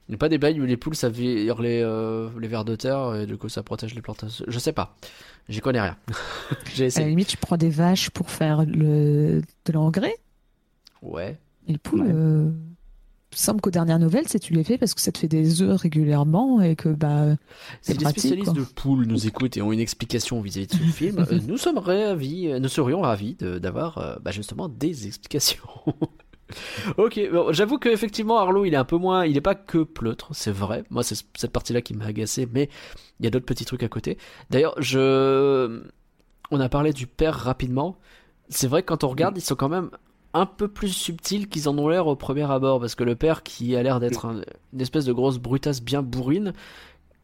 Il 0.09 0.13
n'y 0.13 0.15
a 0.15 0.19
pas 0.19 0.29
des 0.31 0.39
bails 0.39 0.59
où 0.61 0.65
les 0.65 0.77
poules 0.79 0.95
ça 0.97 1.11
vire 1.11 1.61
les, 1.61 1.83
euh, 1.83 2.31
les 2.41 2.49
vers 2.49 2.65
de 2.65 2.77
terre 2.77 3.15
et 3.15 3.27
du 3.27 3.37
coup 3.37 3.49
ça 3.51 3.63
protège 3.63 3.95
les 3.95 4.01
plantes. 4.01 4.25
Je 4.47 4.59
sais 4.59 4.73
pas. 4.73 4.97
J'y 5.51 5.61
connais 5.61 5.81
rien. 5.81 5.97
À 6.97 7.01
la 7.01 7.09
limite, 7.09 7.29
tu 7.29 7.37
prends 7.37 7.57
des 7.57 7.71
vaches 7.71 8.11
pour 8.11 8.31
faire 8.31 8.65
le... 8.65 9.43
de 9.67 9.73
l'engrais. 9.73 10.17
Ouais. 11.03 11.39
Et 11.67 11.73
le 11.73 11.79
poule, 11.79 12.01
Ouais. 12.03 12.09
euh, 12.11 12.51
il 12.51 13.35
me 13.35 13.37
semble 13.37 13.61
qu'aux 13.61 13.71
dernières 13.71 13.99
nouvelles, 13.99 14.27
c'est 14.29 14.39
tu 14.39 14.55
les 14.55 14.65
fais 14.65 14.79
parce 14.79 14.95
que 14.95 15.01
ça 15.03 15.13
te 15.13 15.19
fait 15.19 15.29
des 15.29 15.61
œufs 15.61 15.79
régulièrement 15.79 16.63
et 16.63 16.75
que 16.77 16.89
bah 16.89 17.35
Si 17.83 17.93
C'est 17.93 17.93
les 17.95 17.99
pratique, 18.05 18.21
spécialistes 18.21 18.53
quoi. 18.53 18.61
de 18.61 18.65
poules 18.67 19.05
nous 19.07 19.27
écoutent 19.27 19.57
et 19.59 19.63
ont 19.63 19.73
une 19.73 19.81
explication 19.81 20.41
vis-à-vis 20.41 20.67
de 20.69 20.73
ce 20.73 20.79
film, 20.93 21.19
euh, 21.31 21.39
nous 21.47 21.59
sommes 21.59 21.77
ravis, 21.79 22.49
euh, 22.49 22.59
nous 22.59 22.69
serions 22.71 23.03
ravis 23.03 23.35
de- 23.35 23.59
d'avoir 23.59 24.19
bah, 24.23 24.31
justement 24.31 24.69
des 24.71 25.07
explications. 25.07 25.63
ok, 26.97 27.21
bon, 27.33 27.53
j'avoue 27.53 27.79
que 27.79 27.89
effectivement 27.89 28.39
Arlo 28.39 28.65
il 28.65 28.75
est 28.75 28.79
un 28.79 28.85
peu 28.85 28.97
moins, 28.97 29.27
il 29.27 29.37
est 29.37 29.41
pas 29.43 29.55
que 29.55 29.83
pleutre, 29.83 30.29
c'est 30.33 30.51
vrai. 30.51 30.85
Moi 30.91 31.03
c'est 31.03 31.17
cette 31.37 31.53
partie-là 31.53 31.83
qui 31.83 31.95
m'a 31.95 32.07
agacé, 32.07 32.49
mais 32.53 32.69
il 33.21 33.25
y 33.25 33.27
a 33.27 33.31
d'autres 33.31 33.45
petits 33.47 33.65
trucs 33.65 33.83
à 33.83 33.89
côté. 33.89 34.17
D'ailleurs, 34.51 34.75
je, 34.79 35.83
on 36.51 36.61
a 36.61 36.69
parlé 36.69 36.93
du 36.93 37.07
père 37.07 37.35
rapidement. 37.35 37.99
C'est 38.49 38.67
vrai 38.69 38.83
que 38.83 38.87
quand 38.87 39.05
on 39.05 39.09
regarde, 39.09 39.37
ils 39.37 39.43
sont 39.43 39.57
quand 39.57 39.69
même 39.69 39.91
un 40.35 40.47
peu 40.47 40.69
plus 40.69 40.89
subtils 40.91 41.49
qu'ils 41.49 41.69
en 41.69 41.77
ont 41.79 41.89
l'air 41.89 42.07
au 42.07 42.15
premier 42.17 42.51
abord, 42.51 42.81
parce 42.81 42.95
que 42.95 43.05
le 43.05 43.17
père 43.17 43.43
qui 43.43 43.75
a 43.77 43.83
l'air 43.83 43.99
d'être 44.01 44.27
un- 44.27 44.43
une 44.73 44.81
espèce 44.81 45.05
de 45.05 45.13
grosse 45.13 45.39
brutasse 45.39 45.83
bien 45.83 46.03
bourrine, 46.03 46.53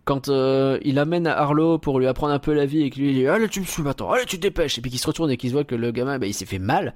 quand 0.04 0.28
euh, 0.28 0.78
il 0.82 0.98
amène 0.98 1.26
Arlo 1.26 1.78
pour 1.78 1.98
lui 1.98 2.06
apprendre 2.06 2.32
un 2.34 2.38
peu 2.38 2.52
la 2.52 2.66
vie 2.66 2.82
et 2.82 2.90
qu'il 2.90 3.04
lui 3.04 3.14
dit 3.14 3.26
allez 3.26 3.48
tu 3.48 3.60
me 3.60 3.64
suis 3.64 3.82
maintenant, 3.82 4.10
allez 4.10 4.26
tu 4.26 4.36
te 4.36 4.42
dépêches, 4.42 4.78
et 4.78 4.82
puis 4.82 4.90
qu'il 4.90 5.00
se 5.00 5.06
retourne 5.06 5.30
et 5.30 5.36
qu'il 5.38 5.50
voit 5.52 5.64
que 5.64 5.74
le 5.74 5.92
gamin 5.92 6.18
bah, 6.18 6.26
il 6.26 6.34
s'est 6.34 6.44
fait 6.44 6.58
mal, 6.58 6.94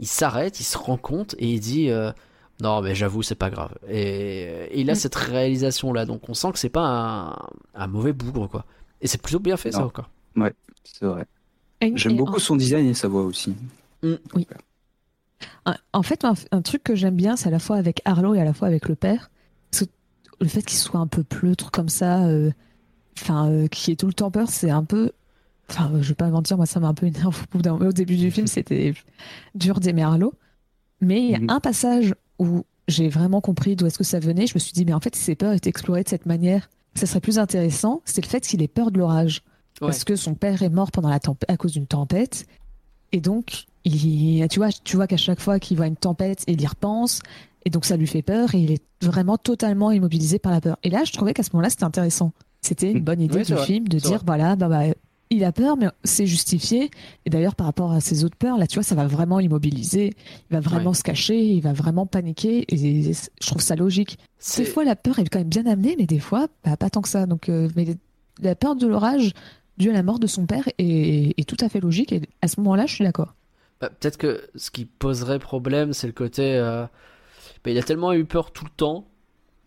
il 0.00 0.06
s'arrête, 0.06 0.60
il 0.60 0.64
se 0.64 0.78
rend 0.78 0.96
compte 0.96 1.34
et 1.38 1.48
il 1.52 1.60
dit 1.60 1.90
euh, 1.90 2.12
non 2.60 2.80
mais 2.82 2.94
j'avoue 2.94 3.22
c'est 3.22 3.34
pas 3.34 3.50
grave. 3.50 3.74
Et, 3.88 4.42
et 4.70 4.80
il 4.80 4.90
a 4.90 4.92
Mm. 4.94 4.96
cette 4.96 5.14
réalisation 5.14 5.92
là, 5.92 6.06
donc 6.06 6.28
on 6.28 6.34
sent 6.34 6.52
que 6.52 6.58
c'est 6.58 6.68
pas 6.68 6.86
un, 6.86 7.36
un 7.74 7.86
mauvais 7.86 8.12
bougre 8.12 8.48
quoi. 8.48 8.64
Et 9.00 9.06
c'est 9.06 9.20
plutôt 9.22 9.38
bien 9.40 9.56
fait 9.56 9.72
ça 9.72 9.84
encore. 9.84 10.10
c'est 10.84 11.04
vrai. 11.06 11.26
J'aime 11.94 12.16
beaucoup 12.16 12.40
son 12.40 12.56
design 12.56 12.86
et 12.86 12.94
sa 12.94 13.08
voix 13.08 13.22
aussi. 13.22 13.54
En, 15.66 15.74
en 15.92 16.02
fait, 16.02 16.24
un, 16.24 16.34
un 16.50 16.62
truc 16.62 16.82
que 16.82 16.94
j'aime 16.96 17.14
bien, 17.16 17.36
c'est 17.36 17.48
à 17.48 17.52
la 17.52 17.58
fois 17.60 17.76
avec 17.76 18.00
Arlo 18.04 18.34
et 18.34 18.40
à 18.40 18.44
la 18.44 18.52
fois 18.52 18.66
avec 18.68 18.88
le 18.88 18.96
père. 18.96 19.30
le 20.40 20.48
fait 20.48 20.62
qu'il 20.62 20.78
soit 20.78 21.00
un 21.00 21.06
peu 21.08 21.24
pleutre 21.24 21.70
comme 21.70 21.88
ça, 21.88 22.24
euh, 22.26 22.50
enfin, 23.20 23.50
euh, 23.50 23.66
qui 23.68 23.90
est 23.90 23.96
tout 23.96 24.06
le 24.06 24.12
temps 24.12 24.30
peur, 24.30 24.48
c'est 24.48 24.70
un 24.70 24.84
peu. 24.84 25.12
Enfin, 25.70 25.90
je 26.00 26.08
vais 26.08 26.14
pas 26.14 26.28
mentir, 26.28 26.56
moi 26.56 26.66
ça 26.66 26.80
m'a 26.80 26.88
un 26.88 26.94
peu 26.94 27.06
énervé 27.06 27.38
au 27.86 27.92
début 27.92 28.16
du 28.16 28.30
film, 28.30 28.46
c'était 28.46 28.94
dur 29.54 29.80
d'aimer 29.80 30.02
Arlo. 30.02 30.32
Mais 31.00 31.20
il 31.22 31.30
y 31.30 31.34
a 31.34 31.38
Mhm. 31.40 31.50
un 31.50 31.60
passage 31.60 32.14
où 32.38 32.64
j'ai 32.88 33.08
vraiment 33.08 33.40
compris 33.40 33.76
d'où 33.76 33.86
est-ce 33.86 33.98
que 33.98 34.04
ça 34.04 34.18
venait. 34.18 34.46
Je 34.46 34.54
me 34.54 34.58
suis 34.58 34.72
dit, 34.72 34.84
mais 34.84 34.94
en 34.94 35.00
fait, 35.00 35.14
si 35.14 35.22
ses 35.22 35.34
peurs 35.34 35.52
étaient 35.52 35.68
explorées 35.70 36.02
de 36.04 36.08
cette 36.08 36.26
manière, 36.26 36.70
ça 36.94 37.06
serait 37.06 37.20
plus 37.20 37.38
intéressant. 37.38 38.00
C'est 38.06 38.24
le 38.24 38.28
fait 38.28 38.40
qu'il 38.40 38.62
ait 38.62 38.68
peur 38.68 38.90
de 38.90 38.98
l'orage. 38.98 39.42
Ouais. 39.80 39.88
Parce 39.88 40.02
que 40.04 40.16
son 40.16 40.34
père 40.34 40.62
est 40.62 40.70
mort 40.70 40.90
pendant 40.90 41.08
la 41.10 41.20
à 41.48 41.56
cause 41.56 41.72
d'une 41.72 41.86
tempête. 41.86 42.46
Et 43.12 43.20
donc, 43.20 43.66
il, 43.84 44.44
tu 44.48 44.58
vois, 44.58 44.70
tu 44.72 44.96
vois 44.96 45.06
qu'à 45.06 45.16
chaque 45.18 45.38
fois 45.40 45.60
qu'il 45.60 45.76
voit 45.76 45.86
une 45.86 45.96
tempête, 45.96 46.42
il 46.48 46.60
y 46.60 46.66
repense. 46.66 47.20
Et 47.64 47.70
donc, 47.70 47.84
ça 47.84 47.96
lui 47.96 48.06
fait 48.06 48.22
peur 48.22 48.54
et 48.54 48.58
il 48.58 48.72
est 48.72 48.82
vraiment 49.02 49.36
totalement 49.36 49.92
immobilisé 49.92 50.38
par 50.38 50.50
la 50.52 50.60
peur. 50.60 50.78
Et 50.82 50.90
là, 50.90 51.04
je 51.04 51.12
trouvais 51.12 51.34
qu'à 51.34 51.42
ce 51.42 51.50
moment-là, 51.52 51.70
c'était 51.70 51.84
intéressant. 51.84 52.32
C'était 52.62 52.90
une 52.90 53.02
bonne 53.04 53.20
idée 53.20 53.36
Oui, 53.38 53.44
du 53.44 53.52
vrai. 53.54 53.66
film 53.66 53.86
de 53.86 53.98
dire, 53.98 54.10
vrai. 54.16 54.20
voilà, 54.26 54.56
bah, 54.56 54.68
bah, 54.68 54.82
il 55.30 55.44
a 55.44 55.52
peur, 55.52 55.76
mais 55.76 55.86
c'est 56.04 56.26
justifié. 56.26 56.90
Et 57.26 57.30
d'ailleurs, 57.30 57.54
par 57.54 57.66
rapport 57.66 57.92
à 57.92 58.00
ses 58.00 58.24
autres 58.24 58.36
peurs, 58.36 58.56
là, 58.58 58.66
tu 58.66 58.74
vois, 58.74 58.82
ça 58.82 58.94
va 58.94 59.06
vraiment 59.06 59.38
l'immobiliser. 59.38 60.14
Il 60.50 60.54
va 60.54 60.60
vraiment 60.60 60.90
Ouais. 60.90 60.96
se 60.96 61.02
cacher, 61.02 61.38
il 61.40 61.60
va 61.60 61.72
vraiment 61.72 62.06
paniquer. 62.06 62.64
Et 62.74 63.12
je 63.12 63.46
trouve 63.46 63.60
ça 63.62 63.76
logique. 63.76 64.18
Des 64.56 64.64
fois, 64.64 64.84
la 64.84 64.96
peur 64.96 65.18
est 65.18 65.28
quand 65.28 65.38
même 65.38 65.48
bien 65.48 65.66
amenée, 65.66 65.96
mais 65.98 66.06
des 66.06 66.18
fois, 66.20 66.46
bah, 66.64 66.76
pas 66.76 66.90
tant 66.90 67.02
que 67.02 67.08
ça. 67.08 67.26
Donc, 67.26 67.48
euh, 67.48 67.68
mais 67.76 67.86
la 68.40 68.54
peur 68.54 68.76
de 68.76 68.86
l'orage 68.86 69.32
due 69.76 69.90
à 69.90 69.92
la 69.92 70.02
mort 70.02 70.18
de 70.18 70.26
son 70.26 70.46
père 70.46 70.68
est, 70.78 71.34
est 71.38 71.48
tout 71.48 71.56
à 71.64 71.68
fait 71.68 71.80
logique. 71.80 72.12
Et 72.12 72.22
à 72.42 72.48
ce 72.48 72.60
moment-là, 72.60 72.86
je 72.86 72.94
suis 72.94 73.04
d'accord. 73.04 73.34
Bah, 73.80 73.90
Peut-être 73.90 74.16
que 74.16 74.42
ce 74.56 74.70
qui 74.70 74.84
poserait 74.86 75.38
problème, 75.38 75.92
c'est 75.92 76.06
le 76.06 76.12
côté. 76.12 76.54
euh, 76.56 76.84
bah, 77.64 77.70
il 77.70 77.78
a 77.78 77.82
tellement 77.82 78.12
eu 78.12 78.24
peur 78.24 78.50
tout 78.52 78.64
le 78.64 78.70
temps 78.70 79.06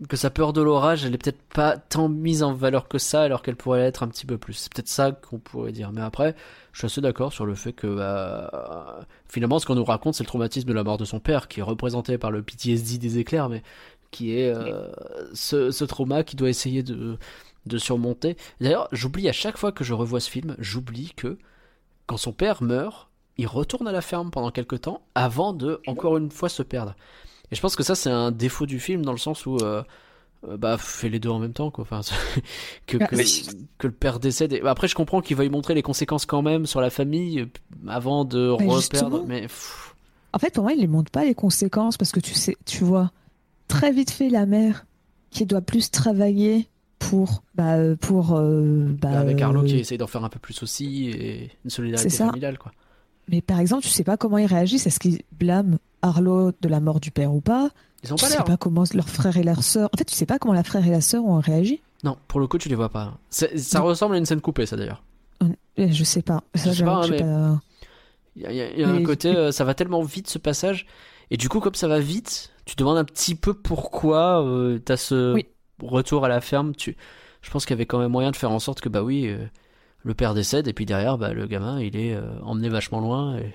que 0.07 0.17
sa 0.17 0.29
peur 0.29 0.53
de 0.53 0.61
l'orage, 0.61 1.05
elle 1.05 1.13
est 1.13 1.17
peut-être 1.17 1.41
pas 1.53 1.77
tant 1.77 2.09
mise 2.09 2.43
en 2.43 2.53
valeur 2.53 2.87
que 2.87 2.97
ça, 2.97 3.21
alors 3.21 3.41
qu'elle 3.41 3.55
pourrait 3.55 3.79
l'être 3.79 4.03
un 4.03 4.07
petit 4.07 4.25
peu 4.25 4.37
plus. 4.37 4.53
C'est 4.53 4.73
peut-être 4.73 4.87
ça 4.87 5.11
qu'on 5.11 5.37
pourrait 5.37 5.71
dire. 5.71 5.91
Mais 5.91 6.01
après, 6.01 6.35
je 6.71 6.79
suis 6.79 6.85
assez 6.87 7.01
d'accord 7.01 7.33
sur 7.33 7.45
le 7.45 7.53
fait 7.55 7.73
que 7.73 7.87
bah, 7.87 9.05
finalement, 9.27 9.59
ce 9.59 9.65
qu'on 9.65 9.75
nous 9.75 9.83
raconte, 9.83 10.15
c'est 10.15 10.23
le 10.23 10.27
traumatisme 10.27 10.67
de 10.67 10.73
la 10.73 10.83
mort 10.83 10.97
de 10.97 11.05
son 11.05 11.19
père, 11.19 11.47
qui 11.47 11.59
est 11.59 11.63
représenté 11.63 12.17
par 12.17 12.31
le 12.31 12.41
PTSD 12.41 12.97
des 12.97 13.19
éclairs, 13.19 13.49
mais 13.49 13.61
qui 14.09 14.37
est 14.37 14.53
euh, 14.53 14.87
ce, 15.33 15.71
ce 15.71 15.85
trauma 15.85 16.23
qui 16.23 16.35
doit 16.35 16.49
essayer 16.49 16.83
de, 16.83 17.17
de 17.65 17.77
surmonter. 17.77 18.37
D'ailleurs, 18.59 18.87
j'oublie 18.91 19.29
à 19.29 19.33
chaque 19.33 19.57
fois 19.57 19.71
que 19.71 19.83
je 19.83 19.93
revois 19.93 20.19
ce 20.19 20.29
film, 20.29 20.55
j'oublie 20.59 21.13
que 21.15 21.37
quand 22.07 22.17
son 22.17 22.33
père 22.33 22.63
meurt, 22.63 23.07
il 23.37 23.47
retourne 23.47 23.87
à 23.87 23.91
la 23.91 24.01
ferme 24.01 24.31
pendant 24.31 24.51
quelques 24.51 24.81
temps 24.81 25.01
avant 25.15 25.53
de 25.53 25.81
encore 25.87 26.17
une 26.17 26.31
fois 26.31 26.49
se 26.49 26.63
perdre. 26.63 26.95
Et 27.51 27.55
je 27.55 27.61
pense 27.61 27.75
que 27.75 27.83
ça 27.83 27.95
c'est 27.95 28.09
un 28.09 28.31
défaut 28.31 28.65
du 28.65 28.79
film 28.79 29.03
dans 29.03 29.11
le 29.11 29.17
sens 29.17 29.45
où 29.45 29.57
euh, 29.57 29.83
euh, 30.47 30.57
bah 30.57 30.77
fais 30.77 31.09
les 31.09 31.19
deux 31.19 31.29
en 31.29 31.39
même 31.39 31.53
temps 31.53 31.71
quoi. 31.71 31.83
Enfin 31.83 32.01
que, 32.87 32.97
que, 32.97 33.15
Oui. 33.15 33.47
que 33.77 33.87
le 33.87 33.93
père 33.93 34.19
décède. 34.19 34.53
Et... 34.53 34.61
Après 34.61 34.87
je 34.87 34.95
comprends 34.95 35.21
qu'il 35.21 35.37
veuille 35.37 35.49
montrer 35.49 35.73
les 35.73 35.81
conséquences 35.81 36.25
quand 36.25 36.41
même 36.41 36.65
sur 36.65 36.81
la 36.81 36.89
famille 36.89 37.41
euh, 37.41 37.45
avant 37.87 38.25
de 38.25 38.55
Mais 38.59 38.67
reperdre. 38.67 39.25
Mais 39.27 39.41
pff, 39.41 39.95
En 40.33 40.39
fait, 40.39 40.53
pour 40.53 40.63
moi, 40.63 40.73
il 40.73 40.81
ne 40.81 40.87
montre 40.87 41.11
pas 41.11 41.25
les 41.25 41.35
conséquences 41.35 41.97
parce 41.97 42.11
que 42.11 42.19
tu 42.19 42.33
sais, 42.33 42.57
tu 42.65 42.83
vois 42.83 43.11
très 43.67 43.91
vite 43.91 44.11
fait 44.11 44.29
la 44.29 44.45
mère 44.45 44.85
qui 45.29 45.45
doit 45.45 45.61
plus 45.61 45.91
travailler 45.91 46.67
pour, 46.99 47.43
bah, 47.55 47.77
euh, 47.77 47.95
pour, 47.95 48.35
euh, 48.35 48.85
bah, 49.01 49.19
avec 49.19 49.41
Arlo 49.41 49.61
euh, 49.61 49.65
qui 49.65 49.77
essaye 49.79 49.97
d'en 49.97 50.07
faire 50.07 50.23
un 50.23 50.29
peu 50.29 50.39
plus 50.39 50.61
aussi 50.61 51.09
et 51.09 51.49
une 51.63 51.69
solidarité 51.71 52.09
familiale 52.09 52.57
quoi. 52.57 52.71
Mais 53.31 53.41
par 53.41 53.59
exemple, 53.59 53.83
tu 53.83 53.89
sais 53.89 54.03
pas 54.03 54.17
comment 54.17 54.37
ils 54.37 54.45
réagissent. 54.45 54.85
Est-ce 54.87 54.99
qu'ils 54.99 55.21
blâment 55.31 55.77
Arlo 56.01 56.51
de 56.61 56.67
la 56.67 56.79
mort 56.79 56.99
du 56.99 57.11
père 57.11 57.33
ou 57.33 57.41
pas? 57.41 57.69
Ils 58.03 58.11
ont 58.13 58.15
Tu 58.17 58.25
pas 58.25 58.31
sais 58.31 58.43
pas 58.43 58.57
comment 58.57 58.83
leur 58.93 59.07
frère 59.09 59.37
et 59.37 59.43
leur 59.43 59.63
sœur. 59.63 59.89
En 59.93 59.97
fait, 59.97 60.05
tu 60.05 60.15
sais 60.15 60.25
pas 60.25 60.37
comment 60.39 60.53
la 60.53 60.63
frère 60.63 60.85
et 60.85 60.89
la 60.91 61.01
sœur 61.01 61.23
ont 61.25 61.39
réagi? 61.39 61.81
Non, 62.03 62.17
pour 62.27 62.39
le 62.39 62.47
coup 62.47 62.57
tu 62.57 62.67
les 62.67 62.75
vois 62.75 62.89
pas. 62.89 63.17
Ça 63.29 63.47
Non. 63.75 63.85
ressemble 63.85 64.15
à 64.15 64.17
une 64.17 64.25
scène 64.25 64.41
coupée 64.41 64.65
ça 64.65 64.75
d'ailleurs. 64.75 65.03
Euh, 65.43 65.47
Je 65.77 66.03
sais 66.03 66.21
pas. 66.21 66.43
Ça, 66.55 66.71
Je 66.71 66.77
sais 66.79 66.83
pas, 66.83 67.07
mais- 67.07 67.19
pas- 67.19 67.59
Il 68.35 68.41
y 68.43 68.45
a, 68.47 68.51
il 68.71 68.79
y 68.79 68.83
un 68.83 69.03
côté, 69.03 69.35
euh, 69.35 69.51
ça 69.51 69.63
va 69.65 69.73
tellement 69.73 70.01
vite 70.03 70.27
ce 70.29 70.37
passage, 70.37 70.87
et 71.31 71.37
du 71.37 71.49
coup, 71.49 71.59
comme 71.59 71.75
ça 71.75 71.87
va 71.87 71.99
vite, 71.99 72.51
tu 72.65 72.75
demandes 72.75 72.97
un 72.97 73.03
petit 73.03 73.35
peu 73.35 73.53
pourquoi 73.53 74.41
euh, 74.45 74.79
t'as 74.79 74.95
ce 74.97 75.33
Oui. 75.33 75.45
retour 75.83 76.23
à 76.25 76.29
la 76.29 76.39
ferme. 76.41 76.73
Tu... 76.75 76.95
Je 77.41 77.49
pense 77.51 77.65
qu'il 77.65 77.73
y 77.73 77.77
avait 77.77 77.85
quand 77.85 77.99
même 77.99 78.11
moyen 78.11 78.31
de 78.31 78.35
faire 78.35 78.51
en 78.51 78.59
sorte 78.59 78.79
que, 78.81 78.89
bah 78.89 79.03
oui, 79.03 79.27
euh, 79.27 79.45
le 80.03 80.13
père 80.13 80.33
décède, 80.33 80.67
et 80.67 80.73
puis 80.73 80.85
derrière, 80.85 81.17
bah, 81.17 81.33
le 81.33 81.47
gamin, 81.47 81.79
il 81.79 81.95
est 81.95 82.13
euh, 82.13 82.39
emmené 82.43 82.69
vachement 82.69 82.99
loin. 82.99 83.37
Et... 83.37 83.53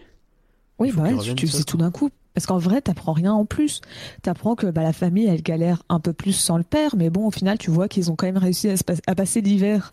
Oui, 0.79 0.93
bah 0.93 1.05
ouais, 1.05 1.35
tu, 1.35 1.47
faisais 1.47 1.65
tout 1.65 1.77
d'un 1.77 1.91
coup. 1.91 2.11
Parce 2.35 2.47
qu'en 2.47 2.59
vrai, 2.59 2.83
t'apprends 2.83 3.15
rien 3.15 3.33
en 3.33 3.47
plus. 3.47 3.81
T'apprends 4.23 4.55
que 4.57 4.67
bah, 4.67 4.83
la 4.83 4.93
famille, 4.93 5.27
elle 5.27 5.43
galère 5.43 5.83
un 5.89 6.01
peu 6.01 6.13
plus 6.13 6.33
sans 6.35 6.59
le 6.59 6.65
père, 6.65 6.95
mais 6.97 7.09
bon, 7.09 7.27
au 7.27 7.31
final, 7.31 7.57
tu 7.57 7.71
vois 7.71 7.89
qu'ils 7.89 8.11
ont 8.11 8.17
quand 8.17 8.27
même 8.27 8.37
réussi 8.37 8.69
à, 8.69 8.77
se 8.77 8.85
pas- 8.85 8.93
à 9.07 9.15
passer 9.15 9.41
l'hiver 9.41 9.93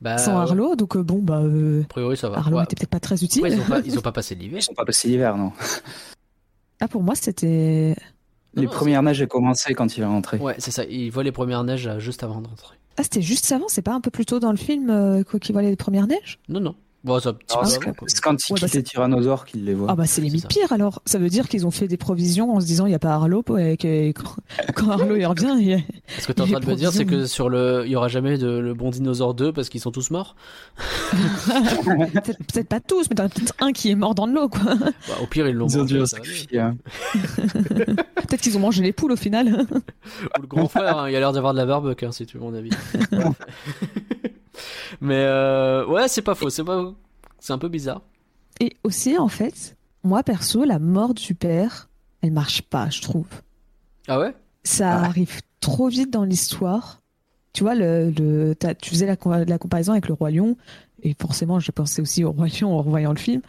Bah, 0.00 0.18
sans 0.18 0.34
ouais. 0.34 0.38
Arlo. 0.38 0.76
Donc 0.76 0.96
euh, 0.96 1.02
bon, 1.02 1.18
bah, 1.18 1.40
euh, 1.40 1.82
A 1.82 1.88
priori, 1.88 2.16
ça 2.16 2.28
va. 2.28 2.38
Arlo 2.38 2.58
Ouais. 2.58 2.64
était 2.64 2.76
peut-être 2.76 2.90
pas 2.90 3.00
très 3.00 3.24
utile. 3.24 3.42
Ils, 3.44 3.60
ont 3.60 3.64
pas, 3.64 3.80
ils 3.80 3.98
ont 3.98 4.02
pas 4.02 4.12
passé 4.12 4.36
l'hiver. 4.36 4.60
Ils 4.60 4.62
sont 4.62 4.74
pas 4.74 4.84
passés 4.84 5.08
l'hiver, 5.08 5.36
non. 5.36 5.52
Ah, 6.80 6.86
pour 6.86 7.02
moi, 7.02 7.14
c'était. 7.16 7.96
Les 8.54 8.66
non, 8.66 8.70
premières 8.70 9.02
neiges 9.02 9.22
ont 9.22 9.26
commencé 9.26 9.74
quand 9.74 9.96
il 9.96 10.02
est 10.02 10.06
rentré. 10.06 10.38
Ouais, 10.38 10.54
c'est 10.58 10.70
ça. 10.70 10.84
Il 10.84 11.10
voit 11.10 11.24
les 11.24 11.32
premières 11.32 11.64
neiges 11.64 11.90
juste 11.98 12.22
avant 12.22 12.40
d'entrer. 12.40 12.76
Ah, 12.96 13.02
c'était 13.02 13.22
juste 13.22 13.50
avant, 13.52 13.68
c'est 13.68 13.82
pas 13.82 13.94
un 13.94 14.00
peu 14.00 14.10
plus 14.10 14.26
tôt 14.26 14.38
dans 14.38 14.50
le 14.50 14.56
film 14.56 14.90
euh, 14.90 15.22
qu'il 15.24 15.52
voit 15.52 15.62
les 15.62 15.76
premières 15.76 16.06
neiges? 16.06 16.38
Non, 16.48 16.60
non. 16.60 16.76
Bon, 17.04 17.18
ça, 17.18 17.30
un 17.30 17.32
petit 17.32 17.46
Alors, 17.50 17.62
peu 17.64 17.68
c'est 17.68 17.80
quoi. 17.80 18.06
c'est 18.06 18.20
quand 18.20 18.50
Ouais, 18.50 18.60
bah, 18.60 18.66
les 18.72 18.82
tyrannosaures 18.84 19.44
qu'il 19.44 19.64
les 19.64 19.74
voit. 19.74 19.88
Ah 19.90 19.96
bah 19.96 20.06
c'est 20.06 20.20
limite 20.20 20.46
pire 20.46 20.72
alors. 20.72 21.02
Ça 21.04 21.18
veut 21.18 21.28
dire 21.28 21.48
qu'ils 21.48 21.66
ont 21.66 21.72
fait 21.72 21.88
des 21.88 21.96
provisions 21.96 22.54
en 22.54 22.60
se 22.60 22.66
disant 22.66 22.86
il 22.86 22.90
n'y 22.90 22.94
a 22.94 23.00
pas 23.00 23.14
Arlo 23.14 23.42
et 23.58 23.76
que 23.76 24.12
quand, 24.12 24.88
Arlo 24.90 25.16
il 25.16 25.26
revient, 25.26 25.56
il 25.58 25.68
y 25.68 25.74
a- 25.74 25.80
Ce 26.20 26.28
que 26.28 26.32
t'es 26.32 26.42
en 26.42 26.46
train 26.46 26.60
de 26.60 26.66
me 26.66 26.76
dire, 26.76 26.92
c'est 26.92 27.04
que 27.04 27.26
sur 27.26 27.48
le, 27.48 27.82
il 27.86 27.90
y 27.90 27.96
aura 27.96 28.06
jamais 28.06 28.38
de 28.38 28.46
le 28.46 28.74
bon 28.74 28.90
dinosaure 28.90 29.34
2 29.34 29.52
parce 29.52 29.68
qu'ils 29.68 29.80
sont 29.80 29.90
tous 29.90 30.10
morts. 30.10 30.36
peut-être 31.46 32.38
peut-être 32.38 32.68
pas 32.68 32.80
tous, 32.80 33.10
mais 33.10 33.16
t'en 33.16 33.24
as 33.24 33.28
peut-être 33.30 33.54
un 33.60 33.72
qui 33.72 33.90
est 33.90 33.96
mort 33.96 34.14
dans 34.14 34.28
de 34.28 34.32
l'eau 34.34 34.48
quoi. 34.48 34.74
Bah, 34.74 35.14
au 35.20 35.26
pire, 35.26 35.48
ils 35.48 35.56
l'ont 35.56 35.66
hein. 35.66 36.76
Peut-être 37.14 38.40
qu'ils 38.40 38.56
ont 38.56 38.60
mangé 38.60 38.82
les 38.82 38.92
poules 38.92 39.12
au 39.12 39.16
final. 39.16 39.66
Ou 40.38 40.40
le 40.40 40.46
grand 40.46 40.68
frère, 40.68 40.98
hein, 40.98 41.10
il 41.10 41.16
a 41.16 41.18
l'air 41.18 41.32
d'avoir 41.32 41.52
de 41.52 41.58
la 41.58 41.66
barbecue, 41.66 42.04
hein, 42.04 42.12
si 42.12 42.26
tu 42.26 42.38
veux 42.38 42.44
mon 42.44 42.54
avis. 42.54 42.70
Mais 45.00 45.24
euh, 45.26 45.86
ouais, 45.86 46.08
c'est 46.08 46.22
pas 46.22 46.34
faux, 46.34 46.50
c'est 46.50 46.64
pas, 46.64 46.91
c'est 47.42 47.52
un 47.52 47.58
peu 47.58 47.68
bizarre. 47.68 48.02
Et 48.60 48.76
aussi 48.84 49.18
en 49.18 49.28
fait, 49.28 49.76
moi 50.04 50.22
perso, 50.22 50.64
la 50.64 50.78
mort 50.78 51.14
du 51.14 51.34
père, 51.34 51.88
elle 52.22 52.32
marche 52.32 52.62
pas, 52.62 52.88
je 52.90 53.00
trouve. 53.02 53.26
Ah 54.08 54.18
ouais? 54.20 54.34
Ça 54.64 55.00
Ah 55.00 55.04
arrive 55.06 55.40
trop 55.60 55.88
vite 55.88 56.10
dans 56.10 56.24
l'histoire. 56.24 57.02
Tu 57.52 57.64
vois, 57.64 57.74
le, 57.74 58.10
le, 58.10 58.54
t'as- 58.54 58.74
tu 58.74 58.90
faisais 58.90 59.06
la, 59.06 59.16
co- 59.16 59.30
la 59.44 59.58
comparaison 59.58 59.92
avec 59.92 60.08
le 60.08 60.14
Roi 60.14 60.30
Lion, 60.30 60.56
et 61.02 61.14
forcément, 61.20 61.58
j'ai 61.60 61.72
pensé 61.72 62.00
aussi 62.00 62.24
au 62.24 62.32
Roi 62.32 62.46
Lion 62.48 62.72
en 62.72 62.82
revoyant 62.82 63.12
le 63.12 63.18
film. 63.18 63.42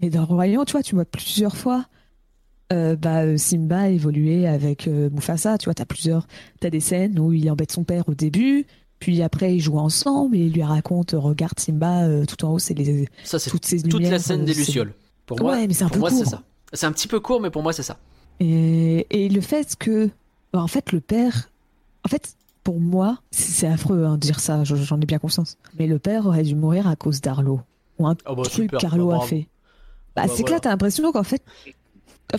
Et 0.00 0.10
dans 0.10 0.20
le 0.20 0.26
Roi 0.26 0.46
Lion, 0.46 0.64
tu 0.64 0.72
vois, 0.72 0.82
tu 0.82 0.94
vois 0.94 1.04
plusieurs 1.06 1.56
fois 1.56 1.86
euh, 2.72 2.96
bah, 2.96 3.22
euh, 3.24 3.36
Simba 3.36 3.88
évoluer 3.88 4.46
avec 4.46 4.86
euh, 4.88 5.10
Mufasa. 5.10 5.58
Tu 5.58 5.64
vois, 5.66 5.74
t'as 5.74 5.84
plusieurs, 5.86 6.26
t'as 6.60 6.70
des 6.70 6.80
scènes 6.80 7.18
où 7.18 7.32
il 7.32 7.50
embête 7.50 7.72
son 7.72 7.84
père 7.84 8.08
au 8.08 8.14
début, 8.14 8.66
puis 9.04 9.20
après 9.20 9.54
ils 9.54 9.60
jouent 9.60 9.76
ensemble 9.78 10.34
et 10.34 10.46
il 10.46 10.52
lui 10.54 10.62
raconte, 10.62 11.10
regarde 11.12 11.58
Simba, 11.60 12.04
euh, 12.04 12.24
tout 12.24 12.42
en 12.46 12.52
haut, 12.54 12.58
c'est 12.58 12.72
les, 12.72 13.06
Ça, 13.22 13.38
c'est 13.38 13.50
toutes 13.50 13.66
ces 13.66 13.82
toute 13.82 14.00
la 14.00 14.18
scène 14.18 14.40
euh, 14.40 14.44
des 14.46 14.54
Lucioles. 14.54 14.94
Pour 15.26 15.38
moi, 15.42 15.52
Ouais, 15.52 15.66
mais 15.66 15.74
c'est 15.74 15.84
un 15.84 15.88
pour 15.88 15.96
peu 15.96 16.00
moi, 16.00 16.10
c'est 16.10 16.24
ça. 16.24 16.42
C'est 16.72 16.86
un 16.86 16.92
petit 16.92 17.06
peu 17.06 17.20
court, 17.20 17.38
mais 17.42 17.50
pour 17.50 17.62
moi, 17.62 17.74
c'est 17.74 17.82
ça. 17.82 17.98
Et, 18.40 19.06
et 19.10 19.28
le 19.28 19.42
fait 19.42 19.76
que, 19.78 20.08
bah, 20.54 20.62
en 20.62 20.68
fait, 20.68 20.90
le 20.92 21.00
père, 21.02 21.50
en 22.02 22.08
fait, 22.08 22.34
pour 22.62 22.80
moi, 22.80 23.18
c'est 23.30 23.66
affreux 23.66 24.04
hein, 24.06 24.14
de 24.14 24.20
dire 24.20 24.40
ça, 24.40 24.64
je- 24.64 24.74
j'en 24.74 24.98
ai 25.02 25.04
bien 25.04 25.18
conscience. 25.18 25.58
Mais 25.78 25.86
le 25.86 25.98
père 25.98 26.24
aurait 26.24 26.42
dû 26.44 26.54
mourir 26.54 26.88
à 26.88 26.96
cause 26.96 27.20
d'Arlo. 27.20 27.60
Ou 27.98 28.06
un 28.06 28.16
Oh, 28.26 28.34
bah, 28.34 28.42
truc 28.44 28.70
qu'Arlo 28.70 29.08
Bah, 29.08 29.18
a 29.22 29.26
fait. 29.26 29.48
Bah, 30.16 30.24
c'est 30.34 30.44
que 30.44 30.50
là, 30.50 30.60
t'as 30.60 30.70
l'impression 30.70 31.12
qu'en 31.12 31.22
fait, 31.24 31.42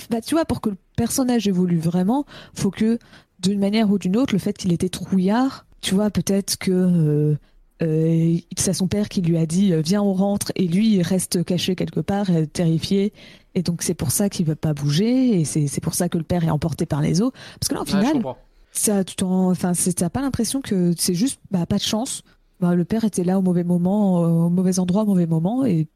bah, 0.09 0.19
tu 0.21 0.33
vois, 0.33 0.45
pour 0.45 0.61
que 0.61 0.69
le 0.71 0.77
personnage 0.97 1.47
évolue 1.47 1.77
vraiment, 1.79 2.25
faut 2.55 2.71
que, 2.71 2.97
d'une 3.39 3.59
manière 3.59 3.89
ou 3.91 3.99
d'une 3.99 4.17
autre, 4.17 4.33
le 4.33 4.39
fait 4.39 4.53
qu'il 4.57 4.73
était 4.73 4.89
trouillard, 4.89 5.65
tu 5.81 5.95
vois, 5.95 6.09
peut-être 6.09 6.57
que 6.57 6.71
euh, 6.71 7.37
euh, 7.83 8.37
c'est 8.57 8.73
son 8.73 8.87
père 8.87 9.09
qui 9.09 9.21
lui 9.21 9.37
a 9.37 9.45
dit 9.45 9.73
euh, 9.73 9.81
viens 9.81 10.01
on 10.01 10.13
rentre. 10.13 10.51
Et 10.55 10.67
lui 10.67 10.95
il 10.95 11.01
reste 11.01 11.43
caché 11.43 11.75
quelque 11.75 11.99
part 11.99 12.27
terrifié. 12.53 13.13
Et 13.53 13.61
donc 13.61 13.83
c'est 13.83 13.93
pour 13.93 14.11
ça 14.11 14.29
qu'il 14.29 14.45
veut 14.45 14.55
pas 14.55 14.73
bouger. 14.73 15.39
Et 15.39 15.45
c'est 15.45 15.81
pour 15.81 15.93
ça 15.93 16.09
que 16.09 16.17
le 16.17 16.23
père 16.23 16.43
est 16.43 16.49
emporté 16.49 16.85
par 16.85 17.01
les 17.01 17.21
eaux. 17.21 17.31
Parce 17.59 17.69
que 17.69 17.75
là 17.75 17.81
au 17.81 17.85
final 17.85 18.21
ça 18.71 19.03
tu 19.03 19.15
t'en 19.15 19.51
enfin 19.51 19.71
t'as 19.95 20.09
pas 20.09 20.21
l'impression 20.21 20.61
que 20.61 20.93
c'est 20.97 21.13
juste 21.13 21.39
bah 21.51 21.65
pas 21.65 21.77
de 21.77 21.83
chance. 21.83 22.23
Bah, 22.59 22.73
le 22.73 22.85
père 22.85 23.03
était 23.03 23.23
là 23.23 23.37
au 23.37 23.41
mauvais 23.41 23.63
moment 23.63 24.21
au 24.21 24.49
mauvais 24.49 24.79
endroit 24.79 25.03
au 25.03 25.05
mauvais 25.05 25.27
moment. 25.27 25.65
Et 25.65 25.87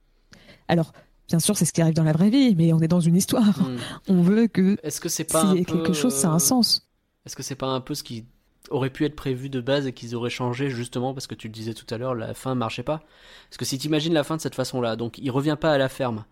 alors 0.67 0.91
bien 1.27 1.39
sûr 1.39 1.57
c'est 1.57 1.65
ce 1.65 1.73
qui 1.73 1.81
arrive 1.81 1.95
dans 1.95 2.03
la 2.03 2.13
vraie 2.13 2.29
vie 2.29 2.55
mais 2.55 2.73
on 2.73 2.79
est 2.79 2.87
dans 2.87 2.99
une 2.99 3.15
histoire. 3.15 3.59
Hmm. 3.59 3.77
on 4.09 4.21
veut 4.21 4.47
que 4.47 4.77
Est-ce 4.83 5.01
que 5.01 5.09
c'est 5.09 5.23
pas 5.23 5.41
s'il 5.41 5.49
un 5.49 5.55
y 5.55 5.61
a 5.61 5.63
peu, 5.63 5.77
quelque 5.77 5.93
chose 5.93 6.13
ça 6.13 6.29
a 6.29 6.33
un 6.33 6.39
sens. 6.39 6.89
Est-ce 7.25 7.35
que 7.35 7.43
c'est 7.43 7.55
pas 7.55 7.67
un 7.67 7.81
peu 7.81 7.95
ce 7.95 8.03
qui 8.03 8.25
aurait 8.69 8.89
pu 8.89 9.05
être 9.05 9.15
prévu 9.15 9.49
de 9.49 9.61
base 9.61 9.87
et 9.87 9.93
qu'ils 9.93 10.15
auraient 10.15 10.29
changé 10.29 10.69
justement 10.69 11.13
parce 11.13 11.27
que 11.27 11.35
tu 11.35 11.47
le 11.47 11.53
disais 11.53 11.73
tout 11.73 11.85
à 11.93 11.97
l'heure, 11.97 12.15
la 12.15 12.33
fin 12.33 12.55
marchait 12.55 12.83
pas 12.83 13.01
Parce 13.49 13.57
que 13.57 13.65
si 13.65 13.77
t'imagines 13.77 14.13
la 14.13 14.23
fin 14.23 14.35
de 14.35 14.41
cette 14.41 14.55
façon-là, 14.55 14.95
donc 14.95 15.17
il 15.17 15.31
revient 15.31 15.57
pas 15.59 15.71
à 15.71 15.77
la 15.77 15.89
ferme. 15.89 16.25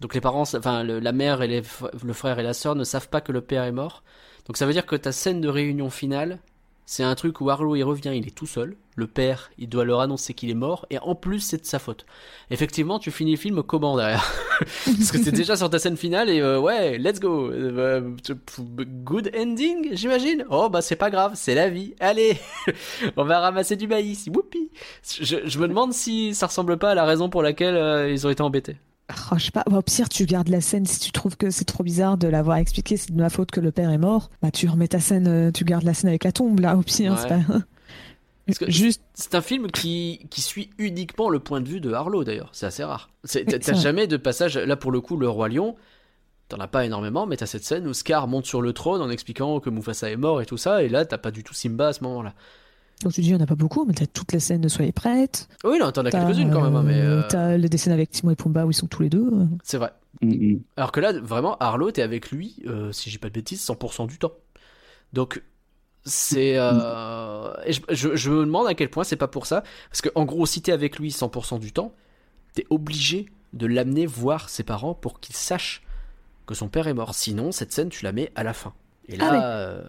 Donc 0.00 0.14
les 0.14 0.20
parents, 0.20 0.42
enfin 0.42 0.84
la 0.84 1.12
mère 1.12 1.42
et 1.42 1.62
le 2.02 2.12
frère 2.12 2.38
et 2.38 2.42
la 2.42 2.54
sœur 2.54 2.74
ne 2.74 2.84
savent 2.84 3.08
pas 3.08 3.20
que 3.20 3.32
le 3.32 3.40
père 3.40 3.64
est 3.64 3.72
mort. 3.72 4.02
Donc 4.46 4.56
ça 4.56 4.66
veut 4.66 4.72
dire 4.72 4.86
que 4.86 4.96
ta 4.96 5.12
scène 5.12 5.40
de 5.40 5.48
réunion 5.48 5.90
finale, 5.90 6.38
c'est 6.90 7.02
un 7.02 7.14
truc 7.14 7.42
où 7.42 7.50
Arlo 7.50 7.76
il 7.76 7.82
revient, 7.82 8.12
il 8.14 8.26
est 8.26 8.34
tout 8.34 8.46
seul. 8.46 8.74
Le 8.96 9.06
père, 9.06 9.50
il 9.58 9.68
doit 9.68 9.84
leur 9.84 10.00
annoncer 10.00 10.32
qu'il 10.32 10.48
est 10.48 10.54
mort 10.54 10.86
et 10.88 10.98
en 10.98 11.14
plus 11.14 11.40
c'est 11.40 11.60
de 11.60 11.66
sa 11.66 11.78
faute. 11.78 12.06
Effectivement, 12.50 12.98
tu 12.98 13.10
finis 13.10 13.32
le 13.32 13.36
film 13.36 13.62
comment 13.62 13.94
derrière 13.94 14.32
Parce 14.86 15.12
que 15.12 15.22
c'est 15.22 15.30
déjà 15.30 15.54
sur 15.54 15.68
ta 15.68 15.78
scène 15.78 15.98
finale 15.98 16.30
et 16.30 16.40
euh, 16.40 16.58
ouais, 16.58 16.96
let's 16.96 17.20
go. 17.20 17.50
Euh, 17.52 18.16
good 19.04 19.30
ending, 19.36 19.90
j'imagine. 19.92 20.46
Oh 20.48 20.70
bah 20.70 20.80
c'est 20.80 20.96
pas 20.96 21.10
grave, 21.10 21.32
c'est 21.34 21.54
la 21.54 21.68
vie. 21.68 21.94
Allez, 22.00 22.38
on 23.18 23.24
va 23.24 23.40
ramasser 23.40 23.76
du 23.76 23.86
maïs. 23.86 24.26
Whoopi. 24.34 24.70
Je, 25.20 25.36
je 25.44 25.58
me 25.58 25.68
demande 25.68 25.92
si 25.92 26.34
ça 26.34 26.46
ressemble 26.46 26.78
pas 26.78 26.92
à 26.92 26.94
la 26.94 27.04
raison 27.04 27.28
pour 27.28 27.42
laquelle 27.42 27.76
euh, 27.76 28.10
ils 28.10 28.26
ont 28.26 28.30
été 28.30 28.42
embêtés. 28.42 28.78
Oh, 29.32 29.36
je 29.38 29.44
sais 29.46 29.50
pas. 29.50 29.64
Bah, 29.68 29.78
au 29.78 29.82
pire, 29.82 30.08
tu 30.08 30.26
gardes 30.26 30.48
la 30.48 30.60
scène. 30.60 30.84
Si 30.86 31.00
tu 31.00 31.12
trouves 31.12 31.36
que 31.36 31.50
c'est 31.50 31.64
trop 31.64 31.82
bizarre 31.82 32.18
de 32.18 32.28
l'avoir 32.28 32.58
expliqué, 32.58 32.96
c'est 32.96 33.10
de 33.12 33.16
ma 33.20 33.30
faute 33.30 33.50
que 33.50 33.60
le 33.60 33.70
père 33.72 33.90
est 33.90 33.98
mort. 33.98 34.30
Bah, 34.42 34.50
tu 34.50 34.68
remets 34.68 34.88
ta 34.88 35.00
scène, 35.00 35.26
euh, 35.28 35.50
tu 35.50 35.64
gardes 35.64 35.84
la 35.84 35.94
scène 35.94 36.08
avec 36.08 36.24
la 36.24 36.32
tombe, 36.32 36.60
là, 36.60 36.76
au 36.76 36.82
pire. 36.82 37.12
Ouais. 37.12 37.18
c'est 37.22 37.28
pas... 37.28 37.40
Parce 38.46 38.58
que- 38.58 38.70
Juste, 38.70 39.02
C'est 39.14 39.34
un 39.34 39.42
film 39.42 39.70
qui, 39.70 40.20
qui 40.30 40.40
suit 40.40 40.70
uniquement 40.78 41.28
le 41.28 41.38
point 41.38 41.60
de 41.60 41.68
vue 41.68 41.80
de 41.80 41.92
Harlow 41.92 42.24
d'ailleurs. 42.24 42.48
C'est 42.52 42.64
assez 42.66 42.82
rare. 42.84 43.10
T'as 43.26 43.74
jamais 43.74 44.06
de 44.06 44.16
passage. 44.16 44.56
Là 44.56 44.74
pour 44.76 44.90
le 44.90 45.00
coup, 45.02 45.16
le 45.18 45.28
roi 45.28 45.48
lion. 45.50 45.76
T'en 46.48 46.58
as 46.60 46.66
pas 46.68 46.86
énormément, 46.86 47.26
mais 47.26 47.36
t'as 47.36 47.44
cette 47.44 47.64
scène 47.64 47.86
où 47.86 47.92
Scar 47.92 48.26
monte 48.26 48.46
sur 48.46 48.62
le 48.62 48.72
trône 48.72 49.02
en 49.02 49.10
expliquant 49.10 49.60
que 49.60 49.68
Mufasa 49.68 50.10
est 50.10 50.16
mort 50.16 50.40
et 50.40 50.46
tout 50.46 50.56
ça, 50.56 50.82
et 50.82 50.88
là 50.88 51.04
t'as 51.04 51.18
pas 51.18 51.30
du 51.30 51.44
tout 51.44 51.52
Simba 51.52 51.88
à 51.88 51.92
ce 51.92 52.02
moment-là. 52.04 52.32
Donc 53.02 53.12
tu 53.12 53.20
dis, 53.20 53.28
il 53.28 53.34
n'y 53.34 53.40
en 53.40 53.44
a 53.44 53.46
pas 53.46 53.54
beaucoup, 53.54 53.84
mais 53.84 53.94
t'as 53.94 54.06
toutes 54.06 54.32
les 54.32 54.40
scènes 54.40 54.60
de 54.60 54.68
Soyez 54.68 54.92
prêtes. 54.92 55.48
Oui, 55.64 55.78
non, 55.78 55.90
t'en 55.92 56.04
as 56.04 56.10
T'as, 56.10 56.24
quelques-unes 56.24 56.50
quand 56.52 56.62
même, 56.62 56.76
hein, 56.76 56.82
mais 56.84 57.00
euh, 57.00 57.22
T'as 57.28 57.56
les 57.56 57.76
scènes 57.78 57.92
avec 57.92 58.10
Timon 58.10 58.32
et 58.32 58.36
Pumba 58.36 58.64
où 58.66 58.70
ils 58.70 58.74
sont 58.74 58.86
tous 58.86 59.02
les 59.02 59.08
deux. 59.10 59.30
c'est 59.62 59.78
vrai. 59.78 59.92
Mm, 60.22 60.52
mm. 60.54 60.60
Alors 60.76 60.92
que 60.92 61.00
là, 61.00 61.12
vraiment, 61.20 61.56
Arlo, 61.58 61.90
t'es 61.90 62.02
avec 62.02 62.30
lui, 62.30 62.56
euh, 62.66 62.90
si 62.92 63.10
j'ai 63.10 63.18
pas 63.18 63.28
de 63.28 63.34
bêtises, 63.34 63.60
100% 63.64 64.06
du 64.08 64.18
temps. 64.18 64.32
Donc, 65.12 65.42
c'est. 66.04 66.58
euh, 66.58 67.52
je, 67.70 67.80
je- 67.90 68.16
je 68.16 68.30
me 68.30 68.44
demande 68.44 68.66
à 68.66 68.74
quel 68.74 68.88
point 68.90 69.04
c'est 69.04 69.16
pas 69.16 69.28
pour 69.28 69.46
ça. 69.46 69.62
Parce 69.90 70.00
que, 70.00 70.08
en 70.14 70.24
gros, 70.24 70.46
si 70.46 70.62
t'es 70.62 70.72
avec 70.72 70.98
lui 70.98 71.10
100% 71.10 71.58
du 71.58 71.72
temps, 71.72 71.92
t'es 72.54 72.66
obligé 72.70 73.26
de 73.52 73.66
l'amener 73.66 74.06
voir 74.06 74.48
ses 74.48 74.62
parents 74.62 74.94
pour 74.94 75.20
qu'il 75.20 75.34
sache 75.34 75.82
que 76.46 76.54
son 76.54 76.68
père 76.68 76.88
est 76.88 76.94
mort. 76.94 77.14
Sinon, 77.14 77.52
cette 77.52 77.72
scène, 77.72 77.88
tu 77.90 78.04
la 78.04 78.12
mets 78.12 78.32
à 78.34 78.42
la 78.42 78.52
fin. 78.54 78.72
Et 79.08 79.16
là. 79.16 79.26
Ah, 79.28 79.32
mais- 79.32 79.40
euh, 79.42 79.82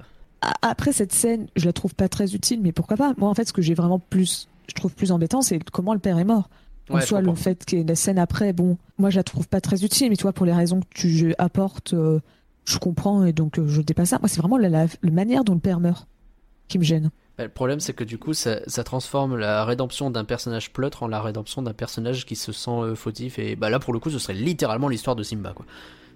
Après, 0.61 0.93
cette 0.93 1.13
scène, 1.13 1.47
je 1.55 1.65
la 1.65 1.73
trouve 1.73 1.95
pas 1.95 2.07
très 2.09 2.33
utile, 2.33 2.61
mais 2.61 2.71
pourquoi 2.71 2.95
pas? 2.97 3.13
Moi, 3.17 3.29
en 3.29 3.33
fait, 3.33 3.45
ce 3.47 3.53
que 3.53 3.61
j'ai 3.61 3.73
vraiment 3.73 3.99
plus, 3.99 4.47
je 4.67 4.73
trouve 4.73 4.93
plus 4.93 5.11
embêtant, 5.11 5.41
c'est 5.41 5.59
comment 5.69 5.93
le 5.93 5.99
père 5.99 6.17
est 6.17 6.23
mort. 6.23 6.49
En 6.89 6.95
ouais, 6.95 7.01
soit, 7.01 7.21
le 7.21 7.35
fait 7.35 7.65
que 7.65 7.75
la 7.75 7.95
scène 7.95 8.17
après, 8.17 8.53
bon, 8.53 8.77
moi, 8.97 9.09
je 9.09 9.17
la 9.17 9.23
trouve 9.23 9.47
pas 9.47 9.61
très 9.61 9.83
utile, 9.83 10.09
mais 10.09 10.15
toi, 10.15 10.31
pour 10.33 10.45
les 10.45 10.53
raisons 10.53 10.79
que 10.79 10.87
tu 10.93 11.35
apportes, 11.37 11.93
euh, 11.93 12.19
je 12.65 12.77
comprends 12.79 13.25
et 13.25 13.33
donc 13.33 13.59
euh, 13.59 13.67
je 13.67 13.81
dépasse 13.81 14.09
ça. 14.09 14.19
Moi, 14.19 14.27
c'est 14.29 14.39
vraiment 14.39 14.57
la, 14.57 14.69
la- 14.69 14.87
la 15.03 15.11
manière 15.11 15.43
dont 15.43 15.53
le 15.53 15.59
père 15.59 15.79
meurt 15.79 16.07
qui 16.67 16.79
me 16.79 16.83
gêne. 16.83 17.11
Bah, 17.37 17.43
le 17.43 17.49
problème, 17.51 17.79
c'est 17.79 17.93
que 17.93 18.03
du 18.03 18.17
coup, 18.17 18.33
ça, 18.33 18.59
ça 18.67 18.83
transforme 18.83 19.37
la 19.37 19.65
rédemption 19.65 20.09
d'un 20.09 20.23
personnage 20.25 20.71
pleutre 20.73 21.03
en 21.03 21.07
la 21.07 21.21
rédemption 21.21 21.61
d'un 21.61 21.73
personnage 21.73 22.25
qui 22.25 22.35
se 22.35 22.51
sent 22.51 22.71
euh, 22.71 22.95
fautif. 22.95 23.37
Et 23.39 23.55
bah 23.55 23.69
là, 23.69 23.79
pour 23.79 23.93
le 23.93 23.99
coup, 23.99 24.09
ce 24.09 24.19
serait 24.19 24.33
littéralement 24.33 24.87
l'histoire 24.87 25.15
de 25.15 25.23
Simba, 25.23 25.53
quoi. 25.53 25.65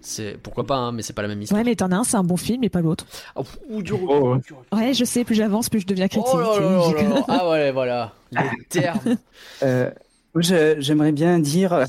C'est 0.05 0.37
pourquoi 0.43 0.65
pas, 0.65 0.75
hein, 0.75 0.91
mais 0.91 1.01
c'est 1.01 1.13
pas 1.13 1.21
la 1.21 1.29
même 1.29 1.41
histoire. 1.41 1.59
Ouais, 1.59 1.63
mais 1.63 1.75
t'en 1.75 1.91
as 1.91 1.95
un, 1.95 2.03
c'est 2.03 2.17
un 2.17 2.23
bon 2.23 2.35
film, 2.37 2.63
et 2.63 2.69
pas 2.69 2.81
l'autre. 2.81 3.05
Oh, 3.35 3.43
ou 3.69 3.81
dur, 3.81 3.99
Oh, 4.07 4.35
ouais. 4.75 4.93
je 4.93 5.05
sais, 5.05 5.23
plus 5.23 5.33
j'avance, 5.35 5.69
plus 5.69 5.79
je 5.79 5.87
deviens 5.87 6.07
critique. 6.09 6.29
Oh 6.33 6.39
là 6.39 6.59
là 6.59 6.91
là 6.91 7.09
là. 7.09 7.25
Ah 7.29 7.49
ouais, 7.49 7.71
voilà. 7.71 8.11
Les 8.31 8.65
termes. 8.69 9.17
Euh, 9.63 9.89
J'aimerais 10.35 11.11
bien 11.11 11.39
dire 11.39 11.85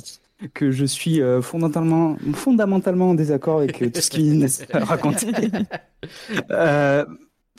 que 0.52 0.70
je 0.70 0.84
suis 0.84 1.20
euh, 1.22 1.40
fondamentalement, 1.42 2.16
fondamentalement 2.34 3.10
en 3.10 3.14
désaccord 3.14 3.58
avec 3.60 3.82
euh, 3.82 3.90
tout 3.90 4.00
ce 4.00 4.10
qu'il 4.10 4.30
vient 4.30 4.46
de 4.46 4.84
raconter. 4.84 5.28
Euh, 6.50 7.06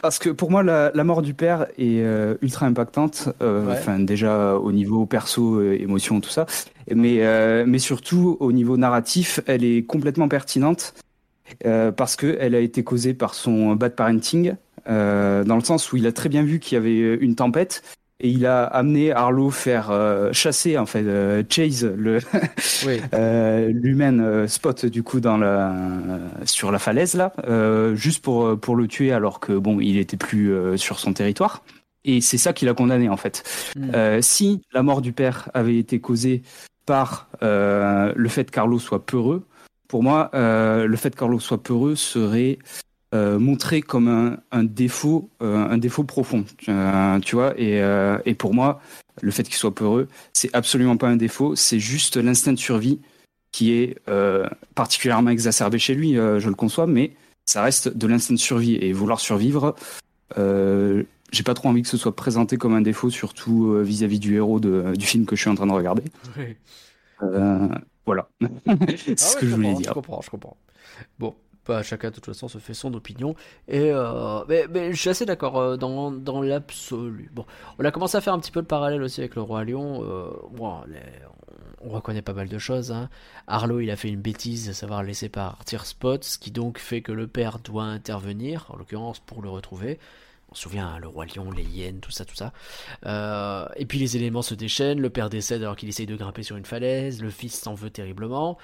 parce 0.01 0.19
que 0.19 0.29
pour 0.29 0.51
moi, 0.51 0.61
la, 0.63 0.91
la 0.93 1.03
mort 1.03 1.21
du 1.21 1.33
père 1.33 1.67
est 1.77 2.01
euh, 2.01 2.35
ultra 2.41 2.65
impactante. 2.65 3.29
euh, 3.41 3.65
Ouais. 3.65 3.73
Enfin, 3.73 3.99
déjà 3.99 4.55
au 4.55 4.71
niveau 4.71 5.05
perso, 5.05 5.55
euh, 5.59 5.81
émotion, 5.81 6.21
tout 6.21 6.29
ça, 6.29 6.45
mais 6.93 7.25
euh, 7.25 7.65
mais 7.67 7.79
surtout 7.79 8.37
au 8.39 8.51
niveau 8.51 8.77
narratif, 8.77 9.39
elle 9.47 9.63
est 9.63 9.83
complètement 9.85 10.27
pertinente 10.27 10.93
euh, 11.65 11.91
parce 11.91 12.15
que 12.15 12.37
elle 12.39 12.55
a 12.55 12.59
été 12.59 12.83
causée 12.83 13.13
par 13.13 13.33
son 13.33 13.75
bad 13.75 13.95
parenting, 13.95 14.55
euh, 14.89 15.43
dans 15.43 15.55
le 15.55 15.63
sens 15.63 15.91
où 15.91 15.97
il 15.97 16.05
a 16.07 16.11
très 16.11 16.29
bien 16.29 16.43
vu 16.43 16.59
qu'il 16.59 16.75
y 16.75 16.77
avait 16.77 17.15
une 17.15 17.35
tempête 17.35 17.81
et 18.25 18.29
il 18.29 18.47
a 18.47 18.63
amené 18.63 19.11
Arlo 19.11 19.51
faire 19.51 19.91
euh, 19.91 20.33
chasser 20.33 20.79
en 20.79 20.87
fait 20.87 21.03
euh, 21.05 21.43
Chase 21.47 21.85
le 21.85 22.17
Oui. 22.87 22.99
euh, 23.13 23.71
l'humaine 23.71 24.19
euh, 24.19 24.47
Spot 24.47 24.87
du 24.87 25.03
coup 25.03 25.19
dans 25.19 25.37
la 25.37 25.71
sur 26.45 26.71
la 26.71 26.79
falaise 26.79 27.13
là 27.13 27.33
juste 27.93 28.23
pour 28.23 28.59
pour 28.59 28.75
le 28.75 28.87
tuer 28.87 29.11
alors 29.11 29.39
que 29.39 29.53
bon 29.53 29.79
il 29.79 29.99
était 29.99 30.17
plus 30.17 30.51
sur 30.77 30.97
son 30.97 31.13
territoire 31.13 31.63
et 32.03 32.19
c'est 32.19 32.39
ça 32.39 32.53
qui 32.53 32.65
l'a 32.65 32.73
condamné 32.73 33.09
en 33.09 33.17
fait. 33.17 33.43
Hmm. 33.75 34.21
Si 34.21 34.61
la 34.73 34.81
mort 34.81 35.01
du 35.01 35.11
père 35.11 35.49
avait 35.53 35.77
été 35.77 35.99
causée 35.99 36.41
par 36.85 37.29
le 37.41 38.27
fait 38.27 38.45
que 38.45 38.51
Carlo 38.51 38.79
soit 38.79 39.05
peureux, 39.05 39.45
pour 39.87 40.03
moi, 40.03 40.29
le 40.33 40.95
fait 40.95 41.11
que 41.11 41.19
Carlo 41.19 41.39
soit 41.39 41.61
peureux 41.61 41.95
serait 41.95 42.59
euh, 43.13 43.39
montré 43.39 43.81
comme 43.81 44.07
un, 44.07 44.37
un 44.51 44.63
défaut, 44.63 45.29
euh, 45.41 45.69
un 45.69 45.77
défaut 45.77 46.03
profond, 46.03 46.43
euh, 46.69 47.19
tu 47.19 47.35
vois. 47.35 47.53
Et, 47.59 47.79
et 48.25 48.33
pour 48.33 48.53
moi, 48.53 48.81
le 49.21 49.31
fait 49.31 49.43
qu'il 49.43 49.55
soit 49.55 49.73
peureux, 49.75 50.07
c'est 50.33 50.53
absolument 50.55 50.97
pas 50.97 51.07
un 51.07 51.15
défaut, 51.15 51.55
c'est 51.55 51.79
juste 51.79 52.17
l'instinct 52.17 52.53
de 52.53 52.59
survie 52.59 52.99
qui 53.51 53.71
est 53.71 53.95
particulièrement 54.75 55.29
exacerbé 55.29 55.79
chez 55.79 55.95
lui. 55.95 56.13
je 56.15 56.47
le 56.49 56.55
conçois, 56.55 56.87
mais 56.87 57.13
ça 57.45 57.61
reste 57.63 57.95
de 57.95 58.07
l'instinct 58.07 58.33
de 58.33 58.39
survie 58.39 58.75
et 58.75 58.91
vouloir 58.91 59.19
survivre. 59.19 59.75
J'ai 60.35 61.43
pas 61.43 61.53
trop 61.53 61.69
envie 61.69 61.81
que 61.81 61.87
ce 61.87 61.97
soit 61.97 62.15
présenté 62.15 62.57
comme 62.57 62.73
un 62.73 62.81
défaut, 62.81 63.09
surtout 63.09 63.79
vis-à-vis 63.81 64.19
du 64.19 64.35
héros 64.35 64.59
de- 64.59 64.93
du 64.95 65.05
film 65.05 65.25
que 65.25 65.35
je 65.37 65.41
suis 65.41 65.49
en 65.49 65.55
train 65.55 65.67
de 65.67 65.71
regarder. 65.71 66.03
Voilà, 68.05 68.27
c'est 68.97 69.19
Ah 69.19 69.25
ce 69.25 69.35
ouais, 69.35 69.39
que 69.41 69.45
je 69.47 69.51
je 69.51 69.55
voulais 69.55 69.73
dire. 69.73 69.87
Je 69.89 69.93
comprends, 69.93 70.21
je 70.21 70.29
comprends. 70.29 70.57
Bon, 71.17 71.33
bah, 71.67 71.81
chacun 71.81 72.09
de 72.09 72.15
toute 72.15 72.25
façon 72.25 72.47
se 72.47 72.59
fait 72.59 72.73
son 72.73 72.93
opinion. 72.93 73.35
Et 73.67 73.91
euh, 73.91 74.43
mais, 74.47 74.93
je 74.93 74.99
suis 74.99 75.09
assez 75.09 75.25
d'accord 75.25 75.57
euh, 75.57 75.77
dans, 75.77 76.11
dans 76.11 76.41
l'absolu. 76.41 77.31
Bon, 77.33 77.45
on 77.79 77.85
a 77.85 77.91
commencé 77.91 78.17
à 78.17 78.21
faire 78.21 78.33
un 78.33 78.39
petit 78.39 78.51
peu 78.51 78.59
le 78.59 78.65
parallèle 78.65 79.01
aussi 79.01 79.21
avec 79.21 79.35
le 79.35 79.41
roi 79.41 79.63
lion. 79.63 80.03
Euh, 80.03 80.29
on, 80.59 80.81
on 81.81 81.89
reconnaît 81.89 82.21
pas 82.21 82.33
mal 82.33 82.47
de 82.47 82.57
choses. 82.57 82.91
Hein. 82.91 83.09
Arlo, 83.47 83.79
il 83.79 83.89
a 83.89 83.95
fait 83.95 84.09
une 84.09 84.21
bêtise, 84.21 84.69
à 84.69 84.73
savoir 84.73 85.03
laisser 85.03 85.29
partir 85.29 85.85
Spot, 85.85 86.23
ce 86.23 86.37
qui 86.37 86.51
donc 86.51 86.77
fait 86.77 87.01
que 87.01 87.11
le 87.11 87.27
père 87.27 87.59
doit 87.59 87.83
intervenir, 87.83 88.67
en 88.69 88.77
l'occurrence 88.77 89.19
pour 89.19 89.41
le 89.41 89.49
retrouver. 89.49 89.99
On 90.51 90.55
se 90.55 90.61
souvient, 90.61 90.87
hein, 90.87 90.99
le 90.99 91.07
roi 91.07 91.25
lion, 91.25 91.51
les 91.51 91.63
hyènes, 91.63 91.99
tout 91.99 92.11
ça, 92.11 92.23
tout 92.23 92.35
ça. 92.35 92.53
Et 93.75 93.85
puis 93.85 93.99
les 93.99 94.15
éléments 94.15 94.43
se 94.43 94.53
déchaînent, 94.53 95.01
le 95.01 95.09
père 95.09 95.29
décède 95.29 95.61
alors 95.63 95.75
qu'il 95.75 95.89
essaye 95.89 96.05
de 96.05 96.15
grimper 96.15 96.43
sur 96.43 96.55
une 96.55 96.65
falaise, 96.65 97.21
le 97.21 97.31
fils 97.31 97.59
s'en 97.59 97.73
veut 97.73 97.89
terriblement. 97.89 98.57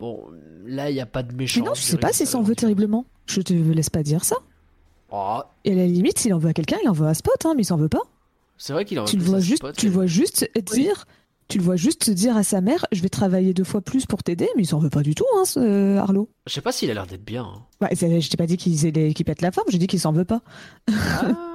Bon, 0.00 0.24
là, 0.66 0.90
il 0.90 0.94
n'y 0.94 1.00
a 1.00 1.06
pas 1.06 1.22
de 1.22 1.34
méchant. 1.34 1.60
Mais 1.60 1.66
non, 1.68 1.74
je 1.74 1.82
sais 1.82 1.96
pas 1.96 2.12
s'il 2.12 2.26
s'en 2.26 2.42
veut 2.42 2.56
terriblement. 2.56 3.04
Je 3.26 3.40
te 3.40 3.52
laisse 3.52 3.90
pas 3.90 4.02
dire 4.02 4.24
ça. 4.24 4.36
Oh, 5.10 5.40
Et 5.64 5.72
à 5.72 5.74
la 5.76 5.86
limite, 5.86 6.18
s'il 6.18 6.32
en 6.34 6.38
veut 6.38 6.48
à 6.48 6.52
quelqu'un, 6.54 6.78
il 6.82 6.88
en 6.88 6.92
veut 6.92 7.06
à 7.06 7.14
Spot, 7.14 7.34
hein, 7.44 7.52
mais 7.54 7.62
il 7.62 7.66
s'en 7.66 7.76
veut 7.76 7.88
pas. 7.88 8.00
c'est 8.56 8.72
vrai 8.72 8.84
qu'il 8.84 8.98
en 8.98 9.04
tu 9.04 9.16
le 9.16 9.22
vois 9.24 9.40
juste, 9.40 9.58
Spot, 9.58 9.76
tu 9.76 9.86
le 9.86 9.92
vois 9.92 10.06
juste 10.06 10.48
dire, 10.72 11.04
tu 11.48 11.58
le 11.58 11.64
vois 11.64 11.76
juste 11.76 12.08
dire 12.10 12.36
à 12.36 12.42
sa 12.42 12.60
mère, 12.62 12.86
je 12.92 13.02
vais 13.02 13.10
travailler 13.10 13.52
deux 13.52 13.64
fois 13.64 13.82
plus 13.82 14.06
pour 14.06 14.22
t'aider, 14.22 14.48
mais 14.56 14.62
il 14.62 14.66
s'en 14.66 14.78
veut 14.78 14.88
pas 14.90 15.02
du 15.02 15.14
tout, 15.14 15.26
hein, 15.36 15.44
ce 15.44 15.98
Arlo. 15.98 16.28
Je 16.46 16.52
sais 16.54 16.60
pas 16.62 16.72
s'il 16.72 16.90
a 16.90 16.94
l'air 16.94 17.06
d'être 17.06 17.24
bien. 17.24 17.44
hein. 17.82 17.88
C'est- 17.94 18.20
je 18.22 18.30
t'ai 18.30 18.36
pas 18.38 18.46
dit 18.46 18.56
qu'il 18.56 18.74
qu'il 19.14 19.24
pète 19.26 19.42
la 19.42 19.52
forme, 19.52 19.66
j'ai 19.70 19.78
dit 19.78 19.86
qu'il 19.86 20.00
s'en 20.00 20.12
veut 20.12 20.24
pas. 20.24 20.40
Mais 20.88 20.94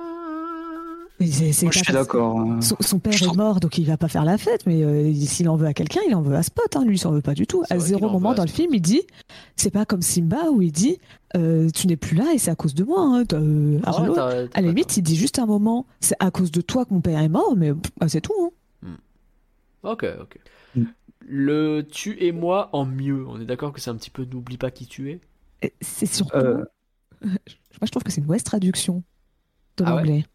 c'est- 1.19 1.63
Moi, 1.63 1.71
je 1.71 1.79
suis 1.79 1.93
d'accord. 1.93 2.39
hein. 2.39 2.61
Son, 2.61 2.75
son 2.79 2.99
père 2.99 3.13
Je 3.13 3.23
est 3.23 3.25
trouve- 3.27 3.37
mort, 3.37 3.59
donc 3.59 3.77
il 3.77 3.85
va 3.85 3.97
pas 3.97 4.07
faire 4.07 4.23
la 4.25 4.37
fête, 4.37 4.65
mais 4.67 4.83
euh, 4.83 5.11
s'il 5.13 5.49
en 5.49 5.55
veut 5.55 5.65
à 5.67 5.73
quelqu'un, 5.73 6.01
il 6.07 6.13
en 6.15 6.21
veut 6.21 6.35
à 6.35 6.43
Spot. 6.43 6.75
Hein. 6.75 6.85
Lui, 6.85 6.95
il 6.95 6.99
s'en 6.99 7.11
veut 7.11 7.21
pas 7.21 7.33
du 7.33 7.47
tout. 7.47 7.63
À 7.69 7.79
zéro 7.79 8.09
moment 8.09 8.33
dans 8.33 8.43
le 8.43 8.49
film, 8.49 8.73
il 8.73 8.81
dit 8.81 9.01
c'est 9.55 9.71
pas 9.71 9.85
comme 9.85 10.01
Simba 10.01 10.49
où 10.51 10.61
il 10.61 10.71
dit 10.71 10.99
euh, 11.35 11.69
tu 11.71 11.87
n'es 11.87 11.97
plus 11.97 12.15
là 12.15 12.25
et 12.33 12.37
c'est 12.37 12.51
à 12.51 12.55
cause 12.55 12.73
de 12.75 12.83
moi. 12.83 13.01
Hein. 13.01 13.23
Euh, 13.33 13.79
Ah 13.83 13.91
ouais, 13.91 13.97
Arlo, 13.97 14.13
t'as- 14.15 14.47
t'as 14.47 14.57
à 14.59 14.61
la 14.61 14.67
limite, 14.67 14.95
il 14.97 15.01
dit 15.01 15.15
juste 15.15 15.39
un 15.39 15.45
moment 15.45 15.85
c'est 15.99 16.15
à 16.19 16.29
cause 16.31 16.51
de 16.51 16.61
toi 16.61 16.85
que 16.85 16.93
mon 16.93 17.01
père 17.01 17.19
est 17.19 17.29
mort, 17.29 17.55
mais 17.57 17.73
pff, 17.73 17.91
ah, 17.99 18.07
c'est 18.09 18.21
tout. 18.21 18.33
Hein. 18.85 18.89
tort. 19.81 19.91
Ok, 19.93 20.05
ok. 20.21 20.37
Mm. 20.75 20.83
Le 21.29 21.81
tu 21.89 22.21
et 22.23 22.31
moi 22.31 22.69
en 22.73 22.85
mieux. 22.85 23.25
On 23.27 23.39
est 23.41 23.45
d'accord 23.45 23.73
que 23.73 23.81
c'est 23.81 23.89
un 23.89 23.95
petit 23.95 24.09
peu 24.09 24.23
n'oublie 24.25 24.57
pas 24.57 24.71
qui 24.71 24.85
tu 24.85 25.11
es? 25.11 25.73
C'est 25.81 26.05
surtout. 26.05 26.37
Moi, 27.21 27.85
je 27.85 27.91
trouve 27.91 28.03
que 28.03 28.11
c'est 28.11 28.21
une 28.21 28.27
mauvaise 28.27 28.43
traduction 28.43 29.03
de 29.77 29.83
Ah 29.85 29.95
ouais? 29.95 30.01
l'anglais. 30.03 30.25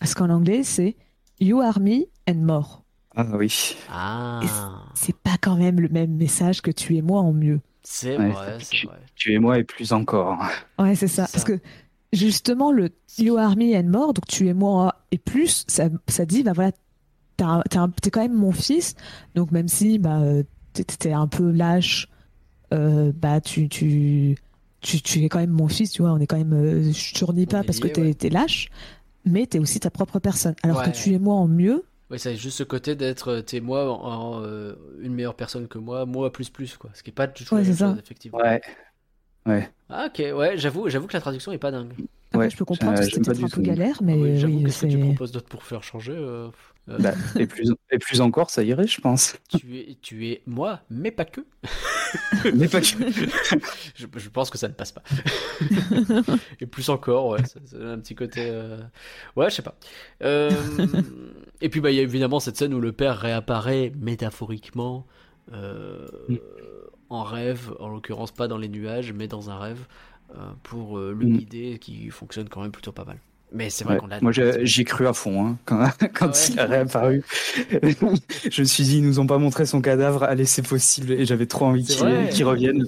Parce 0.00 0.14
qu'en 0.14 0.30
anglais, 0.30 0.62
c'est 0.62 0.96
You 1.40 1.60
are 1.60 1.80
me 1.80 2.06
and 2.28 2.34
more. 2.36 2.82
Ah 3.16 3.26
oui. 3.36 3.76
Ah, 3.90 4.40
C'est 4.94 5.16
pas 5.16 5.36
quand 5.40 5.56
même 5.56 5.80
le 5.80 5.88
même 5.88 6.14
message 6.16 6.60
que 6.62 6.70
tu 6.70 6.96
es 6.96 7.02
moi 7.02 7.20
en 7.20 7.32
mieux. 7.32 7.60
c'est 7.82 8.16
Ouais, 8.16 8.30
vrai, 8.30 8.58
pique. 8.58 8.86
vrai. 8.86 8.98
Tu 9.16 9.34
es 9.34 9.38
moi 9.38 9.58
et 9.58 9.64
plus 9.64 9.92
encore. 9.92 10.38
Ouais, 10.78 10.94
c'est 10.94 11.08
ça. 11.08 11.26
Parce 11.32 11.44
que 11.44 11.58
justement, 12.12 12.70
le 12.72 12.90
You 13.18 13.36
are 13.36 13.56
me 13.56 13.76
and 13.76 13.88
more, 13.88 14.14
donc 14.14 14.26
tu 14.28 14.46
es 14.48 14.54
moi 14.54 14.94
et 15.10 15.18
plus, 15.18 15.64
ça, 15.66 15.88
ça 16.06 16.24
dit, 16.26 16.42
bah 16.44 16.52
voilà, 16.52 16.72
t'es 17.36 18.10
quand 18.10 18.20
même 18.20 18.34
mon 18.34 18.52
fils, 18.52 18.94
donc 19.34 19.50
même 19.50 19.68
si 19.68 19.98
bah, 19.98 20.22
t'es 20.72 21.12
un 21.12 21.26
peu 21.26 21.50
lâche, 21.50 22.08
euh, 22.72 23.12
bah 23.14 23.40
tu, 23.40 23.68
tu, 23.68 24.36
tu, 24.80 25.00
tu 25.00 25.24
es 25.24 25.28
quand 25.28 25.40
même 25.40 25.50
mon 25.50 25.68
fils, 25.68 25.90
tu 25.92 26.02
vois, 26.02 26.12
on 26.12 26.18
est 26.18 26.26
quand 26.26 26.36
même. 26.38 26.52
euh, 26.52 26.92
je 26.92 27.14
te 27.14 27.44
pas 27.46 27.64
parce 27.64 27.80
que 27.80 27.88
t'es 27.88 28.02
ouais. 28.02 28.14
t'es 28.14 28.28
lâche, 28.28 28.68
mais 29.24 29.46
t'es 29.46 29.58
aussi 29.58 29.80
ta 29.80 29.90
propre 29.90 30.18
personne. 30.18 30.54
Alors 30.62 30.78
Ouais. 30.78 30.84
que 30.84 30.90
tu 30.90 31.12
es 31.12 31.18
moi 31.18 31.34
en 31.34 31.48
mieux, 31.48 31.84
Ouais, 32.10 32.16
c'est 32.18 32.36
juste 32.36 32.56
ce 32.58 32.62
côté 32.64 32.96
d'être 32.96 33.28
euh, 33.28 33.42
t'es 33.42 33.60
moi 33.60 33.90
en, 33.92 34.38
en, 34.38 34.42
euh, 34.42 34.74
une 35.00 35.12
meilleure 35.14 35.36
personne 35.36 35.68
que 35.68 35.76
moi, 35.78 36.06
moi 36.06 36.32
plus 36.32 36.48
plus 36.48 36.76
quoi. 36.78 36.90
Ce 36.94 37.02
qui 37.02 37.10
est 37.10 37.12
pas 37.12 37.26
du 37.26 37.44
tout 37.44 37.54
Ouais, 37.54 37.60
la 37.60 37.66
même 37.66 37.72
c'est 37.74 37.78
ça. 37.80 37.90
chose, 37.90 37.98
effectivement. 37.98 38.38
Ouais. 38.38 38.60
Ouais. 39.46 39.70
Ah 39.88 40.06
ok, 40.08 40.18
ouais, 40.36 40.58
j'avoue, 40.58 40.88
j'avoue 40.88 41.06
que 41.06 41.14
la 41.14 41.20
traduction 41.20 41.52
est 41.52 41.58
pas 41.58 41.70
dingue. 41.70 41.92
après 42.32 42.38
Ouais, 42.38 42.50
je 42.50 42.56
peux 42.56 42.64
comprendre 42.64 42.98
que 42.98 43.20
pas 43.20 43.32
peut-être 43.32 43.44
un 43.44 43.46
du 43.46 43.50
peu 43.50 43.56
tout. 43.56 43.62
galère, 43.62 44.02
mais 44.02 44.12
Ah 44.12 44.16
oui, 44.16 44.36
j'avoue, 44.36 44.56
oui, 44.58 44.64
qu'est-ce 44.64 44.78
que 44.78 44.86
tu 44.86 44.98
c'est. 44.98 44.98
proposes 44.98 45.32
d'autre 45.32 45.48
pour 45.48 45.62
faire 45.64 45.82
changer 45.82 46.12
euh, 46.14 46.50
Bah, 46.98 47.12
et, 47.38 47.46
plus, 47.46 47.70
et 47.90 47.98
plus 47.98 48.20
encore, 48.20 48.50
ça 48.50 48.62
irait, 48.62 48.86
je 48.86 49.00
pense. 49.00 49.36
tu, 49.50 49.78
es, 49.78 49.98
tu 50.00 50.26
es 50.28 50.42
moi, 50.46 50.80
mais 50.90 51.10
pas 51.10 51.24
que. 51.26 51.42
Mais 52.54 52.68
pas 52.68 52.80
que. 52.80 52.86
je, 53.94 54.06
je 54.16 54.28
pense 54.30 54.48
que 54.48 54.56
ça 54.56 54.68
ne 54.68 54.72
passe 54.72 54.92
pas. 54.92 55.02
Et 56.60 56.66
plus 56.66 56.88
encore, 56.88 57.28
ouais, 57.28 57.44
ça, 57.44 57.60
ça 57.66 57.76
a 57.76 57.86
un 57.92 57.98
petit 57.98 58.14
côté. 58.14 58.40
euh, 58.50 58.78
Ouais, 59.36 59.50
je 59.50 59.56
sais 59.56 59.62
pas. 59.62 59.76
Euh, 60.22 60.50
Et 61.60 61.68
puis, 61.68 61.80
bah, 61.80 61.90
il 61.90 61.96
y 61.96 62.00
a 62.00 62.02
évidemment 62.02 62.40
cette 62.40 62.56
scène 62.56 62.72
où 62.72 62.80
le 62.80 62.92
père 62.92 63.18
réapparaît 63.18 63.92
métaphoriquement 63.98 65.06
euh, 65.52 66.06
Mm. 66.28 66.36
en 67.10 67.22
rêve, 67.24 67.74
en 67.80 67.88
l'occurrence 67.88 68.32
pas 68.32 68.48
dans 68.48 68.58
les 68.58 68.68
nuages, 68.68 69.12
mais 69.12 69.28
dans 69.28 69.50
un 69.50 69.58
rêve, 69.58 69.86
euh, 70.36 70.52
pour 70.62 70.98
euh, 70.98 71.12
le 71.18 71.26
Mm. 71.26 71.36
guider, 71.38 71.78
qui 71.78 72.10
fonctionne 72.10 72.48
quand 72.48 72.62
même 72.62 72.72
plutôt 72.72 72.92
pas 72.92 73.04
mal. 73.04 73.18
Mais 73.52 73.70
c'est 73.70 73.84
vrai 73.84 73.94
Ouais. 73.94 74.00
qu'on 74.00 74.10
a. 74.10 74.20
Moi, 74.20 74.30
j'ai 74.32 74.66
j'ai 74.66 74.84
cru 74.84 75.06
à 75.06 75.12
fond 75.14 75.46
hein, 75.46 75.56
quand, 75.64 75.88
quand 76.14 76.26
Ah 76.26 76.28
ouais 76.28 76.48
il 76.52 76.60
a 76.60 76.66
réapparu. 76.66 77.24
je 78.50 78.60
me 78.60 78.66
suis 78.66 78.84
dit, 78.84 78.98
ils 78.98 79.02
nous 79.04 79.20
ont 79.20 79.26
pas 79.26 79.38
montré 79.38 79.64
son 79.64 79.80
cadavre, 79.80 80.22
allez, 80.24 80.44
c'est 80.44 80.66
possible. 80.66 81.12
Et 81.12 81.24
j'avais 81.24 81.46
trop 81.46 81.64
envie 81.66 81.84
qu'il 81.84 82.44
revienne. 82.44 82.84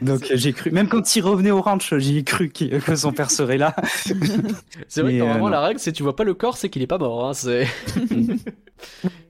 Donc, 0.00 0.26
j'ai 0.32 0.52
cru. 0.52 0.70
Même 0.70 0.88
quand 0.88 1.16
il 1.16 1.22
revenait 1.22 1.50
au 1.50 1.60
ranch, 1.60 1.92
j'y 1.98 2.18
ai 2.18 2.24
cru 2.24 2.50
que 2.50 2.94
son 2.96 3.12
père 3.12 3.30
serait 3.30 3.58
là. 3.58 3.74
C'est 4.88 5.02
vrai 5.02 5.12
que 5.12 5.16
euh, 5.16 5.18
normalement, 5.20 5.48
la 5.48 5.60
règle, 5.60 5.80
c'est 5.80 5.92
tu 5.92 6.02
vois 6.02 6.14
pas 6.16 6.24
le 6.24 6.34
corps, 6.34 6.56
c'est 6.56 6.68
qu'il 6.68 6.82
est 6.82 6.86
pas 6.86 6.98
mort. 6.98 7.28
Hein, 7.28 7.34
c'est. 7.34 7.66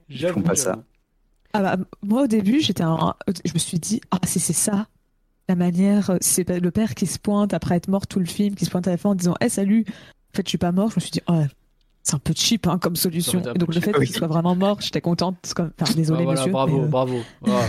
Ils 0.08 0.28
font 0.28 0.42
pas 0.42 0.54
ça. 0.54 0.82
Ah 1.52 1.62
bah, 1.62 1.76
moi 2.02 2.22
au 2.24 2.26
début, 2.26 2.60
j'étais 2.60 2.82
un- 2.84 3.14
je 3.44 3.52
me 3.52 3.58
suis 3.58 3.78
dit 3.78 4.00
ah 4.10 4.18
si 4.24 4.38
c'est 4.38 4.52
ça 4.52 4.86
la 5.48 5.56
manière, 5.56 6.16
c'est 6.20 6.48
le 6.48 6.70
père 6.70 6.94
qui 6.94 7.06
se 7.06 7.18
pointe 7.18 7.52
après 7.54 7.74
être 7.74 7.88
mort 7.88 8.06
tout 8.06 8.20
le 8.20 8.24
film, 8.26 8.54
qui 8.54 8.64
se 8.64 8.70
pointe 8.70 8.86
à 8.86 8.92
la 8.92 8.96
fin 8.96 9.10
en 9.10 9.14
disant 9.16 9.34
eh 9.40 9.48
salut, 9.48 9.84
en 10.32 10.36
fait 10.36 10.46
je 10.46 10.48
suis 10.50 10.58
pas 10.58 10.72
mort, 10.72 10.90
je 10.90 10.96
me 10.96 11.00
suis 11.00 11.10
dit 11.10 11.20
oh, 11.28 11.42
c'est 12.02 12.14
un 12.14 12.18
peu 12.18 12.32
cheap 12.34 12.66
hein, 12.66 12.78
comme 12.78 12.96
solution. 12.96 13.40
Et 13.54 13.58
donc 13.58 13.74
le 13.74 13.80
fait 13.80 13.92
qu'il 13.92 14.08
soit 14.10 14.26
vraiment 14.26 14.56
mort, 14.56 14.80
j'étais 14.80 15.00
contente. 15.02 15.36
comme- 15.54 15.70
Enfin 15.80 15.92
désolé 15.94 16.20
Ah, 16.22 16.24
voilà, 16.24 16.40
monsieur, 16.40 16.52
bravo, 16.52 16.78
mais, 16.78 16.84
euh, 16.84 16.88
bravo. 16.88 17.16
Voilà. 17.42 17.66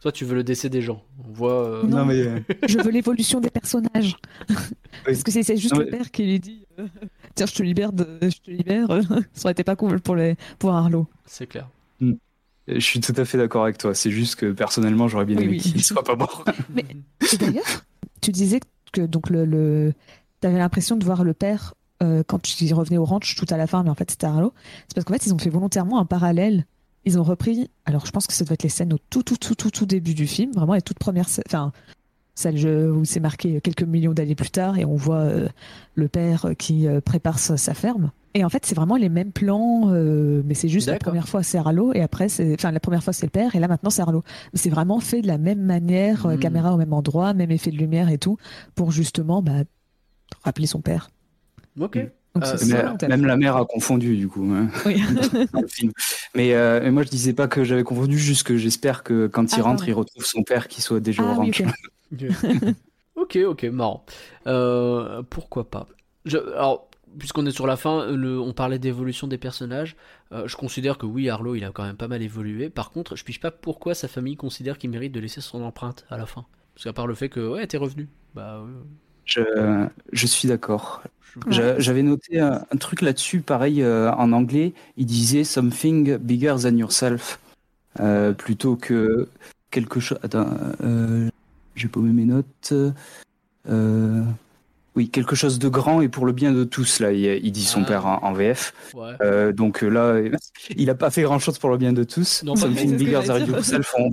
Toi, 0.00 0.10
tu 0.12 0.24
veux 0.24 0.34
le 0.36 0.42
décès 0.44 0.70
des 0.70 0.80
gens. 0.80 1.02
On 1.28 1.32
voit. 1.32 1.66
euh, 1.68 1.82
Non. 1.82 1.98
Non, 1.98 2.04
mais. 2.06 2.14
euh, 2.20 2.40
je 2.66 2.78
veux 2.78 2.90
l'évolution 2.90 3.40
des 3.40 3.50
personnages. 3.50 4.16
Parce 5.04 5.22
que 5.22 5.30
c'est 5.30 5.56
juste 5.58 5.74
Non, 5.74 5.80
le 5.80 5.84
mais- 5.86 5.90
père 5.98 6.10
qui 6.10 6.24
lui 6.24 6.40
dit 6.40 6.66
euh, 6.78 6.86
tiens 7.34 7.44
je 7.46 7.54
te 7.54 7.62
libère, 7.62 7.92
de... 7.92 8.06
je 8.22 8.38
te 8.40 8.50
libère, 8.50 8.88
ça 9.34 9.44
aurait 9.44 9.52
été 9.52 9.64
pas 9.64 9.76
cool 9.76 10.00
pour 10.00 10.16
les 10.16 10.36
pour 10.58 10.72
Arlo. 10.72 11.06
C'est 11.26 11.46
clair. 11.46 11.68
Je 12.66 12.78
suis 12.80 13.00
tout 13.00 13.12
à 13.18 13.26
fait 13.26 13.36
d'accord 13.36 13.64
avec 13.64 13.76
toi. 13.76 13.94
C'est 13.94 14.10
juste 14.10 14.36
que 14.36 14.50
personnellement, 14.50 15.06
j'aurais 15.06 15.26
bien 15.26 15.36
Oui, 15.36 15.44
aimé 15.44 15.52
oui. 15.62 15.72
qu'il 15.72 15.84
soit 15.84 16.02
pas 16.02 16.16
mort. 16.16 16.46
Et 16.74 17.36
d'ailleurs, 17.36 17.84
tu 18.22 18.32
disais 18.32 18.60
que 18.90 19.02
donc 19.02 19.28
le, 19.28 19.44
le... 19.44 19.92
tu 20.40 20.46
avais 20.48 20.56
l'impression 20.58 20.96
de 20.96 21.04
voir 21.04 21.24
le 21.24 21.34
père 21.34 21.74
euh, 22.02 22.22
quand 22.26 22.40
tu 22.42 22.72
revenais 22.74 22.98
au 22.98 23.04
ranch 23.04 23.34
tout 23.36 23.46
à 23.50 23.56
la 23.56 23.66
fin, 23.66 23.82
mais 23.82 23.90
en 23.90 23.94
fait 23.94 24.10
c'était 24.10 24.26
Arlo. 24.26 24.52
C'est 24.88 24.94
parce 24.94 25.04
qu'en 25.04 25.14
fait 25.14 25.26
ils 25.26 25.34
ont 25.34 25.38
fait 25.38 25.50
volontairement 25.50 25.98
un 25.98 26.04
parallèle. 26.04 26.66
Ils 27.04 27.18
ont 27.18 27.22
repris. 27.22 27.70
Alors 27.84 28.06
je 28.06 28.10
pense 28.12 28.26
que 28.26 28.32
ça 28.32 28.44
doit 28.44 28.54
être 28.54 28.62
les 28.62 28.68
scènes 28.68 28.92
au 28.92 28.98
tout 29.10 29.22
tout 29.22 29.36
tout 29.36 29.54
tout 29.54 29.70
tout 29.70 29.86
début 29.86 30.14
du 30.14 30.26
film, 30.26 30.52
vraiment 30.52 30.74
les 30.74 30.82
toutes 30.82 30.98
premières. 30.98 31.28
scè- 31.28 31.42
Enfin 31.46 31.72
celle 32.36 32.56
où 32.66 33.04
c'est 33.04 33.20
marqué 33.20 33.60
quelques 33.60 33.84
millions 33.84 34.12
d'années 34.12 34.34
plus 34.34 34.50
tard 34.50 34.76
et 34.76 34.84
on 34.84 34.96
voit 34.96 35.18
euh, 35.20 35.48
le 35.94 36.08
père 36.08 36.48
qui 36.58 36.88
euh, 36.88 37.00
prépare 37.00 37.38
sa, 37.38 37.56
sa 37.56 37.74
ferme. 37.74 38.10
Et 38.36 38.44
en 38.44 38.48
fait 38.48 38.66
c'est 38.66 38.74
vraiment 38.74 38.96
les 38.96 39.08
mêmes 39.08 39.30
plans, 39.30 39.82
euh, 39.92 40.42
mais 40.44 40.54
c'est 40.54 40.68
juste 40.68 40.88
la 40.88 40.98
première 40.98 41.28
fois 41.28 41.44
c'est 41.44 41.58
Arlo 41.58 41.92
et 41.94 42.00
après 42.02 42.28
c'est, 42.28 42.54
enfin 42.54 42.72
la 42.72 42.80
première 42.80 43.04
fois 43.04 43.12
c'est 43.12 43.26
le 43.26 43.30
père 43.30 43.54
et 43.54 43.60
là 43.60 43.68
maintenant 43.68 43.90
c'est 43.90 44.02
Arlo. 44.02 44.24
C'est 44.54 44.70
vraiment 44.70 44.98
fait 44.98 45.22
de 45.22 45.28
la 45.28 45.38
même 45.38 45.60
manière, 45.62 46.26
euh, 46.26 46.34
Mm. 46.36 46.40
caméra 46.40 46.74
au 46.74 46.76
même 46.76 46.92
endroit, 46.92 47.34
même 47.34 47.52
effet 47.52 47.70
de 47.70 47.76
lumière 47.76 48.08
et 48.08 48.18
tout, 48.18 48.36
pour 48.74 48.90
justement 48.90 49.40
bah, 49.40 49.62
rappeler 50.42 50.66
son 50.66 50.80
père. 50.80 51.10
Ok. 51.80 51.98
Donc 52.34 52.44
Euh, 52.44 52.96
même 53.08 53.26
la 53.26 53.36
mère 53.36 53.56
a 53.56 53.64
confondu 53.64 54.16
du 54.16 54.26
coup 54.26 54.44
hein, 54.52 54.68
Oui. 54.84 54.96
dans 55.52 55.60
le 55.60 55.68
film. 55.68 55.92
Mais, 56.34 56.52
euh, 56.54 56.80
mais 56.82 56.90
moi 56.90 57.04
je 57.04 57.08
disais 57.08 57.32
pas 57.32 57.46
que 57.46 57.62
j'avais 57.62 57.84
confondu, 57.84 58.18
juste 58.18 58.42
que 58.44 58.56
j'espère 58.56 59.04
que 59.04 59.28
quand 59.28 59.56
il 59.56 59.60
Ah, 59.60 59.62
rentre, 59.62 59.88
il 59.88 59.92
retrouve 59.92 60.24
son 60.24 60.42
père 60.42 60.66
qui 60.66 60.82
soit 60.82 60.98
déjà 60.98 61.22
au 61.22 61.26
Ah 61.26 61.36
oui, 61.38 61.52
ranch. 61.52 61.62
ok. 62.12 62.24
Ok, 63.16 63.38
ok, 63.46 63.62
marrant. 63.64 64.04
Euh, 64.48 65.22
pourquoi 65.30 65.70
pas? 65.70 65.86
Je- 66.24 66.38
Alors, 66.54 66.88
puisqu'on 67.18 67.46
est 67.46 67.52
sur 67.52 67.66
la 67.68 67.76
fin, 67.76 68.10
le, 68.10 68.40
on 68.40 68.52
parlait 68.52 68.78
d'évolution 68.80 69.28
des 69.28 69.38
personnages. 69.38 69.94
euh, 70.32 70.48
je 70.48 70.56
considère 70.56 70.98
que 70.98 71.06
oui, 71.06 71.28
Arlo, 71.28 71.54
il 71.54 71.64
a 71.64 71.70
quand 71.70 71.84
même 71.84 71.96
pas 71.96 72.08
mal 72.08 72.22
évolué. 72.22 72.68
Par 72.70 72.90
contre, 72.90 73.14
je 73.14 73.24
piche 73.24 73.38
pas 73.40 73.52
pourquoi 73.52 73.94
sa 73.94 74.08
famille 74.08 74.36
considère 74.36 74.78
qu'il 74.78 74.90
mérite 74.90 75.12
de 75.12 75.20
laisser 75.20 75.40
son 75.40 75.62
empreinte 75.62 76.04
à 76.10 76.16
la 76.18 76.26
fin. 76.26 76.46
Parce 76.74 76.84
qu'à 76.84 76.92
part 76.92 77.06
le 77.06 77.14
fait 77.14 77.28
que, 77.28 77.46
ouais, 77.48 77.66
t'es 77.68 77.76
revenu. 77.76 78.08
Bah, 78.34 78.56
euh, 78.56 78.66
Je, 79.24 79.86
je 80.12 80.26
suis 80.26 80.48
d'accord. 80.48 81.02
J'avais 81.48 82.02
noté 82.02 82.38
un, 82.38 82.64
un 82.70 82.76
truc 82.76 83.02
là-dessus, 83.02 83.40
pareil 83.40 83.82
euh, 83.82 84.12
en 84.12 84.30
anglais, 84.32 84.72
il 84.96 85.06
disait 85.06 85.42
something 85.42 86.16
bigger 86.18 86.54
than 86.62 86.76
yourself 86.76 87.40
euh, 87.98 88.32
plutôt 88.32 88.76
que 88.76 89.28
quelque 89.72 89.98
chose. 89.98 90.18
Attends, 90.22 90.46
euh, 90.84 91.28
j'ai 91.74 91.88
paumé 91.88 92.12
mes 92.12 92.24
notes. 92.24 92.72
Euh, 93.68 94.22
oui, 94.94 95.08
quelque 95.08 95.34
chose 95.34 95.58
de 95.58 95.68
grand 95.68 96.00
et 96.02 96.08
pour 96.08 96.24
le 96.24 96.30
bien 96.32 96.52
de 96.52 96.62
tous. 96.62 97.00
Là, 97.00 97.10
il, 97.10 97.24
il 97.44 97.50
dit 97.50 97.64
son 97.64 97.82
Ah. 97.82 97.86
père 97.86 98.06
en, 98.06 98.22
en 98.22 98.32
VF. 98.32 98.72
ouais. 98.94 99.14
Euh, 99.20 99.52
donc 99.52 99.82
là, 99.82 100.20
il 100.76 100.88
a 100.88 100.94
pas 100.94 101.10
fait 101.10 101.22
grand-chose 101.22 101.58
pour 101.58 101.70
le 101.70 101.78
bien 101.78 101.92
de 101.92 102.04
tous. 102.04 102.44
Non, 102.44 102.54
something 102.54 102.96
bigger 102.96 103.22
than 103.26 103.38
yourself. 103.44 103.92
On, 103.98 104.12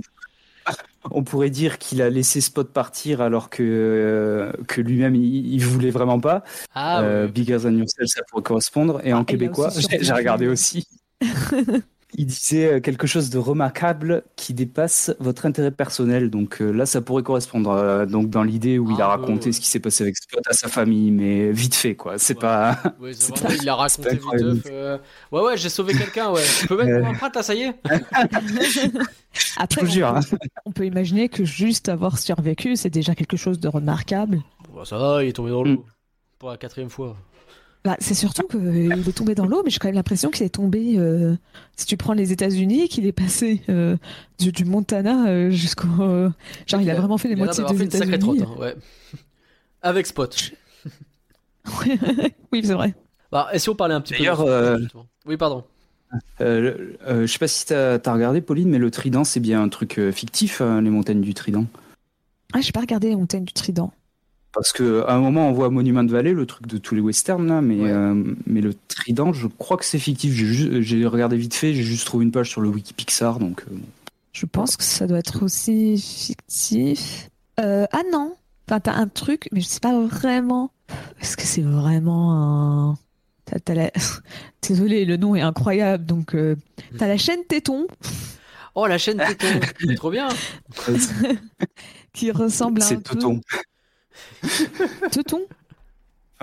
on 1.10 1.24
pourrait 1.24 1.50
dire 1.50 1.78
qu'il 1.78 2.00
a 2.02 2.10
laissé 2.10 2.40
Spot 2.40 2.68
partir 2.70 3.20
alors 3.20 3.50
que 3.50 3.62
euh, 3.62 4.52
que 4.68 4.80
lui-même 4.80 5.14
il, 5.14 5.52
il 5.54 5.64
voulait 5.64 5.90
vraiment 5.90 6.20
pas. 6.20 6.44
Ah, 6.74 7.02
Euh, 7.02 7.24
ouais. 7.26 7.32
Bigger 7.32 7.58
Than 7.62 7.72
Yourself, 7.76 8.08
ça 8.08 8.22
pourrait 8.28 8.42
correspondre. 8.42 9.00
Et 9.04 9.12
Ah, 9.12 9.16
en 9.16 9.20
il 9.20 9.22
a 9.22 9.24
québécois, 9.24 9.70
j'ai 10.00 10.12
regardé 10.12 10.48
aussi. 10.48 10.86
il 12.14 12.26
disait 12.26 12.74
euh, 12.74 12.80
quelque 12.80 13.06
chose 13.06 13.30
de 13.30 13.38
remarquable 13.38 14.22
qui 14.36 14.54
dépasse 14.54 15.14
votre 15.20 15.46
intérêt 15.46 15.70
personnel. 15.70 16.30
Donc 16.30 16.60
euh, 16.60 16.70
là, 16.70 16.84
ça 16.86 17.00
pourrait 17.00 17.22
correspondre. 17.22 17.70
euh, 17.70 18.06
donc 18.06 18.28
dans 18.30 18.42
l'idée 18.42 18.78
où 18.78 18.90
il 18.90 19.00
a 19.00 19.06
Ah, 19.06 19.16
ouais, 19.16 19.20
raconté 19.22 19.46
ouais. 19.46 19.52
ce 19.52 19.60
qui 19.60 19.66
s'est 19.68 19.80
passé 19.80 20.04
avec 20.04 20.16
Spot 20.16 20.40
à 20.46 20.52
sa 20.52 20.68
famille, 20.68 21.10
mais 21.10 21.50
vite 21.52 21.74
fait, 21.74 21.94
quoi. 21.96 22.18
C'est 22.18 22.34
Ouais. 22.34 22.40
pas. 22.40 22.78
Ouais, 23.00 23.12
c'est 23.14 23.32
il 23.34 23.64
pas 23.66 23.74
raconté 23.74 24.18
euh, 24.70 24.98
Ouais, 25.30 25.40
ouais, 25.42 25.56
j'ai 25.56 25.68
sauvé 25.68 25.94
quelqu'un, 25.94 26.30
ouais. 26.30 26.42
Tu 26.60 26.66
peux 26.66 26.76
mettre 26.76 27.02
mon 27.02 27.10
empreinte 27.10 27.42
ça 27.42 27.54
y 27.54 27.62
est 27.62 27.74
Après, 29.56 29.80
Je 29.80 29.86
vous 29.86 29.92
jure, 29.92 30.08
on, 30.12 30.16
hein. 30.16 30.20
peut, 30.28 30.38
on 30.66 30.72
peut 30.72 30.86
imaginer 30.86 31.28
que 31.28 31.44
juste 31.44 31.88
avoir 31.88 32.18
survécu, 32.18 32.76
c'est 32.76 32.90
déjà 32.90 33.14
quelque 33.14 33.36
chose 33.36 33.58
de 33.60 33.68
remarquable. 33.68 34.42
Bon, 34.68 34.76
bah, 34.80 34.84
Ça 34.84 34.98
va, 34.98 35.24
il 35.24 35.28
est 35.30 35.32
tombé 35.32 35.50
dans 35.50 35.62
l'eau. 35.62 35.84
Pour 36.38 36.50
la 36.50 36.56
quatrième 36.56 36.90
fois. 36.90 37.16
Bah, 37.84 37.96
c'est 37.98 38.14
surtout 38.14 38.46
qu'il 38.46 38.92
est 38.92 39.12
tombé 39.12 39.34
dans 39.34 39.44
l'eau, 39.44 39.62
mais 39.64 39.70
j'ai 39.70 39.78
quand 39.80 39.88
même 39.88 39.96
l'impression 39.96 40.30
qu'il 40.30 40.46
est 40.46 40.50
tombé. 40.50 40.94
euh, 40.98 41.34
si 41.76 41.84
tu 41.84 41.96
prends 41.96 42.12
les 42.12 42.30
États-Unis, 42.30 42.88
qu'il 42.88 43.06
est 43.06 43.12
passé 43.12 43.62
euh, 43.68 43.96
du, 44.38 44.52
du 44.52 44.64
Montana 44.64 45.26
euh, 45.28 45.50
jusqu'au. 45.50 45.88
euh, 46.00 46.30
genre, 46.66 46.80
il 46.80 46.88
a 46.90 46.94
vraiment 46.94 47.18
fait 47.18 47.28
les 47.28 47.34
moitiés 47.36 47.64
des 47.64 47.74
fait 47.74 47.84
une 47.84 47.90
sacrée 47.90 48.18
trotte, 48.20 48.36
États-Unis. 48.36 48.56
hein, 48.56 48.60
ouais. 48.62 48.76
Avec 49.82 50.06
Spot. 50.06 50.52
oui, 52.52 52.62
c'est 52.64 52.74
vrai. 52.74 52.94
Bah, 53.32 53.48
et 53.52 53.58
si 53.58 53.68
on 53.68 53.74
parlait 53.74 53.94
un 53.94 54.00
petit 54.00 54.12
peu 54.14 54.18
D'ailleurs, 54.20 54.42
euh. 54.42 54.78
Oui, 55.26 55.36
pardon. 55.36 55.64
Euh, 56.40 56.92
euh, 57.08 57.26
je 57.26 57.32
sais 57.32 57.38
pas 57.38 57.48
si 57.48 57.66
t'as 57.66 57.94
as 57.94 58.12
regardé, 58.12 58.40
Pauline, 58.42 58.68
mais 58.68 58.78
le 58.78 58.90
Trident, 58.90 59.24
c'est 59.24 59.40
bien 59.40 59.62
un 59.62 59.68
truc 59.68 59.98
euh, 59.98 60.12
fictif, 60.12 60.60
hein, 60.60 60.82
les 60.82 60.90
montagnes 60.90 61.22
du 61.22 61.32
Trident. 61.34 61.64
Ah, 62.52 62.60
j'ai 62.60 62.72
pas 62.72 62.80
regardé 62.80 63.08
les 63.08 63.16
montagnes 63.16 63.44
du 63.44 63.52
Trident. 63.54 63.92
Parce 64.54 64.72
que 64.72 65.02
à 65.06 65.14
un 65.14 65.20
moment, 65.20 65.48
on 65.48 65.52
voit 65.52 65.70
Monument 65.70 66.04
Valley, 66.04 66.32
le 66.34 66.44
truc 66.46 66.66
de 66.66 66.76
tous 66.78 66.94
les 66.94 67.00
westerns, 67.00 67.46
là, 67.46 67.60
mais, 67.62 67.80
Ouais. 67.80 67.90
euh, 67.90 68.34
mais 68.46 68.60
le 68.60 68.74
Trident, 68.88 69.32
je 69.32 69.46
crois 69.46 69.76
que 69.78 69.84
c'est 69.84 69.98
fictif. 69.98 70.32
J'ai 70.34 71.06
regardé 71.06 71.36
vite 71.36 71.54
fait, 71.54 71.72
j'ai 71.74 71.82
juste 71.82 72.04
trouvé 72.06 72.24
une 72.24 72.32
page 72.32 72.50
sur 72.50 72.60
le 72.60 72.68
wiki 72.68 72.92
Pixar, 72.92 73.38
donc. 73.38 73.64
euh, 73.70 73.76
Je 74.32 74.44
pense 74.46 74.76
que 74.76 74.84
ça 74.84 75.06
doit 75.06 75.18
être 75.18 75.42
aussi 75.42 75.98
fictif. 75.98 77.30
Euh, 77.60 77.86
ah 77.92 78.02
non. 78.12 78.34
Enfin, 78.68 78.80
t'as 78.80 78.94
un 78.94 79.08
truc, 79.08 79.48
mais 79.52 79.60
je 79.60 79.66
sais 79.66 79.80
pas 79.80 79.98
vraiment. 80.06 80.70
Est-ce 81.20 81.36
que 81.36 81.42
c'est 81.44 81.62
vraiment 81.62 82.32
un. 82.92 82.98
La- 83.68 83.90
Désolé, 84.66 85.04
le 85.04 85.16
nom 85.16 85.34
est 85.34 85.40
incroyable. 85.42 86.04
Donc, 86.06 86.34
euh, 86.34 86.56
t'as 86.98 87.06
la 87.08 87.16
chaîne 87.18 87.44
Téton 87.48 87.86
Oh, 88.74 88.86
la 88.86 88.96
chaîne 88.98 89.18
Téton. 89.18 89.60
C'est 89.80 89.94
trop 89.96 90.10
bien. 90.10 90.28
qui 92.12 92.30
ressemble 92.30 92.80
à 92.82 92.84
un 92.84 92.88
c'est 92.88 92.96
peu. 93.02 93.18
Toton. 94.42 95.08
Téton 95.10 95.40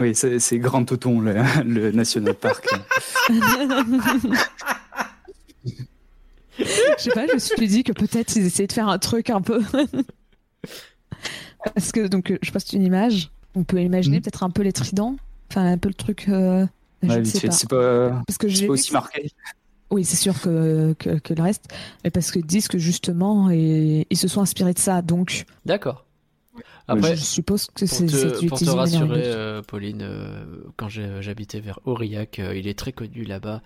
Oui, 0.02 0.14
c'est 0.16 0.60
Grand 0.60 0.84
Toton, 0.86 1.20
le, 1.22 1.36
le 1.64 1.92
National 1.92 2.34
Park. 2.34 2.68
Je 6.58 6.66
sais 7.04 7.12
pas, 7.12 7.28
je 7.28 7.34
me 7.34 7.40
suis 7.40 7.68
dit 7.68 7.84
que 7.84 7.92
peut-être 7.94 8.36
ils 8.36 8.46
essayaient 8.46 8.68
de 8.68 8.74
faire 8.74 8.90
un 8.90 8.98
truc 9.00 9.30
un 9.30 9.42
peu. 9.42 9.62
Parce 11.76 11.92
que, 11.92 12.08
donc, 12.08 12.38
je 12.42 12.52
poste 12.52 12.74
une 12.74 12.84
image. 12.84 13.32
On 13.56 13.64
peut 13.64 13.82
imaginer 13.82 14.18
Mhm. 14.18 14.24
peut-être 14.24 14.44
un 14.44 14.50
peu 14.50 14.62
les 14.62 14.74
tridents. 14.74 15.16
Enfin, 15.50 15.66
un 15.72 15.78
peu 15.78 15.90
le 15.90 15.96
truc. 15.96 16.26
euh, 16.30 16.66
je 17.04 17.10
Ouais, 17.10 17.26
sais 17.26 17.48
pas. 17.48 17.54
C'est 17.54 17.70
pas, 17.70 18.10
Parce 18.28 18.38
que 18.38 18.48
c'est 18.50 18.56
j'ai 18.56 18.68
pas 18.68 18.74
aussi 18.74 18.90
que- 18.90 18.94
marqué. 18.94 19.32
Oui, 19.92 20.06
c'est 20.06 20.18
sûr 20.18 20.40
que, 20.40 20.94
que, 21.00 21.18
que 21.18 21.34
le 21.34 21.42
reste. 21.42 21.66
Mais 22.04 22.12
parce 22.12 22.32
qu'ils 22.32 22.46
disent 22.46 22.68
que 22.68 22.78
justement, 22.78 23.50
et, 23.50 24.06
ils 24.10 24.18
se 24.18 24.28
sont 24.28 24.42
inspirés 24.42 24.74
de 24.74 24.80
ça. 24.80 25.02
Donc, 25.02 25.46
D'accord. 25.66 26.06
Après, 26.88 27.16
je 27.16 27.24
suppose 27.24 27.68
que 27.74 27.86
c'est 27.86 28.06
te, 28.06 28.46
pour 28.48 28.58
te 28.58 28.64
utilisé 28.64 28.72
rassurer, 28.78 29.22
euh, 29.26 29.62
Pauline, 29.62 30.02
euh, 30.02 30.44
quand 30.76 30.90
j'ai- 30.90 31.22
j'habitais 31.22 31.60
vers 31.60 31.80
Aurillac, 31.86 32.40
euh, 32.40 32.58
il 32.58 32.68
est 32.68 32.78
très 32.78 32.92
connu 32.92 33.24
là-bas, 33.24 33.62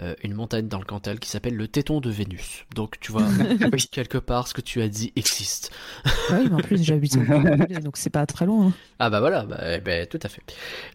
euh, 0.00 0.14
une 0.22 0.34
montagne 0.34 0.68
dans 0.68 0.78
le 0.78 0.84
Cantal 0.84 1.18
qui 1.20 1.28
s'appelle 1.28 1.54
le 1.56 1.68
Téton 1.68 2.00
de 2.00 2.10
Vénus. 2.10 2.64
Donc, 2.74 2.98
tu 3.00 3.12
vois, 3.12 3.24
quelque 3.90 4.18
part, 4.18 4.48
ce 4.48 4.54
que 4.54 4.60
tu 4.60 4.80
as 4.82 4.88
dit 4.88 5.12
existe. 5.16 5.70
Oui, 6.30 6.48
mais 6.48 6.54
en 6.54 6.58
plus, 6.58 6.82
j'habite 6.82 7.16
donc 7.82 7.96
c'est 7.96 8.10
pas 8.10 8.24
très 8.26 8.46
loin. 8.46 8.68
hein. 8.68 8.72
Ah 8.98 9.10
bah 9.10 9.20
voilà, 9.20 9.44
bah, 9.44 9.58
eh 9.76 9.80
ben, 9.80 10.06
tout 10.06 10.20
à 10.22 10.28
fait. 10.28 10.42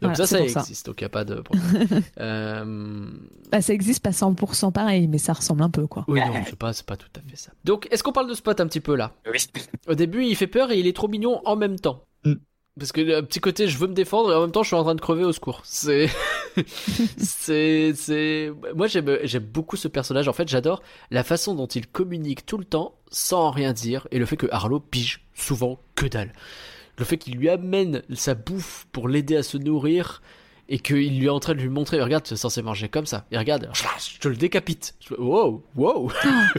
Donc 0.01 0.15
Voilà, 0.15 0.15
ça, 0.15 0.25
ça 0.27 0.37
pour 0.39 0.49
ça. 0.49 0.59
existe, 0.61 0.85
donc 0.87 1.01
il 1.01 1.03
n'y 1.03 1.07
a 1.07 1.09
pas 1.09 1.25
de 1.25 1.35
problème. 1.35 2.01
euh... 2.19 3.09
Bah, 3.51 3.61
ça 3.61 3.73
existe 3.73 4.03
pas 4.03 4.11
100% 4.11 4.71
pareil, 4.71 5.07
mais 5.07 5.17
ça 5.17 5.33
ressemble 5.33 5.63
un 5.63 5.69
peu, 5.69 5.87
quoi. 5.87 6.05
Oui, 6.07 6.19
non, 6.19 6.33
c'est 6.45 6.55
pas, 6.57 6.73
c'est 6.73 6.85
pas 6.85 6.97
tout 6.97 7.07
à 7.15 7.29
fait 7.29 7.35
ça. 7.37 7.51
Donc, 7.65 7.87
est-ce 7.91 8.03
qu'on 8.03 8.11
parle 8.11 8.29
de 8.29 8.33
Spot 8.33 8.59
un 8.59 8.67
petit 8.67 8.79
peu 8.81 8.95
là? 8.95 9.13
Oui. 9.31 9.39
Au 9.87 9.93
début, 9.95 10.23
il 10.25 10.35
fait 10.35 10.47
peur 10.47 10.71
et 10.71 10.79
il 10.79 10.87
est 10.87 10.95
trop 10.95 11.07
mignon 11.07 11.41
en 11.45 11.55
même 11.55 11.79
temps. 11.79 12.03
Mm. 12.25 12.33
Parce 12.77 12.91
que 12.91 13.01
le 13.01 13.21
petit 13.23 13.39
côté, 13.39 13.67
je 13.67 13.77
veux 13.77 13.87
me 13.87 13.93
défendre 13.93 14.31
et 14.31 14.35
en 14.35 14.41
même 14.41 14.51
temps, 14.51 14.63
je 14.63 14.67
suis 14.67 14.75
en 14.75 14.83
train 14.83 14.95
de 14.95 15.01
crever 15.01 15.23
au 15.23 15.31
secours. 15.31 15.61
C'est, 15.63 16.09
c'est, 17.17 17.93
c'est. 17.95 18.51
Moi, 18.75 18.87
j'aime, 18.87 19.17
j'aime 19.23 19.43
beaucoup 19.43 19.77
ce 19.77 19.87
personnage. 19.87 20.27
En 20.27 20.33
fait, 20.33 20.47
j'adore 20.47 20.81
la 21.11 21.23
façon 21.23 21.55
dont 21.55 21.67
il 21.67 21.87
communique 21.87 22.45
tout 22.45 22.57
le 22.57 22.65
temps 22.65 22.95
sans 23.09 23.51
rien 23.51 23.73
dire 23.73 24.07
et 24.11 24.19
le 24.19 24.25
fait 24.25 24.37
que 24.37 24.47
Arlo 24.51 24.79
pige 24.79 25.25
souvent 25.33 25.79
que 25.95 26.05
dalle. 26.05 26.33
Le 26.97 27.05
fait 27.05 27.17
qu'il 27.17 27.35
lui 27.35 27.49
amène 27.49 28.01
sa 28.13 28.33
bouffe 28.33 28.87
pour 28.91 29.07
l'aider 29.07 29.37
à 29.37 29.43
se 29.43 29.57
nourrir 29.57 30.21
et 30.69 30.79
qu'il 30.79 31.19
lui 31.19 31.27
est 31.27 31.29
en 31.29 31.39
train 31.39 31.53
de 31.53 31.61
lui 31.61 31.69
montrer, 31.69 32.01
regarde, 32.01 32.23
tu 32.23 32.33
es 32.33 32.37
censé 32.37 32.61
manger 32.61 32.89
comme 32.89 33.05
ça. 33.05 33.25
Et 33.31 33.37
regarde, 33.37 33.69
je 33.73 34.19
te 34.19 34.27
le 34.27 34.35
décapite. 34.35 34.95
Wow, 35.17 35.63
wow. 35.75 36.11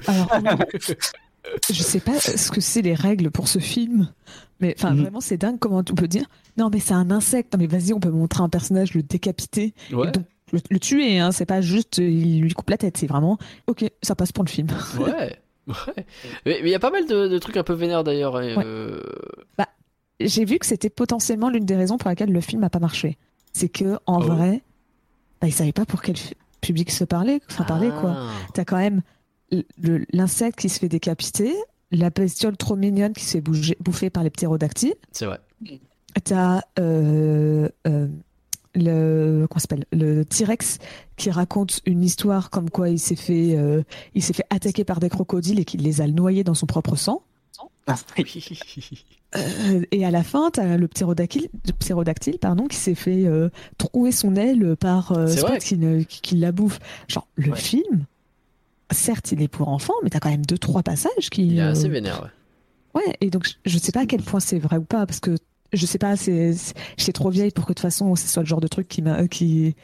Alors, 0.07 0.59
je 1.71 1.83
sais 1.83 2.01
pas 2.01 2.19
ce 2.19 2.51
que 2.51 2.61
c'est 2.61 2.83
les 2.83 2.95
règles 2.95 3.31
pour 3.31 3.49
ce 3.49 3.59
film, 3.59 4.13
mais 4.61 4.75
enfin, 4.79 4.93
Mhm. 4.95 5.03
vraiment, 5.03 5.21
c'est 5.21 5.37
dingue 5.37 5.59
comment 5.59 5.79
on 5.79 5.95
peut 5.95 6.09
dire 6.09 6.27
non, 6.57 6.71
mais 6.73 6.81
c'est 6.81 6.95
un 6.95 7.11
insecte. 7.11 7.53
Non, 7.53 7.59
mais 7.61 7.67
vas-y, 7.69 7.93
on 7.93 8.01
peut 8.01 8.11
montrer 8.11 8.43
un 8.43 8.49
personnage 8.49 8.95
le 8.95 9.03
décapiter 9.03 9.75
Ouais. 9.93 10.09
et 10.09 10.11
donc 10.13 10.25
le, 10.53 10.61
le 10.71 10.79
tuer. 10.81 11.19
Hein, 11.21 11.31
c'est 11.33 11.47
pas 11.47 11.61
juste 11.61 11.99
euh, 12.01 12.09
il 12.09 12.41
lui 12.41 12.53
coupe 12.55 12.71
la 12.71 12.79
tête, 12.79 12.97
c'est 12.97 13.07
vraiment 13.07 13.39
ok, 13.67 13.85
ça 14.03 14.15
passe 14.15 14.33
pour 14.33 14.45
le 14.45 14.51
film. 14.51 14.69
Ouais. 14.99 15.37
Ouais. 15.69 16.07
Mais 16.47 16.61
il 16.63 16.69
y 16.71 16.75
a 16.75 16.79
pas 16.79 16.91
mal 16.91 17.07
de, 17.07 17.29
de 17.29 17.39
trucs 17.39 17.59
un 17.59 17.63
peu 17.63 17.75
vénères 17.75 18.03
d'ailleurs. 18.03 18.33
Ouais. 18.33 18.55
euh, 18.57 19.03
J'ai 20.19 20.47
vu 20.47 20.59
que 20.59 20.65
c'était 20.65 20.89
potentiellement 20.89 21.51
l'une 21.51 21.67
des 21.67 21.77
raisons 21.77 21.99
pour 21.99 22.09
laquelle 22.09 22.33
le 22.33 22.41
film 22.41 22.65
a 22.65 22.71
pas 22.71 22.79
marché. 22.79 23.19
C'est 23.53 23.69
que 23.69 23.99
en 24.07 24.19
Oh. 24.19 24.23
vrai, 24.23 24.63
bah, 25.43 25.47
ils 25.47 25.53
savaient 25.53 25.73
pas 25.73 25.85
pour 25.85 26.01
quel 26.01 26.17
public 26.63 26.91
se 26.91 27.05
parler, 27.05 27.41
enfin 27.51 27.65
parler 27.65 27.91
quoi. 28.01 28.15
ah. 28.17 28.31
T'as 28.55 28.65
quand 28.65 28.79
même 28.79 29.03
l'insecte 30.13 30.59
qui 30.59 30.69
se 30.71 30.79
fait 30.79 30.89
décapiter, 30.89 31.55
la 31.91 32.11
bestiole 32.11 32.57
trop 32.57 32.77
mignonne 32.77 33.13
qui 33.13 33.25
se 33.25 33.33
fait 33.33 33.41
bouger- 33.41 33.77
bouffer 33.81 34.11
par 34.11 34.23
les 34.25 34.31
ptérodactyles. 34.31 34.95
C'est 35.13 35.27
vrai. 35.27 35.39
T'as 36.25 36.63
euh, 36.79 37.69
euh, 37.87 38.09
le 38.75 39.47
s'appelle? 39.57 39.85
Le 39.93 40.25
T-Rex 40.25 40.79
qui 41.17 41.31
raconte 41.31 41.81
une 41.87 42.03
histoire 42.03 42.51
comme 42.51 42.71
quoi 42.71 42.89
il 42.89 42.99
s'est 42.99 43.17
fait 43.17 43.57
euh, 43.57 43.83
il 44.15 44.23
s'est 44.23 44.33
fait 44.33 44.45
attaquer 44.51 44.85
par 44.85 45.01
des 45.01 45.09
crocodiles 45.09 45.59
et 45.61 45.65
qu'il 45.65 45.83
les 45.83 46.01
a 46.01 46.07
noyés 46.07 46.45
dans 46.45 46.55
son 46.55 46.67
propre 46.67 46.97
sang. 46.97 47.23
Ah, 47.87 47.97
Euh, 49.37 49.83
et 49.91 50.07
à 50.07 50.11
la 50.11 50.23
fin, 50.23 50.51
t'as 50.51 50.79
le 50.79 50.89
ptérodactyle, 50.89 51.49
le 51.67 51.73
ptérodactyle 51.75 52.39
pardon, 52.39 52.67
qui 52.67 52.79
s'est 52.79 52.95
fait 52.95 53.27
euh, 53.27 53.51
trouer 53.77 54.11
son 54.11 54.37
aile 54.37 54.75
par 54.77 55.13
euh, 55.13 55.27
C'est 55.27 55.39
Spot 55.41 55.51
vrai. 55.51 55.59
qui, 55.59 56.07
qui- 56.07 56.21
qui 56.23 56.37
la 56.37 56.51
bouffe. 56.51 56.79
Genre 57.09 57.27
le 57.37 57.51
Ouais. 57.51 57.59
film, 57.59 58.07
certes, 58.91 59.33
il 59.33 59.43
est 59.43 59.49
pour 59.49 59.69
enfants, 59.69 59.95
mais 60.03 60.11
t'as 60.11 60.21
quand 60.21 60.31
même 60.31 60.47
deux 60.47 60.59
trois 60.59 60.83
passages 60.83 61.31
qui. 61.31 61.47
Il 61.47 61.59
est 61.59 61.63
euh, 61.63 61.71
assez 61.73 61.89
vénère. 61.89 62.31
Ouais. 62.95 63.03
Ouais, 63.07 63.17
et 63.21 63.31
donc 63.31 63.49
je- 63.67 63.79
sais 63.79 63.93
pas 63.93 64.01
à 64.01 64.07
quel 64.07 64.23
point 64.23 64.41
c'est 64.41 64.59
vrai 64.59 64.79
ou 64.79 64.83
pas, 64.85 65.07
parce 65.07 65.21
que 65.21 65.37
je 65.73 65.85
sais 65.87 65.99
pas, 65.99 66.17
c'est, 66.17 66.55
j'étais 66.97 67.13
trop 67.13 67.31
vieille 67.31 67.51
pour 67.51 67.65
que 67.67 67.73
de 67.73 67.75
toute 67.75 67.83
façon 67.83 68.17
ce 68.17 68.27
soit 68.27 68.43
le 68.43 68.49
genre 68.49 68.61
de 68.63 68.67
truc 68.69 68.89
qui 68.89 69.03
m'a, 69.03 69.29
qui, 69.29 69.77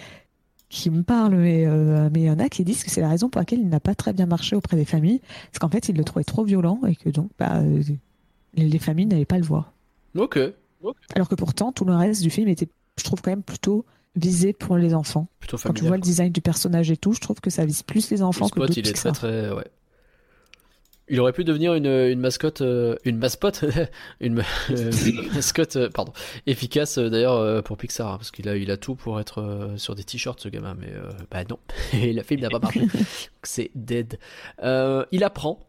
qui 0.71 0.89
me 0.91 1.03
parle, 1.03 1.35
mais 1.37 1.67
euh, 1.67 2.09
mais 2.13 2.21
il 2.23 2.25
y 2.27 2.31
en 2.31 2.39
a 2.39 2.49
qui 2.49 2.65
disent 2.65 2.83
que 2.83 2.91
c'est 2.91 3.03
la 3.03 3.09
raison 3.11 3.29
pour 3.29 3.41
laquelle 3.41 3.61
il 3.61 3.69
n'a 3.69 3.81
pas 3.81 3.95
très 3.95 4.13
bien 4.15 4.25
marché 4.27 4.57
auprès 4.57 4.77
des 4.77 4.87
familles, 4.87 5.21
parce 5.51 5.59
qu'en 5.61 5.69
fait 5.69 5.89
ils 5.91 5.97
le 5.97 6.03
trouvaient 6.03 6.25
trop 6.25 6.45
violent 6.45 6.81
et 6.89 6.97
que 6.97 7.11
donc 7.11 7.31
bah 7.39 7.57
euh, 7.57 7.83
les, 8.55 8.69
les 8.69 8.79
familles 8.79 9.07
n'allaient 9.07 9.25
pas 9.27 9.39
le 9.39 9.45
voir. 9.45 9.73
Ok. 10.17 10.39
Alors 11.15 11.29
que 11.29 11.35
pourtant 11.35 11.73
tout 11.73 11.85
le 11.85 11.95
reste 11.95 12.23
du 12.23 12.31
film 12.31 12.49
était, 12.49 12.69
je 12.99 13.05
trouve 13.05 13.21
quand 13.23 13.31
même 13.31 13.43
plutôt 13.43 13.85
visé 14.17 14.53
pour 14.53 14.77
les 14.77 14.95
enfants. 14.95 15.29
Plutôt 15.41 15.57
Quand 15.59 15.73
tu 15.73 15.85
vois 15.85 15.97
le 15.97 16.03
design 16.03 16.33
du 16.33 16.41
personnage 16.41 16.91
et 16.91 16.97
tout, 16.97 17.13
je 17.13 17.21
trouve 17.21 17.41
que 17.41 17.51
ça 17.51 17.65
vise 17.65 17.83
plus 17.83 18.11
les 18.11 18.23
enfants 18.23 18.47
Le 18.47 18.51
que 18.51 18.57
spot, 18.57 18.69
d'autres 18.69 18.79
il 18.79 18.89
est 18.89 18.93
très 18.93 19.13
très. 19.13 19.51
Ouais. 19.51 19.65
Il 21.09 21.21
aurait 21.21 21.35
pu 21.35 21.45
devenir 21.45 21.75
une, 21.75 21.85
une 21.87 22.19
mascotte, 22.21 22.63
euh, 22.63 22.97
une 23.05 23.19
mascotte, 23.19 23.63
une, 24.21 24.43
euh, 24.71 24.91
une 25.05 25.33
mascotte, 25.35 25.77
euh, 25.77 25.91
pardon, 25.91 26.15
efficace 26.47 26.97
euh, 26.97 27.11
d'ailleurs 27.11 27.35
euh, 27.35 27.61
pour 27.61 27.77
Pixar, 27.77 28.11
hein, 28.15 28.17
parce 28.17 28.31
qu'il 28.31 28.49
a, 28.49 28.57
il 28.57 28.71
a 28.71 28.79
tout 28.79 28.95
pour 28.95 29.21
être 29.21 29.43
euh, 29.43 29.77
sur 29.77 29.95
des 29.95 30.05
t-shirts 30.05 30.41
ce 30.41 30.49
gamin, 30.49 30.75
mais 30.79 30.91
euh, 30.91 31.11
bah 31.31 31.45
non, 31.51 31.59
et 31.93 32.13
le 32.15 32.23
film 32.23 32.41
n'a 32.41 32.49
pas 32.49 32.59
marché, 32.59 32.81
Donc 32.81 32.91
c'est 33.43 33.71
dead. 33.75 34.19
Euh, 34.63 35.05
il 35.13 35.25
apprend. 35.25 35.61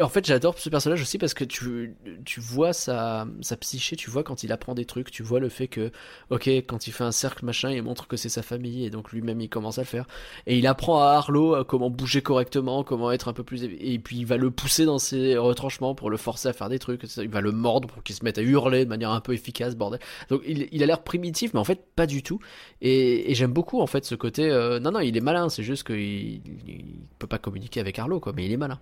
En 0.00 0.08
fait, 0.08 0.24
j'adore 0.24 0.58
ce 0.58 0.70
personnage 0.70 1.02
aussi 1.02 1.18
parce 1.18 1.34
que 1.34 1.44
tu, 1.44 1.94
tu 2.24 2.40
vois 2.40 2.72
sa, 2.72 3.26
sa 3.42 3.56
psyché, 3.58 3.94
tu 3.96 4.08
vois 4.08 4.22
quand 4.22 4.42
il 4.42 4.50
apprend 4.52 4.74
des 4.74 4.86
trucs, 4.86 5.10
tu 5.10 5.22
vois 5.22 5.38
le 5.38 5.50
fait 5.50 5.68
que, 5.68 5.90
ok, 6.30 6.48
quand 6.48 6.86
il 6.86 6.92
fait 6.92 7.04
un 7.04 7.12
cercle 7.12 7.44
machin, 7.44 7.70
il 7.70 7.82
montre 7.82 8.06
que 8.06 8.16
c'est 8.16 8.30
sa 8.30 8.42
famille 8.42 8.86
et 8.86 8.90
donc 8.90 9.12
lui-même 9.12 9.40
il 9.40 9.50
commence 9.50 9.78
à 9.78 9.82
le 9.82 9.86
faire. 9.86 10.06
Et 10.46 10.56
il 10.58 10.66
apprend 10.66 11.02
à 11.02 11.08
Arlo 11.10 11.54
euh, 11.54 11.64
comment 11.64 11.90
bouger 11.90 12.22
correctement, 12.22 12.84
comment 12.84 13.12
être 13.12 13.28
un 13.28 13.34
peu 13.34 13.44
plus. 13.44 13.64
Et 13.64 13.98
puis 13.98 14.16
il 14.16 14.26
va 14.26 14.38
le 14.38 14.50
pousser 14.50 14.86
dans 14.86 14.98
ses 14.98 15.36
retranchements 15.36 15.94
pour 15.94 16.08
le 16.08 16.16
forcer 16.16 16.48
à 16.48 16.52
faire 16.54 16.70
des 16.70 16.78
trucs. 16.78 17.02
Il 17.18 17.28
va 17.28 17.42
le 17.42 17.52
mordre 17.52 17.88
pour 17.88 18.02
qu'il 18.02 18.14
se 18.16 18.24
mette 18.24 18.38
à 18.38 18.42
hurler 18.42 18.84
de 18.84 18.88
manière 18.88 19.10
un 19.10 19.20
peu 19.20 19.34
efficace, 19.34 19.76
bordel. 19.76 20.00
Donc 20.30 20.42
il, 20.46 20.68
il 20.72 20.82
a 20.82 20.86
l'air 20.86 21.02
primitif, 21.02 21.52
mais 21.52 21.60
en 21.60 21.64
fait 21.64 21.84
pas 21.94 22.06
du 22.06 22.22
tout. 22.22 22.40
Et, 22.80 23.30
et 23.30 23.34
j'aime 23.34 23.52
beaucoup 23.52 23.80
en 23.80 23.86
fait 23.86 24.04
ce 24.06 24.14
côté. 24.14 24.50
euh, 24.50 24.80
non, 24.80 24.90
non, 24.92 25.00
il 25.00 25.16
est 25.16 25.20
malin, 25.20 25.48
c'est 25.48 25.62
juste 25.62 25.84
qu'il 25.86 25.98
il, 26.00 26.84
peut 27.18 27.26
pas 27.26 27.38
communiquer 27.38 27.80
avec 27.80 27.98
Arlo, 27.98 28.20
quoi, 28.20 28.32
mais 28.34 28.46
il 28.46 28.52
est 28.52 28.56
malin. 28.56 28.78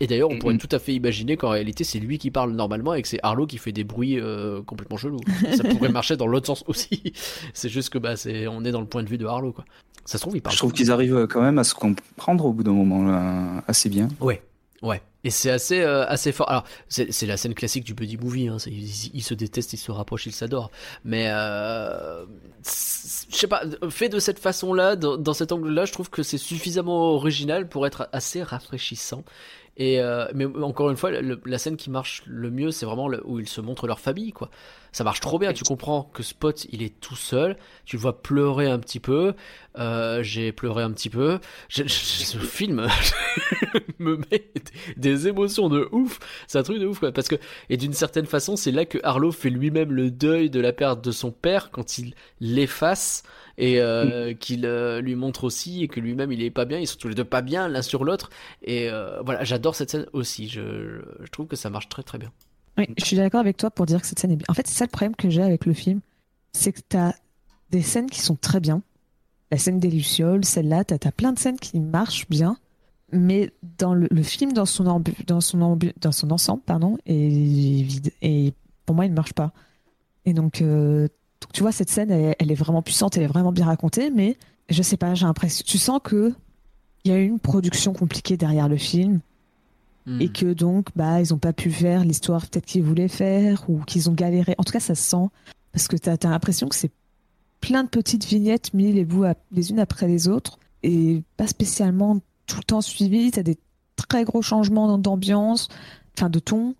Et 0.00 0.06
d'ailleurs, 0.06 0.30
on 0.30 0.38
pourrait 0.38 0.54
Mhm. 0.54 0.60
tout 0.60 0.68
à 0.72 0.78
fait 0.78 0.92
imaginer 0.94 1.36
qu'en 1.36 1.48
réalité, 1.50 1.82
c'est 1.84 1.98
lui 1.98 2.18
qui 2.18 2.30
parle 2.30 2.52
normalement 2.52 2.94
et 2.94 3.02
que 3.02 3.08
c'est 3.08 3.20
Arlo 3.22 3.46
qui 3.46 3.58
fait 3.58 3.72
des 3.72 3.84
bruits 3.84 4.20
euh, 4.20 4.62
complètement 4.62 4.96
chelous. 4.98 5.20
Ça 5.56 5.64
pourrait 5.78 5.88
marcher 5.88 6.16
dans 6.16 6.26
l'autre 6.26 6.46
sens 6.46 6.64
aussi. 6.66 7.12
c'est 7.54 7.68
juste 7.70 7.90
que 7.90 7.98
bah, 7.98 8.16
c'est, 8.16 8.46
on 8.46 8.64
est 8.64 8.72
dans 8.72 8.80
le 8.82 8.86
point 8.86 9.02
de 9.02 9.08
vue 9.08 9.18
de 9.18 9.26
Arlo, 9.26 9.52
quoi. 9.52 9.64
Ça 10.04 10.18
se 10.18 10.22
trouve, 10.22 10.36
il 10.36 10.40
parle. 10.42 10.52
Je 10.54 10.58
trouve 10.58 10.72
qu'ils 10.72 10.92
arrivent 10.92 11.26
quand 11.28 11.42
même 11.42 11.58
à 11.58 11.64
se 11.64 11.74
comprendre 11.74 12.44
au 12.44 12.52
bout 12.52 12.62
d'un 12.62 12.72
moment 12.72 13.04
là, 13.04 13.64
assez 13.66 13.88
bien. 13.88 14.08
Ouais, 14.20 14.42
ouais. 14.82 15.00
Et 15.24 15.30
c'est 15.30 15.50
assez, 15.50 15.80
euh, 15.80 16.06
assez 16.06 16.30
fort. 16.30 16.48
Alors, 16.48 16.62
c'est, 16.88 17.10
c'est 17.10 17.26
la 17.26 17.36
scène 17.36 17.54
classique 17.54 17.82
du 17.82 17.94
buddy 17.94 18.16
movie. 18.16 18.46
Hein. 18.46 18.58
Ils, 18.66 19.10
ils 19.14 19.22
se 19.22 19.34
détestent, 19.34 19.72
ils 19.72 19.76
se 19.78 19.90
rapprochent, 19.90 20.26
ils 20.26 20.32
s'adorent. 20.32 20.70
Mais, 21.04 21.26
euh, 21.30 22.24
je 22.64 23.36
sais 23.36 23.48
pas, 23.48 23.62
fait 23.90 24.08
de 24.08 24.20
cette 24.20 24.38
façon-là, 24.38 24.94
dans, 24.94 25.16
dans 25.16 25.34
cet 25.34 25.50
angle-là, 25.50 25.84
je 25.84 25.92
trouve 25.92 26.10
que 26.10 26.22
c'est 26.22 26.38
suffisamment 26.38 27.10
original 27.14 27.68
pour 27.68 27.86
être 27.88 28.08
assez 28.12 28.42
rafraîchissant. 28.44 29.24
Et 29.78 30.00
euh, 30.00 30.26
mais 30.34 30.46
encore 30.46 30.88
une 30.90 30.96
fois, 30.96 31.10
le- 31.10 31.40
la 31.44 31.58
scène 31.58 31.76
qui 31.76 31.90
marche 31.90 32.22
le 32.26 32.50
mieux, 32.50 32.70
c'est 32.70 32.86
vraiment 32.86 33.08
le- 33.08 33.22
où 33.26 33.38
ils 33.40 33.48
se 33.48 33.60
montrent 33.60 33.86
leur 33.86 34.00
famille, 34.00 34.32
quoi. 34.32 34.50
Ça 34.92 35.04
marche 35.04 35.20
trop 35.20 35.38
bien. 35.38 35.52
Tu 35.52 35.64
comprends 35.64 36.04
que 36.14 36.22
Spot, 36.22 36.66
il 36.72 36.82
est 36.82 36.98
tout 37.00 37.16
seul. 37.16 37.58
Tu 37.84 37.96
le 37.96 38.00
vois 38.00 38.22
pleurer 38.22 38.66
un 38.70 38.78
petit 38.78 39.00
peu. 39.00 39.34
Euh, 39.78 40.22
j'ai 40.22 40.52
pleuré 40.52 40.82
un 40.82 40.90
petit 40.92 41.10
peu. 41.10 41.38
Je- 41.68 41.82
je- 41.82 41.88
ce 41.88 42.38
film 42.56 42.86
me 43.98 44.16
met 44.16 44.50
des 44.96 45.28
émotions 45.28 45.68
de 45.68 45.86
ouf. 45.92 46.18
C'est 46.46 46.58
un 46.58 46.62
truc 46.62 46.78
de 46.78 46.86
ouf, 46.86 46.98
quoi. 47.00 47.12
Parce 47.12 47.28
que, 47.28 47.36
et 47.68 47.76
d'une 47.76 47.92
certaine 47.92 48.24
façon, 48.26 48.56
c'est 48.56 48.72
là 48.72 48.86
que 48.86 48.96
Arlo 49.02 49.32
fait 49.32 49.50
lui-même 49.50 49.92
le 49.92 50.10
deuil 50.10 50.48
de 50.48 50.60
la 50.60 50.72
perte 50.72 51.04
de 51.04 51.10
son 51.10 51.30
père 51.32 51.70
quand 51.70 51.98
il 51.98 52.14
l'efface 52.40 53.22
et 53.58 53.80
euh, 53.80 54.34
qu'il 54.34 54.66
euh, 54.66 55.00
lui 55.00 55.14
montre 55.14 55.44
aussi 55.44 55.82
et 55.82 55.88
que 55.88 56.00
lui-même 56.00 56.32
il 56.32 56.42
est 56.42 56.50
pas 56.50 56.64
bien. 56.64 56.78
Ils 56.78 56.86
sont 56.86 56.98
tous 56.98 57.08
les 57.08 57.14
deux 57.14 57.24
pas 57.24 57.42
bien 57.42 57.68
l'un 57.68 57.82
sur 57.82 58.04
l'autre. 58.04 58.30
Et 58.62 58.90
euh, 58.90 59.20
voilà, 59.22 59.44
j'adore 59.44 59.74
cette 59.74 59.90
scène 59.90 60.06
aussi. 60.12 60.48
Je, 60.48 61.00
trouve 61.32 61.46
que 61.46 61.56
ça 61.56 61.70
marche 61.70 61.88
très 61.88 62.02
très 62.02 62.18
bien. 62.18 62.32
Oui, 62.78 62.86
je 62.98 63.04
suis 63.04 63.16
d'accord 63.16 63.40
avec 63.40 63.56
toi 63.56 63.70
pour 63.70 63.86
dire 63.86 64.00
que 64.00 64.06
cette 64.06 64.18
scène 64.18 64.32
est 64.32 64.36
bien. 64.36 64.46
En 64.48 64.54
fait, 64.54 64.66
c'est 64.66 64.74
ça 64.74 64.84
le 64.84 64.90
problème 64.90 65.16
que 65.16 65.30
j'ai 65.30 65.42
avec 65.42 65.64
le 65.64 65.72
film, 65.72 66.00
c'est 66.52 66.72
que 66.72 66.80
t'as 66.86 67.12
des 67.70 67.82
scènes 67.82 68.10
qui 68.10 68.20
sont 68.20 68.36
très 68.36 68.60
bien. 68.60 68.82
La 69.50 69.58
scène 69.58 69.78
des 69.78 69.90
Lucioles, 69.90 70.44
celle-là, 70.44 70.84
t'as 70.84 70.96
as 71.02 71.12
plein 71.12 71.32
de 71.32 71.38
scènes 71.38 71.58
qui 71.58 71.80
marchent 71.80 72.28
bien, 72.28 72.58
mais 73.12 73.52
dans 73.78 73.94
le, 73.94 74.08
film, 74.22 74.52
dans 74.52 74.66
son, 74.66 75.00
dans, 75.26 75.40
son 75.40 75.78
dans 76.00 76.12
son 76.12 76.30
ensemble, 76.32 76.62
pardon, 76.66 76.98
est 77.06 77.28
vide. 77.82 78.12
Et 78.22 78.52
pour 78.84 78.96
moi, 78.96 79.06
il 79.06 79.10
ne 79.10 79.14
marche 79.14 79.32
pas. 79.32 79.52
Et 80.24 80.34
donc, 80.34 80.62
donc, 81.42 81.52
tu 81.52 81.62
vois, 81.62 81.72
cette 81.72 81.90
scène, 81.90 82.10
elle, 82.10 82.34
elle 82.38 82.50
est 82.50 82.54
vraiment 82.56 82.82
puissante, 82.82 83.16
elle 83.16 83.24
est 83.24 83.28
vraiment 83.28 83.52
bien 83.52 83.66
racontée, 83.66 84.10
mais 84.10 84.36
je 84.70 84.82
sais 84.82 84.96
pas, 84.96 85.14
j'ai 85.14 85.26
l'impression. 85.26 85.64
Tu 85.66 85.78
sens 85.78 86.00
que 86.02 86.32
il 87.04 87.10
y 87.10 87.14
a 87.14 87.18
eu 87.18 87.26
une 87.26 87.38
production 87.38 87.92
compliquée 87.92 88.36
derrière 88.36 88.68
le 88.68 88.76
film 88.78 89.20
Hmm. 90.08 90.20
et 90.20 90.28
que 90.28 90.52
donc 90.52 90.86
bah 90.94 91.20
ils 91.20 91.34
ont 91.34 91.38
pas 91.38 91.52
pu 91.52 91.68
faire 91.72 92.04
l'histoire 92.04 92.46
peut-être 92.46 92.64
qu'ils 92.64 92.84
voulaient 92.84 93.08
faire 93.08 93.64
ou 93.68 93.80
qu'ils 93.80 94.08
ont 94.08 94.12
galéré. 94.12 94.54
En 94.56 94.62
tout 94.62 94.72
cas, 94.72 94.78
ça 94.78 94.94
se 94.94 95.02
sent 95.02 95.26
parce 95.72 95.88
que 95.88 95.96
t'as 95.96 96.12
as, 96.22 96.30
l'impression 96.30 96.68
que 96.68 96.76
c'est 96.76 96.92
plein 97.60 97.82
de 97.82 97.88
petites 97.88 98.24
vignettes 98.24 98.72
mises 98.72 98.94
les 98.94 99.04
bouts 99.04 99.24
à- 99.24 99.34
les 99.50 99.70
unes 99.70 99.80
après 99.80 100.06
les 100.06 100.28
autres 100.28 100.60
et 100.84 101.24
pas 101.36 101.48
spécialement 101.48 102.20
tout 102.46 102.58
le 102.58 102.62
temps 102.62 102.82
suivies. 102.82 103.32
T'as 103.32 103.42
des 103.42 103.58
très 103.96 104.22
gros 104.22 104.42
changements 104.42 104.96
d'ambiance, 104.96 105.66
enfin 106.16 106.30
de 106.30 106.38
ton. 106.38 106.76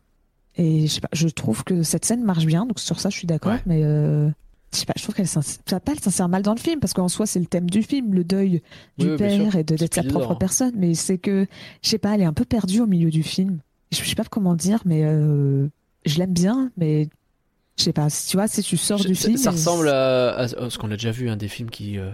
Et 0.56 0.86
je 0.86 0.92
sais 0.94 1.00
pas, 1.00 1.08
je 1.12 1.26
trouve 1.26 1.64
que 1.64 1.82
cette 1.82 2.04
scène 2.04 2.22
marche 2.22 2.46
bien, 2.46 2.64
donc 2.64 2.78
sur 2.78 3.00
ça 3.00 3.10
je 3.10 3.16
suis 3.18 3.26
d'accord, 3.26 3.54
Ouais. 3.54 3.62
mais 3.66 3.80
euh, 3.82 4.30
je 4.72 4.78
sais 4.80 4.86
pas, 4.86 4.92
je 4.96 5.02
trouve 5.02 5.14
qu'elle 5.14 5.28
s'ins- 5.28 5.42
ça 5.42 5.58
va 5.70 5.80
pas 5.80 5.92
elle 5.92 6.00
s'insère 6.00 6.28
mal 6.28 6.42
dans 6.42 6.54
le 6.54 6.60
film 6.60 6.80
parce 6.80 6.92
qu'en 6.92 7.08
soi 7.08 7.26
c'est 7.26 7.38
le 7.38 7.46
thème 7.46 7.68
du 7.70 7.82
film, 7.82 8.12
le 8.14 8.24
deuil 8.24 8.62
du 8.98 9.10
Oui, 9.10 9.16
père 9.16 9.56
et 9.56 9.64
de- 9.64 9.76
d'être 9.76 9.94
sa 9.94 10.02
propre 10.02 10.28
Dore. 10.30 10.38
personne, 10.38 10.72
mais 10.76 10.94
c'est 10.94 11.18
que 11.18 11.46
je 11.82 11.88
sais 11.88 11.98
pas, 11.98 12.14
elle 12.14 12.22
est 12.22 12.26
un 12.26 12.32
peu 12.32 12.44
perdue 12.44 12.80
au 12.80 12.86
milieu 12.86 13.10
du 13.10 13.22
film. 13.22 13.58
Je 13.92 14.02
sais 14.04 14.14
pas 14.16 14.24
comment 14.24 14.54
dire, 14.54 14.80
mais 14.84 15.04
euh, 15.04 15.68
je 16.04 16.18
l'aime 16.18 16.32
bien, 16.32 16.70
mais 16.76 17.08
je 17.78 17.84
sais 17.84 17.92
pas. 17.92 18.08
Tu 18.10 18.36
vois, 18.36 18.48
si 18.48 18.62
tu 18.62 18.76
sors 18.76 18.98
du 19.04 19.14
ça, 19.14 19.26
film, 19.28 19.36
ça 19.38 19.50
et- 19.50 19.52
ressemble 19.52 19.88
à, 19.88 20.30
à 20.34 20.48
ce 20.48 20.76
qu'on 20.78 20.90
a 20.90 20.96
déjà 20.96 21.10
vu, 21.12 21.28
hein, 21.30 21.36
des 21.36 21.48
films 21.48 21.70
qui 21.70 21.98
euh, 21.98 22.10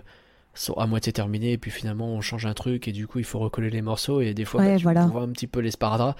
sont 0.55 0.75
à 0.75 0.87
moitié 0.87 1.13
terminés 1.13 1.53
et 1.53 1.59
puis 1.59 1.71
finalement 1.71 2.09
on 2.09 2.21
change 2.21 2.45
un 2.47 2.53
truc 2.55 2.87
et 2.89 2.93
du 2.93 3.07
coup 3.07 3.19
il 3.19 3.25
faut 3.25 3.39
recoller 3.39 3.71
les 3.71 3.81
morceaux 3.83 4.21
et 4.21 4.35
des 4.35 4.45
fois 4.45 4.61
Ouais, 4.61 4.73
bah, 4.73 4.77
tu 4.77 4.83
voilà. 4.83 5.07
vois 5.07 5.23
un 5.23 5.29
petit 5.29 5.47
peu 5.47 5.61
les 5.61 5.71
sparadraps. 5.71 6.15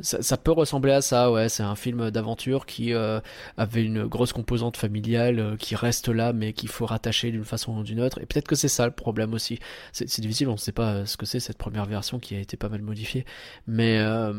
Ça, 0.00 0.22
ça 0.22 0.36
peut 0.36 0.52
ressembler 0.52 0.92
à 0.92 1.00
ça, 1.00 1.32
ouais. 1.32 1.48
C'est 1.48 1.62
un 1.62 1.74
film 1.74 2.10
d'aventure 2.10 2.66
qui 2.66 2.92
euh, 2.94 3.20
avait 3.56 3.82
une 3.84 4.04
grosse 4.06 4.32
composante 4.32 4.76
familiale 4.76 5.38
euh, 5.40 5.56
qui 5.56 5.74
reste 5.74 6.08
là 6.08 6.32
mais 6.32 6.52
qu'il 6.52 6.68
faut 6.68 6.86
rattacher 6.86 7.30
d'une 7.30 7.44
façon 7.44 7.78
ou 7.78 7.82
d'une 7.82 8.00
autre. 8.00 8.20
Et 8.20 8.26
peut-être 8.26 8.46
que 8.46 8.56
c'est 8.56 8.68
ça 8.68 8.84
le 8.86 8.92
problème 8.92 9.32
aussi. 9.34 9.58
C'est 9.92 10.20
difficile, 10.20 10.48
on 10.48 10.52
ne 10.52 10.56
sait 10.56 10.72
pas 10.72 10.92
euh, 10.92 11.06
ce 11.06 11.16
que 11.16 11.26
c'est 11.26 11.40
cette 11.40 11.58
première 11.58 11.86
version 11.86 12.18
qui 12.18 12.34
a 12.36 12.38
été 12.40 12.56
pas 12.56 12.68
mal 12.68 12.82
modifiée. 12.82 13.24
Mais 13.66 13.98
euh, 13.98 14.32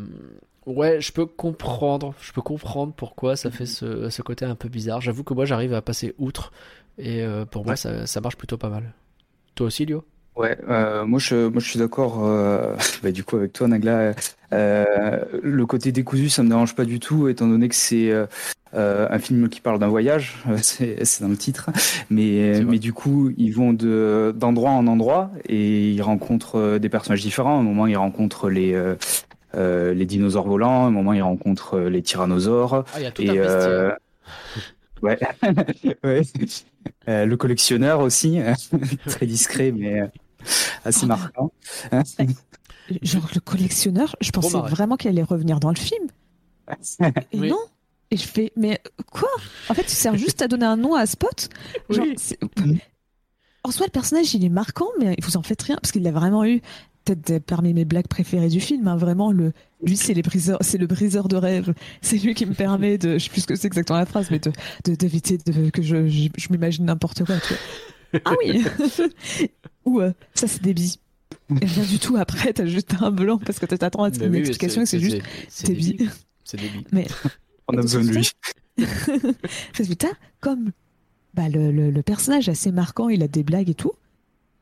ouais, 0.65 1.01
je 1.01 1.11
peux 1.11 1.25
comprendre, 1.25 2.13
je 2.21 2.31
peux 2.31 2.41
comprendre 2.41 2.93
pourquoi 2.95 3.35
ça 3.35 3.49
fait 3.51 3.65
ce, 3.65 4.09
ce 4.09 4.21
côté 4.21 4.45
un 4.45 4.55
peu 4.55 4.69
bizarre. 4.69 5.01
J'avoue 5.01 5.23
que 5.23 5.33
moi 5.33 5.45
j'arrive 5.45 5.73
à 5.73 5.81
passer 5.81 6.13
outre 6.19 6.51
et 6.97 7.21
euh, 7.23 7.45
pour 7.45 7.65
moi 7.65 7.75
ça 7.75 8.21
marche 8.21 8.37
plutôt 8.37 8.57
pas 8.57 8.69
mal. 8.69 8.93
Toi 9.55 9.67
aussi, 9.67 9.85
Lio? 9.85 10.03
Ouais, 10.39 10.57
euh, 10.69 11.05
moi 11.05 11.19
je, 11.19 11.47
moi 11.49 11.59
je 11.59 11.69
suis 11.69 11.79
d'accord. 11.79 12.25
euh, 12.25 12.73
bah, 13.03 13.11
du 13.11 13.25
coup 13.25 13.35
avec 13.35 13.51
toi, 13.51 13.67
Nagla, 13.67 14.13
euh, 14.53 15.25
le 15.43 15.65
côté 15.65 15.91
décousu, 15.91 16.29
ça 16.29 16.43
me 16.43 16.49
dérange 16.49 16.75
pas 16.75 16.85
du 16.85 17.01
tout, 17.01 17.27
étant 17.27 17.47
donné 17.47 17.67
que 17.67 17.75
c'est 17.75 18.13
un 18.73 19.19
film 19.19 19.49
qui 19.49 19.59
parle 19.59 19.79
d'un 19.79 19.89
voyage, 19.89 20.37
c'est 20.61 21.21
dans 21.21 21.27
le 21.27 21.35
titre. 21.35 21.71
Mais, 22.09 22.61
du 22.61 22.93
coup, 22.93 23.31
ils 23.37 23.51
vont 23.51 23.73
de 23.73 24.33
d'endroit 24.35 24.71
en 24.71 24.87
endroit 24.87 25.29
et 25.45 25.91
ils 25.91 26.01
rencontrent 26.01 26.77
des 26.77 26.89
personnages 26.89 27.21
différents. 27.21 27.57
À 27.57 27.59
un 27.59 27.63
moment, 27.63 27.85
ils 27.85 27.97
rencontrent 27.97 28.49
les 28.49 28.81
les 29.53 30.05
dinosaures 30.05 30.47
volants. 30.47 30.85
À 30.85 30.87
un 30.87 30.91
moment, 30.91 31.11
ils 31.11 31.21
rencontrent 31.21 31.79
les 31.79 32.01
tyrannosaures. 32.01 32.85
Ah, 32.93 32.99
il 32.99 33.03
y 33.03 33.05
a 33.05 33.11
tout 33.11 33.23
Et 33.23 33.39
un 33.39 33.95
ouais, 35.01 35.17
ouais. 36.03 36.21
Euh, 37.07 37.25
le 37.25 37.37
collectionneur 37.37 37.99
aussi, 38.01 38.39
très 39.07 39.25
discret 39.25 39.71
mais 39.71 40.01
euh, 40.01 40.07
assez 40.85 41.01
Oh, 41.03 41.07
marquant. 41.07 41.51
genre 43.01 43.29
le 43.33 43.39
collectionneur, 43.39 44.15
je 44.21 44.31
pensais 44.31 44.57
vraiment 44.57 44.95
qu'elle 44.97 45.11
allait 45.13 45.23
revenir 45.23 45.59
dans 45.59 45.69
le 45.69 45.75
film. 45.77 46.07
Et 47.31 47.39
Oui. 47.39 47.49
non. 47.49 47.59
Et 48.11 48.17
je 48.17 48.25
fais, 48.27 48.51
mais 48.55 48.81
quoi? 49.11 49.29
En 49.69 49.73
fait, 49.75 49.83
tu 49.83 49.91
sers 49.91 50.15
juste 50.17 50.41
à 50.41 50.47
donner 50.47 50.65
un 50.65 50.77
nom 50.77 50.95
à 50.95 51.05
Spot. 51.05 51.49
Genre, 51.89 52.05
Oui. 52.05 52.79
En 53.63 53.71
soi, 53.71 53.85
le 53.85 53.91
personnage, 53.91 54.33
il 54.33 54.43
est 54.45 54.49
marquant, 54.49 54.87
mais 54.99 55.15
vous 55.21 55.37
en 55.37 55.43
faites 55.43 55.61
rien 55.61 55.77
parce 55.81 55.91
qu'il 55.91 56.03
l'a 56.03 56.11
vraiment 56.11 56.45
eu. 56.45 56.61
Peut-être 57.05 57.29
euh, 57.31 57.39
parmi 57.39 57.73
mes 57.73 57.85
blagues 57.85 58.07
préférées 58.07 58.49
du 58.49 58.59
film, 58.59 58.87
hein, 58.87 58.97
vraiment 58.97 59.31
le, 59.31 59.53
lui 59.83 59.95
c'est 59.95 60.13
les 60.13 60.21
briseurs, 60.21 60.57
c'est 60.61 60.77
le 60.77 60.85
briseur 60.85 61.27
de 61.27 61.37
rêve. 61.37 61.73
C'est 62.01 62.17
lui 62.17 62.33
qui 62.35 62.45
me 62.45 62.53
permet 62.53 62.97
de, 62.97 63.17
je 63.17 63.23
sais 63.23 63.29
plus 63.29 63.41
ce 63.41 63.47
que 63.47 63.55
c'est 63.55 63.67
exactement 63.67 63.97
la 63.97 64.05
phrase, 64.05 64.29
mais 64.31 64.39
de 64.39 64.51
de- 64.85 64.95
d'éviter 64.95 65.37
de, 65.37 65.69
que 65.69 65.81
je, 65.81 66.07
je, 66.07 66.27
je 66.37 66.47
m'imagine 66.51 66.85
n'importe 66.85 67.23
quoi. 67.25 67.35
Tu 67.39 67.53
vois. 68.11 68.21
Ah 68.25 68.33
oui. 68.43 68.63
Ou 69.85 70.01
euh, 70.01 70.11
ça 70.33 70.47
c'est 70.47 70.61
billes. 70.73 70.95
Et 71.61 71.65
rien 71.65 71.85
du 71.85 71.99
tout. 71.99 72.15
Après, 72.17 72.51
t'as 72.53 72.65
juste 72.65 72.93
un 73.01 73.11
blanc 73.11 73.37
parce 73.39 73.59
que 73.59 73.65
t'attends 73.65 74.03
à 74.03 74.09
ce 74.09 74.15
qu'il 74.15 74.23
y 74.23 74.25
ait 74.25 74.29
Mais 74.29 74.37
une 74.39 74.45
explication 74.45 74.81
et 74.81 74.85
c'est 74.85 74.99
juste 74.99 75.21
c'est 75.47 75.73
billes. 75.73 76.09
C'est 76.43 76.57
débile. 76.59 76.85
On 77.69 77.77
a 77.77 77.81
besoin 77.81 78.03
de 78.03 78.09
lui. 78.09 78.29
Résultat, 79.75 80.09
comme 80.41 80.71
bah, 81.39 81.47
le, 81.49 81.71
le- 81.71 81.89
le 81.91 82.01
personnage 82.01 82.49
est 82.49 82.51
assez 82.51 82.71
marquant, 82.73 83.07
il 83.07 83.23
a 83.23 83.27
des 83.29 83.43
blagues 83.43 83.69
et 83.69 83.73
tout, 83.73 83.93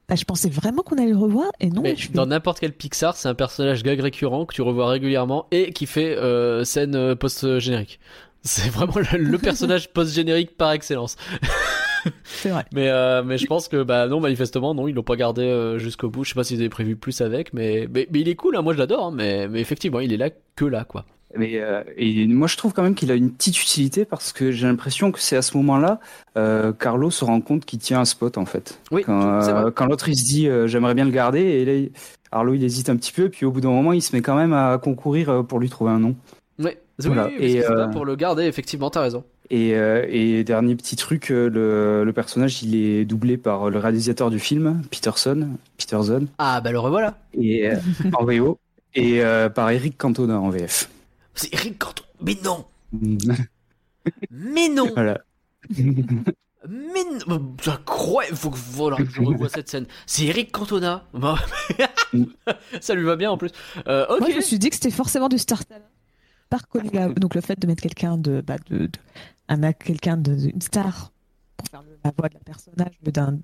bah, 0.08 0.16
je 0.16 0.24
pensais 0.26 0.49
vraiment 0.49 0.84
qu'on 0.84 0.98
allait 0.98 1.10
le 1.12 1.18
revoir 1.18 1.52
et 1.60 1.70
non. 1.72 1.82
Mais 1.82 1.95
je 1.95 2.08
fais- 2.08 2.14
dans 2.14 2.28
n'importe 2.28 2.60
quel 2.60 2.72
Pixar, 2.72 3.16
c'est 3.18 3.28
un 3.28 3.34
personnage 3.34 3.82
gag 3.82 3.99
récurrent 3.99 4.45
que 4.45 4.54
tu 4.54 4.62
revois 4.62 4.88
régulièrement 4.90 5.48
et 5.52 5.74
qui 5.74 5.88
fait 5.88 6.16
euh, 6.16 6.64
scène 6.64 6.95
euh, 6.95 7.16
post-générique. 7.16 7.99
C'est 8.44 8.70
vraiment 8.70 8.94
le, 9.12 9.18
le 9.18 9.38
personnage 9.40 9.90
post-générique 9.94 10.56
par 10.56 10.72
excellence. 10.72 11.18
C'est 12.24 12.49
vrai. 12.49 12.64
Mais, 12.74 12.88
euh, 12.90 13.24
mais 13.24 13.38
je 13.38 13.48
pense 13.48 13.68
que, 13.68 13.84
bah 13.84 14.08
non, 14.08 14.20
manifestement, 14.22 14.74
non, 14.74 14.88
ils 14.88 14.94
l'ont 14.95 15.04
pas 15.04 15.16
gardé 15.18 15.41
euh, 15.41 15.78
jusqu'au 15.80 16.10
bout. 16.10 16.24
Je 16.24 16.30
sais 16.30 16.36
pas 16.36 16.44
s'ils 16.45 16.60
avaient 16.60 16.70
prévu 16.70 16.95
plus 16.95 17.20
avec, 17.22 17.52
mais, 17.54 17.88
mais, 17.91 18.08
mais 18.12 18.22
il 18.22 18.30
est 18.30 18.36
cool, 18.36 18.56
hein, 18.56 18.62
moi 18.62 18.74
je 18.74 18.78
l'adore, 18.78 19.08
hein, 19.08 19.12
mais, 19.14 19.48
mais 19.49 19.60
effectivement, 19.60 19.99
il 19.99 20.14
est 20.14 20.18
là 20.18 20.30
que 20.56 20.64
là, 20.64 20.86
quoi. 20.86 21.06
Mais, 21.36 21.60
euh, 21.60 21.84
et 21.98 22.26
moi, 22.28 22.48
je 22.48 22.56
trouve 22.56 22.72
quand 22.74 22.84
même 22.84 22.95
qu'il 22.95 23.12
a 23.12 23.16
une 23.16 23.32
petite 23.32 23.62
utilité 23.62 24.06
parce 24.06 24.32
que 24.32 24.52
j'ai 24.52 24.66
l'impression 24.66 25.12
que 25.12 25.20
c'est 25.20 25.36
à 25.36 25.41
ce 25.41 25.58
moment-là, 25.58 25.99
euh, 26.38 26.72
Carlo 26.72 27.12
se 27.12 27.26
rend 27.26 27.41
compte 27.41 27.66
qu'il 27.66 27.80
tient 27.80 27.99
un 27.99 28.06
spot 28.06 28.38
en 28.38 28.45
fait. 28.45 28.80
Oui, 28.91 29.04
Quand, 29.06 29.41
c'est 29.41 29.49
euh, 29.52 29.62
vrai. 29.64 29.72
quand 29.76 29.86
l'autre 29.88 30.08
il 30.08 30.18
se 30.18 30.24
dit 30.26 30.48
euh, 30.48 30.68
j'aimerais 30.68 30.94
bien 30.94 31.04
le 31.06 31.12
garder 31.12 31.41
et 31.41 31.66
là, 31.66 31.90
Arlo 32.32 32.54
il 32.54 32.64
hésite 32.64 32.90
un 32.90 32.95
petit 32.95 33.12
peu, 33.12 33.28
puis 33.30 33.45
au 33.45 33.52
bout 33.52 33.60
d'un 33.62 33.70
moment 33.72 33.91
il 33.91 34.02
se 34.02 34.16
met 34.16 34.22
quand 34.22 34.36
même 34.36 34.54
à 34.54 34.78
concourir 34.82 35.30
euh, 35.30 35.44
pour 35.44 35.60
lui 35.60 35.68
trouver 35.70 35.91
un 35.91 35.99
nom. 35.99 36.16
Oui, 36.60 36.72
Voilà. 36.99 37.28
oui, 37.28 37.36
Et, 37.45 37.60
là 37.60 37.88
pour 37.90 38.06
le 38.06 38.16
garder, 38.16 38.45
effectivement, 38.45 38.90
t'as 38.90 39.02
raison. 39.02 39.24
Et, 39.49 39.70
et 39.72 40.44
dernier 40.44 40.76
petit 40.76 40.95
truc, 40.98 41.30
le, 41.30 42.04
le 42.04 42.14
personnage 42.14 42.64
il 42.64 42.76
est 42.76 43.06
doublé 43.06 43.38
par 43.38 43.70
le 43.70 43.80
réalisateur 43.80 44.30
du 44.30 44.40
film, 44.40 44.82
Peterson, 44.91 45.48
Peterson, 45.78 46.28
Ah, 46.38 46.60
bah 46.62 46.72
le 46.72 46.80
revoilà. 46.80 47.16
et, 47.34 47.70
en 48.14 48.26
VO, 48.26 48.60
et 48.94 49.22
par 49.56 49.70
Eric 49.70 49.98
Cantona 49.98 50.38
en 50.40 50.49
VF. 50.49 50.90
C'est 51.38 51.54
Eric 51.54 51.78
Cantona. 51.80 52.08
Mais 52.22 52.38
non 52.44 52.66
Mais 54.32 54.70
non 54.70 54.90
voilà. 54.94 55.20
Mais 56.70 57.04
non 57.28 57.56
C'est 57.62 57.70
incroyable 57.70 58.36
Faut 58.36 58.50
que 58.50 58.58
voilà, 58.58 58.98
je 59.10 59.22
revois 59.22 59.50
cette 59.50 59.70
scène. 59.70 59.86
C'est 60.06 60.26
Eric 60.26 60.52
Cantona. 60.52 61.06
Ça 62.82 62.96
lui 62.96 63.04
va 63.04 63.16
bien 63.16 63.32
en 63.32 63.38
plus. 63.38 63.52
Euh. 63.88 64.06
Moi, 64.20 64.30
je 64.32 64.36
me 64.38 64.42
suis 64.42 64.60
dit 64.60 64.70
que 64.70 64.76
c'était 64.76 64.92
forcément 64.92 65.30
du 65.30 65.38
star 65.38 65.66
talent. 65.66 65.86
Par 66.50 66.68
contre, 66.68 66.94
la- 66.94 67.10
donc 67.10 67.36
le 67.36 67.42
fait 67.42 67.60
de 67.60 67.68
mettre 67.68 67.82
quelqu'un 67.84 68.18
de, 68.18 68.42
bah, 68.42 68.56
de, 68.70 68.86
de- 68.88 68.92
un 69.50 69.72
quelqu'un 69.74 70.16
de, 70.18 70.50
une 70.54 70.62
star 70.62 71.12
pour 71.58 71.68
faire 71.68 71.84
la 72.04 72.12
voix 72.18 72.30
de 72.30 72.36
la 72.36 72.40
personnage 72.40 72.94
d'un, 73.04 73.40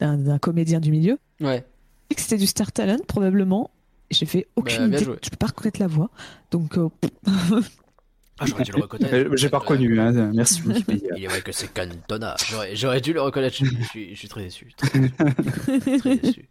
d'un, 0.00 0.38
comédien 0.38 0.80
du 0.80 0.90
milieu, 0.90 1.18
Ouais. 1.40 1.64
je 2.02 2.08
dis 2.10 2.16
que 2.16 2.20
c'était 2.22 2.36
du 2.38 2.46
star 2.46 2.72
talent 2.72 2.98
probablement. 3.06 3.70
J'ai 4.10 4.26
fait 4.26 4.48
aucune 4.56 4.78
Bah, 4.78 4.86
bien 4.88 4.96
idée. 4.98 5.04
joué. 5.04 5.16
Je 5.24 5.30
peux 5.30 5.36
pas 5.36 5.46
reconnaître 5.46 5.80
la 5.80 5.86
voix, 5.86 6.10
donc 6.50 6.76
euh, 6.78 6.88
Ah, 8.38 8.46
j'aurais 8.46 8.64
dû 8.64 8.72
le 8.72 8.80
reconnaître. 8.82 9.36
J'ai 9.36 9.48
pas 9.50 9.58
reconnu, 9.58 10.00
hein, 10.00 10.30
merci 10.34 10.62
Wikipédia. 10.62 11.10
Il 11.16 11.24
est 11.24 11.28
vrai 11.28 11.42
que 11.42 11.52
c'est 11.52 11.72
Cantona. 11.72 12.34
J'aurais, 12.48 12.74
j'aurais 12.74 13.00
dû 13.02 13.12
le 13.12 13.20
reconnaître. 13.20 13.56
Je, 13.56 13.66
je 13.66 13.82
suis, 13.84 14.10
je 14.14 14.18
suis 14.18 14.28
très 14.28 14.42
déçu. 14.44 14.72
Très 14.76 14.98
déçu. 14.98 15.12
très 15.98 16.16
déçu. 16.16 16.48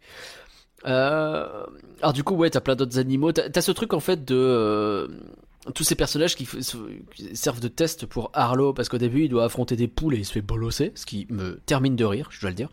Euh, 0.86 1.66
alors 2.00 2.12
du 2.12 2.22
coup, 2.24 2.34
ouais, 2.36 2.48
t'as 2.48 2.60
plein 2.60 2.76
d'autres 2.76 2.98
animaux. 2.98 3.32
T'as, 3.32 3.50
t'as 3.50 3.60
ce 3.60 3.72
truc 3.72 3.92
en 3.92 4.00
fait 4.00 4.24
de 4.24 4.34
euh, 4.36 5.08
tous 5.70 5.84
ces 5.84 5.94
personnages 5.94 6.36
qui, 6.36 6.46
servent 7.34 7.60
de 7.60 7.68
test 7.68 8.06
pour 8.06 8.30
Arlo 8.34 8.72
parce 8.72 8.88
qu'au 8.88 8.98
début, 8.98 9.24
il 9.24 9.28
doit 9.28 9.44
affronter 9.44 9.76
des 9.76 9.88
poules 9.88 10.14
et 10.14 10.18
il 10.18 10.24
se 10.24 10.32
fait 10.32 10.40
bolosser, 10.40 10.92
ce 10.94 11.06
qui 11.06 11.26
me 11.30 11.60
termine 11.66 11.96
de 11.96 12.04
rire, 12.04 12.28
je 12.30 12.40
dois 12.40 12.50
le 12.50 12.56
dire. 12.56 12.68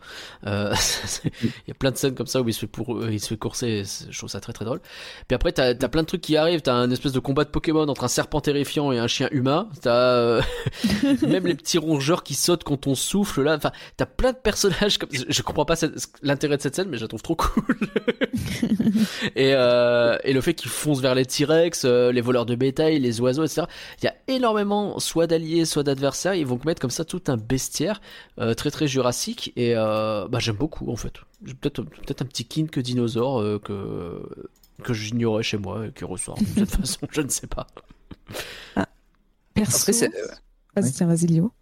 Euh, 0.46 0.72
c'est- 0.78 1.30
il 1.42 1.68
y 1.68 1.70
a 1.70 1.74
plein 1.74 1.90
de 1.90 1.96
scènes 1.96 2.14
comme 2.14 2.26
ça 2.26 2.40
où 2.42 2.48
il 2.48 2.52
se 2.54 2.60
fait 2.60 2.66
pour, 2.66 2.96
euh, 2.96 3.12
il 3.12 3.20
se 3.20 3.28
fait 3.28 3.36
courser. 3.36 3.82
Je 4.10 4.16
trouve 4.16 4.30
ça 4.30 4.40
très 4.40 4.52
très 4.52 4.64
drôle. 4.64 4.80
Puis 5.26 5.34
après, 5.34 5.52
t'as, 5.52 5.74
t'as 5.74 5.88
plein 5.88 6.02
de 6.02 6.06
trucs 6.06 6.20
qui 6.20 6.36
arrivent. 6.36 6.62
T'as 6.62 6.74
un 6.74 6.90
espèce 6.90 7.12
de 7.12 7.20
combat 7.20 7.44
de 7.44 7.50
Pokémon 7.50 7.86
entre 7.88 8.04
un 8.04 8.08
serpent 8.08 8.40
terrifiant 8.40 8.92
et 8.92 8.98
un 8.98 9.06
chien 9.06 9.28
humain. 9.30 9.68
T'as 9.82 9.96
euh, 9.96 10.42
même 11.26 11.46
les 11.46 11.54
petits 11.54 11.78
rongeurs 11.78 12.22
qui 12.22 12.34
sautent 12.34 12.64
quand 12.64 12.86
on 12.86 12.94
souffle 12.94 13.42
là. 13.42 13.56
Enfin, 13.56 13.72
t'as 13.96 14.06
plein 14.06 14.32
de 14.32 14.38
personnages 14.38 14.98
comme. 14.98 15.10
Je, 15.12 15.24
je 15.28 15.42
comprends 15.42 15.64
pas 15.64 15.74
l'intérêt 16.22 16.56
de 16.56 16.62
cette 16.62 16.74
scène, 16.76 16.88
mais 16.88 16.96
je 16.96 17.02
la 17.02 17.08
trouve 17.08 17.22
trop 17.22 17.36
cool. 17.36 17.76
et, 19.36 19.52
euh, 19.54 20.16
et 20.24 20.32
le 20.32 20.40
fait 20.40 20.54
qu'ils 20.54 20.70
foncent 20.70 21.00
vers 21.00 21.14
les 21.14 21.26
T-Rex, 21.26 21.84
les 21.84 22.20
voleurs 22.20 22.46
de 22.46 22.54
bétail, 22.54 22.87
les 22.98 23.20
oiseaux, 23.20 23.44
etc. 23.44 23.62
Il 24.00 24.04
y 24.06 24.08
a 24.08 24.14
énormément 24.28 24.98
soit 24.98 25.26
d'alliés, 25.26 25.64
soit 25.64 25.82
d'adversaires. 25.82 26.34
Ils 26.34 26.46
vont 26.46 26.58
mettre 26.64 26.80
comme 26.80 26.90
ça 26.90 27.04
tout 27.04 27.22
un 27.28 27.36
bestiaire 27.36 28.00
euh, 28.38 28.54
très 28.54 28.70
très 28.70 28.88
jurassique. 28.88 29.52
Et 29.56 29.74
euh, 29.76 30.26
bah, 30.28 30.38
j'aime 30.40 30.56
beaucoup 30.56 30.90
en 30.90 30.96
fait. 30.96 31.12
J'ai 31.44 31.54
Peut-être 31.54 31.82
peut-être 31.82 32.22
un 32.22 32.26
petit 32.26 32.44
kink 32.44 32.78
dinosaure 32.78 33.40
euh, 33.40 33.58
que 33.62 34.22
que 34.82 34.94
j'ignorais 34.94 35.42
chez 35.42 35.58
moi 35.58 35.86
et 35.86 35.90
qui 35.92 36.04
ressort 36.04 36.38
de 36.38 36.46
cette 36.60 36.70
façon. 36.80 37.06
Je 37.10 37.20
ne 37.20 37.28
sais 37.28 37.46
pas. 37.48 37.66
perso. 39.54 39.78
Après, 39.80 39.92
c'est- 39.92 40.10
Vas-y, 40.76 40.84
ouais. 40.84 40.90
tiens, 40.94 41.06
vas-y, 41.08 41.26
Léo. 41.26 41.52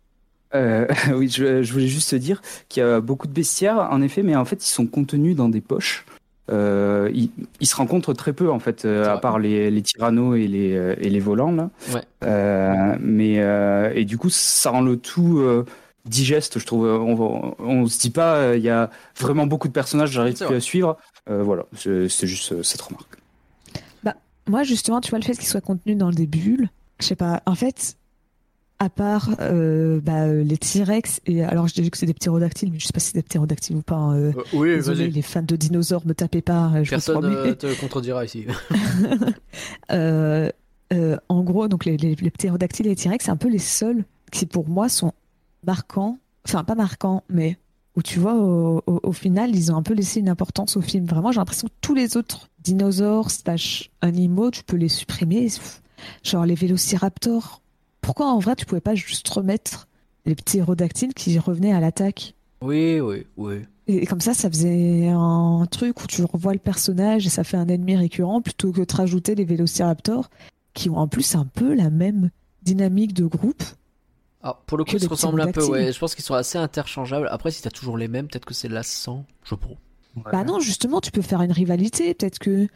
Euh, 0.55 0.87
oui, 1.15 1.29
je, 1.29 1.63
je 1.63 1.73
voulais 1.73 1.89
juste 1.89 2.11
te 2.11 2.17
dire 2.17 2.41
qu'il 2.69 2.83
y 2.83 2.87
a 2.87 3.01
beaucoup 3.01 3.27
de 3.27 3.33
bestiaires, 3.33 3.89
en 3.91 4.03
effet, 4.03 4.23
mais 4.23 4.37
en 4.37 4.45
fait, 4.45 4.65
ils 4.65 4.71
sont 4.71 4.87
contenus 4.87 5.35
dans 5.37 5.49
des 5.49 5.61
poches. 5.61 6.05
Euh, 6.51 7.11
ils, 7.13 7.31
ils 7.61 7.67
se 7.67 7.77
rencontrent 7.77 8.13
très 8.15 8.33
peu, 8.33 8.51
en 8.51 8.59
fait, 8.59 8.85
euh, 8.85 9.13
à 9.13 9.19
part 9.19 9.39
les, 9.39 9.71
les 9.71 9.83
tyrannos 9.83 10.37
et 10.39 10.47
les, 10.47 10.77
euh, 10.77 10.95
et 10.99 11.11
les 11.11 11.21
volants, 11.21 11.53
là. 11.53 11.71
Ouais. 11.93 12.03
Euh, 12.25 12.97
mais, 13.01 13.41
euh, 13.41 13.93
et 13.95 14.05
du 14.05 14.17
coup, 14.17 14.31
ça 14.31 14.71
rend 14.71 14.81
le 14.83 14.97
tout 14.97 15.39
euh, 15.39 15.65
digeste, 16.05 16.59
je 16.59 16.67
trouve. 16.67 16.87
On, 16.87 17.55
on 17.59 17.87
se 17.87 17.99
dit 17.99 18.11
pas, 18.11 18.37
euh, 18.37 18.57
il 18.57 18.63
y 18.63 18.71
a 18.71 18.91
vraiment 19.19 19.47
beaucoup 19.47 19.69
de 19.69 19.73
personnages, 19.73 20.11
j'arrive 20.11 20.37
plus 20.37 20.45
vrai. 20.47 20.57
à 20.57 20.61
suivre. 20.61 20.97
Euh, 21.29 21.43
voilà, 21.43 21.65
c'est 21.75 22.27
juste 22.27 22.53
euh, 22.53 22.63
cette 22.63 22.81
remarque. 22.83 23.17
Moi, 24.49 24.63
justement, 24.63 25.01
tu 25.01 25.11
vois, 25.11 25.19
le 25.19 25.25
fait 25.25 25.35
qu'il 25.35 25.49
soit 25.49 25.61
contenu 25.61 25.97
dans 25.97 26.11
des 26.13 26.29
bulles, 26.29 26.69
je 27.01 27.07
sais 27.07 27.17
pas, 27.17 27.43
en 27.47 27.57
fait, 27.57 27.97
à 28.79 28.91
part 28.91 29.31
euh, 29.41 30.01
bah, 30.03 30.25
euh, 30.27 30.43
les 30.45 30.59
T-Rex, 30.59 31.21
et 31.27 31.43
alors 31.43 31.67
je 31.67 31.75
dis 31.75 31.91
que 31.91 31.97
c'est 31.97 32.05
des 32.07 32.13
ptérodactyles, 32.15 32.71
mais 32.73 32.79
je 32.79 32.87
sais 32.87 32.93
pas 32.93 33.01
si 33.01 33.07
c'est 33.09 33.17
des 33.19 33.23
ptérodactyles 33.23 33.77
ou 33.77 33.83
pas. 33.83 33.97
hein, 33.97 34.17
euh, 34.17 34.33
oui, 34.53 34.75
désolé, 34.75 35.09
les 35.09 35.23
fans 35.23 35.43
de 35.43 35.57
dinosaures, 35.57 36.07
me 36.07 36.13
tapez 36.15 36.43
pas, 36.43 36.71
euh, 36.75 36.85
je 36.85 36.91
Personne 36.91 37.25
euh, 37.25 37.55
te 37.55 37.81
contredira 37.81 38.25
ici. 38.25 38.45
Euh, 39.93 40.51
euh, 40.93 41.17
en 41.29 41.43
gros, 41.43 41.69
donc 41.69 41.85
les, 41.85 41.97
les, 41.97 42.15
les 42.15 42.31
ptérodactyles 42.31 42.87
et 42.87 42.91
les 42.91 42.97
T-Rex, 42.97 43.25
c'est 43.25 43.31
un 43.31 43.37
peu 43.37 43.49
les 43.49 43.59
seuls 43.59 44.05
qui, 44.31 44.47
pour 44.47 44.69
moi, 44.69 44.89
sont 44.89 45.13
marquants. 45.67 46.19
Enfin, 46.47 46.65
pas 46.65 46.75
marquants, 46.75 47.25
mais 47.29 47.57
où 47.97 48.03
tu 48.03 48.19
vois, 48.21 48.35
au, 48.35 48.83
au- 48.87 49.01
au 49.03 49.13
final, 49.13 49.55
ils 49.57 49.73
ont 49.73 49.77
un 49.77 49.83
peu 49.83 49.95
laissé 49.95 50.21
une 50.21 50.29
importance 50.29 50.77
au 50.77 50.81
film. 50.83 51.07
Vraiment, 51.07 51.33
j'ai 51.33 51.41
l'impression 51.41 51.67
que 51.69 51.73
tous 51.81 51.95
les 51.95 52.17
autres 52.17 52.49
dinosaures 52.63 53.31
slash 53.31 53.91
animaux, 54.01 54.51
tu 54.51 54.63
peux 54.63 54.77
les 54.77 54.89
supprimer. 54.89 55.49
Genre 56.23 56.45
les 56.47 56.55
vélociraptors. 56.55 57.63
Pourquoi 58.07 58.27
en 58.33 58.39
vrai, 58.39 58.55
tu 58.55 58.67
pouvais 58.67 58.81
pas 58.81 58.95
juste 58.95 59.27
remettre 59.29 59.89
les 60.27 60.37
ptérodactyles 60.37 61.13
qui 61.13 61.37
revenaient 61.41 61.73
à 61.73 61.81
l'attaque? 61.81 62.35
Oui, 62.63 63.01
oui, 63.01 63.27
oui. 63.37 63.63
et 63.89 64.07
comme 64.07 64.21
ça, 64.21 64.33
ça 64.33 64.49
faisait 64.49 65.09
un 65.09 65.67
truc 65.69 66.01
où 66.03 66.07
tu 66.07 66.23
revois 66.23 66.53
le 66.53 66.61
personnage 66.61 67.27
et 67.27 67.31
ça 67.31 67.43
fait 67.43 67.57
un 67.57 67.67
ennemi 67.67 67.97
récurrent 67.97 68.41
plutôt 68.41 68.71
que 68.71 68.81
de 68.83 68.95
rajouter 68.95 69.35
les 69.35 69.45
vélociraptors 69.45 70.31
qui 70.73 70.89
ont 70.89 70.99
en 70.99 71.09
plus 71.09 71.35
un 71.35 71.47
peu 71.47 71.75
la 71.75 71.91
même 71.91 72.31
dynamique 72.63 73.13
de 73.13 73.27
groupe. 73.27 73.63
Alors, 74.41 74.59
pour 74.59 74.79
le 74.79 74.85
coup, 74.85 74.93
ils 74.95 75.01
se 75.01 75.09
ressemblent 75.09 75.41
un 75.41 75.51
peu, 75.51 75.65
ouais. 75.65 75.93
Je 75.93 75.99
pense 75.99 76.15
qu'ils 76.15 76.25
sont 76.25 76.35
assez 76.35 76.59
interchangeables. 76.59 77.27
Après, 77.33 77.51
si 77.51 77.61
t'as 77.61 77.71
toujours 77.71 77.99
les 77.99 78.07
mêmes, 78.07 78.29
peut-être 78.29 78.45
que 78.45 78.55
c'est 78.55 78.69
lassant. 78.69 79.25
Je 79.43 79.57
pas. 79.57 79.67
Bah 80.33 80.45
non, 80.45 80.61
justement, 80.61 81.01
tu 81.01 81.11
peux 81.11 81.23
faire 81.23 81.43
une 81.43 81.51
rivalité. 81.53 82.15
Peut-être 82.15 82.39
que 82.39 82.69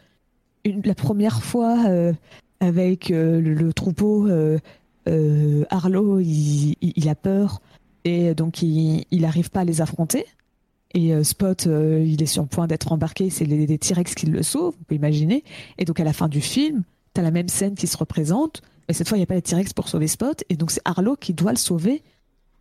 une- 0.65 0.81
la 0.83 0.93
première 0.93 1.41
fois 1.41 1.85
euh, 1.87 2.11
avec 2.59 3.09
euh, 3.11 3.39
le, 3.41 3.53
le 3.53 3.73
troupeau, 3.73 4.27
euh, 4.27 4.59
euh, 5.07 5.65
Arlo, 5.69 6.19
il, 6.19 7.09
a 7.09 7.15
peur 7.15 7.61
et 8.03 8.33
donc 8.35 8.61
il 8.61 9.05
il 9.11 9.25
arrive 9.25 9.49
pas 9.49 9.61
à 9.61 9.65
les 9.65 9.81
affronter. 9.81 10.25
Et 10.93 11.13
euh, 11.13 11.23
Spot, 11.23 11.67
euh, 11.67 12.03
il 12.05 12.21
est 12.21 12.27
sur 12.27 12.41
le 12.41 12.49
point 12.49 12.67
d'être 12.67 12.91
embarqué, 12.91 13.29
c'est 13.29 13.45
les, 13.45 13.65
les 13.65 13.77
T-Rex 13.77 14.13
qui 14.13 14.25
le 14.25 14.43
sauvent, 14.43 14.73
vous 14.77 14.83
pouvez 14.85 14.97
imaginer. 14.97 15.43
Et 15.77 15.85
donc 15.85 15.99
à 15.99 16.03
la 16.03 16.13
fin 16.13 16.27
du 16.27 16.41
film, 16.41 16.83
t'as 17.13 17.21
la 17.21 17.31
même 17.31 17.47
scène 17.47 17.75
qui 17.75 17.87
se 17.87 17.95
représente, 17.95 18.61
mais 18.87 18.93
cette 18.93 19.07
fois 19.07 19.17
il 19.17 19.21
n'y 19.21 19.23
a 19.23 19.27
pas 19.27 19.35
les 19.35 19.41
T-Rex 19.41 19.73
pour 19.73 19.87
sauver 19.87 20.07
Spot, 20.07 20.43
et 20.49 20.57
donc 20.57 20.71
c'est 20.71 20.81
Arlo 20.83 21.15
qui 21.15 21.33
doit 21.33 21.51
le 21.51 21.57
sauver 21.57 22.03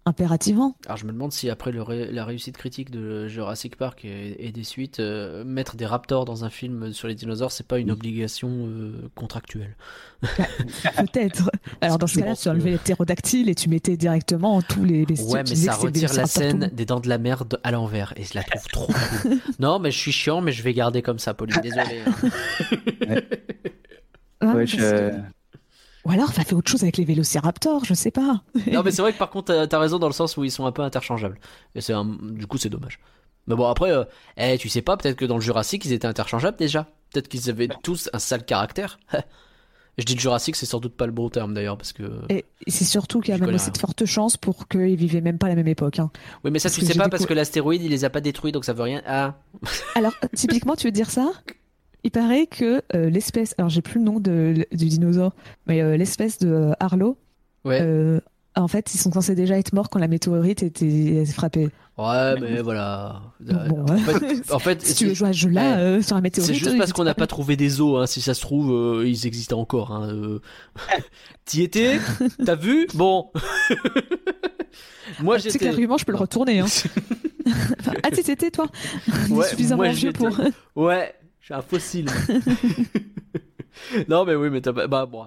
impérativement. 0.06 0.76
Alors, 0.86 0.96
je 0.96 1.04
me 1.06 1.12
demande 1.12 1.30
si 1.32 1.50
après 1.50 1.72
le 1.72 1.82
ré- 1.82 2.10
la 2.10 2.24
réussite 2.24 2.56
critique 2.56 2.90
de 2.90 3.28
Jurassic 3.28 3.76
Park 3.76 4.04
et, 4.04 4.46
et 4.46 4.50
des 4.50 4.64
suites, 4.64 4.98
euh, 4.98 5.44
mettre 5.44 5.76
des 5.76 5.86
raptors 5.86 6.24
dans 6.24 6.44
un 6.44 6.50
film 6.50 6.92
sur 6.92 7.06
les 7.06 7.14
dinosaures, 7.14 7.52
c'est 7.52 7.66
pas 7.66 7.78
une 7.78 7.90
obligation 7.90 8.48
euh, 8.66 9.10
contractuelle. 9.14 9.76
Peut-être. 10.22 11.50
Alors 11.80 11.98
dans 11.98 12.06
ce 12.06 12.18
cas-là, 12.18 12.34
tu 12.36 12.48
enlevais 12.48 12.64
que- 12.70 12.74
les 12.74 12.78
ptérodactyles 12.78 13.48
et 13.48 13.54
tu 13.54 13.68
mettais 13.68 13.96
directement 13.96 14.62
tous 14.62 14.84
les 14.84 15.04
bestiaux. 15.06 15.30
Ouais, 15.32 15.42
mais 15.48 15.54
ça 15.54 15.74
retire 15.74 16.12
la 16.14 16.26
scène 16.26 16.70
des 16.72 16.84
dents 16.86 17.00
de 17.00 17.08
la 17.08 17.18
mer 17.18 17.44
à 17.62 17.70
l'envers 17.70 18.12
et 18.16 18.24
je 18.24 18.34
la 18.34 18.42
trouve 18.42 18.66
trop 18.68 18.86
cool. 19.22 19.38
non, 19.60 19.78
mais 19.78 19.90
je 19.90 19.98
suis 19.98 20.12
chiant, 20.12 20.40
mais 20.40 20.52
je 20.52 20.62
vais 20.62 20.72
garder 20.74 21.02
comme 21.02 21.18
ça, 21.18 21.34
Pauline. 21.34 21.60
Désolé. 21.62 22.00
hein. 22.06 22.12
monde. 23.08 23.22
Ouais, 24.42 24.54
Ouais, 24.54 24.66
je- 24.66 24.76
que- 24.76 25.12
Ou 26.06 26.10
alors, 26.12 26.30
va 26.32 26.44
faire 26.44 26.56
autre 26.58 26.70
chose 26.70 26.82
avec 26.82 26.96
les 26.96 27.04
vélociraptors, 27.04 27.84
je 27.84 27.94
sais 27.94 28.10
pas. 28.10 28.42
non, 28.72 28.82
mais 28.82 28.90
c'est 28.90 29.02
vrai 29.02 29.12
que 29.12 29.18
par 29.18 29.30
contre, 29.30 29.66
t'as- 29.66 29.78
raison 29.78 29.98
dans 29.98 30.06
le 30.08 30.12
sens 30.14 30.36
où 30.36 30.44
ils 30.44 30.50
sont 30.50 30.64
un 30.66 30.72
peu 30.72 30.82
interchangeables. 30.82 31.38
Et 31.74 31.80
c'est 31.80 31.92
un... 31.92 32.04
du 32.04 32.46
coup, 32.46 32.56
c'est 32.58 32.68
dommage. 32.70 33.00
Mais 33.46 33.54
bon, 33.54 33.66
après, 33.66 33.90
euh, 33.90 34.04
eh, 34.36 34.56
tu 34.58 34.68
sais 34.68 34.82
pas, 34.82 34.96
peut-être 34.96 35.16
que 35.16 35.24
dans 35.24 35.34
le 35.36 35.40
Jurassic, 35.40 35.84
ils 35.84 35.92
étaient 35.92 36.06
interchangeables 36.06 36.56
déjà. 36.56 36.86
Peut-être 37.12 37.28
qu'ils 37.28 37.50
avaient 37.50 37.68
tous 37.82 38.08
un 38.12 38.18
sale 38.18 38.44
caractère. 38.44 38.98
Je 39.98 40.04
dis 40.04 40.14
le 40.14 40.20
Jurassique, 40.20 40.56
c'est 40.56 40.66
sans 40.66 40.78
doute 40.78 40.96
pas 40.96 41.04
le 41.04 41.12
bon 41.12 41.28
terme 41.28 41.52
d'ailleurs, 41.52 41.76
parce 41.76 41.92
que. 41.92 42.22
Et 42.30 42.46
c'est 42.68 42.84
surtout 42.84 43.20
qu'il 43.20 43.34
y 43.34 43.36
a 43.36 43.40
même 43.44 43.54
aussi 43.54 43.70
de 43.70 43.76
fortes 43.76 44.06
chances 44.06 44.36
pour 44.36 44.66
qu'ils 44.68 44.96
vivaient 44.96 45.20
même 45.20 45.36
pas 45.36 45.46
à 45.46 45.50
la 45.50 45.56
même 45.56 45.66
époque. 45.68 45.98
hein. 45.98 46.10
Oui, 46.44 46.50
mais 46.50 46.58
ça, 46.58 46.68
parce 46.70 46.78
tu 46.78 46.86
sais 46.86 46.94
pas 46.96 47.08
parce 47.08 47.26
que 47.26 47.34
l'astéroïde, 47.34 47.82
il 47.82 47.90
les 47.90 48.04
a 48.04 48.10
pas 48.10 48.20
détruits, 48.22 48.52
donc 48.52 48.64
ça 48.64 48.72
veut 48.72 48.84
rien. 48.84 49.02
Ah. 49.06 49.34
Alors, 49.96 50.14
typiquement, 50.34 50.76
tu 50.76 50.86
veux 50.86 50.92
dire 50.92 51.10
ça? 51.10 51.32
Il 52.04 52.10
paraît 52.10 52.46
que 52.46 52.82
euh, 52.94 53.10
l'espèce, 53.10 53.54
alors 53.58 53.68
j'ai 53.68 53.82
plus 53.82 53.98
le 53.98 54.04
nom 54.04 54.20
de, 54.20 54.66
du 54.72 54.86
dinosaure, 54.86 55.32
mais 55.66 55.82
euh, 55.82 55.96
l'espèce 55.96 56.38
de 56.38 56.48
euh, 56.48 56.72
Arlo, 56.80 57.16
Ouais. 57.64 58.20
en 58.56 58.68
fait, 58.68 58.94
ils 58.94 58.98
sont 58.98 59.12
censés 59.12 59.34
déjà 59.34 59.58
être 59.58 59.72
morts 59.74 59.90
quand 59.90 59.98
la 59.98 60.08
météorite 60.08 60.62
était 60.62 61.24
frappée. 61.26 61.68
Ouais, 61.98 62.40
mais 62.40 62.62
voilà. 62.62 63.20
Bon, 63.40 63.82
en 63.82 63.96
fait, 63.98 64.50
en 64.52 64.58
fait, 64.58 64.80
si 64.86 64.94
tu 64.94 65.06
veux 65.08 65.14
jouer 65.14 65.28
à 65.28 65.32
ce 65.34 65.38
jeu-là, 65.40 65.76
Ouais. 65.76 65.82
euh, 65.82 66.02
sur 66.02 66.14
la 66.16 66.22
météorite, 66.22 66.54
C'est 66.54 66.58
juste 66.58 66.78
parce 66.78 66.94
qu'on 66.94 67.04
n'a 67.04 67.14
pas 67.14 67.26
trouvé 67.26 67.56
des 67.56 67.82
os, 67.82 68.00
hein. 68.02 68.06
si 68.06 68.22
ça 68.22 68.32
se 68.32 68.40
trouve, 68.40 68.72
euh, 68.72 69.06
ils 69.06 69.26
existent 69.26 69.58
encore. 69.60 69.92
Hein. 69.92 70.08
euh. 70.10 70.38
T'y 71.44 71.62
étais? 71.62 71.98
T'as 72.46 72.54
vu? 72.56 72.86
Bon. 72.94 73.30
moi 75.20 75.36
Tu 75.36 75.42
sais 75.42 75.48
que 75.48 75.52
j'étais. 75.52 75.64
l'argument, 75.66 75.98
je 75.98 76.04
peux 76.06 76.12
le 76.12 76.18
retourner. 76.18 76.60
Hein. 76.60 76.66
Enfin, 77.80 77.92
ah, 78.02 78.10
tu 78.10 78.22
t'étais, 78.22 78.50
toi? 78.50 78.68
Ouais, 79.28 79.46
Suffisamment 79.48 79.82
moi, 79.84 79.92
vieux 79.92 80.12
j'étais. 80.18 80.18
pour. 80.74 80.84
Ouais, 80.84 81.14
suis 81.50 81.58
un 81.58 81.62
fossile. 81.62 82.06
non, 84.08 84.24
mais 84.24 84.34
oui, 84.34 84.50
mais 84.50 84.60
t'as. 84.60 84.72
Bah, 84.72 85.06
bon. 85.06 85.24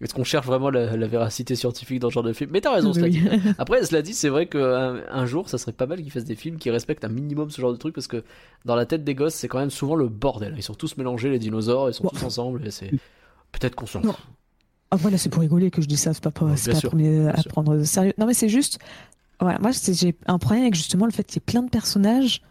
Est-ce 0.00 0.14
qu'on 0.14 0.24
cherche 0.24 0.46
vraiment 0.46 0.70
la, 0.70 0.96
la 0.96 1.06
véracité 1.06 1.54
scientifique 1.54 2.00
dans 2.00 2.08
ce 2.08 2.14
genre 2.14 2.22
de 2.22 2.32
film? 2.32 2.50
Mais 2.52 2.60
t'as 2.60 2.72
raison, 2.74 2.92
cela 2.92 3.06
Oui. 3.06 3.12
dit. 3.20 3.28
Après, 3.58 3.84
cela 3.84 4.00
dit, 4.02 4.14
c'est 4.14 4.28
vrai 4.30 4.46
qu'un 4.46 5.00
un 5.10 5.26
jour, 5.26 5.48
ça 5.48 5.58
serait 5.58 5.72
pas 5.72 5.86
mal 5.86 6.00
qu'ils 6.00 6.10
fassent 6.10 6.24
des 6.24 6.34
films 6.34 6.56
qui 6.56 6.70
respectent 6.70 7.04
un 7.04 7.08
minimum 7.08 7.50
ce 7.50 7.60
genre 7.60 7.72
de 7.72 7.76
truc 7.76 7.94
parce 7.94 8.06
que 8.06 8.24
dans 8.64 8.76
la 8.76 8.86
tête 8.86 9.04
des 9.04 9.14
gosses, 9.14 9.34
c'est 9.34 9.48
quand 9.48 9.58
même 9.58 9.70
souvent 9.70 9.94
le 9.96 10.08
bordel. 10.08 10.54
Ils 10.56 10.62
sont 10.62 10.74
tous 10.74 10.96
mélangés, 10.96 11.28
les 11.28 11.38
dinosaures, 11.38 11.90
ils 11.90 11.94
sont 11.94 12.08
tous 12.08 12.22
ensemble 12.24 12.66
et 12.66 12.70
c'est. 12.70 12.90
Peut-être 13.52 13.74
qu'on 13.74 13.86
s'en 13.86 14.00
Non. 14.00 14.12
fout. 14.12 14.24
Après, 14.92 15.10
là, 15.10 15.18
c'est 15.18 15.28
pour 15.28 15.42
rigoler 15.42 15.70
que 15.70 15.82
je 15.82 15.86
dis 15.86 15.96
ça, 15.96 16.14
c'est 16.14 16.22
pas, 16.22 16.30
pas, 16.30 16.46
Ouais, 16.46 16.56
c'est 16.56 16.72
pas 16.72 16.78
sûr, 16.78 16.92
à 16.94 17.40
sûr. 17.40 17.48
prendre 17.50 17.82
sérieux. 17.84 18.12
Non, 18.18 18.26
mais 18.26 18.34
c'est 18.34 18.48
juste. 18.48 18.78
Voilà, 19.40 19.58
moi, 19.58 19.72
c'est- 19.72 19.94
j'ai 19.94 20.14
un 20.26 20.38
problème 20.38 20.62
avec 20.64 20.74
justement 20.74 21.06
le 21.06 21.12
fait 21.12 21.24
qu'il 21.24 21.36
y 21.36 21.38
ait 21.38 21.52
plein 21.52 21.62
de 21.62 21.70
personnages, 21.70 22.42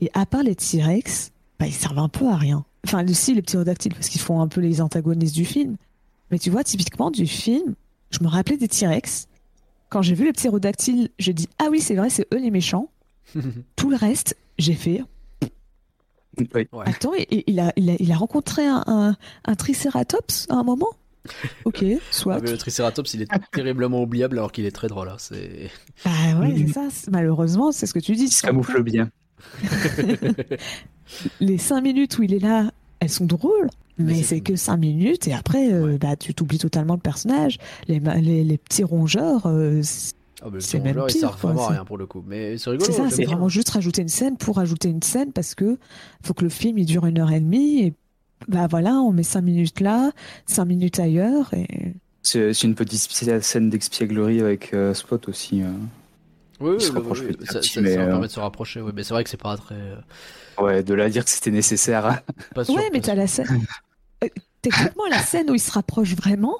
et 0.00 0.10
à 0.14 0.24
part 0.26 0.42
les 0.42 0.54
T-Rex, 0.56 1.32
bah, 1.58 1.66
ils 1.66 1.72
servent 1.72 1.98
un 1.98 2.08
peu 2.08 2.26
à 2.28 2.36
rien. 2.36 2.64
Enfin, 2.86 3.06
aussi 3.08 3.34
les 3.34 3.42
ptérodactyles, 3.42 3.94
parce 3.94 4.08
qu'ils 4.08 4.20
font 4.20 4.40
un 4.40 4.48
peu 4.48 4.60
les 4.60 4.80
antagonistes 4.80 5.34
du 5.34 5.44
film. 5.44 5.76
Mais 6.30 6.38
tu 6.38 6.50
vois, 6.50 6.64
typiquement, 6.64 7.10
du 7.10 7.26
film, 7.26 7.74
je 8.10 8.22
me 8.22 8.28
rappelais 8.28 8.56
des 8.56 8.68
T-Rex. 8.68 9.28
Quand 9.88 10.02
j'ai 10.02 10.14
vu 10.14 10.24
les 10.26 10.32
ptérodactyles, 10.32 11.08
je 11.18 11.32
dis 11.32 11.48
Ah 11.58 11.68
oui, 11.70 11.80
c'est 11.80 11.94
vrai, 11.94 12.10
c'est 12.10 12.26
eux 12.34 12.38
les 12.38 12.50
méchants. 12.50 12.90
Tout 13.76 13.90
le 13.90 13.96
reste, 13.96 14.36
j'ai 14.58 14.74
fait 14.74 15.02
Oui. 16.38 16.68
Ouais. 16.72 16.84
Attends, 16.86 17.14
et- 17.14 17.22
et 17.22 17.44
il, 17.50 17.60
a, 17.60 17.72
il, 17.76 17.90
a, 17.90 17.94
il 17.98 18.12
a 18.12 18.16
rencontré 18.16 18.66
un, 18.66 18.82
un, 18.86 19.16
un 19.44 19.54
Triceratops 19.54 20.46
à 20.50 20.54
un 20.56 20.62
moment? 20.64 20.90
Ok, 21.64 21.84
soit. 22.12 22.36
Ah, 22.36 22.40
mais 22.42 22.50
le 22.52 22.58
Triceratops, 22.58 23.14
il 23.14 23.22
est 23.22 23.28
terriblement 23.52 24.02
oubliable 24.02 24.38
alors 24.38 24.52
qu'il 24.52 24.64
est 24.66 24.70
très 24.70 24.86
drôle. 24.88 25.08
hein. 25.08 25.16
C'est. 25.18 25.70
Bah 26.04 26.10
ouais, 26.40 26.54
c'est 26.66 26.72
ça. 26.72 26.88
c'est- 26.90 27.10
Malheureusement, 27.10 27.72
c'est 27.72 27.86
ce 27.86 27.94
que 27.94 27.98
tu 27.98 28.14
dis. 28.14 28.24
Il 28.24 28.30
se 28.32 28.42
camoufle 28.42 28.82
bien. 28.82 29.10
Les 31.40 31.58
cinq 31.58 31.82
minutes 31.82 32.18
où 32.18 32.22
il 32.22 32.34
est 32.34 32.38
là, 32.38 32.70
elles 33.00 33.10
sont 33.10 33.26
drôles. 33.26 33.68
Mais 33.98 34.12
Mais 34.14 34.22
c'est 34.22 34.40
que 34.40 34.56
cinq 34.56 34.76
minutes 34.76 35.26
et 35.26 35.32
après, 35.32 35.72
euh, 35.72 35.86
Ouais. 35.92 35.98
bah, 35.98 36.16
tu 36.16 36.34
t'oublies 36.34 36.58
totalement 36.58 36.94
le 36.94 37.00
personnage. 37.00 37.56
Les, 37.88 37.98
ma- 37.98 38.16
les, 38.16 38.44
les 38.44 38.58
petits 38.58 38.84
rongeurs, 38.84 39.46
euh, 39.46 39.80
c'est 39.82 40.14
Ah, 40.42 40.48
C'est 40.58 40.80
même 40.80 40.98
rongeur, 40.98 41.06
pire, 41.30 41.38
quoi, 41.40 41.52
vraiment 41.52 41.66
rien 41.68 41.84
pour 41.86 41.96
le 41.96 42.04
coup. 42.06 42.22
Mais 42.26 42.58
c'est 42.58 42.68
rigolo. 42.70 42.84
c'est 42.84 42.92
ça, 42.96 43.08
c'est 43.08 43.24
vraiment 43.24 43.48
juste 43.48 43.70
rajouter 43.70 44.02
une 44.02 44.08
scène 44.08 44.36
pour 44.36 44.56
rajouter 44.56 44.90
une 44.90 45.02
scène 45.02 45.32
parce 45.32 45.54
que 45.54 45.78
faut 46.22 46.34
que 46.34 46.44
le 46.44 46.50
film 46.50 46.76
il 46.76 46.84
dure 46.84 47.06
une 47.06 47.18
heure 47.18 47.32
et 47.32 47.40
demie 47.40 47.84
et 47.84 47.94
bah 48.48 48.66
voilà, 48.68 48.96
on 48.96 49.12
met 49.12 49.22
cinq 49.22 49.40
minutes 49.40 49.80
là, 49.80 50.10
cinq 50.44 50.66
minutes 50.66 51.00
ailleurs 51.00 51.54
et 51.54 51.94
C'est 52.22 52.52
une 52.64 52.74
petite 52.74 53.00
scène 53.42 53.70
d'expièglerie 53.70 54.40
avec 54.42 54.74
euh, 54.74 54.92
Spot 54.92 55.26
aussi. 55.30 55.62
Oui, 56.60 56.70
oui, 56.70 56.76
Il 56.78 56.80
se 56.82 56.92
oui, 56.92 56.96
rapproche 56.96 57.20
oui, 57.20 57.26
petit 57.28 57.48
à 57.48 57.52
ça, 57.52 57.58
petit, 57.60 57.68
ça- 57.74 57.80
mais, 57.80 57.90
ça 57.90 57.96
va 57.98 58.04
euh, 58.04 58.10
permet 58.10 58.26
de 58.28 58.32
se 58.32 58.40
rapprocher. 58.40 58.80
Oui, 58.80 58.92
mais 58.94 59.02
c'est 59.04 59.14
vrai 59.14 59.24
que 59.24 59.30
c'est 59.30 59.36
pas 59.36 59.56
très. 59.56 59.74
euh, 59.74 59.96
Ouais, 60.58 60.82
de 60.82 60.94
là 60.94 61.04
à 61.04 61.08
dire 61.10 61.24
que 61.24 61.30
c'était 61.30 61.50
nécessaire. 61.50 62.22
Pas 62.54 62.64
sûr, 62.64 62.74
ouais, 62.74 62.88
mais 62.92 63.00
t'as 63.00 63.14
la 63.14 63.26
scène. 63.26 63.46
Euh, 64.24 64.28
Techniquement, 64.62 65.04
la 65.10 65.18
scène 65.20 65.50
où 65.50 65.54
ils 65.54 65.60
se 65.60 65.70
rapprochent 65.70 66.14
vraiment, 66.14 66.56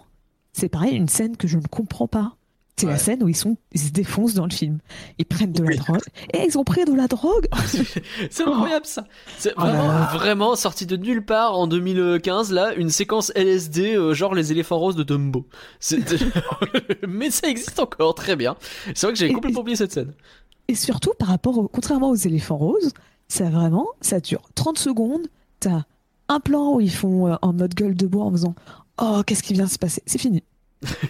c'est 0.52 0.68
pareil, 0.68 0.94
une 0.94 1.08
scène 1.08 1.36
que 1.38 1.48
je 1.48 1.56
ne 1.56 1.66
comprends 1.66 2.06
pas. 2.06 2.36
C'est 2.78 2.84
Ouais. 2.86 2.92
la 2.92 2.98
scène 2.98 3.22
où 3.22 3.28
ils 3.28 3.34
sont, 3.36 3.56
ils 3.72 3.80
se 3.80 3.90
défoncent 3.90 4.34
dans 4.34 4.44
le 4.44 4.52
film. 4.52 4.80
Ils 5.18 5.24
prennent 5.24 5.52
de 5.52 5.62
la 5.62 5.70
Oui. 5.70 5.76
drogue. 5.78 6.02
Et 6.34 6.44
ils 6.46 6.58
ont 6.58 6.64
pris 6.64 6.84
de 6.84 6.92
la 6.92 7.06
drogue. 7.06 7.46
C'est 8.30 8.42
incroyable 8.46 8.84
ça. 8.84 9.06
C'est 9.38 9.54
Oh 9.56 9.62
vraiment, 9.62 9.88
là. 9.88 10.10
vraiment 10.12 10.56
sorti 10.56 10.84
de 10.84 10.96
nulle 10.98 11.24
part 11.24 11.58
en 11.58 11.66
2015 11.68 12.52
là, 12.52 12.74
une 12.74 12.90
séquence 12.90 13.32
LSD 13.34 13.96
euh, 13.96 14.12
genre 14.12 14.34
les 14.34 14.52
éléphants 14.52 14.78
roses 14.78 14.94
de 14.96 15.04
Dumbo. 15.04 15.46
Mais 17.08 17.30
ça 17.30 17.48
existe 17.48 17.78
encore 17.80 18.14
très 18.14 18.36
bien. 18.36 18.56
C'est 18.94 19.06
vrai 19.06 19.12
que 19.12 19.18
j'avais 19.18 19.30
Et- 19.30 19.34
complètement 19.34 19.60
oublié 19.60 19.76
cette 19.76 19.92
scène. 19.92 20.12
Et 20.68 20.74
surtout, 20.74 21.12
par 21.18 21.28
rapport 21.28 21.56
au, 21.58 21.68
contrairement 21.68 22.10
aux 22.10 22.14
éléphants 22.16 22.56
roses, 22.58 22.92
ça 23.28 23.48
vraiment, 23.48 23.86
ça 24.00 24.20
dure 24.20 24.42
30 24.54 24.78
secondes. 24.78 25.26
T'as 25.60 25.82
un 26.28 26.40
plan 26.40 26.74
où 26.74 26.80
ils 26.80 26.90
font 26.92 27.28
euh, 27.28 27.36
en 27.40 27.52
mode 27.52 27.74
gueule 27.74 27.94
de 27.94 28.06
bois 28.06 28.24
en 28.24 28.30
faisant 28.32 28.54
Oh, 29.00 29.22
qu'est-ce 29.26 29.42
qui 29.42 29.52
vient 29.54 29.64
de 29.66 29.70
se 29.70 29.78
passer? 29.78 30.02
C'est 30.06 30.18
fini. 30.18 30.42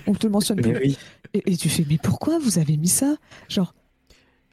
On 0.06 0.14
te 0.14 0.26
le 0.26 0.32
mentionne 0.32 0.60
plus. 0.60 0.76
oui. 0.78 0.98
Et, 1.34 1.52
et 1.52 1.56
tu 1.56 1.68
fais 1.68 1.84
Mais 1.88 1.98
pourquoi 2.02 2.38
vous 2.38 2.58
avez 2.58 2.76
mis 2.76 2.88
ça? 2.88 3.16
Genre, 3.48 3.74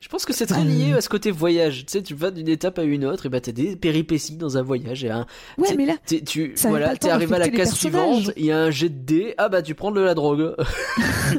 Je 0.01 0.09
pense 0.09 0.25
que 0.25 0.33
c'est 0.33 0.45
très 0.47 0.61
Euh. 0.61 0.65
lié 0.65 0.93
à 0.93 1.01
ce 1.01 1.07
côté 1.07 1.31
voyage. 1.31 1.85
Tu 1.85 1.91
sais, 1.93 2.01
tu 2.03 2.13
vas 2.13 2.29
d'une 2.31 2.49
étape 2.49 2.77
à 2.79 2.83
une 2.83 3.05
autre 3.05 3.25
et 3.25 3.29
bah 3.29 3.39
t'as 3.39 3.53
des 3.53 3.75
péripéties 3.77 4.35
dans 4.35 4.57
un 4.57 4.61
voyage 4.61 5.03
et 5.05 5.09
un. 5.09 5.25
ouais, 5.57 5.67
t'sais, 5.67 5.75
mais 5.77 5.85
là, 5.85 5.95
t'es- 6.05 6.21
tu 6.21 6.51
Ça 6.55 6.69
voilà, 6.69 6.95
t'es 6.97 7.09
arrivé 7.09 7.33
à 7.35 7.39
la 7.39 7.49
case 7.49 7.73
suivante, 7.73 8.31
il 8.35 8.45
y 8.45 8.51
a 8.51 8.59
un 8.59 8.71
jet 8.71 8.89
de 8.89 8.99
dés, 8.99 9.33
ah 9.37 9.47
bah 9.49 9.61
tu 9.61 9.75
prends 9.75 9.91
de 9.91 10.01
la 10.01 10.13
drogue. 10.13 10.55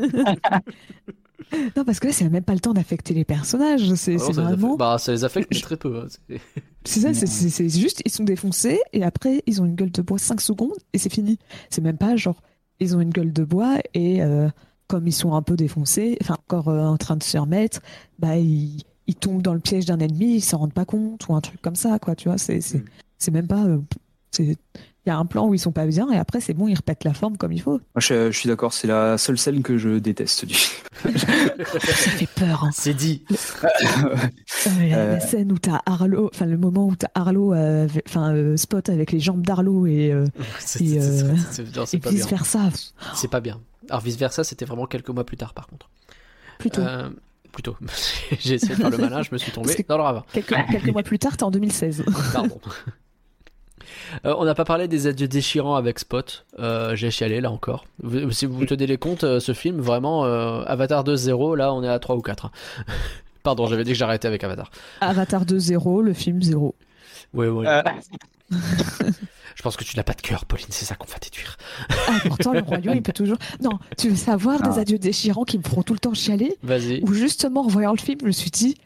non, 1.77 1.85
parce 1.85 2.01
que 2.01 2.09
là, 2.09 2.12
c'est 2.12 2.28
même 2.28 2.43
pas 2.43 2.55
le 2.55 2.61
temps 2.61 2.73
d'affecter 2.73 3.15
les 3.15 3.24
personnages. 3.24 3.94
C'est 3.94 4.12
Alors, 4.12 4.27
c'est 4.27 4.32
ça 4.32 4.40
les 4.40 4.47
affecte- 4.47 4.61
vraiment. 4.61 4.77
Bah 4.77 4.97
ça 4.98 5.12
les 5.12 5.24
affecte 5.24 5.48
mais 5.52 5.61
très 5.61 5.77
peu. 5.77 5.98
hein. 5.98 6.06
C'est- 6.09 6.40
C'est 6.86 7.01
ça, 7.01 7.15
c'est- 7.15 7.24
c'est 7.27 7.48
c'est 7.48 7.69
juste, 7.70 8.02
ils 8.05 8.11
sont 8.11 8.24
défoncés 8.24 8.78
et 8.93 9.05
après, 9.05 9.43
ils 9.47 9.62
ont 9.62 9.65
une 9.65 9.74
gueule 9.74 9.90
de 9.90 10.02
bois 10.02 10.19
5 10.19 10.40
secondes 10.43 10.74
et 10.93 10.98
c'est 10.98 11.11
fini. 11.12 11.39
C'est 11.70 11.81
même 11.81 11.97
pas 11.97 12.15
genre, 12.16 12.43
ils 12.78 12.94
ont 12.94 13.01
une 13.01 13.09
gueule 13.11 13.32
de 13.32 13.43
bois 13.43 13.78
et 13.94 14.23
euh, 14.23 14.48
comme 14.89 15.06
ils 15.06 15.12
sont 15.12 15.35
un 15.35 15.43
peu 15.43 15.56
défoncés, 15.56 16.16
enfin 16.20 16.36
encore 16.48 16.69
euh, 16.69 16.81
en 16.85 16.97
train 16.97 17.16
de 17.16 17.23
se 17.23 17.39
remettre, 17.39 17.81
bah 18.19 18.36
ils, 18.36 18.82
ils 19.06 19.15
tombent 19.15 19.43
dans 19.43 19.55
le 19.55 19.61
piège 19.61 19.86
d'un 19.86 19.98
ennemi, 19.98 20.36
ils 20.36 20.40
s'en 20.40 20.59
rendent 20.59 20.73
pas 20.74 20.85
compte 20.85 21.27
ou 21.28 21.35
un 21.35 21.40
truc 21.40 21.61
comme 21.62 21.77
ça, 21.77 21.98
quoi, 21.98 22.15
tu 22.15 22.28
vois. 22.28 22.39
C'est 22.39 22.61
c'est 22.61 22.78
Mm. 22.78 22.85
c'est 23.19 23.31
même 23.31 23.47
pas. 23.48 23.65
euh, 23.65 23.78
c'est- 24.31 24.56
Il 25.06 25.11
y 25.11 25.12
a 25.12 25.19
un 25.19 25.27
plan 25.27 25.47
où 25.47 25.52
ils 25.52 25.59
sont 25.59 25.70
pas 25.70 25.85
bien 25.86 26.11
et 26.11 26.16
après, 26.16 26.40
c'est 26.40 26.55
bon, 26.55 26.66
ils 26.66 26.74
repètent 26.74 27.05
la 27.05 27.12
forme 27.12 27.36
comme 27.36 27.52
il 27.52 27.61
faut. 27.61 27.73
Moi, 27.73 27.81
je, 27.98 28.31
je 28.31 28.39
suis 28.39 28.48
d'accord, 28.48 28.73
c'est 28.73 28.86
la 28.86 29.19
seule 29.19 29.36
scène 29.36 29.62
que 29.62 29.77
je 29.77 29.98
déteste 29.98 30.47
du 30.47 30.55
film. 30.55 30.82
Ça 31.19 32.11
fait 32.11 32.27
peur. 32.35 32.65
hein. 32.65 32.70
C'est 32.73 32.94
dit. 32.94 33.23
Euh, 33.31 34.16
la, 34.66 34.89
la 34.89 34.97
Euh. 34.97 35.20
scène 35.20 35.52
où 35.52 35.59
t'as 35.59 35.81
Arlo, 35.85 36.31
enfin 36.32 36.47
le 36.47 36.56
moment 36.56 36.86
où 36.86 36.97
t'as 36.97 37.09
Arlo, 37.15 37.52
enfin 38.09 38.35
euh, 38.35 38.56
Spot 38.56 38.89
avec 38.89 39.12
les 39.12 39.20
jambes 39.20 39.44
d'Arlo 39.44 39.86
et, 39.86 40.11
euh, 40.11 40.24
Et, 40.81 40.94
et 40.94 41.98
vice 42.11 42.27
versa. 42.27 42.70
C'est 43.15 43.28
pas 43.28 43.40
bien. 43.40 43.61
Alors 43.90 44.01
vice 44.02 44.16
versa, 44.16 44.44
c'était 44.44 44.65
vraiment 44.65 44.86
quelques 44.86 45.11
mois 45.11 45.24
plus 45.24 45.36
tard 45.36 45.55
par 45.55 45.66
contre. 45.66 45.89
Plutôt. 46.59 46.81
Euh, 46.82 47.11
plutôt. 47.52 47.77
J'ai 48.40 48.55
essayé 48.55 48.74
de 48.74 48.81
faire 48.81 48.90
le 48.90 48.98
malin, 48.98 49.23
je 49.23 49.31
me 49.32 49.39
suis 49.39 49.52
tombé 49.52 49.74
dans 49.89 49.97
le 49.97 50.02
ravin. 50.02 50.24
Quelques, 50.32 50.55
quelques 50.70 50.89
mois 50.93 51.02
plus 51.02 51.19
tard, 51.19 51.36
t'es 51.36 51.44
en 51.44 51.51
2016. 51.51 52.05
Pardon. 52.32 52.61
Euh, 54.24 54.35
on 54.39 54.44
n'a 54.44 54.55
pas 54.55 54.65
parlé 54.65 54.89
des 54.89 55.06
adieux 55.06 55.28
déchirants 55.28 55.77
avec 55.77 55.98
Spot. 55.98 56.47
Euh, 56.59 56.97
J'ai 56.97 57.11
chialé 57.11 57.40
là 57.40 57.51
encore. 57.51 57.85
Vous- 58.02 58.31
si 58.31 58.47
vous 58.47 58.65
tenez 58.65 58.86
les 58.86 58.97
comptes, 58.98 59.39
ce 59.40 59.52
film, 59.52 59.81
vraiment, 59.81 60.24
euh, 60.24 60.62
Avatar 60.66 61.05
2.0, 61.05 61.56
là 61.56 61.73
on 61.74 61.82
est 61.82 61.89
à 61.89 61.98
3 61.98 62.16
ou 62.16 62.23
4. 62.23 62.51
Pardon, 63.43 63.66
j'avais 63.66 63.85
dit 63.85 63.93
que 63.93 63.98
j'arrêtais 63.98 64.27
avec 64.28 64.43
Avatar. 64.43 64.70
Avatar 65.01 65.44
2.0, 65.44 66.02
le 66.02 66.15
film 66.15 66.40
0. 66.43 66.74
Ouais, 67.35 67.48
ouais. 67.48 67.66
Je 69.65 69.69
pense 69.70 69.78
que 69.78 69.85
tu 69.85 69.97
n'as 69.97 70.03
pas 70.03 70.12
de 70.12 70.20
cœur, 70.20 70.45
Pauline, 70.45 70.66
c'est 70.69 70.85
ça 70.85 70.95
qu'on 70.95 71.07
va 71.07 71.16
déduire. 71.19 71.57
Ah, 72.07 72.19
pourtant, 72.27 72.53
le 72.53 72.61
Roi 72.61 72.77
Lion, 72.81 72.93
il 72.95 73.01
peut 73.01 73.15
toujours. 73.15 73.39
Non, 73.62 73.78
tu 73.97 74.11
veux 74.11 74.15
savoir 74.15 74.61
des 74.61 74.77
Ah. 74.77 74.81
adieux 74.81 74.99
déchirants 74.99 75.45
qui 75.45 75.57
me 75.57 75.62
feront 75.62 75.82
tout 75.82 75.95
le 75.95 75.99
temps 75.99 76.12
chialer 76.12 76.55
Vas-y. 76.62 77.01
Ou 77.03 77.15
justement, 77.15 77.62
en 77.62 77.69
voyant 77.69 77.93
le 77.93 77.99
film, 77.99 78.19
je 78.20 78.27
me 78.27 78.31
suis 78.32 78.51
dit, 78.51 78.77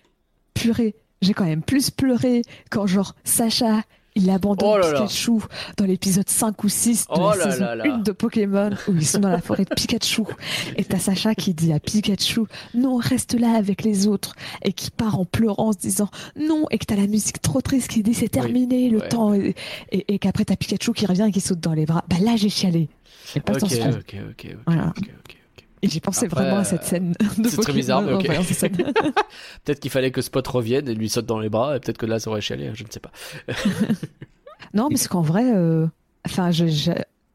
purée, 0.55 0.95
j'ai 1.21 1.35
quand 1.35 1.47
même 1.47 1.63
plus 1.63 1.91
pleuré 1.91 2.43
quand, 2.71 2.87
genre, 2.87 3.17
Sacha. 3.25 3.83
Il 4.19 4.29
abandonne 4.31 4.69
Oh. 4.85 4.87
Pikachu 4.93 5.31
dans 5.77 5.85
l'épisode 5.87 6.29
5 6.29 6.63
ou 6.65 6.69
6 6.69 7.07
de 7.07 7.13
Oh 7.15 7.31
la 7.31 7.37
là 7.37 7.51
saison 7.53 7.65
là 7.65 7.75
là. 7.77 7.95
1 7.95 7.99
de 7.99 8.13
Pokémon 8.13 8.71
où 8.89 8.95
ils 8.95 9.07
sont 9.07 9.21
dans 9.21 9.29
la 9.31 9.41
forêt 9.41 9.65
de 9.65 9.73
Pikachu. 9.75 10.23
Et 10.77 10.85
t'as 10.85 10.99
Sacha 10.99 11.35
qui 11.35 11.55
dit 11.55 11.73
à 11.73 11.79
Pikachu 11.81 12.41
non, 12.75 12.97
reste 12.97 13.35
là 13.39 13.53
avec 13.57 13.83
les 13.83 14.07
autres. 14.07 14.35
Et 14.65 14.73
qui 14.73 14.91
part 14.91 15.19
en 15.19 15.25
pleurant 15.25 15.69
en 15.69 15.73
se 15.73 15.79
disant 15.79 16.09
non. 16.37 16.67
Et 16.71 16.79
que 16.79 16.85
t'as 16.85 16.97
la 16.97 17.07
musique 17.07 17.41
trop 17.41 17.61
triste 17.61 17.89
qui 17.89 18.03
dit 18.03 18.13
c'est 18.15 18.29
terminé, 18.29 18.91
le 18.91 18.99
ouais. 18.99 19.09
temps. 19.09 19.33
Et, 19.35 19.55
et- 19.93 20.15
et 20.15 20.19
qu'après 20.19 20.45
t'as 20.45 20.57
Pikachu 20.57 20.93
qui 20.93 21.07
revient 21.07 21.27
et 21.29 21.33
qui 21.33 21.41
saute 21.41 21.61
dans 21.61 21.73
les 21.75 21.87
bras. 21.87 22.05
Bah 22.09 22.17
là 22.21 22.35
j'ai 22.37 22.49
chialé. 22.51 22.89
Et 23.37 23.41
pas 23.41 23.53
Ok, 23.53 23.61
dans 23.61 23.67
ok, 23.67 23.73
ce 23.73 23.77
film. 23.79 23.91
ok, 23.91 23.99
ok, 23.99 24.47
ok, 24.51 24.57
Voilà. 24.67 24.87
ok, 24.97 25.09
ok. 25.25 25.37
Et 25.83 25.89
j'ai 25.89 26.01
pensé 26.01 26.27
Après, 26.27 26.43
vraiment 26.45 26.59
à 26.59 26.65
cette 26.65 26.83
euh, 26.83 26.87
scène 26.87 27.15
de 27.39 27.49
c'est 27.49 27.57
très 27.61 27.73
bizarre, 27.73 28.03
mais 28.03 28.13
ok. 28.13 28.27
Peut-être 29.65 29.81
qu'il 29.81 29.91
fallait 29.91 30.11
que 30.11 30.21
Spot 30.23 30.47
revienne 30.47 30.89
et 30.89 30.95
lui 30.95 31.09
saute 31.09 31.27
dans 31.27 31.39
les 31.39 31.49
bras, 31.49 31.77
et 31.77 31.81
peut-être 31.81 31.99
que 31.99 32.07
là 32.07 32.19
ça 32.19 32.31
aurait 32.31 32.41
chialé, 32.41 32.71
je 32.75 32.85
ne 32.85 32.91
sais 32.91 33.01
pas. 33.01 33.11
Non, 34.75 34.89
parce 34.89 35.09
qu'en 35.09 35.23
vrai, 35.23 35.45
euh, 35.55 35.87
enfin, 36.27 36.51
je- 36.51 36.67
je- 36.67 36.91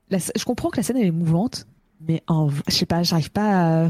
la 0.10 0.18
je 0.20 0.44
comprends 0.46 0.70
que 0.70 0.78
la 0.78 0.84
scène 0.84 0.98
elle 0.98 1.06
est 1.06 1.08
émouvante, 1.08 1.66
mais 2.08 2.22
en, 2.28 2.50
je 2.68 2.74
sais 2.74 2.86
pas, 2.86 3.02
j'arrive 3.02 3.32
pas 3.32 3.86
à, 3.86 3.90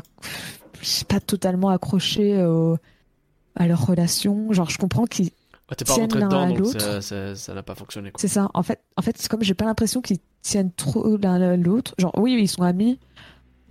je 0.81 0.85
sais 0.85 1.05
pas 1.05 1.19
totalement 1.19 1.69
accroché 1.69 2.39
à 3.55 3.67
leur 3.67 3.85
relation. 3.85 4.53
Genre, 4.53 4.69
je 4.69 4.77
comprends 4.77 5.05
qu'ils, 5.05 5.30
Ouais, 5.69 5.75
T'es 5.77 5.85
pas 5.85 5.93
tiennent 5.93 6.03
rentré 6.13 6.19
dedans, 6.21 6.53
donc 6.53 7.01
ça- 7.35 7.53
n'a 7.53 7.63
pas 7.63 7.73
fonctionné. 7.75 8.11
Quoi. 8.11 8.19
c'est 8.19 8.27
ça. 8.27 8.49
En 8.53 8.63
fait, 8.63 8.81
en 8.97 9.01
fait, 9.01 9.15
c'est 9.17 9.30
comme 9.30 9.41
j'ai 9.43 9.53
pas 9.53 9.65
l'impression 9.65 10.01
qu'ils 10.01 10.19
tiennent 10.41 10.71
trop 10.73 11.17
l'un 11.17 11.41
à 11.41 11.55
l'autre. 11.57 11.95
Genre, 11.97 12.13
oui, 12.17 12.38
ils 12.39 12.47
sont 12.49 12.63
amis, 12.63 12.99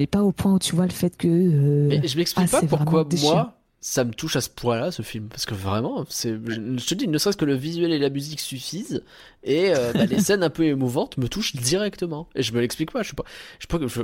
mais 0.02 0.06
pas 0.08 0.22
au 0.24 0.32
point 0.32 0.52
où 0.54 0.58
tu 0.58 0.74
vois 0.74 0.86
le 0.86 0.90
fait 0.92 1.16
que. 1.16 1.28
euh, 1.28 1.86
Mais 1.88 2.08
je 2.08 2.16
m'explique 2.16 2.48
ah, 2.52 2.60
pas 2.60 2.66
pourquoi 2.66 3.06
moi 3.22 3.54
ça 3.80 4.02
me 4.04 4.12
touche 4.12 4.34
à 4.36 4.40
ce 4.40 4.48
point-là 4.50 4.90
ce 4.92 5.02
film 5.02 5.28
parce 5.28 5.44
que 5.46 5.54
vraiment 5.54 6.04
c'est 6.08 6.30
je 6.34 6.86
te 6.86 6.94
dis 6.94 7.06
ne 7.08 7.18
serait-ce 7.18 7.36
que 7.36 7.44
le 7.44 7.54
visuel 7.54 7.92
et 7.92 7.98
la 7.98 8.10
musique 8.10 8.38
suffisent 8.40 9.02
et 9.44 9.74
euh, 9.74 9.92
bah, 9.92 10.06
les 10.06 10.18
scènes 10.26 10.42
un 10.44 10.50
peu 10.50 10.64
émouvantes 10.64 11.16
me 11.18 11.28
touchent 11.28 11.54
directement 11.56 12.28
et 12.36 12.42
je 12.44 12.52
me 12.52 12.60
l'explique 12.60 12.90
pas 12.92 13.02
je 13.02 13.08
suis 13.08 13.16
pas 13.16 13.24
je 13.58 13.66
suis 13.66 13.66
pas 13.66 13.86
je- 13.86 14.02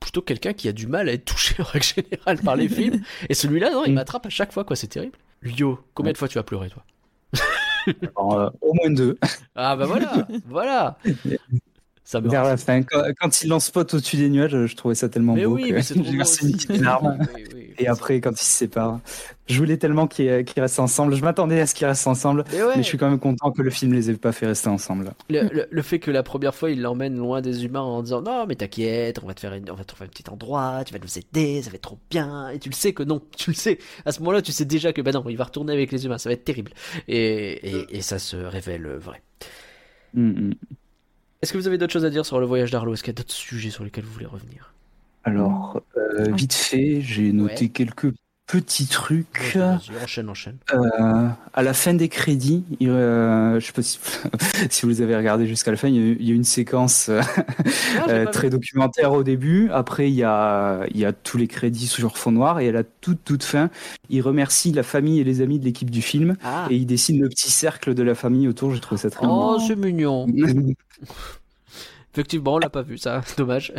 plutôt 0.00 0.20
quelqu'un 0.22 0.52
qui 0.54 0.66
a 0.68 0.72
du 0.72 0.86
mal 0.86 1.08
à 1.10 1.12
être 1.12 1.24
touché 1.26 1.54
en 1.60 1.64
règle 1.64 1.84
générale 1.84 2.38
par 2.42 2.56
les 2.56 2.68
films 2.70 3.02
et 3.28 3.34
celui-là 3.34 3.70
non 3.70 3.84
il 3.86 3.92
Mm. 3.92 3.94
m'attrape 3.96 4.24
à 4.26 4.30
chaque 4.30 4.52
fois 4.52 4.64
quoi 4.64 4.76
c'est 4.76 4.86
terrible 4.88 5.16
Lio 5.42 5.78
combien 5.94 6.08
Ouais. 6.08 6.12
de 6.14 6.18
fois 6.18 6.28
tu 6.28 6.38
as 6.38 6.42
pleuré 6.42 6.68
toi? 6.70 6.82
Alors, 8.16 8.38
euh, 8.38 8.48
au 8.62 8.72
moins 8.74 8.90
deux. 8.90 9.18
ah 9.56 9.76
bah 9.76 9.84
voilà 9.86 10.26
voilà 10.46 10.98
ça 12.04 12.20
me 12.20 12.28
Vers 12.28 12.44
la 12.44 12.56
fin, 12.56 12.82
quand, 12.82 13.02
quand 13.20 13.42
il 13.42 13.48
lance 13.48 13.66
Spot 13.66 13.94
au-dessus 13.94 14.16
des 14.16 14.28
nuages, 14.28 14.66
je 14.66 14.76
trouvais 14.76 14.94
ça 14.94 15.08
tellement 15.08 15.34
mais 15.34 15.44
beau 15.44 15.54
oui 15.54 15.68
que 15.68 15.74
mais 15.74 15.82
c'est 15.82 15.94
une 16.74 16.82
larme. 16.82 17.18
Oui, 17.34 17.44
oui, 17.54 17.74
Et 17.78 17.86
après, 17.88 18.20
quand 18.20 18.32
ils 18.32 18.44
se 18.44 18.44
séparent, 18.44 19.00
je 19.46 19.58
voulais 19.58 19.76
tellement 19.76 20.06
qu'ils 20.06 20.44
qu'ils 20.44 20.62
restent 20.62 20.78
ensemble. 20.80 21.14
Je 21.14 21.22
m'attendais 21.22 21.60
à 21.60 21.66
ce 21.66 21.74
qu'ils 21.74 21.86
restent 21.86 22.06
ensemble, 22.06 22.44
Mais 22.52 22.62
ouais. 22.62 22.76
mais 22.76 22.82
je 22.82 22.88
suis 22.88 22.98
quand 22.98 23.08
même 23.08 23.18
content 23.18 23.50
que 23.50 23.62
le 23.62 23.70
film 23.70 23.92
les 23.92 24.10
ait 24.10 24.14
pas 24.16 24.32
fait 24.32 24.46
rester 24.46 24.68
ensemble. 24.68 25.12
Le, 25.30 25.48
le- 25.50 25.66
le 25.70 25.82
fait 25.82 25.98
que 25.98 26.10
la 26.10 26.22
première 26.22 26.54
fois 26.54 26.70
il 26.70 26.80
l'emmène 26.82 27.16
loin 27.16 27.40
des 27.40 27.64
humains 27.64 27.80
en 27.80 28.02
disant 28.02 28.22
non 28.22 28.46
mais 28.46 28.56
t'inquiète 28.56 29.20
on 29.22 29.26
va 29.26 29.34
te 29.34 29.40
faire 29.40 29.54
une, 29.54 29.70
on 29.70 29.74
va 29.74 29.82
te 29.84 29.88
trouver 29.88 30.04
un 30.06 30.08
petit 30.08 30.28
endroit 30.30 30.82
tu 30.84 30.92
vas 30.92 30.98
nous 31.00 31.18
aider 31.18 31.62
ça 31.62 31.70
va 31.70 31.76
être 31.76 31.82
trop 31.82 31.98
bien 32.10 32.48
et 32.50 32.58
tu 32.58 32.68
le 32.68 32.74
sais 32.74 32.92
que 32.92 33.02
non 33.02 33.22
tu 33.36 33.50
le 33.50 33.56
sais 33.56 33.78
à 34.04 34.12
ce 34.12 34.20
moment-là 34.20 34.42
tu 34.42 34.52
sais 34.52 34.64
déjà 34.64 34.92
que 34.92 35.00
bah 35.00 35.12
non 35.12 35.24
il 35.28 35.36
va 35.36 35.44
retourner 35.44 35.72
avec 35.72 35.92
les 35.92 36.04
humains 36.04 36.18
ça 36.18 36.28
va 36.28 36.34
être 36.34 36.44
terrible 36.44 36.72
et, 37.08 37.16
et, 37.78 37.96
et 37.96 38.02
ça 38.02 38.18
se 38.18 38.36
révèle 38.36 38.86
vrai 38.96 39.22
Mm, 40.14 40.32
mm. 40.50 40.76
Est-ce 41.42 41.52
que 41.52 41.58
vous 41.58 41.66
avez 41.66 41.78
d'autres 41.78 41.92
choses 41.92 42.04
à 42.04 42.10
dire 42.10 42.26
sur 42.26 42.40
le 42.40 42.46
voyage 42.46 42.70
d'Arlo? 42.70 42.94
Est-ce 42.94 43.02
qu'il 43.02 43.12
y 43.12 43.16
a 43.16 43.20
d'autres 43.20 43.32
sujets 43.32 43.70
sur 43.70 43.84
lesquels 43.84 44.04
vous 44.04 44.12
voulez 44.12 44.26
revenir? 44.26 44.74
Alors, 45.24 45.80
euh, 45.96 46.30
Ouais. 46.30 46.32
vite 46.32 46.52
fait, 46.54 47.00
j'ai 47.00 47.32
noté 47.32 47.66
Ouais. 47.66 47.70
quelques 47.70 48.12
petits 48.52 48.86
trucs. 48.86 49.54
Vas-y, 49.56 49.96
enchaîne 50.02 50.28
enchaîne 50.28 50.56
Euh, 50.74 51.28
à 51.54 51.62
la 51.62 51.72
fin 51.72 51.94
des 51.94 52.10
crédits, 52.10 52.64
il, 52.80 52.90
euh, 52.90 53.58
je 53.58 53.64
sais 53.64 53.72
pas 53.72 53.80
si, 53.80 53.98
si 54.70 54.84
vous 54.84 55.00
avez 55.00 55.16
regardé 55.16 55.46
jusqu'à 55.46 55.70
la 55.70 55.78
fin, 55.78 55.88
il 55.88 56.22
y 56.22 56.30
a, 56.30 56.34
une 56.34 56.44
séquence 56.44 57.08
euh, 57.08 57.22
Ah, 57.96 58.10
euh, 58.10 58.26
très 58.26 58.50
documentaire 58.50 59.12
au 59.12 59.22
début. 59.22 59.70
Après, 59.70 60.10
il 60.10 60.14
y 60.14 60.22
a, 60.22 60.84
il 60.90 60.98
y 60.98 61.06
a 61.06 61.14
tous 61.14 61.38
les 61.38 61.48
crédits 61.48 61.86
sur 61.86 62.18
fond 62.18 62.32
noir. 62.32 62.60
Et 62.60 62.68
à 62.68 62.72
la 62.72 62.84
toute, 62.84 63.24
toute 63.24 63.42
fin, 63.42 63.70
il 64.10 64.20
remercie 64.20 64.70
la 64.70 64.82
famille 64.82 65.18
et 65.18 65.24
les 65.24 65.40
amis 65.40 65.58
de 65.58 65.64
l'équipe 65.64 65.90
du 65.90 66.02
film. 66.02 66.36
ah 66.44 66.66
Et 66.68 66.76
il 66.76 66.84
dessine 66.84 67.22
le 67.22 67.30
petit 67.30 67.50
cercle 67.50 67.94
de 67.94 68.02
la 68.02 68.14
famille 68.14 68.48
autour. 68.48 68.74
J'ai 68.74 68.80
trouvé 68.80 69.00
ça 69.00 69.08
très 69.08 69.26
oh 69.26 69.58
c'est 69.66 69.76
mignon 69.76 70.26
mignon. 70.26 70.74
effectivement 72.12 72.54
on 72.54 72.58
l'a 72.58 72.68
pas 72.68 72.82
vu 72.82 72.98
ça 72.98 73.22
dommage 73.38 73.72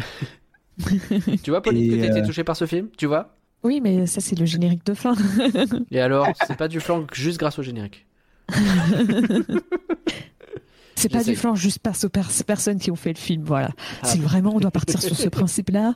tu 1.43 1.51
vois 1.51 1.61
Pauline 1.61 1.83
Et, 1.83 1.95
que 1.95 2.01
t'as 2.01 2.09
été 2.09 2.21
euh, 2.21 2.25
touché 2.25 2.43
par 2.43 2.55
ce 2.55 2.65
film? 2.65 2.87
Tu 2.97 3.05
vois? 3.05 3.35
Oui, 3.63 3.79
mais 3.81 4.05
ça 4.07 4.21
c'est 4.21 4.37
le 4.37 4.45
générique 4.45 4.85
de 4.85 4.93
fin. 4.93 5.15
et 5.91 5.99
alors 6.01 6.27
c'est 6.47 6.57
pas 6.57 6.67
du 6.67 6.79
flanc 6.79 7.05
juste 7.13 7.39
grâce 7.39 7.57
au 7.59 7.63
générique 7.63 8.05
C'est 10.95 11.09
pas 11.09 11.23
du 11.23 11.35
flanc 11.35 11.55
juste 11.55 11.79
parce 11.79 12.03
aux 12.05 12.09
pers- 12.09 12.29
personnes 12.45 12.77
qui 12.79 12.89
ont 12.91 12.95
fait 12.95 13.11
le 13.11 13.17
film, 13.17 13.43
voilà. 13.43 13.71
Ah. 14.03 14.07
Si 14.07 14.19
vraiment 14.19 14.55
on 14.55 14.59
doit 14.59 14.71
partir 14.71 15.01
sur 15.01 15.15
ce 15.17 15.27
principe-là, 15.27 15.95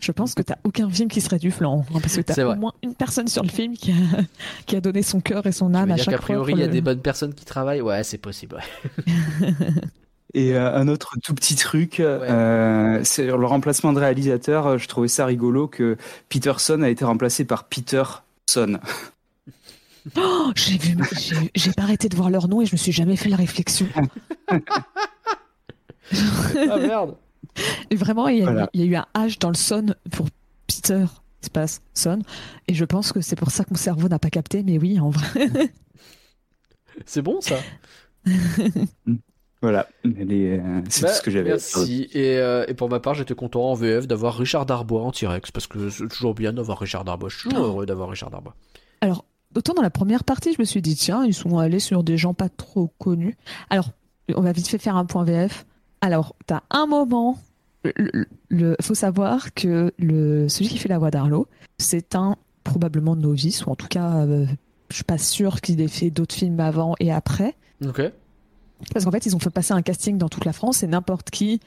je 0.00 0.12
pense 0.12 0.34
que 0.34 0.42
t'as 0.42 0.56
aucun 0.64 0.88
film 0.90 1.08
qui 1.08 1.20
serait 1.20 1.38
du 1.38 1.50
flanc. 1.50 1.84
hein, 1.92 1.98
parce 2.00 2.16
que 2.16 2.20
t'as 2.20 2.44
au 2.44 2.54
moins 2.54 2.72
une 2.82 2.94
personne 2.94 3.26
sur 3.26 3.42
le 3.42 3.48
film 3.48 3.74
qui 3.76 3.90
a, 3.90 3.94
qui 4.66 4.76
a 4.76 4.80
donné 4.80 5.02
son 5.02 5.20
cœur 5.20 5.46
et 5.46 5.52
son 5.52 5.74
âme 5.74 5.90
à 5.90 5.96
chaque 5.96 6.16
fois. 6.16 6.18
priori 6.18 6.52
pour 6.52 6.58
il 6.58 6.62
y 6.62 6.64
a 6.64 6.68
des 6.68 6.82
bonnes 6.82 7.00
personnes 7.00 7.34
qui 7.34 7.44
travaillent? 7.44 7.80
Ouais 7.80 8.04
c'est 8.04 8.18
possible 8.18 8.56
ouais. 8.56 9.04
Et 10.36 10.54
euh, 10.54 10.74
un 10.74 10.88
autre 10.88 11.14
tout 11.22 11.32
petit 11.34 11.54
truc, 11.54 12.00
euh, 12.00 13.00
c'est 13.04 13.26
le 13.26 13.46
remplacement 13.46 13.92
de 13.92 14.00
réalisateur. 14.00 14.66
euh, 14.66 14.78
Je 14.78 14.88
trouvais 14.88 15.06
ça 15.08 15.26
rigolo 15.26 15.68
que 15.68 15.96
Peterson 16.28 16.82
a 16.82 16.88
été 16.90 17.04
remplacé 17.04 17.44
par 17.44 17.64
Peterson. 17.64 18.78
Oh, 20.18 20.50
j'ai 20.54 20.76
vu, 20.76 20.98
j'ai- 21.54 21.72
pas 21.72 21.84
arrêté 21.84 22.10
de 22.10 22.14
voir 22.16 22.28
leur 22.28 22.46
nom 22.46 22.60
et 22.60 22.66
je 22.66 22.72
me 22.72 22.76
suis 22.76 22.92
jamais 22.92 23.16
fait 23.16 23.30
la 23.30 23.38
réflexion. 23.38 23.86
ah 26.68 26.76
merde 26.76 27.16
Et 27.90 27.96
vraiment, 27.96 28.28
il 28.28 28.40
y, 28.40 28.42
a, 28.42 28.44
Voilà. 28.44 28.70
il 28.74 28.80
y 28.82 28.84
a 28.84 28.86
eu 28.86 28.94
un 28.96 29.06
H 29.14 29.38
dans 29.38 29.48
le 29.48 29.54
son 29.54 29.94
pour 30.10 30.26
Peter, 30.66 31.06
espace 31.42 31.80
son. 31.94 32.18
Et 32.68 32.74
je 32.74 32.84
pense 32.84 33.12
que 33.12 33.22
c'est 33.22 33.34
pour 33.36 33.50
ça 33.50 33.64
que 33.64 33.70
mon 33.70 33.76
cerveau 33.76 34.06
n'a 34.08 34.18
pas 34.18 34.28
capté, 34.28 34.62
mais 34.62 34.76
oui, 34.76 35.00
en 35.00 35.08
vrai. 35.08 35.48
c'est 37.06 37.22
bon 37.22 37.40
ça 37.40 37.56
Voilà, 39.64 39.88
euh, 40.04 40.80
c'est 40.90 41.02
Bah, 41.02 41.08
tout 41.08 41.14
ce 41.14 41.22
que 41.22 41.30
j'avais. 41.30 41.52
à 41.52 41.56
dire. 41.56 41.62
Merci. 41.76 42.08
Et, 42.12 42.36
euh, 42.38 42.64
et 42.68 42.74
pour 42.74 42.88
ma 42.90 43.00
part, 43.00 43.14
j'étais 43.14 43.34
content 43.34 43.70
en 43.70 43.74
VF 43.74 44.06
d'avoir 44.06 44.36
Richard 44.36 44.66
Darbois 44.66 45.02
en 45.02 45.10
T-Rex 45.10 45.50
parce 45.50 45.66
que 45.66 45.88
c'est 45.88 46.08
toujours 46.08 46.34
bien 46.34 46.52
d'avoir 46.52 46.78
Richard 46.78 47.04
Darbois. 47.04 47.28
Je 47.30 47.38
suis 47.38 47.48
toujours 47.48 47.64
Oh. 47.64 47.68
heureux 47.68 47.86
d'avoir 47.86 48.08
Richard 48.10 48.30
Darbois. 48.30 48.54
Alors, 49.00 49.24
autant 49.56 49.72
dans 49.74 49.82
la 49.82 49.90
première 49.90 50.24
partie, 50.24 50.52
je 50.52 50.60
me 50.60 50.64
suis 50.64 50.82
dit, 50.82 50.96
tiens, 50.96 51.24
ils 51.24 51.32
sont 51.34 51.58
allés 51.58 51.78
sur 51.78 52.02
des 52.04 52.16
gens 52.18 52.34
pas 52.34 52.48
trop 52.48 52.92
connus. 52.98 53.36
Alors, 53.70 53.90
on 54.34 54.40
va 54.42 54.52
vite 54.52 54.68
fait 54.68 54.78
faire 54.78 54.96
un 54.96 55.04
point 55.06 55.24
VF. 55.24 55.64
Alors, 56.00 56.34
t'as 56.46 56.60
un 56.70 56.86
moment. 56.86 57.38
Le, 57.96 58.26
le- 58.48 58.76
faut 58.82 58.94
savoir 58.94 59.52
que 59.54 59.92
le, 59.98 60.48
celui 60.48 60.68
qui 60.68 60.78
fait 60.78 60.88
la 60.88 60.98
voix 60.98 61.10
d'Arlo, 61.10 61.46
c'est 61.78 62.14
un 62.14 62.36
probablement 62.64 63.14
novice, 63.16 63.66
ou 63.66 63.70
en 63.70 63.76
tout 63.76 63.88
cas, 63.88 64.24
euh, 64.26 64.46
je 64.88 64.94
suis 64.94 65.04
pas 65.04 65.18
sûre 65.18 65.60
qu'il 65.60 65.80
ait 65.82 65.88
fait 65.88 66.10
d'autres 66.10 66.34
films 66.34 66.60
avant 66.60 66.94
et 67.00 67.12
après. 67.12 67.54
Ok. 67.86 68.00
Parce 68.92 69.04
qu'en 69.04 69.10
fait, 69.10 69.24
ils 69.26 69.34
ont 69.34 69.38
fait 69.38 69.50
passer 69.50 69.72
un 69.72 69.82
casting 69.82 70.18
dans 70.18 70.28
toute 70.28 70.44
la 70.44 70.52
France 70.52 70.82
et 70.82 70.86
n'importe 70.86 71.30
qui, 71.30 71.60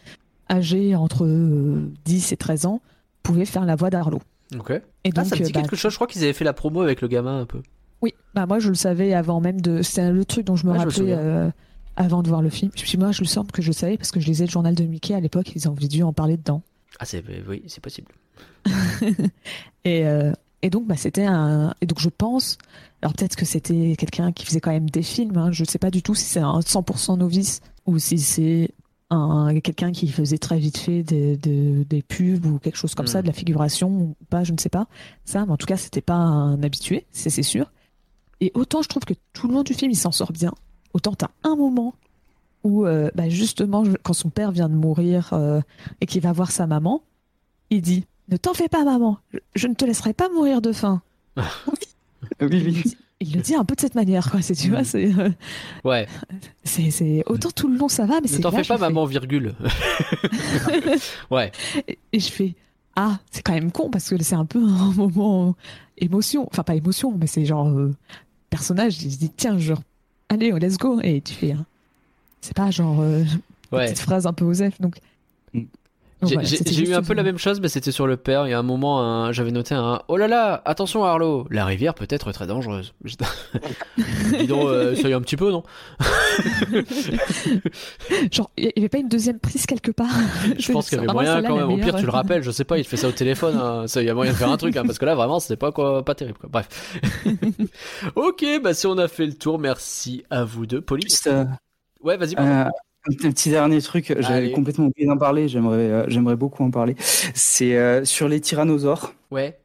âgé 0.49 0.95
entre 0.95 1.25
euh, 1.25 1.91
10 2.05 2.31
et 2.31 2.37
13 2.37 2.65
ans, 2.65 2.81
pouvait 3.23 3.45
faire 3.45 3.65
la 3.65 3.75
voix 3.75 3.89
d'Arlo. 3.89 4.21
Ok. 4.57 4.71
Et 4.71 4.81
Ah, 5.05 5.09
donc, 5.11 5.25
ça 5.25 5.35
me 5.35 5.41
dit 5.43 5.49
euh, 5.49 5.53
bah, 5.53 5.61
quelque 5.61 5.75
chose. 5.75 5.91
Je 5.91 5.97
crois 5.97 6.07
qu'ils 6.07 6.23
avaient 6.23 6.33
fait 6.33 6.45
la 6.45 6.53
promo 6.53 6.81
avec 6.81 7.01
le 7.01 7.07
gamin 7.07 7.39
un 7.41 7.45
peu. 7.45 7.61
oui, 8.01 8.13
bah 8.33 8.45
moi 8.45 8.59
je 8.59 8.69
le 8.69 8.75
savais 8.75 9.13
avant 9.13 9.41
même 9.41 9.59
de. 9.61 9.81
C'est 9.81 10.11
le 10.11 10.23
truc 10.25 10.45
dont 10.45 10.55
je 10.55 10.67
me 10.67 10.73
je 10.73 10.77
me 10.77 10.83
rappelais 10.83 11.13
euh, 11.13 11.49
avant 11.95 12.21
de 12.23 12.29
voir 12.29 12.41
le 12.41 12.49
film. 12.49 12.71
Puis 12.71 12.97
moi, 12.97 13.11
je 13.11 13.21
le 13.21 13.27
semble 13.27 13.51
que 13.51 13.61
je 13.61 13.67
le 13.67 13.73
savais 13.73 13.97
parce 13.97 14.11
que 14.11 14.19
je 14.19 14.27
lisais 14.27 14.45
le 14.45 14.51
journal 14.51 14.75
de 14.75 14.83
Mickey 14.83 15.13
à 15.15 15.19
l'époque. 15.19 15.51
Ils 15.55 15.67
ont 15.67 15.73
dû 15.73 16.03
en 16.03 16.13
parler 16.13 16.37
dedans. 16.37 16.61
Ah, 16.99 17.05
c'est 17.05 17.23
oui, 17.47 17.63
c'est 17.67 17.81
possible. 17.81 18.11
Et, 19.85 20.05
euh, 20.05 20.31
et 20.61 20.69
donc, 20.69 20.87
bah, 20.87 20.95
c'était 20.97 21.25
un. 21.25 21.73
Et 21.81 21.85
donc, 21.85 21.99
je 21.99 22.09
pense. 22.09 22.57
Alors, 23.01 23.13
peut-être 23.13 23.35
que 23.35 23.45
c'était 23.45 23.95
quelqu'un 23.97 24.31
qui 24.31 24.45
faisait 24.45 24.59
quand 24.59 24.71
même 24.71 24.89
des 24.89 25.03
films. 25.03 25.37
Hein. 25.37 25.51
Je 25.51 25.63
ne 25.63 25.67
sais 25.67 25.77
pas 25.79 25.91
du 25.91 26.01
tout 26.01 26.15
si 26.15 26.25
c'est 26.25 26.39
un 26.39 26.59
100% 26.59 27.17
novice 27.17 27.61
ou 27.85 27.99
si 27.99 28.17
c'est 28.19 28.71
un 29.09 29.57
quelqu'un 29.61 29.91
qui 29.93 30.09
faisait 30.09 30.37
très 30.37 30.57
vite 30.59 30.77
fait 30.77 31.01
des, 31.03 31.37
des, 31.37 31.85
des 31.85 32.01
pubs 32.01 32.45
ou 32.45 32.59
quelque 32.59 32.75
chose 32.75 32.93
comme 32.93 33.05
Hmm. 33.05 33.09
ça, 33.09 33.21
de 33.21 33.27
la 33.27 33.33
figuration 33.33 33.89
ou 33.89 34.15
pas, 34.29 34.43
je 34.43 34.51
ne 34.51 34.57
sais 34.57 34.67
pas. 34.69 34.87
Ça, 35.23 35.45
mais 35.45 35.51
en 35.53 35.57
tout 35.57 35.65
cas, 35.67 35.77
c'était 35.77 36.01
pas 36.01 36.15
un 36.15 36.61
habitué, 36.63 37.05
c'est 37.11 37.29
c'est 37.29 37.43
sûr. 37.43 37.71
Et 38.41 38.51
autant 38.53 38.81
je 38.81 38.89
trouve 38.89 39.05
que 39.05 39.13
tout 39.31 39.47
le 39.47 39.53
long 39.53 39.63
du 39.63 39.73
film, 39.73 39.91
il 39.91 39.95
s'en 39.95 40.11
sort 40.11 40.31
bien. 40.33 40.51
Autant 40.93 41.13
t'as 41.13 41.29
un 41.43 41.55
moment 41.55 41.93
où, 42.63 42.85
euh, 42.85 43.09
bah, 43.15 43.29
justement, 43.29 43.83
quand 44.03 44.13
son 44.13 44.29
père 44.29 44.51
vient 44.51 44.67
de 44.67 44.75
mourir 44.75 45.29
euh, 45.31 45.61
et 46.01 46.05
qu'il 46.05 46.21
va 46.21 46.33
voir 46.33 46.51
sa 46.51 46.67
maman, 46.67 47.01
il 47.69 47.81
dit 47.81 48.05
Ne 48.27 48.35
t'en 48.35 48.53
fais 48.53 48.67
pas, 48.67 48.83
maman, 48.83 49.19
je, 49.31 49.37
je 49.55 49.67
ne 49.67 49.73
te 49.73 49.85
laisserai 49.85 50.13
pas 50.13 50.27
mourir 50.29 50.61
de 50.61 50.73
faim. 50.73 51.01
Oui, 52.41 52.47
oui. 52.65 52.83
Il 53.19 53.33
le 53.33 53.41
dit 53.41 53.55
un 53.55 53.65
peu 53.65 53.73
de 53.75 53.81
cette 53.81 53.95
manière, 53.95 54.29
quoi. 54.29 54.41
C'est, 54.43 54.53
tu 54.53 54.69
vois, 54.69 54.83
c'est, 54.83 55.11
euh, 55.17 55.29
Ouais. 55.83 56.07
c'est, 56.63 56.91
c'est- 56.91 57.23
autant 57.25 57.49
tout 57.49 57.67
le 57.67 57.75
long 57.77 57.87
ça 57.89 58.05
va, 58.05 58.15
mais 58.15 58.21
Ne 58.21 58.27
c'est 58.27 58.41
t'en 58.41 58.51
là, 58.51 58.59
fais 58.61 58.67
pas, 58.67 58.75
fais- 58.75 58.81
maman, 58.81 59.05
virgule. 59.05 59.55
ouais. 61.31 61.51
Et, 61.87 61.97
et 62.13 62.19
je 62.19 62.31
fais 62.31 62.53
Ah, 62.95 63.19
c'est 63.31 63.41
quand 63.41 63.53
même 63.53 63.71
con 63.71 63.89
parce 63.89 64.09
que 64.09 64.21
c'est 64.23 64.35
un 64.35 64.45
peu 64.45 64.59
un 64.59 64.91
moment 64.95 65.55
émotion. 65.97 66.47
Enfin, 66.51 66.63
pas 66.63 66.75
émotion, 66.75 67.13
mais 67.17 67.27
c'est 67.27 67.45
genre 67.45 67.67
euh, 67.69 67.93
personnage. 68.49 69.01
Il 69.03 69.11
se 69.11 69.17
dit 69.17 69.31
Tiens, 69.35 69.57
genre, 69.57 69.81
allez, 70.29 70.51
let's 70.51 70.77
go. 70.77 70.99
Et 71.01 71.21
tu 71.21 71.33
fais 71.33 71.51
hein, 71.53 71.65
C'est 72.41 72.55
pas 72.55 72.71
genre 72.71 72.99
euh, 73.01 73.23
une 73.23 73.77
Ouais. 73.77 73.85
petite 73.85 73.99
phrase 73.99 74.25
un 74.27 74.33
peu 74.33 74.45
osef. 74.45 74.79
Mm. 74.79 74.83
donc 74.83 74.95
J'ai 76.23 76.33
voilà, 76.35 76.49
eu 76.89 76.93
un 76.95 77.03
peu 77.03 77.13
la 77.13 77.21
même 77.23 77.37
chose, 77.37 77.61
mais 77.61 77.67
c'était 77.69 77.91
sur 77.91 78.07
le 78.07 78.17
père. 78.17 78.47
Il 78.47 78.49
y 78.49 78.53
a 78.53 78.59
un 78.59 78.63
moment, 78.63 79.01
un- 79.03 79.31
j'avais 79.31 79.51
noté 79.51 79.75
un 79.75 80.01
Oh 80.07 80.17
là 80.17 80.27
là, 80.27 80.61
attention 80.65 81.03
Arlo, 81.03 81.45
la 81.51 81.63
rivière 81.65 81.93
peut 81.93 82.07
être 82.09 82.31
très 82.31 82.47
dangereuse. 82.47 82.93
Dis 83.05 84.47
donc, 84.47 84.63
euh, 84.67 84.93
essaye 84.93 85.13
un 85.13 85.21
petit 85.21 85.37
peu, 85.37 85.51
non 85.51 85.63
Genre, 88.31 88.49
il 88.57 88.65
y 88.75 88.79
avait 88.79 88.89
pas 88.89 88.97
une 88.97 89.09
deuxième 89.09 89.39
prise 89.39 89.65
quelque 89.65 89.91
part? 89.91 90.07
Je 90.57 90.71
pense 90.71 90.89
qu'il 90.89 90.97
y 90.97 91.01
avait 91.01 91.11
moyen 91.13 91.41
quand 91.43 91.55
même. 91.55 91.69
Au 91.69 91.77
pire, 91.77 91.95
tu 91.95 92.05
le 92.05 92.11
rappelles, 92.11 92.43
je 92.43 92.51
sais 92.51 92.63
pas, 92.65 92.77
il 92.77 92.83
te 92.83 92.89
fait 92.89 92.97
ça 92.97 93.07
au 93.07 93.11
téléphone. 93.11 93.55
hein. 93.57 93.85
Ça, 93.87 94.01
Il 94.01 94.05
y 94.05 94.09
a 94.09 94.13
moyen 94.13 94.31
de 94.31 94.37
faire 94.37 94.49
un 94.51 94.57
truc, 94.57 94.75
hein, 94.77 94.83
parce 94.85 94.97
que 94.99 95.05
là, 95.05 95.15
vraiment, 95.15 95.39
c'était 95.39 95.55
pas 95.57 95.71
quoi, 95.71 96.03
pas 96.03 96.15
terrible. 96.15 96.37
Quoi. 96.39 96.49
Bref. 96.51 96.67
ok, 98.15 98.45
bah 98.63 98.73
si 98.73 98.87
on 98.87 98.97
a 98.97 99.07
fait 99.07 99.25
le 99.25 99.33
tour, 99.33 99.59
merci 99.59 100.23
à 100.29 100.43
vous 100.43 100.65
deux. 100.65 100.81
Pauline. 100.81 101.07
Juste, 101.09 101.27
euh, 101.27 101.45
Ouais, 102.01 102.17
vas-y. 102.17 102.35
euh, 102.39 102.65
un 103.09 103.31
petit 103.31 103.49
dernier 103.49 103.81
truc, 103.81 104.13
j'avais 104.19 104.51
complètement 104.51 104.85
oublié 104.87 105.07
d'en 105.07 105.17
parler, 105.17 105.47
j'aimerais 105.47 105.77
euh, 105.77 106.05
j'aimerais 106.07 106.35
beaucoup 106.35 106.63
en 106.63 106.71
parler. 106.71 106.95
C'est 106.99 107.75
euh, 107.77 108.03
sur 108.05 108.27
les 108.27 108.39
tyrannosaures. 108.41 109.13
Ouais. 109.31 109.57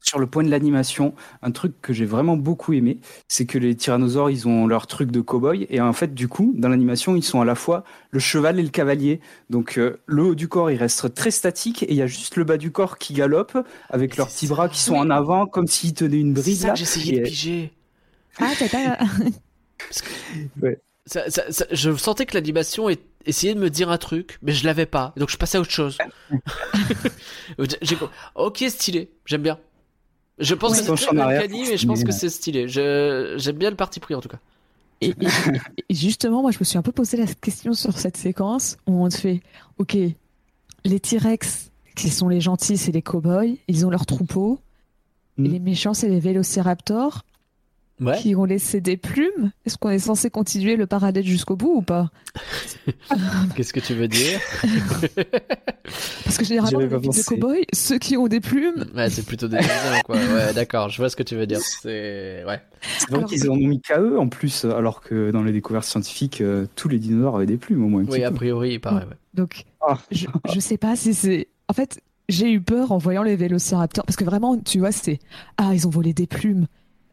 Sur 0.00 0.20
le 0.20 0.26
point 0.26 0.42
de 0.44 0.48
l'animation, 0.48 1.12
un 1.42 1.50
truc 1.50 1.82
que 1.82 1.92
j'ai 1.92 2.06
vraiment 2.06 2.36
beaucoup 2.36 2.72
aimé, 2.72 2.98
c'est 3.26 3.44
que 3.46 3.58
les 3.58 3.74
tyrannosaures, 3.74 4.30
ils 4.30 4.46
ont 4.48 4.66
leur 4.66 4.86
truc 4.86 5.10
de 5.10 5.20
cow-boy, 5.20 5.66
et 5.70 5.80
en 5.82 5.92
fait, 5.92 6.14
du 6.14 6.28
coup, 6.28 6.54
dans 6.56 6.68
l'animation, 6.68 7.14
ils 7.16 7.22
sont 7.22 7.40
à 7.40 7.44
la 7.44 7.54
fois 7.56 7.84
le 8.10 8.18
cheval 8.20 8.58
et 8.58 8.62
le 8.62 8.68
cavalier. 8.70 9.20
Donc, 9.50 9.76
euh, 9.76 9.98
le 10.06 10.22
haut 10.22 10.34
du 10.36 10.48
corps, 10.48 10.70
il 10.70 10.76
reste 10.76 11.12
très 11.14 11.30
statique, 11.32 11.82
et 11.82 11.90
il 11.90 11.96
y 11.96 12.00
a 12.00 12.06
juste 12.06 12.36
le 12.36 12.44
bas 12.44 12.56
du 12.56 12.70
corps 12.70 12.96
qui 12.96 13.12
galope, 13.12 13.58
avec 13.90 14.16
leurs 14.16 14.30
C'est 14.30 14.36
petits 14.36 14.46
ça. 14.46 14.54
bras 14.54 14.68
qui 14.70 14.80
sont 14.80 14.94
Oui. 14.94 15.00
en 15.00 15.10
avant, 15.10 15.46
comme 15.46 15.66
s'ils 15.66 15.92
tenaient 15.94 16.20
une 16.20 16.34
C'est 16.36 16.42
bride. 16.42 16.56
ça 16.58 16.66
là. 16.68 16.72
que 16.74 16.78
j'essayais 16.78 17.18
de 17.20 17.24
piger. 17.26 17.72
Ah, 18.40 18.52
t'as 18.58 18.68
pas. 18.68 18.98
Ça- 21.08 21.30
ça- 21.30 21.50
ça- 21.50 21.64
je 21.70 21.94
sentais 21.96 22.26
que 22.26 22.34
l'animation 22.34 22.88
essayait 23.24 23.54
de 23.54 23.60
me 23.60 23.70
dire 23.70 23.90
un 23.90 23.98
truc, 23.98 24.38
mais 24.42 24.52
je 24.52 24.64
l'avais 24.66 24.86
pas. 24.86 25.12
Donc 25.16 25.30
je 25.30 25.36
passais 25.36 25.56
à 25.58 25.60
autre 25.60 25.70
chose. 25.70 25.96
Ok, 28.34 28.64
stylé, 28.68 29.10
j'aime 29.26 29.42
bien. 29.42 29.58
Je 30.38 30.54
pense 30.54 30.72
que 30.72 30.78
c'est 30.78 30.86
pour 30.86 30.98
mais 31.70 31.76
je 31.76 31.86
pense 31.86 32.04
que 32.04 32.12
c'est 32.12 32.28
stylé. 32.28 32.68
Je- 32.68 33.34
J'aime 33.38 33.56
bien 33.56 33.70
le 33.70 33.76
parti 33.76 33.98
pris 34.00 34.14
en 34.14 34.20
tout 34.20 34.28
cas. 34.28 34.38
Et, 35.00 35.08
et- 35.10 35.14
et 35.88 35.94
justement, 35.94 36.42
moi, 36.42 36.50
je 36.50 36.58
me 36.60 36.64
suis 36.64 36.76
un 36.78 36.82
peu 36.82 36.92
posé 36.92 37.16
la 37.16 37.26
question 37.26 37.72
sur 37.72 37.96
cette 37.98 38.16
séquence 38.16 38.76
où 38.86 39.04
on 39.04 39.08
te 39.08 39.16
fait 39.16 39.40
Ok, 39.78 39.96
les 40.84 41.00
T-Rex, 41.00 41.70
qui 41.96 42.10
sont 42.10 42.28
les 42.28 42.40
gentils, 42.40 42.76
c'est 42.76 42.92
les 42.92 43.02
cow-boys, 43.02 43.54
ils 43.68 43.86
ont 43.86 43.90
leur 43.90 44.06
troupeau. 44.06 44.60
Mm. 45.36 45.46
Et 45.46 45.48
les 45.48 45.58
méchants, 45.60 45.94
c'est 45.94 46.08
les 46.08 46.20
vélociraptors 46.20 47.22
Ouais. 48.00 48.16
qui 48.18 48.34
ont 48.36 48.44
laissé 48.44 48.80
des 48.80 48.96
plumes. 48.96 49.50
Est-ce 49.66 49.76
qu'on 49.76 49.90
est 49.90 49.98
censé 49.98 50.30
continuer 50.30 50.76
le 50.76 50.86
parallèle 50.86 51.24
jusqu'au 51.26 51.56
bout 51.56 51.74
ou 51.78 51.82
pas 51.82 52.10
Qu'est-ce 53.56 53.72
que 53.72 53.80
tu 53.80 53.94
veux 53.94 54.08
dire 54.08 54.40
Parce 56.24 56.36
que 56.38 56.44
généralement, 56.44 56.78
les 56.80 56.88
films 56.88 57.00
de 57.00 57.22
cow-boys, 57.24 57.64
ceux 57.72 57.98
qui 57.98 58.16
ont 58.16 58.28
des 58.28 58.40
plumes, 58.40 58.84
Ouais, 58.94 59.08
c'est 59.10 59.24
plutôt 59.26 59.48
des 59.48 59.56
dinosaures, 59.58 60.02
quoi. 60.04 60.16
Ouais, 60.16 60.52
d'accord, 60.54 60.88
je 60.90 60.98
vois 60.98 61.08
ce 61.08 61.16
que 61.16 61.22
tu 61.22 61.34
veux 61.36 61.46
dire. 61.46 61.60
C'est 61.60 62.44
ouais. 62.46 62.60
Alors- 63.10 63.24
qu'ils 63.28 63.48
en 63.50 63.54
ont 63.54 63.56
mis 63.56 63.80
qu'à 63.80 64.00
eux, 64.00 64.18
en 64.18 64.28
plus, 64.28 64.64
alors 64.64 65.00
que 65.00 65.30
dans 65.30 65.42
les 65.42 65.52
découvertes 65.52 65.86
scientifiques, 65.86 66.40
euh, 66.40 66.66
tous 66.76 66.88
les 66.88 66.98
dinosaures 66.98 67.36
avaient 67.36 67.46
des 67.46 67.56
plumes, 67.56 67.84
au 67.84 67.88
moins 67.88 68.02
un 68.02 68.04
petit 68.04 68.18
Oui, 68.18 68.24
a 68.24 68.30
priori, 68.30 68.72
il 68.74 68.80
paraît. 68.80 69.04
Ouais. 69.04 69.16
donc 69.34 69.64
Ah. 69.80 69.98
je, 70.10 70.26
je 70.52 70.60
sais 70.60 70.78
pas 70.78 70.94
si 70.96 71.14
c'est. 71.14 71.48
En 71.68 71.72
fait, 71.72 72.00
j'ai 72.28 72.50
eu 72.52 72.60
peur 72.60 72.92
en 72.92 72.98
voyant 72.98 73.22
les 73.22 73.36
vélociraptors 73.36 74.04
parce 74.04 74.16
que 74.16 74.24
vraiment, 74.24 74.58
tu 74.58 74.78
vois, 74.78 74.92
c'est 74.92 75.18
ah 75.56 75.70
ils 75.74 75.86
ont 75.86 75.90
volé 75.90 76.12
des 76.12 76.26
plumes. 76.26 76.66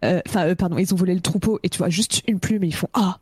Euh, 0.05 0.21
Enfin, 0.27 0.47
euh, 0.47 0.55
pardon, 0.55 0.77
ils 0.77 0.93
ont 0.93 0.97
volé 0.97 1.13
le 1.13 1.21
troupeau 1.21 1.59
et 1.63 1.69
tu 1.69 1.77
vois 1.77 1.89
juste 1.89 2.21
une 2.27 2.39
plume 2.39 2.63
et 2.63 2.67
ils 2.67 2.75
font 2.75 2.89
ah 2.93 3.19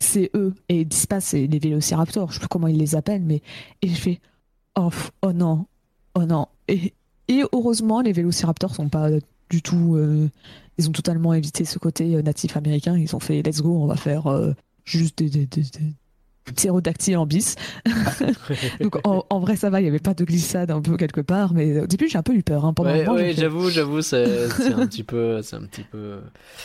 c'est 0.00 0.30
eux 0.34 0.54
et 0.68 0.80
ils 0.80 0.88
disent 0.88 1.06
pas 1.06 1.20
c'est 1.20 1.46
les 1.46 1.58
vélociraptors. 1.58 2.28
Je 2.30 2.34
sais 2.34 2.40
plus 2.40 2.48
comment 2.48 2.68
ils 2.68 2.78
les 2.78 2.94
appellent, 2.96 3.22
mais 3.22 3.42
et 3.82 3.88
je 3.88 3.94
fais 3.94 4.20
oh 4.76 4.90
oh 5.22 5.32
non 5.32 5.66
oh 6.14 6.24
non 6.24 6.48
et 6.68 6.92
et 7.28 7.42
heureusement 7.52 8.00
les 8.00 8.12
vélociraptors 8.12 8.74
sont 8.74 8.88
pas 8.88 9.08
du 9.50 9.62
tout 9.62 9.94
euh, 9.96 10.28
ils 10.78 10.88
ont 10.88 10.92
totalement 10.92 11.32
évité 11.32 11.64
ce 11.64 11.78
côté 11.78 12.22
natif 12.22 12.56
américain. 12.56 12.98
Ils 12.98 13.14
ont 13.14 13.20
fait 13.20 13.42
let's 13.42 13.62
go, 13.62 13.82
on 13.82 13.86
va 13.86 13.96
faire 13.96 14.26
juste 14.84 15.18
des, 15.18 15.30
des, 15.30 15.46
des, 15.46 15.62
des 16.46 16.52
ptérodactyles 16.52 17.16
en 17.16 17.26
bis. 17.26 17.56
Donc 18.80 18.96
en, 19.06 19.24
en 19.30 19.40
vrai 19.40 19.56
ça 19.56 19.70
va, 19.70 19.80
il 19.80 19.84
y 19.84 19.88
avait 19.88 19.98
pas 19.98 20.14
de 20.14 20.24
glissade 20.24 20.70
un 20.70 20.80
peu 20.80 20.96
quelque 20.96 21.20
part, 21.20 21.54
mais 21.54 21.80
au 21.80 21.86
début 21.86 22.08
j'ai 22.08 22.18
un 22.18 22.22
peu 22.22 22.34
eu 22.34 22.42
peur. 22.42 22.64
Hein, 22.64 22.74
Ouais, 22.78 23.08
ouais, 23.08 23.34
j'avoue, 23.34 23.70
j'avoue, 23.70 24.02
c'est 24.02 24.48
c'est 24.50 24.72
un 24.74 24.86
petit 24.86 25.04
peu, 25.04 25.42
c'est 25.42 25.56
un 25.56 25.62
petit 25.62 25.84
peu. 25.84 26.20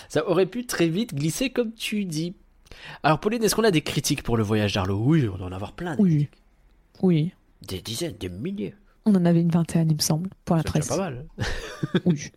Ça 0.10 0.28
aurait 0.30 0.46
pu 0.46 0.66
très 0.66 0.88
vite 0.88 1.14
glisser 1.16 1.50
comme 1.50 1.72
tu 1.74 2.06
dis. 2.06 2.36
Alors, 3.04 3.20
Pauline, 3.20 3.44
est-ce 3.44 3.56
qu'on 3.56 3.64
a 3.64 3.72
des 3.72 3.82
critiques 3.82 4.24
pour 4.24 4.38
le 4.38 4.44
voyage 4.44 4.74
d'Arlo? 4.74 5.02
Oui, 5.04 5.28
on 5.34 5.38
doit 5.38 5.48
en 5.48 5.52
avoir 5.52 5.74
plein. 5.74 5.96
des 5.96 6.02
Oui. 6.04 6.10
critiques. 6.12 6.30
Oui, 7.02 7.32
Des 7.68 7.82
dizaines, 7.82 8.16
des 8.20 8.30
milliers. 8.30 8.76
on 9.06 9.16
en 9.16 9.26
avait 9.26 9.42
une 9.42 9.50
vingtaine 9.50 9.90
il 9.90 9.96
me 9.96 10.02
semble 10.02 10.30
pour 10.46 10.56
la 10.56 10.62
C'est 10.64 10.70
presse. 10.70 10.88
pas 10.88 10.98
mal. 10.98 11.26
Oui. 12.06 12.32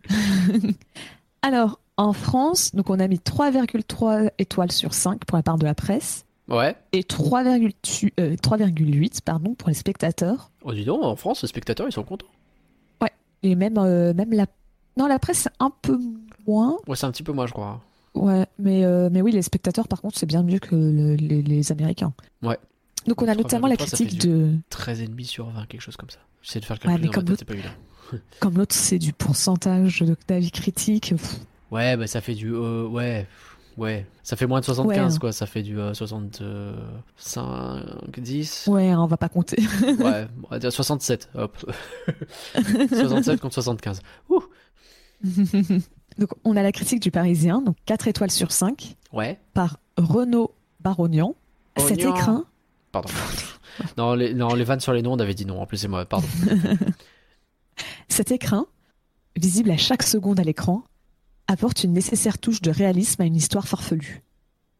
Alors 1.41 1.79
en 1.97 2.13
France, 2.13 2.73
donc 2.73 2.89
on 2.89 2.99
a 2.99 3.07
mis 3.07 3.17
3,3 3.17 4.31
étoiles 4.39 4.71
sur 4.71 4.93
5 4.93 5.25
pour 5.25 5.37
la 5.37 5.43
part 5.43 5.57
de 5.57 5.65
la 5.65 5.75
presse 5.75 6.25
Ouais. 6.49 6.75
et 6.91 7.01
3,8 7.01 8.11
euh, 8.19 8.35
3,8 8.35 9.21
pardon 9.23 9.53
pour 9.55 9.69
les 9.69 9.75
spectateurs. 9.75 10.51
Oh, 10.63 10.73
dis 10.73 10.83
donc, 10.85 11.03
en 11.03 11.15
France, 11.15 11.41
les 11.41 11.47
spectateurs, 11.47 11.87
ils 11.87 11.93
sont 11.93 12.03
contents. 12.03 12.27
Et 13.45 13.55
même 13.55 13.77
euh, 13.77 14.13
même 14.13 14.31
la 14.31 14.45
non 14.95 15.05
la 15.07 15.19
presse 15.19 15.39
c'est 15.39 15.51
un 15.59 15.69
peu 15.81 15.99
moins. 16.47 16.77
Ouais, 16.87 16.95
c'est 16.95 17.05
un 17.05 17.11
petit 17.11 17.23
peu 17.23 17.33
moi, 17.33 17.45
je 17.45 17.51
crois. 17.51 17.81
Ouais, 18.15 18.45
mais, 18.57 18.85
euh, 18.85 19.09
mais 19.11 19.21
oui, 19.21 19.33
les 19.33 19.41
spectateurs, 19.41 19.89
par 19.89 19.99
contre, 20.01 20.17
c'est 20.17 20.25
bien 20.25 20.43
mieux 20.43 20.59
que 20.59 20.75
le- 20.75 21.15
les, 21.15 21.41
les 21.41 21.71
Américains. 21.73 22.13
Ouais. 22.41 22.57
Donc, 23.05 23.21
on 23.21 23.27
a 23.27 23.35
notamment 23.35 23.67
la 23.67 23.75
3,3, 23.75 23.79
ça 23.89 23.97
fait 23.97 24.05
critique 24.05 24.21
de. 24.21 24.53
13,5 24.71 25.25
sur 25.25 25.49
20, 25.49 25.65
quelque 25.65 25.81
chose 25.81 25.97
comme 25.97 26.09
ça. 26.09 26.19
J'essaie 26.41 26.61
de 26.61 26.65
faire 26.65 26.77
le 26.81 26.87
Ouais, 26.87 26.93
calcul 26.93 27.07
ma 27.09 27.13
comme 27.13 27.25
tête, 27.25 27.39
c'est 27.39 27.45
pas 27.45 27.53
évident. 27.53 27.69
Comme 28.39 28.57
l'autre, 28.57 28.75
c'est 28.75 28.97
du 28.99 29.11
pourcentage 29.11 30.05
d'avis 30.29 30.51
critiques. 30.51 31.13
Ouais, 31.69 31.97
bah 31.97 32.07
ça 32.07 32.21
fait 32.21 32.35
du. 32.35 32.53
euh, 32.53 32.87
ouais. 32.87 33.27
Ouais. 33.77 34.05
Ça 34.23 34.35
fait 34.35 34.47
moins 34.47 34.59
de 34.59 34.65
75, 34.65 35.13
Ouais. 35.13 35.19
quoi. 35.19 35.31
Ça 35.31 35.45
fait 35.45 35.63
du 35.63 35.79
euh, 35.79 35.93
65, 35.93 38.19
10. 38.19 38.67
Ouais, 38.67 38.89
hein, 38.89 38.99
on 38.99 39.07
va 39.07 39.17
pas 39.17 39.29
compter. 39.29 39.61
Ouais, 39.99 40.27
on 40.43 40.47
va 40.49 40.59
dire 40.59 40.71
67. 40.71 41.29
Hop. 41.35 41.57
67 42.89 43.39
contre 43.41 43.53
75. 43.55 44.01
Ouh. 44.29 44.43
donc, 46.17 46.29
on 46.43 46.55
a 46.55 46.63
la 46.63 46.71
critique 46.71 47.01
du 47.01 47.11
Parisien, 47.11 47.61
donc 47.61 47.75
4 47.85 48.07
étoiles 48.07 48.31
sur 48.31 48.51
5, 48.51 48.95
Ouais. 49.11 49.39
par 49.53 49.77
Renaud 49.97 50.53
Barognan. 50.81 51.35
Cet 51.77 51.99
écrin, 51.99 52.45
Pardon. 52.91 53.09
non, 53.97 54.13
les, 54.13 54.33
non, 54.35 54.53
les 54.53 54.63
vannes 54.63 54.79
sur 54.79 54.93
les 54.93 55.01
noms, 55.01 55.13
on 55.13 55.19
avait 55.19 55.33
dit 55.33 55.45
non. 55.47 55.59
En 55.61 55.65
plus, 55.65 55.77
c'est 55.77 55.87
moi. 55.87 56.05
Pardon. 56.05 56.27
cet 58.07 58.31
écrin, 58.31 58.67
visible 59.35 59.71
à 59.71 59.77
chaque 59.77 60.03
seconde 60.03 60.39
à 60.39 60.43
l'écran, 60.43 60.83
apporte 61.47 61.83
une 61.83 61.93
nécessaire 61.93 62.37
touche 62.37 62.61
de 62.61 62.71
réalisme 62.71 63.21
à 63.21 63.25
une 63.25 63.35
histoire 63.35 63.67
farfelue. 63.67 64.21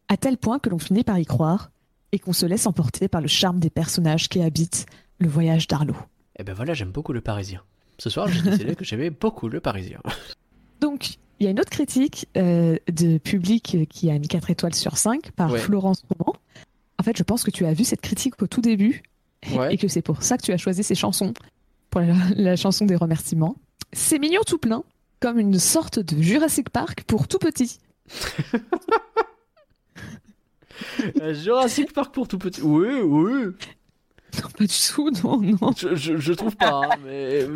À 0.08 0.16
tel 0.16 0.36
point 0.38 0.58
que 0.58 0.70
l'on 0.70 0.78
finit 0.78 1.04
par 1.04 1.18
y 1.18 1.26
croire 1.26 1.70
et 2.12 2.18
qu'on 2.18 2.32
se 2.32 2.46
laisse 2.46 2.66
emporter 2.66 3.08
par 3.08 3.20
le 3.20 3.28
charme 3.28 3.58
des 3.58 3.70
personnages 3.70 4.28
qui 4.28 4.40
habitent 4.42 4.86
le 5.18 5.28
voyage 5.28 5.66
d'Arlo. 5.68 5.94
Et 6.38 6.44
ben 6.44 6.54
voilà, 6.54 6.74
j'aime 6.74 6.90
beaucoup 6.90 7.12
le 7.12 7.20
Parisien. 7.20 7.62
Ce 7.98 8.10
soir, 8.10 8.28
j'ai 8.28 8.42
décidé 8.42 8.74
que 8.76 8.84
j'aimais 8.84 9.10
beaucoup 9.10 9.48
le 9.48 9.60
Parisien. 9.60 10.00
Donc, 10.80 11.16
il 11.40 11.44
y 11.44 11.46
a 11.46 11.50
une 11.50 11.60
autre 11.60 11.70
critique 11.70 12.28
euh, 12.36 12.76
de 12.92 13.18
public 13.18 13.76
qui 13.88 14.10
a 14.10 14.18
mis 14.18 14.28
4 14.28 14.50
étoiles 14.50 14.74
sur 14.74 14.96
5 14.98 15.32
par 15.32 15.50
Ouais. 15.52 15.58
Florence 15.58 16.04
Roman. 16.10 16.34
En 16.98 17.02
fait, 17.02 17.16
je 17.16 17.22
pense 17.22 17.42
que 17.44 17.50
tu 17.50 17.66
as 17.66 17.72
vu 17.72 17.84
cette 17.84 18.00
critique 18.00 18.40
au 18.42 18.46
tout 18.46 18.60
début 18.60 19.02
Ouais. 19.54 19.74
et 19.74 19.76
que 19.78 19.88
c'est 19.88 20.00
pour 20.02 20.22
ça 20.22 20.38
que 20.38 20.42
tu 20.42 20.52
as 20.52 20.56
choisi 20.56 20.82
ces 20.82 20.94
chansons 20.94 21.34
pour 21.90 22.00
la, 22.00 22.14
la 22.34 22.56
chanson 22.56 22.86
des 22.86 22.96
remerciements. 22.96 23.56
C'est 23.92 24.18
mignon 24.18 24.40
tout 24.46 24.56
plein, 24.58 24.82
comme 25.24 25.38
une 25.38 25.58
sorte 25.58 26.00
de 26.00 26.22
Jurassic 26.22 26.68
Park 26.68 27.04
pour 27.04 27.28
tout 27.28 27.38
petit. 27.38 27.78
Euh, 31.22 31.32
Jurassic 31.32 31.94
Park 31.94 32.12
pour 32.12 32.28
tout 32.28 32.36
petit. 32.36 32.60
Oui, 32.60 33.00
oui. 33.02 33.44
Non, 34.42 34.48
pas 34.58 34.64
du 34.66 34.74
tout, 34.92 35.10
non, 35.22 35.40
non. 35.40 35.70
Je, 35.74 35.94
je, 35.94 36.18
je 36.18 36.32
trouve 36.34 36.56
pas, 36.56 36.82
hein, 36.84 36.96
mais. 37.06 37.46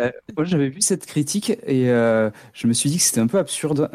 Euh, 0.00 0.10
moi, 0.36 0.44
j'avais 0.44 0.68
vu 0.68 0.80
cette 0.80 1.06
critique 1.06 1.50
et 1.50 1.88
euh, 1.90 2.30
je 2.52 2.66
me 2.66 2.72
suis 2.72 2.90
dit 2.90 2.96
que 2.96 3.04
c'était 3.04 3.20
un 3.20 3.28
peu 3.28 3.38
absurde. 3.38 3.88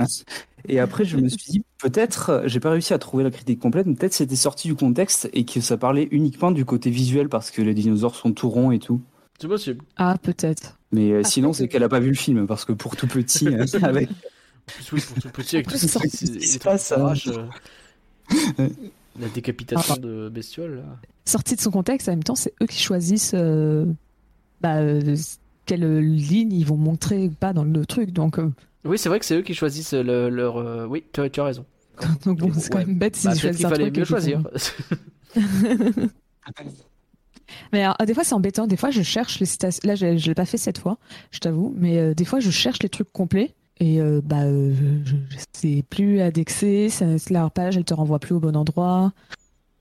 Et 0.69 0.79
après, 0.79 1.03
je 1.03 1.17
me 1.17 1.27
suis 1.27 1.51
dit, 1.51 1.63
peut-être, 1.77 2.43
j'ai 2.45 2.61
pas 2.61 2.69
réussi 2.69 2.93
à 2.93 2.99
trouver 2.99 3.25
la 3.25 3.31
critique 3.31 3.59
complète, 3.59 3.85
mais 3.85 3.95
peut-être 3.95 4.13
c'était 4.13 4.37
sorti 4.37 4.69
du 4.69 4.75
contexte 4.75 5.29
et 5.33 5.43
que 5.43 5.59
ça 5.59 5.75
parlait 5.75 6.07
uniquement 6.11 6.51
du 6.51 6.63
côté 6.63 6.89
visuel 6.89 7.27
parce 7.27 7.51
que 7.51 7.61
les 7.61 7.73
dinosaures 7.73 8.15
sont 8.15 8.31
tout 8.31 8.49
ronds 8.49 8.71
et 8.71 8.79
tout. 8.79 9.01
C'est 9.41 9.47
possible. 9.47 9.83
Ah, 9.97 10.15
peut-être. 10.21 10.77
Mais 10.91 11.11
euh, 11.11 11.21
Ah, 11.25 11.27
sinon, 11.27 11.51
c'est 11.53 11.67
qu'elle 11.67 11.83
a 11.83 11.89
pas 11.89 11.99
vu 11.99 12.09
le 12.09 12.15
film 12.15 12.45
parce 12.47 12.63
que 12.63 12.73
pour 12.73 12.95
tout 12.95 13.07
petit, 13.07 13.47
euh, 13.47 13.65
avec 13.81 14.09
Oui, 14.93 15.01
pour 15.01 15.21
tout 15.21 15.29
petit, 15.29 15.55
avec 15.57 15.67
tout 15.67 15.77
C'est 15.77 15.87
ce 15.87 15.97
qui 15.99 16.09
sorti, 16.09 16.25
les 16.33 16.39
c'est 16.41 16.59
trucs 16.59 16.63
pas 16.63 16.77
qui 16.77 16.83
ça. 16.83 16.95
s'arrachent, 16.95 17.27
euh. 17.27 17.47
La 19.19 19.27
décapitation 19.27 19.97
de 19.97 20.29
bestioles, 20.29 20.75
là. 20.77 20.83
Sorti 21.25 21.55
de 21.55 21.61
son 21.61 21.71
contexte, 21.71 22.07
en 22.07 22.13
même 22.13 22.23
temps, 22.23 22.35
c'est 22.35 22.53
eux 22.61 22.65
qui 22.65 22.79
choisissent 22.81 23.33
euh, 23.33 23.85
bah, 24.61 24.77
euh, 24.77 25.15
quelle 25.65 25.99
ligne 25.99 26.53
ils 26.53 26.65
vont 26.65 26.77
montrer 26.77 27.25
ou 27.25 27.31
pas 27.31 27.51
dans 27.51 27.63
le 27.65 27.85
truc. 27.85 28.11
Donc, 28.11 28.39
euh, 28.39 28.49
Oui, 28.85 28.97
c'est 28.97 29.09
vrai 29.09 29.19
que 29.19 29.25
c'est 29.25 29.35
eux 29.35 29.41
qui 29.41 29.53
choisissent 29.53 29.93
le- 29.93 30.29
leur. 30.29 30.57
euh, 30.57 30.85
Oui, 30.85 31.03
tu 31.11 31.19
as, 31.19 31.29
tu 31.29 31.39
as 31.41 31.43
raison. 31.45 31.65
donc 32.25 32.39
bon, 32.39 32.51
c'est 32.55 32.69
quand 32.71 32.77
Ouais. 32.79 32.85
même 32.85 32.97
bête 32.97 33.15
s'ils 33.15 33.29
Bah, 33.31 33.35
un 33.67 33.69
fallait 33.69 33.91
mieux 33.91 34.05
choisir. 34.05 34.41
Mais 37.73 37.83
alors, 37.83 37.95
des 38.05 38.13
fois, 38.13 38.23
c'est 38.23 38.33
embêtant. 38.35 38.67
Des 38.67 38.77
fois, 38.77 38.91
je 38.91 39.01
cherche 39.01 39.39
les 39.39 39.45
citations. 39.45 39.81
Là, 39.83 39.95
je, 39.95 40.17
je 40.17 40.27
l'ai 40.27 40.35
pas 40.35 40.45
fait 40.45 40.57
cette 40.57 40.77
fois, 40.77 40.97
je 41.31 41.39
t'avoue. 41.39 41.73
Mais 41.77 41.97
euh, 41.97 42.13
des 42.13 42.25
fois, 42.25 42.39
je 42.39 42.49
cherche 42.51 42.81
les 42.83 42.89
trucs 42.89 43.11
complets. 43.11 43.53
Et 43.79 43.99
euh, 43.99 44.21
bah, 44.23 44.41
euh, 44.43 44.73
je, 45.05 45.11
je- 45.11 45.15
c'est 45.53 45.83
plus 45.89 46.21
indexé. 46.21 46.89
Ça, 46.89 47.05
la 47.29 47.49
page, 47.49 47.77
elle 47.77 47.83
te 47.85 47.93
renvoie 47.93 48.19
plus 48.19 48.35
au 48.35 48.39
bon 48.39 48.55
endroit. 48.55 49.11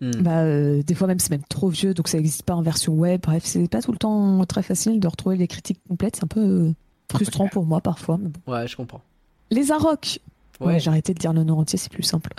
Hmm. 0.01 0.11
Bah, 0.23 0.39
euh, 0.41 0.83
des 0.83 0.95
fois, 0.95 1.07
même, 1.07 1.19
c'est 1.19 1.31
même 1.31 1.43
trop 1.49 1.69
vieux. 1.69 1.93
Donc, 1.93 2.09
ça 2.09 2.17
n'existe 2.17 2.43
pas 2.45 2.55
en 2.55 2.63
version 2.63 2.95
web. 2.95 3.21
Bref, 3.23 3.43
c'est 3.45 3.69
pas 3.69 3.83
tout 3.83 3.93
le 3.93 3.99
temps 3.99 4.43
très 4.47 4.63
facile 4.63 4.99
de 5.01 5.07
retrouver 5.09 5.37
les 5.37 5.47
critiques 5.49 5.81
complètes. 5.89 6.17
C'est 6.17 6.25
un 6.25 6.29
peu 6.29 6.41
euh, 6.41 6.73
frustrant 7.11 7.49
pour 7.49 7.67
moi 7.67 7.81
parfois. 7.83 8.19
Mais 8.19 8.31
bon. 8.31 8.53
Ouais, 8.53 8.67
je 8.67 8.77
comprends. 8.77 9.03
Les 9.51 9.71
Arocs, 9.73 10.21
Ouais, 10.61 10.67
Ouais, 10.75 10.79
j'ai 10.81 10.89
arrêté 10.91 11.15
de 11.15 11.19
dire 11.19 11.33
le 11.33 11.43
nom 11.43 11.59
entier, 11.59 11.79
c'est 11.79 11.91
plus 11.91 12.03
simple. 12.03 12.31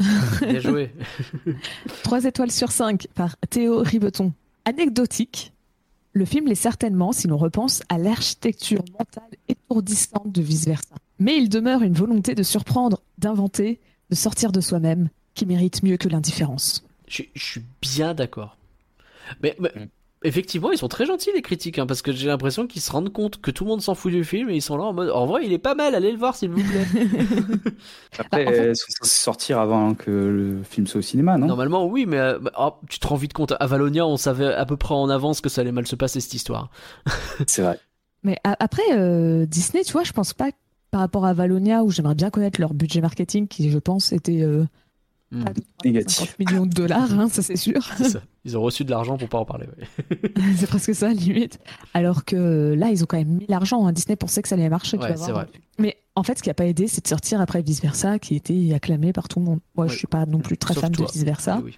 bien 0.42 0.60
joué. 0.60 0.94
3 2.04 2.26
étoiles 2.26 2.52
sur 2.52 2.72
5 2.72 3.08
par 3.16 3.36
Théo 3.50 3.80
Ribeton. 3.80 4.32
Anecdotique, 4.72 5.52
le 6.14 6.24
film 6.24 6.48
l'est 6.48 6.56
certainement 6.56 7.12
si 7.12 7.28
l'on 7.28 7.36
repense 7.36 7.84
à 7.90 7.98
l'architecture 7.98 8.82
mentale 8.98 9.38
étourdissante 9.50 10.32
de 10.32 10.42
vice-versa. 10.42 10.96
Mais 11.20 11.36
il 11.36 11.50
demeure 11.50 11.84
une 11.84 11.92
volonté 11.94 12.36
de 12.36 12.44
surprendre, 12.44 13.02
d'inventer, 13.18 13.82
de 14.10 14.16
sortir 14.16 14.54
de 14.54 14.62
soi-même, 14.62 15.10
qui 15.34 15.46
mérite 15.46 15.84
mieux 15.84 15.98
que 15.98 16.08
l'indifférence. 16.08 16.86
Je, 17.06 17.24
je 17.34 17.44
suis 17.44 17.64
bien 17.82 18.14
d'accord. 18.14 18.56
Mais, 19.44 19.58
mais, 19.60 19.72
Mm. 19.76 19.88
Effectivement, 20.24 20.72
ils 20.72 20.78
sont 20.78 20.88
très 20.88 21.06
gentils 21.06 21.32
les 21.34 21.42
critiques, 21.42 21.80
hein, 21.80 21.86
parce 21.86 22.02
que 22.02 22.12
j'ai 22.12 22.28
l'impression 22.28 22.68
qu'ils 22.68 22.82
se 22.82 22.92
rendent 22.92 23.12
compte 23.12 23.42
que 23.42 23.52
tout 23.52 23.64
le 23.64 23.70
monde 23.72 23.82
s'en 23.82 23.96
fout 23.96 24.12
du 24.12 24.24
film 24.24 24.50
et 24.50 24.56
ils 24.56 24.62
sont 24.62 24.78
là 24.78 24.84
en 24.84 24.94
mode 24.94 25.10
en 25.10 25.26
vrai, 25.26 25.46
il 25.46 25.54
est 25.54 25.58
pas 25.58 25.76
mal, 25.76 25.96
allez 25.96 26.12
le 26.12 26.18
voir 26.18 26.36
s'il 26.36 26.50
vous 26.52 26.62
plaît. 26.62 26.86
Après, 28.20 28.46
Ah, 28.46 28.50
en 28.50 28.54
fait- 28.54 28.76
censées 28.76 28.98
sortir 29.16 29.60
avant 29.60 29.94
que 29.96 30.12
le 30.12 30.64
film 30.64 30.88
soit 30.88 31.00
au 31.00 31.02
cinéma, 31.02 31.38
non? 31.38 31.48
Normalement, 31.48 31.86
oui, 31.86 32.06
mais 32.06 32.18
euh, 32.20 32.40
bah, 32.40 32.52
oh, 32.60 32.74
tu 32.90 33.00
te 33.00 33.08
rends 33.08 33.16
vite 33.16 33.34
compte. 33.34 33.54
À 33.60 33.68
Valonia, 33.68 34.06
on 34.06 34.18
savait 34.18 34.54
à 34.54 34.66
peu 34.66 34.78
près 34.78 34.94
en 34.94 35.10
avance 35.10 35.42
que 35.42 35.50
ça 35.50 35.62
allait 35.62 35.72
mal 35.72 35.88
se 35.88 35.96
passer 35.96 36.20
cette 36.20 36.34
histoire. 36.34 36.70
C'est 37.48 37.62
vrai. 37.64 37.80
Mais 38.24 38.38
après, 38.44 38.84
euh, 38.94 39.46
Disney, 39.48 39.84
tu 39.84 39.94
vois, 39.94 40.04
je 40.04 40.12
pense 40.12 40.34
pas 40.34 40.50
par 40.92 41.02
rapport 41.02 41.26
à 41.26 41.34
Valonia, 41.34 41.84
où 41.84 41.90
j'aimerais 41.90 42.16
bien 42.16 42.30
connaître 42.30 42.60
leur 42.60 42.74
budget 42.74 43.02
marketing, 43.02 43.48
qui 43.48 43.72
je 43.72 43.80
pense 43.80 44.12
était 44.12 44.42
euh, 44.44 44.66
Hmm. 45.32 45.44
pas 45.46 45.54
de 45.54 45.62
Négatif. 45.86 46.18
50 46.30 46.40
millions 46.40 46.66
de 46.66 46.74
dollars, 46.74 47.18
hein, 47.18 47.30
ça 47.30 47.42
c'est 47.42 47.56
sûr. 47.56 47.82
Ça. 47.84 48.22
Ils 48.44 48.58
ont 48.58 48.62
reçu 48.62 48.84
de 48.84 48.90
l'argent 48.92 49.18
pour 49.18 49.30
pas 49.30 49.38
en 49.40 49.46
parler. 49.46 49.66
ouais. 49.68 50.18
c'est 50.58 50.68
presque 50.68 50.94
ça, 50.94 51.14
limite. 51.14 51.60
Alors 51.94 52.26
que 52.26 52.74
là, 52.78 52.90
ils 52.90 53.02
ont 53.04 53.06
quand 53.06 53.18
même 53.18 53.30
mis 53.38 53.46
l'argent. 53.48 53.86
hein. 53.88 53.94
Disney 53.94 54.16
pensait 54.18 54.42
que 54.42 54.48
ça 54.50 54.56
allait 54.56 54.68
marcher. 54.70 54.98
tu 54.98 55.04
Ouais, 55.04 55.12
vas 55.12 55.18
c'est 55.18 55.32
voir. 55.32 55.46
vrai. 55.46 55.54
Mais 55.80 55.98
en 56.16 56.24
fait, 56.24 56.38
ce 56.38 56.44
qui 56.44 56.50
a 56.50 56.54
pas 56.54 56.66
aidé, 56.66 56.88
c'est 56.88 57.02
de 57.04 57.08
sortir 57.08 57.40
après 57.40 57.62
Vice 57.62 57.82
Versa, 57.82 58.20
qui 58.20 58.36
était 58.36 58.74
acclamé 58.74 59.14
par 59.14 59.28
tout 59.30 59.40
le 59.40 59.46
monde. 59.46 59.60
Moi, 59.76 59.88
je 59.88 59.94
Oui. 59.94 59.98
suis 60.00 60.08
pas 60.08 60.26
non 60.26 60.40
plus 60.40 60.58
très 60.58 60.74
Sauf 60.74 60.82
fan 60.84 60.92
toi. 60.92 61.06
de 61.08 61.12
Vice 61.14 61.24
Versa, 61.24 61.62
Oui. 61.64 61.78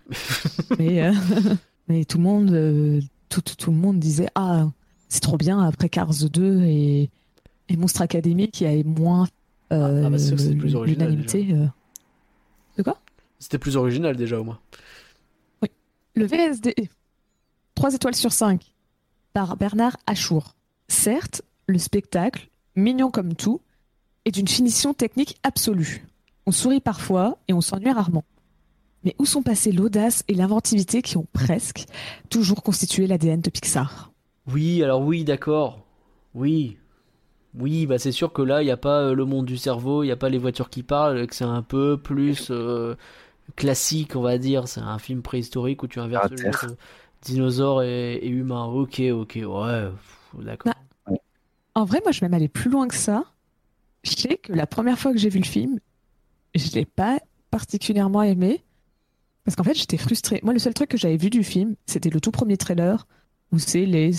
mais, 0.80 1.04
euh, 1.04 1.14
mais 1.88 2.06
tout 2.06 2.18
le 2.18 2.24
monde, 2.24 2.50
euh, 2.52 3.02
tout, 3.30 3.42
tout, 3.42 3.56
tout 3.56 3.72
le 3.72 3.78
monde 3.78 4.00
disait 4.00 4.28
ah 4.36 4.68
c'est 5.10 5.22
trop 5.22 5.38
bien 5.38 5.60
après 5.62 5.90
Cars 5.90 6.10
2 6.32 6.64
et, 6.64 7.10
et 7.70 7.78
Monstre 7.78 8.02
Academy 8.02 8.50
qui 8.50 8.66
a 8.66 8.72
moins 8.84 9.28
euh, 9.72 10.06
Ah, 10.06 10.10
bah, 10.10 10.18
original, 10.76 10.86
l'unanimité. 10.86 11.48
euh. 11.52 11.68
De 12.78 12.84
quoi? 12.84 12.98
C'était 13.44 13.58
plus 13.58 13.76
original 13.76 14.16
déjà 14.16 14.40
au 14.40 14.46
moins. 14.46 14.60
Le 16.16 16.26
VSD, 16.26 16.74
3 17.76 17.94
étoiles 17.94 18.16
sur 18.16 18.32
5, 18.32 18.74
par 19.34 19.58
Bernard 19.58 19.98
Achour. 20.08 20.56
Certes, 20.88 21.42
le 21.68 21.78
spectacle, 21.78 22.48
mignon 22.78 23.12
comme 23.12 23.36
tout, 23.36 23.60
est 24.24 24.32
d'une 24.32 24.48
finition 24.48 24.94
technique 24.94 25.36
absolue. 25.44 26.08
On 26.46 26.54
sourit 26.54 26.80
parfois 26.80 27.38
et 27.50 27.54
on 27.54 27.60
s'ennuie 27.60 27.92
rarement. 27.92 28.24
Mais 29.04 29.14
où 29.20 29.26
sont 29.26 29.44
passées 29.44 29.74
l'audace 29.74 30.24
et 30.30 30.36
l'inventivité 30.36 31.02
qui 31.02 31.18
ont 31.18 31.28
presque 31.34 31.84
toujours 32.30 32.64
constitué 32.64 33.08
l'ADN 33.08 33.42
de 33.42 33.50
Pixar? 33.50 34.14
Oui, 34.48 34.82
alors 34.82 35.02
oui, 35.02 35.26
d'accord. 35.26 35.86
Oui. 36.34 36.78
Oui, 37.60 37.88
bah 37.88 38.00
c'est 38.00 38.14
sûr 38.14 38.32
que 38.32 38.42
là, 38.42 38.62
il 38.62 38.66
n'y 38.66 38.72
a 38.72 38.78
pas 38.78 39.02
euh, 39.02 39.14
le 39.14 39.26
monde 39.26 39.46
du 39.46 39.58
cerveau, 39.58 40.04
il 40.04 40.08
n'y 40.08 40.14
a 40.14 40.18
pas 40.18 40.30
les 40.30 40.38
voitures 40.38 40.70
qui 40.70 40.82
parlent, 40.82 41.28
que 41.28 41.36
c'est 41.36 41.44
un 41.44 41.62
peu 41.62 41.98
plus 41.98 42.48
euh, 42.50 42.96
classique, 43.56 44.16
on 44.16 44.22
va 44.22 44.38
dire. 44.38 44.68
C'est 44.68 44.82
un 44.82 45.00
film 45.00 45.22
préhistorique 45.22 45.84
où 45.84 45.88
tu 45.88 46.00
inverses 46.00 46.26
À 46.26 46.30
le 46.30 46.36
de 46.36 46.78
dinosaures 47.22 47.84
et, 47.84 48.16
et 48.16 48.28
humains. 48.30 48.66
Ok, 48.66 49.00
ok, 49.12 49.40
ouais, 49.46 49.90
d'accord. 50.44 50.74
Bah, 51.08 51.14
En 51.76 51.86
vrai, 51.86 52.00
moi, 52.04 52.12
je 52.12 52.20
vais 52.22 52.28
même 52.28 52.34
aller 52.36 52.48
plus 52.50 52.70
loin 52.70 52.88
que 52.88 52.96
ça. 52.96 53.26
Je 54.04 54.12
sais 54.12 54.38
que 54.38 54.52
la 54.54 54.68
première 54.68 55.00
fois 55.00 55.12
que 55.14 55.18
j'ai 55.18 55.30
vu 55.30 55.40
le 55.40 55.46
film, 55.46 55.80
je 56.56 56.72
l'ai 56.74 56.86
pas 56.86 57.20
particulièrement 57.52 58.22
aimé. 58.24 58.64
Parce 59.46 59.56
qu'en 59.56 59.64
fait, 59.64 59.74
j'étais 59.76 59.98
frustrée. 59.98 60.40
Moi, 60.44 60.54
le 60.54 60.60
seul 60.60 60.74
truc 60.74 60.90
que 60.90 60.98
j'avais 60.98 61.18
vu 61.18 61.30
du 61.30 61.44
film, 61.44 61.76
c'était 61.86 62.10
le 62.10 62.22
tout 62.22 62.32
premier 62.32 62.58
trailer, 62.58 63.08
où 63.52 63.60
c'est 63.60 63.86
les 63.86 64.12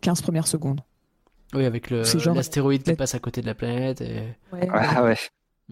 15 0.00 0.22
premières 0.22 0.46
secondes. 0.48 0.80
Oui, 1.54 1.64
avec 1.64 1.90
le- 1.90 2.02
l'astéroïde 2.34 2.82
qui 2.82 2.90
la- 2.90 2.96
passe 2.96 3.14
à 3.14 3.18
côté 3.20 3.40
de 3.42 3.46
la 3.46 3.54
planète. 3.54 4.00
Et... 4.00 4.22
Ouais, 4.52 4.68
Ah 4.72 5.02
ouais. 5.04 5.16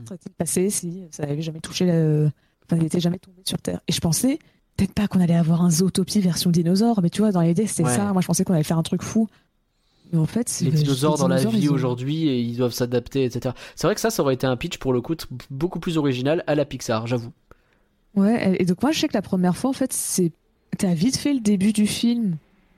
serait-il 0.07 0.33
passé 0.33 0.71
si 0.71 1.09
ça 1.11 1.27
n'avait 1.27 1.43
jamais 1.43 1.61
touché 1.61 1.87
le... 1.87 2.31
Enfin, 2.69 2.77
il 2.77 2.83
n'était 2.83 3.01
jamais 3.01 3.19
tombé 3.19 3.41
sur 3.45 3.59
Terre. 3.59 3.81
Et 3.89 3.93
je 3.93 4.01
pensais, 4.01 4.39
peut-être 4.77 4.93
pas 4.93 5.09
qu'on 5.09 5.21
allait 5.21 5.35
avoir 5.37 5.63
un 5.63 5.71
Zootopie 5.71 6.21
version 6.21 6.51
dinosaure, 6.51 7.01
mais 7.03 7.11
tu 7.11 7.23
vois, 7.23 7.33
dans 7.33 7.41
l'idée, 7.41 7.67
c'était 7.67 7.85
Ouais. 7.85 7.97
ça. 7.97 8.13
Moi, 8.13 8.21
je 8.23 8.27
pensais 8.27 8.45
qu'on 8.45 8.53
allait 8.55 8.63
faire 8.63 8.79
un 8.79 8.83
truc 8.83 9.03
fou. 9.03 9.29
Mais 10.13 10.19
en 10.19 10.27
fait, 10.27 10.49
c'est- 10.49 10.65
les 10.65 10.71
dinosaures 10.71 11.19
dans 11.19 11.29
la 11.29 11.37
vie 11.45 11.69
ont- 11.69 11.73
aujourd'hui 11.73 12.29
et 12.29 12.41
ils 12.41 12.57
doivent 12.57 12.73
s'adapter, 12.73 13.25
etc. 13.25 13.55
C'est 13.77 13.87
vrai 13.87 13.95
que 13.95 14.01
ça, 14.01 14.11
ça 14.11 14.23
aurait 14.23 14.35
été 14.35 14.47
un 14.47 14.57
pitch 14.57 14.79
pour 14.79 14.93
le 14.93 15.01
coup 15.03 15.15
beaucoup 15.51 15.81
plus 15.81 15.99
original 15.99 16.45
à 16.47 16.55
la 16.55 16.65
Pixar, 16.65 17.07
j'avoue. 17.07 17.33
Ouais, 18.15 18.57
et 18.61 18.65
donc 18.65 18.83
moi 18.83 18.91
je 18.91 19.01
sais 19.01 19.09
que 19.09 19.13
la 19.15 19.23
première 19.23 19.57
fois, 19.57 19.69
en 19.71 19.75
fait, 19.75 19.93
c'est. 19.93 20.33
T'as 20.79 20.95
vite 20.95 21.17
fait 21.19 21.33
le 21.35 21.41
début 21.41 21.73
du 21.73 21.87
film. 21.87 22.37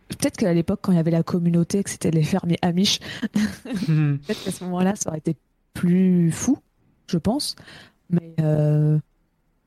Peut-être 0.09 0.37
qu'à 0.37 0.53
l'époque, 0.53 0.81
quand 0.83 0.91
il 0.93 0.97
y 0.97 0.99
avait 0.99 1.11
la 1.13 1.23
communauté, 1.23 1.83
que 1.85 1.91
c'était 1.91 2.11
les 2.11 2.25
fermiers 2.25 2.59
Amish, 2.63 2.99
peut-être 3.87 4.45
qu'à 4.45 4.51
ce 4.51 4.65
moment-là, 4.65 4.95
ça 4.97 5.11
aurait 5.11 5.19
été 5.19 5.37
plus 5.73 6.31
fou, 6.33 6.59
je 7.07 7.17
pense. 7.19 7.55
Mais 8.11 8.35
euh, 8.41 8.99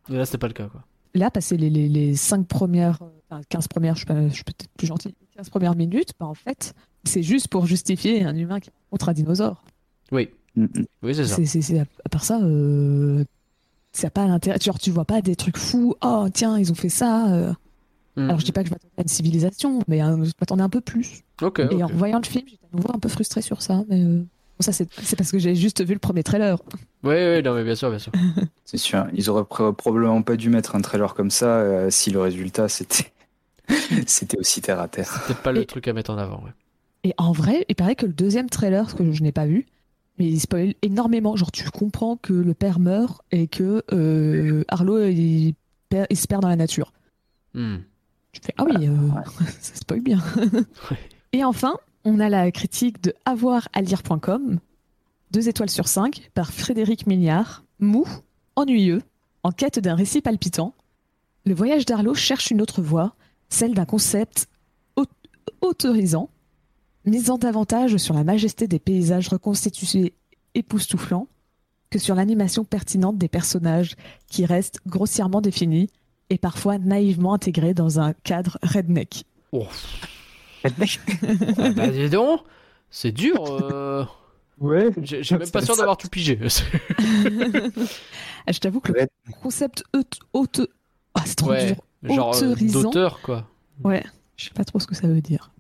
Mais 0.10 0.18
là, 0.18 0.26
c'était 0.26 0.38
pas 0.38 0.48
le 0.48 0.54
cas, 0.54 0.68
quoi. 0.68 0.84
là, 1.16 1.30
passer 1.32 1.58
les, 1.58 1.70
les, 1.70 1.88
les 1.90 2.16
5 2.16 2.48
premières, 2.48 3.00
enfin 3.30 3.42
15 3.50 3.68
premières, 3.68 3.94
je 3.96 4.00
suis, 4.00 4.06
pas- 4.06 4.28
je 4.28 4.34
suis 4.34 4.44
peut-être 4.44 4.68
plus 4.78 4.88
gentil, 4.88 5.16
15 5.36 5.50
premières 5.50 5.76
minutes, 5.76 6.12
bah, 6.20 6.26
en 6.26 6.34
fait, 6.34 6.74
c'est 7.04 7.24
juste 7.24 7.48
pour 7.48 7.66
justifier 7.66 8.24
un 8.24 8.36
humain 8.36 8.60
qui 8.60 8.70
rencontre 8.90 9.10
un 9.10 9.14
dinosaure. 9.14 9.64
Oui, 10.12 10.30
Mm, 10.56 10.68
oui, 11.02 11.16
c'est 11.16 11.26
ça. 11.26 11.36
C'est, 11.38 11.46
c'est, 11.48 11.62
c'est- 11.64 11.80
à 11.80 12.10
part 12.12 12.24
ça, 12.24 12.40
euh, 12.44 13.24
ça 13.92 14.06
n'a 14.06 14.12
pas 14.12 14.28
l'intérêt. 14.28 14.60
Genre, 14.62 14.78
tu 14.78 14.92
vois 14.92 15.04
pas 15.06 15.20
des 15.24 15.36
trucs 15.36 15.58
fous. 15.58 15.96
Oh, 16.04 16.28
tiens, 16.32 16.60
ils 16.60 16.72
ont 16.72 16.76
fait 16.76 16.90
ça. 16.90 17.34
euh. 17.34 17.54
Mm. 18.18 18.22
Alors, 18.30 18.40
je 18.40 18.46
dis 18.46 18.52
pas 18.52 18.62
que 18.62 18.70
je 18.70 18.74
m'attendais 18.74 18.94
à 18.98 19.02
une 19.02 19.08
civilisation, 19.08 19.80
mais 19.88 20.04
euh, 20.04 20.24
je 20.24 20.32
m'attendais 20.40 20.62
un 20.62 20.70
peu 20.70 20.80
plus. 20.82 21.24
Ok, 21.42 21.60
Et 21.72 21.84
en 21.84 21.88
voyant 21.88 22.20
le 22.20 22.28
film, 22.28 22.44
j'étais 22.48 22.66
à 22.72 22.76
nouveau 22.78 22.90
un 22.94 23.00
peu 23.00 23.10
frustrée 23.10 23.42
sur 23.42 23.64
ça. 23.64 23.84
Mais 23.90 24.04
euh, 24.04 24.24
ça, 24.64 24.72
c'est, 24.72 24.88
parce 25.16 25.32
que 25.32 25.38
j'ai 25.40 25.54
juste 25.56 25.84
vu 25.86 25.94
le 25.94 26.00
premier 26.00 26.24
trailer. 26.24 26.58
Oui, 27.04 27.14
oui, 27.16 27.44
non, 27.44 27.54
mais 27.54 27.64
bien 27.64 27.76
sûr, 27.76 27.90
bien 27.90 28.00
sûr. 28.00 28.12
C'est 28.66 28.78
sûr. 28.78 29.06
Ils 29.14 29.30
auraient 29.30 29.44
pr- 29.44 29.74
probablement 29.76 30.22
pas 30.24 30.36
dû 30.36 30.50
mettre 30.50 30.76
un 30.76 30.82
trailer 30.82 31.14
comme 31.14 31.30
ça 31.30 31.46
euh, 31.60 31.90
si 31.92 32.10
le 32.10 32.20
résultat 32.20 32.68
c'était 32.70 33.12
c'était 34.08 34.38
aussi 34.40 34.62
terre 34.62 34.80
à 34.80 34.88
terre. 34.88 35.24
Peut-être 35.28 35.42
pas 35.42 35.52
le 35.52 35.62
Et- 35.62 35.66
truc 35.66 35.88
à 35.88 35.94
mettre 35.94 36.12
en 36.12 36.18
avant, 36.18 36.38
ouais. 36.44 36.52
Et 37.04 37.14
en 37.18 37.32
vrai, 37.34 37.66
il 37.70 37.76
paraît 37.76 37.96
que 37.96 38.06
le 38.06 38.14
deuxième 38.14 38.50
trailer, 38.50 38.90
ce 38.90 38.96
que 38.96 39.12
je 39.12 39.22
n'ai 39.24 39.34
pas 39.34 39.46
vu, 39.46 39.66
mais 40.18 40.26
il 40.26 40.40
spoil 40.40 40.74
énormément. 40.82 41.36
Genre, 41.36 41.52
tu 41.52 41.70
comprends 41.70 42.16
que 42.16 42.32
le 42.34 42.54
père 42.54 42.80
meurt 42.80 43.22
et 43.32 43.48
que 43.48 43.84
euh, 43.92 44.64
Arlo, 44.70 45.04
il, 45.06 45.54
perd- 45.90 46.08
il 46.10 46.18
se 46.18 46.28
perd 46.28 46.42
dans 46.42 46.48
la 46.50 46.56
nature. 46.56 46.94
Hmm. 47.54 47.78
Je 48.32 48.40
fais, 48.42 48.54
ah 48.58 48.64
oui, 48.64 48.88
euh, 48.88 48.96
ça 49.60 49.76
spoil 49.76 50.00
bien. 50.00 50.20
Ouais. 50.90 50.98
Et 51.34 51.44
enfin, 51.44 51.76
on 52.06 52.20
a 52.20 52.30
la 52.30 52.52
critique 52.52 53.02
de 53.02 53.14
avoiralire.com, 53.26 54.60
2 55.32 55.50
étoiles 55.50 55.70
sur 55.70 55.88
5, 55.88 56.30
par 56.34 56.52
Frédéric 56.52 57.08
Mignard, 57.08 57.64
mou, 57.80 58.06
ennuyeux, 58.56 59.02
en 59.44 59.52
quête 59.52 59.80
d'un 59.80 59.96
récit 59.96 60.22
palpitant. 60.22 60.74
Le 61.46 61.54
voyage 61.54 61.86
d'Arlo 61.86 62.14
cherche 62.14 62.52
une 62.52 62.62
autre 62.62 62.82
voie, 62.82 63.16
celle 63.50 63.74
d'un 63.74 63.86
concept 63.86 64.48
au- 64.96 65.06
autorisant, 65.62 66.30
misant 67.06 67.38
davantage 67.38 67.98
sur 67.98 68.14
la 68.14 68.24
majesté 68.24 68.68
des 68.68 68.80
paysages 68.80 69.28
reconstitués 69.28 70.14
époustouflants 70.56 71.28
que 71.90 72.00
sur 72.00 72.16
l'animation 72.16 72.64
pertinente 72.64 73.18
des 73.18 73.28
personnages 73.28 73.96
qui 74.28 74.46
restent 74.46 74.80
grossièrement 74.88 75.42
définis 75.42 75.90
et 76.30 76.38
parfois 76.38 76.78
naïvement 76.78 77.34
intégrés 77.34 77.74
dans 77.74 78.00
un 78.00 78.14
cadre 78.14 78.58
redneck. 78.64 79.26
Ah 81.58 81.70
bah, 81.72 81.88
dis 81.88 82.10
donc, 82.10 82.42
c'est 82.90 83.12
dur. 83.12 83.44
euh, 83.50 84.06
Ouais. 84.60 84.90
J'ai 85.02 85.38
même 85.38 85.50
pas 85.50 85.62
sûr 85.62 85.76
d'avoir 85.76 85.98
tout 85.98 86.08
pigé. 86.10 86.40
Ah, 88.46 88.52
je 88.52 88.60
t'avoue 88.60 88.82
que 88.82 88.92
le 88.92 89.08
concept 89.42 89.84
haute, 89.94 90.20
haute... 90.34 90.62
Ah, 91.16 91.22
c'est 91.26 91.36
trop 91.36 91.52
Ouais, 91.52 91.76
dur. 92.02 92.16
Genre 92.16 92.36
euh, 92.36 92.52
Autorisant. 92.52 92.82
d'auteur, 92.82 93.22
quoi. 93.22 93.48
Ouais, 93.84 94.04
je 94.36 94.46
sais 94.46 94.52
pas 94.52 94.66
trop 94.66 94.80
ce 94.80 94.88
que 94.88 94.96
ça 94.96 95.08
veut 95.08 95.22
dire. 95.22 95.52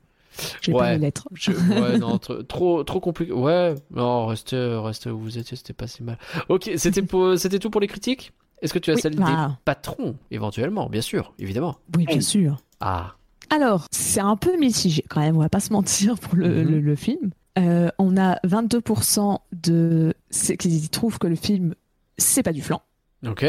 J'ai 0.61 0.73
pas 0.73 0.79
Ouais. 0.79 0.91
les 0.93 0.97
lettres. 0.97 1.29
Je- 1.33 1.51
ouais, 1.53 1.97
non, 1.97 2.17
tr- 2.17 2.45
trop, 2.45 2.83
trop 2.83 2.99
compliqué. 2.99 3.31
Ouais, 3.31 3.75
non, 3.91 4.25
restez, 4.25 4.57
restez 4.83 5.09
où 5.11 5.17
vous 5.19 5.37
étiez, 5.37 5.55
c'était 5.55 5.71
pas 5.73 5.87
si 5.87 6.03
mal. 6.03 6.17
Ok, 6.49 6.71
c'était 6.75 7.03
pour, 7.03 7.37
c'était 7.37 7.59
tout 7.59 7.69
pour 7.69 7.79
les 7.79 7.87
critiques? 7.87 8.33
Est-ce 8.61 8.73
que 8.73 8.79
tu 8.79 8.91
as 8.91 8.95
Oui, 8.95 9.01
celle 9.01 9.15
bah. 9.15 9.25
des 9.49 9.53
patrons, 9.63 10.17
éventuellement, 10.31 10.89
bien 10.89 11.01
sûr, 11.01 11.33
évidemment. 11.39 11.77
Oui, 11.95 12.05
bien 12.05 12.19
sûr. 12.21 12.57
Ah, 12.81 13.15
Alors, 13.53 13.87
c'est 13.91 14.19
un 14.19 14.35
peu 14.35 14.57
mitigé 14.57 15.03
quand 15.09 15.19
même, 15.21 15.35
on 15.37 15.41
va 15.41 15.49
pas 15.49 15.59
se 15.59 15.71
mentir 15.71 16.17
pour 16.19 16.35
le, 16.35 16.63
Mhm. 16.63 16.71
le- 16.71 16.79
le 16.81 16.95
film. 16.95 17.31
Euh, 17.59 17.89
on 17.99 18.17
a 18.17 18.39
22% 18.43 19.41
de 19.51 20.13
qui 20.57 20.89
trouvent 20.89 21.19
que 21.19 21.27
le 21.27 21.35
film 21.35 21.75
c'est 22.17 22.41
pas 22.43 22.51
du 22.53 22.61
flan. 22.63 22.81
ok. 23.27 23.45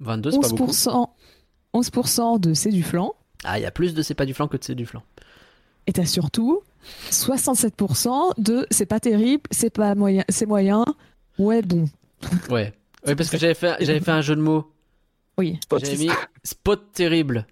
22, 0.00 0.30
c'est 0.32 0.40
pas 0.40 0.48
beaucoup. 0.48 0.64
11%, 0.72 1.10
11% 1.72 2.38
de 2.40 2.54
c'est 2.54 2.70
du 2.70 2.82
flan. 2.82 3.14
Ah, 3.44 3.58
il 3.58 3.62
y 3.62 3.66
a 3.66 3.70
plus 3.70 3.94
de 3.94 4.02
c'est 4.02 4.14
pas 4.14 4.26
du 4.26 4.34
flanc 4.34 4.48
que 4.48 4.56
de 4.56 4.64
c'est 4.64 4.74
du 4.74 4.84
flanc. 4.84 5.02
Et 5.86 5.92
t'as 5.92 6.06
surtout 6.06 6.62
67% 7.10 8.32
de 8.38 8.66
c'est 8.72 8.86
pas 8.86 8.98
terrible, 9.00 9.42
c'est 9.52 9.70
pas 9.70 9.94
moyen, 9.94 10.24
c'est 10.28 10.46
moyen. 10.46 10.84
Ouais, 11.38 11.62
bon. 11.62 11.84
Ouais. 12.50 12.72
Oui, 13.06 13.14
parce 13.14 13.30
que 13.30 13.38
j'avais 13.38 13.54
fait, 13.54 13.76
j'avais 13.80 14.00
fait 14.00 14.10
un 14.10 14.22
jeu 14.22 14.34
de 14.34 14.40
mots. 14.40 14.72
Oui. 15.38 15.58
J'avais 15.70 15.96
mis 15.96 16.10
spot 16.42 16.92
terrible. 16.92 17.46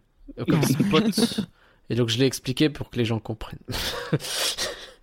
Comme 0.48 0.62
spot. 0.64 1.40
Et 1.90 1.94
donc 1.96 2.08
je 2.08 2.18
l'ai 2.18 2.26
expliqué 2.26 2.68
pour 2.70 2.90
que 2.90 2.96
les 2.96 3.04
gens 3.04 3.18
comprennent. 3.18 3.58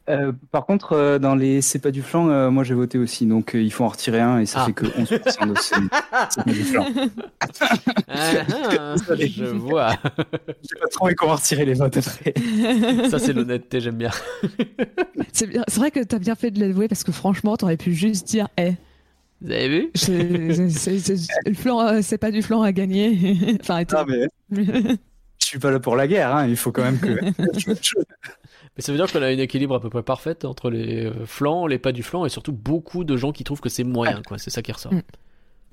Euh, 0.10 0.32
par 0.52 0.66
contre, 0.66 0.94
euh, 0.94 1.20
dans 1.20 1.36
les 1.36 1.62
C'est 1.62 1.78
pas 1.78 1.92
du 1.92 2.02
flan, 2.02 2.28
euh, 2.28 2.50
moi 2.50 2.64
j'ai 2.64 2.74
voté 2.74 2.98
aussi, 2.98 3.28
donc 3.28 3.54
euh, 3.56 3.62
il 3.62 3.72
faut 3.72 3.84
en 3.86 3.88
retirer 3.88 4.20
un 4.20 4.40
et 4.40 4.48
ça 4.48 4.62
Ah. 4.64 4.66
fait 4.66 4.74
que 4.74 4.86
11% 4.88 5.46
de 5.48 5.54
C'est 5.60 5.76
c'est 6.32 6.44
pas 6.44 6.52
du 6.52 6.64
flan. 6.64 6.86
Ah, 8.08 8.32
ah, 8.80 8.96
je 8.98 9.46
vois. 9.46 9.92
J'ai 10.64 10.80
pas 10.80 10.88
trop 10.92 11.06
envie 11.06 11.14
qu'on 11.16 11.28
retirer 11.34 11.66
les 11.66 11.76
votes 11.76 11.98
après. 11.98 12.34
Ça, 13.12 13.20
c'est 13.20 13.32
l'honnêteté, 13.32 13.80
j'aime 13.80 13.96
bien. 13.98 14.10
C'est 15.34 15.46
bien- 15.48 15.64
c'est 15.68 15.80
vrai 15.80 15.92
que 15.92 16.00
t'as 16.04 16.20
bien 16.20 16.36
fait 16.36 16.50
de 16.52 16.60
l'avouer 16.60 16.88
parce 16.88 17.04
que 17.04 17.12
franchement, 17.12 17.56
t'aurais 17.56 17.78
pu 17.78 17.94
juste 17.94 18.28
dire, 18.28 18.48
eh, 18.58 18.72
Vous 19.42 19.52
avez 19.52 19.70
vu? 19.70 19.92
C'est- 19.94 20.70
c'est- 20.72 21.00
c'est- 21.00 21.28
le 21.46 21.54
flan, 21.54 21.80
euh, 21.88 22.00
c'est 22.02 22.18
pas 22.18 22.32
du 22.32 22.42
flan 22.42 22.64
à 22.64 22.72
gagner. 22.74 23.56
enfin, 23.62 23.76
arrêtez. 23.76 23.96
Non, 23.96 24.06
mais 24.08 24.98
suis 25.52 25.60
pas 25.60 25.72
là 25.72 25.80
pour 25.80 25.96
la 25.96 26.08
guerre, 26.08 26.36
hein. 26.36 26.48
il 26.48 26.56
faut 26.56 26.72
quand 26.72 26.84
même 26.84 27.00
que. 27.00 27.10
Mais 28.78 28.82
ça 28.82 28.92
veut 28.92 28.98
dire 28.98 29.12
qu'on 29.12 29.22
a 29.22 29.28
un 29.28 29.38
équilibre 29.38 29.76
à 29.76 29.82
peu 29.82 29.90
près 29.90 30.04
parfait 30.04 30.46
entre 30.46 30.70
les 30.70 31.06
euh, 31.06 31.26
flancs, 31.26 31.68
les 31.68 31.78
pas 31.78 31.92
du 31.92 32.04
flanc 32.04 32.26
et 32.26 32.30
surtout 32.30 32.54
beaucoup 32.54 33.04
de 33.04 33.18
gens 33.18 33.34
qui 33.34 33.44
trouvent 33.44 33.60
que 33.60 33.70
c'est 33.70 33.84
moyen, 33.84 34.22
quoi. 34.26 34.38
C'est 34.38 34.50
ça 34.50 34.62
qui 34.62 34.72
ressort. 34.72 34.94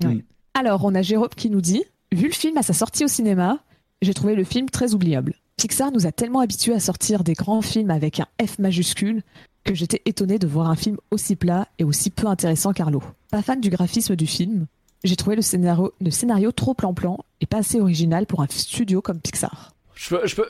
Mm. 0.03 0.19
Alors, 0.55 0.85
on 0.85 0.95
a 0.95 1.03
Jérôme 1.03 1.29
qui 1.37 1.49
nous 1.51 1.61
dit 1.61 1.85
Vu 2.13 2.27
le 2.27 2.35
film 2.35 2.57
à 2.57 2.63
sa 2.63 2.73
sortie 2.73 3.05
au 3.05 3.09
cinéma, 3.09 3.59
j'ai 4.03 4.15
trouvé 4.15 4.35
le 4.35 4.45
film 4.45 4.69
très 4.69 4.95
oubliable. 4.95 5.35
Pixar 5.57 5.93
nous 5.93 6.07
a 6.07 6.13
tellement 6.13 6.41
habitués 6.41 6.75
à 6.75 6.81
sortir 6.81 7.25
des 7.25 7.35
grands 7.35 7.63
films 7.63 7.91
avec 7.91 8.21
un 8.21 8.27
F 8.45 8.59
majuscule 8.59 9.23
que 9.65 9.75
j'étais 9.75 10.03
étonnée 10.05 10.39
de 10.39 10.47
voir 10.47 10.69
un 10.69 10.77
film 10.77 10.97
aussi 11.11 11.37
plat 11.37 11.69
et 11.79 11.85
aussi 11.85 12.11
peu 12.11 12.27
intéressant 12.27 12.73
qu'Arlo. 12.73 13.03
Pas 13.31 13.43
fan 13.43 13.61
du 13.61 13.69
graphisme 13.69 14.17
du 14.17 14.27
film, 14.27 14.67
j'ai 15.05 15.17
trouvé 15.17 15.37
le 15.37 15.43
scénario, 15.43 15.93
le 16.01 16.11
scénario 16.11 16.53
trop 16.53 16.75
plan-plan 16.75 17.19
et 17.41 17.47
pas 17.47 17.59
assez 17.59 17.81
original 17.81 18.27
pour 18.27 18.41
un 18.43 18.47
studio 18.51 19.01
comme 19.01 19.21
Pixar. 19.21 19.75
Je 19.95 20.09
peux, 20.17 20.27
je 20.27 20.37
peux. 20.37 20.49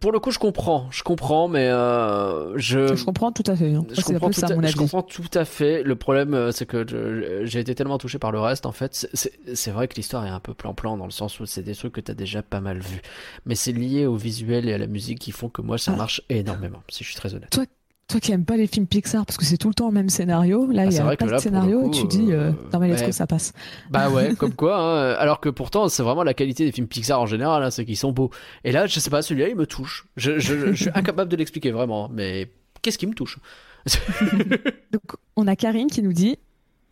Pour 0.00 0.12
le 0.12 0.20
coup, 0.20 0.30
je 0.30 0.38
comprends, 0.38 0.86
je 0.92 1.02
comprends, 1.02 1.48
mais 1.48 1.66
euh, 1.66 2.56
je. 2.56 2.94
Je 2.94 3.04
comprends 3.04 3.32
tout 3.32 3.42
à 3.46 3.56
fait. 3.56 3.74
hein. 3.74 3.84
Je 3.90 4.00
comprends, 4.02 4.28
tout 4.30 4.38
ça, 4.38 4.46
à, 4.46 4.54
mon 4.54 4.60
je 4.62 4.66
avis. 4.68 4.74
comprends 4.76 5.02
tout 5.02 5.24
à 5.34 5.44
fait. 5.44 5.82
Le 5.82 5.96
problème, 5.96 6.32
euh, 6.32 6.52
c'est 6.52 6.64
que 6.64 6.86
je- 6.88 7.44
j'ai 7.44 7.58
été 7.58 7.74
tellement 7.74 7.98
touché 7.98 8.20
par 8.20 8.30
le 8.30 8.38
reste, 8.38 8.66
en 8.66 8.72
fait. 8.72 9.08
C'est- 9.14 9.70
vrai 9.72 9.88
que 9.88 9.96
l'histoire 9.96 10.24
est 10.26 10.30
un 10.30 10.38
peu 10.38 10.54
plan-plan 10.54 10.96
dans 10.96 11.06
le 11.06 11.10
sens 11.10 11.40
où 11.40 11.46
c'est 11.46 11.62
des 11.64 11.74
trucs 11.74 11.92
que 11.94 12.00
t'as 12.00 12.14
déjà 12.14 12.40
pas 12.40 12.60
mal 12.60 12.78
vu. 12.78 13.02
Mais 13.46 13.56
c'est 13.56 13.72
lié 13.72 14.06
au 14.06 14.14
visuel 14.14 14.68
et 14.68 14.72
à 14.74 14.78
la 14.78 14.86
musique 14.86 15.18
qui 15.18 15.32
font 15.32 15.48
que 15.48 15.60
moi, 15.60 15.76
ça 15.76 15.90
Ah. 15.94 15.96
marche 15.96 16.22
énormément, 16.28 16.82
si 16.88 17.02
je 17.02 17.08
suis 17.08 17.16
très 17.16 17.34
honnête. 17.34 17.50
Toi 17.50 17.64
qui 18.18 18.32
aimes 18.32 18.44
pas 18.44 18.56
les 18.56 18.66
films 18.66 18.86
Pixar 18.86 19.24
parce 19.24 19.36
que 19.36 19.44
c'est 19.44 19.56
tout 19.58 19.68
le 19.68 19.74
temps 19.74 19.86
le 19.88 19.94
même 19.94 20.08
scénario, 20.08 20.66
là 20.72 20.82
Ah, 20.82 20.86
il 20.86 20.92
y 20.92 20.98
a 20.98 21.04
pas 21.04 21.16
de 21.16 21.24
là, 21.26 21.36
pour 21.36 21.40
scénario 21.42 21.80
le 21.80 21.86
et 21.86 21.90
coup, 21.90 21.94
tu 21.94 22.06
dis 22.08 22.32
euh, 22.32 22.48
euh, 22.48 22.52
non 22.72 22.78
mais 22.80 22.88
let's 22.88 23.02
go 23.04 23.12
ça 23.12 23.26
passe. 23.26 23.52
Bah 23.90 24.10
ouais, 24.10 24.34
comme 24.38 24.54
quoi. 24.54 24.76
hein. 24.78 25.12
Alors 25.18 25.38
que 25.40 25.48
pourtant, 25.48 25.88
c'est 25.88 26.02
vraiment 26.02 26.24
la 26.24 26.34
qualité 26.34 26.64
des 26.64 26.72
films 26.72 26.88
Pixar 26.88 27.20
en 27.20 27.26
général, 27.26 27.62
hein, 27.62 27.70
c'est 27.70 27.84
qu'ils 27.84 27.96
sont 27.96 28.12
beaux. 28.12 28.30
Et 28.64 28.72
là, 28.72 28.86
je 28.86 28.98
sais 28.98 29.10
pas, 29.10 29.22
celui-là, 29.22 29.48
il 29.48 29.56
me 29.56 29.66
touche. 29.66 30.06
Je, 30.16 30.38
je- 30.38 30.72
je 30.72 30.82
suis 30.82 30.90
incapable 30.94 31.30
de 31.30 31.36
l'expliquer 31.36 31.70
vraiment, 31.70 32.08
mais 32.12 32.50
qu'est-ce 32.82 32.98
qui 32.98 33.06
me 33.06 33.14
touche 33.14 33.38
Donc, 34.92 35.02
on 35.36 35.46
a 35.46 35.56
Karine 35.56 35.88
qui 35.88 36.02
nous 36.02 36.12
dit 36.12 36.36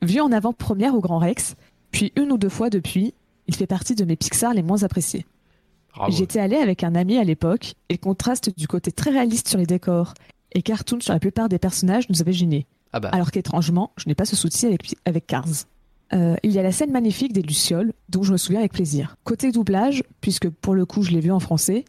Vu 0.03 0.21
en 0.21 0.31
avant-première 0.33 0.95
au 0.95 1.01
Grand 1.01 1.19
Rex, 1.19 1.57
puis 1.91 2.13
une 2.17 2.31
ou 2.33 2.39
deux 2.39 2.49
fois 2.49 2.71
depuis, 2.71 3.15
il 3.47 3.55
fait 3.57 3.67
partie 3.67 3.95
de 3.95 4.05
mes 4.05 4.17
Pixar 4.17 4.55
les 4.55 4.63
moins 4.63 4.83
appréciés. 4.85 5.27
J'étais 6.11 6.39
allée 6.39 6.57
avec 6.59 6.85
un 6.85 6.95
ami 6.95 7.19
à 7.19 7.25
l'époque, 7.25 7.75
et 7.89 7.95
le 7.95 7.99
contraste 7.99 8.57
du 8.57 8.69
côté 8.69 8.93
très 8.93 9.11
réaliste 9.11 9.49
sur 9.49 9.59
les 9.59 9.67
décors 9.67 10.15
et 10.53 10.63
cartoon 10.63 11.01
sur 11.01 11.13
la 11.13 11.21
plupart 11.21 11.49
des 11.49 11.59
personnages 11.59 12.09
nous 12.09 12.21
avait 12.21 12.33
gênés. 12.33 12.67
Ah 12.93 13.01
bah. 13.01 13.11
Alors 13.13 13.31
qu'étrangement, 13.31 13.93
je 13.97 14.09
n'ai 14.09 14.15
pas 14.15 14.25
ce 14.25 14.37
souci 14.37 14.67
avec, 14.67 14.95
avec 15.05 15.27
Cars. 15.27 15.67
Euh, 16.15 16.37
il 16.43 16.53
y 16.53 16.59
a 16.59 16.63
la 16.63 16.73
scène 16.73 16.91
magnifique 16.91 17.33
des 17.33 17.43
Lucioles, 17.43 17.93
dont 18.09 18.23
je 18.23 18.33
me 18.33 18.39
souviens 18.39 18.61
avec 18.61 18.73
plaisir. 18.73 19.17
Côté 19.25 19.53
doublage, 19.53 20.03
puisque 20.21 20.49
pour 20.49 20.75
le 20.75 20.87
coup 20.87 21.03
je 21.03 21.11
l'ai 21.11 21.21
vu 21.21 21.31
en 21.31 21.41
français, 21.41 21.85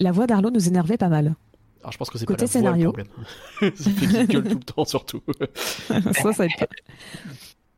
la 0.00 0.10
voix 0.12 0.26
d'Arlo 0.26 0.50
nous 0.50 0.66
énervait 0.66 0.96
pas 0.96 1.08
mal. 1.08 1.36
Alors 1.80 1.92
je 1.92 1.98
pense 1.98 2.10
que 2.10 2.18
c'est 2.18 2.26
Côté 2.26 2.46
pas 2.46 2.60
la 2.60 2.72
voix 2.72 2.72
scénario. 2.72 2.92
le 2.96 3.04
problème. 3.04 4.26
gueule 4.26 4.48
tout 4.48 4.58
le 4.58 4.64
temps, 4.64 4.84
surtout. 4.84 5.22
ça, 5.88 6.32
ça 6.32 6.46
pas. 6.58 6.66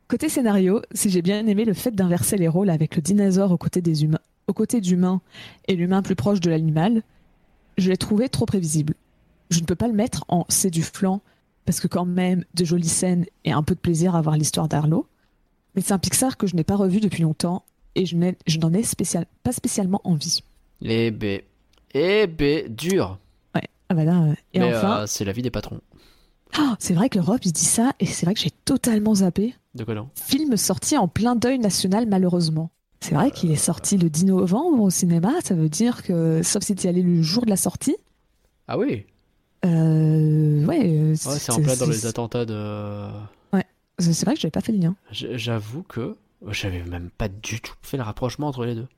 Côté 0.08 0.28
scénario, 0.28 0.82
si 0.92 1.10
j'ai 1.10 1.22
bien 1.22 1.46
aimé 1.46 1.64
le 1.64 1.74
fait 1.74 1.90
d'inverser 1.90 2.36
les 2.36 2.48
rôles 2.48 2.70
avec 2.70 2.96
le 2.96 3.02
dinosaure 3.02 3.52
aux 3.52 3.58
côtés 3.58 3.80
des 3.82 4.04
humains, 4.04 4.20
aux 4.46 4.52
côtés 4.52 4.80
d'humains 4.80 5.20
et 5.68 5.76
l'humain 5.76 6.02
plus 6.02 6.16
proche 6.16 6.40
de 6.40 6.50
l'animal, 6.50 7.02
je 7.78 7.90
l'ai 7.90 7.96
trouvé 7.96 8.28
trop 8.28 8.46
prévisible. 8.46 8.94
Je 9.52 9.60
ne 9.60 9.66
peux 9.66 9.74
pas 9.74 9.86
le 9.86 9.92
mettre 9.92 10.24
en 10.28 10.44
c'est 10.48 10.70
du 10.70 10.82
flan 10.82 11.20
parce 11.64 11.78
que 11.78 11.86
quand 11.86 12.04
même 12.04 12.44
de 12.54 12.64
jolies 12.64 12.88
scènes 12.88 13.26
et 13.44 13.52
un 13.52 13.62
peu 13.62 13.74
de 13.74 13.80
plaisir 13.80 14.16
à 14.16 14.22
voir 14.22 14.36
l'histoire 14.36 14.66
d'Arlo. 14.68 15.06
Mais 15.74 15.82
c'est 15.82 15.92
un 15.92 15.98
Pixar 15.98 16.36
que 16.36 16.46
je 16.46 16.56
n'ai 16.56 16.64
pas 16.64 16.76
revu 16.76 17.00
depuis 17.00 17.22
longtemps 17.22 17.64
et 17.94 18.06
je 18.06 18.16
n'en 18.16 18.72
ai 18.72 18.82
spécial, 18.82 19.26
pas 19.42 19.52
spécialement 19.52 20.00
envie. 20.04 20.42
Les 20.80 21.10
B. 21.10 21.24
Eh 21.94 22.26
B, 22.26 22.68
dur. 22.68 23.18
Ah 23.54 23.94
bah 23.94 24.04
là, 24.04 24.22
euh, 24.22 24.34
et 24.54 24.58
Mais 24.58 24.74
enfin, 24.74 25.00
euh, 25.00 25.06
c'est 25.06 25.26
la 25.26 25.32
vie 25.32 25.42
des 25.42 25.50
patrons. 25.50 25.82
oh, 26.58 26.72
c'est 26.78 26.94
vrai 26.94 27.10
que 27.10 27.18
Rob 27.18 27.40
il 27.44 27.52
dit 27.52 27.64
ça 27.64 27.92
et 28.00 28.06
c'est 28.06 28.24
vrai 28.24 28.32
que 28.32 28.40
j'ai 28.40 28.50
totalement 28.50 29.16
zappé. 29.16 29.54
De 29.74 29.84
quoi 29.84 29.94
non 29.94 30.08
Film 30.14 30.56
sorti 30.56 30.96
en 30.96 31.08
plein 31.08 31.36
deuil 31.36 31.58
national, 31.58 32.06
malheureusement. 32.06 32.70
C'est 33.00 33.14
vrai 33.14 33.30
qu'il 33.30 33.50
est 33.50 33.56
sorti 33.56 33.98
le 33.98 34.08
10 34.08 34.24
novembre 34.26 34.82
au 34.84 34.88
cinéma, 34.88 35.32
ça 35.44 35.54
veut 35.54 35.68
dire 35.68 36.02
que, 36.04 36.40
sauf 36.42 36.62
si 36.62 36.74
tu 36.74 36.86
y 36.86 36.88
allé 36.88 37.02
le 37.02 37.20
jour 37.20 37.44
de 37.44 37.50
la 37.50 37.56
sortie, 37.56 37.96
Ah 38.66 38.78
oui? 38.78 39.04
Euh, 39.64 40.64
ouais, 40.66 40.80
euh, 40.84 41.10
Ouais, 41.10 41.16
c'est 41.16 41.52
en 41.52 41.60
plein 41.60 41.76
dans 41.76 41.86
les 41.86 42.06
attentats 42.06 42.44
de. 42.44 43.08
C'est 43.98 44.24
vrai 44.24 44.34
que 44.34 44.40
j'avais 44.40 44.50
pas 44.50 44.62
fait 44.62 44.72
le 44.72 44.78
lien. 44.78 44.96
J'avoue 45.12 45.82
que 45.84 46.16
j'avais 46.48 46.82
même 46.82 47.10
pas 47.16 47.28
du 47.28 47.60
tout 47.60 47.74
fait 47.82 47.96
le 47.96 48.02
rapprochement 48.02 48.48
entre 48.48 48.64
les 48.64 48.74
deux. 48.74 48.88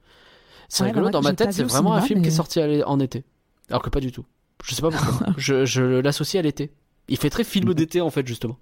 C'est 0.69 0.83
Ouais, 0.83 0.91
rigolo, 0.91 1.07
bah, 1.07 1.11
dans 1.11 1.21
ma 1.21 1.35
tête, 1.35 1.53
c'est 1.53 1.65
vraiment 1.65 1.95
un 1.95 2.01
film 2.01 2.23
qui 2.23 2.29
est 2.29 2.33
sorti 2.33 2.61
en 2.85 2.99
été. 3.01 3.25
Alors 3.69 3.83
que 3.83 3.91
pas 3.91 4.01
du 4.01 4.13
tout. 4.13 4.25
Je 4.65 4.75
sais 4.75 4.81
pas 4.83 4.91
pourquoi. 4.93 5.27
je 5.37 5.65
je 5.67 5.83
l'associe 5.83 6.39
à 6.39 6.43
l'été. 6.43 6.73
Il 7.09 7.19
fait 7.19 7.29
très 7.29 7.45
film 7.45 7.75
d'été 7.75 8.01
en 8.01 8.09
fait, 8.11 8.27
justement. 8.27 8.57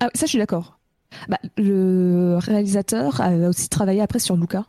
Ah, 0.00 0.08
ça, 0.14 0.24
je 0.24 0.30
suis 0.30 0.38
d'accord. 0.38 0.78
Bah, 1.28 1.38
le 1.58 2.38
réalisateur 2.38 3.20
a 3.20 3.30
aussi 3.48 3.68
travaillé 3.68 4.00
après 4.00 4.18
sur 4.18 4.36
Luca. 4.36 4.64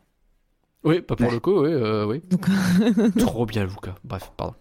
Oui, 0.84 1.00
pas 1.00 1.16
pour 1.16 1.30
le 1.30 1.40
coup, 1.40 1.62
oui, 1.62 1.70
euh, 1.72 2.06
oui. 2.06 2.22
Donc, 2.30 2.46
Trop 3.18 3.46
bien, 3.46 3.64
Luca. 3.64 3.94
Bref, 4.04 4.30
pardon. 4.36 4.54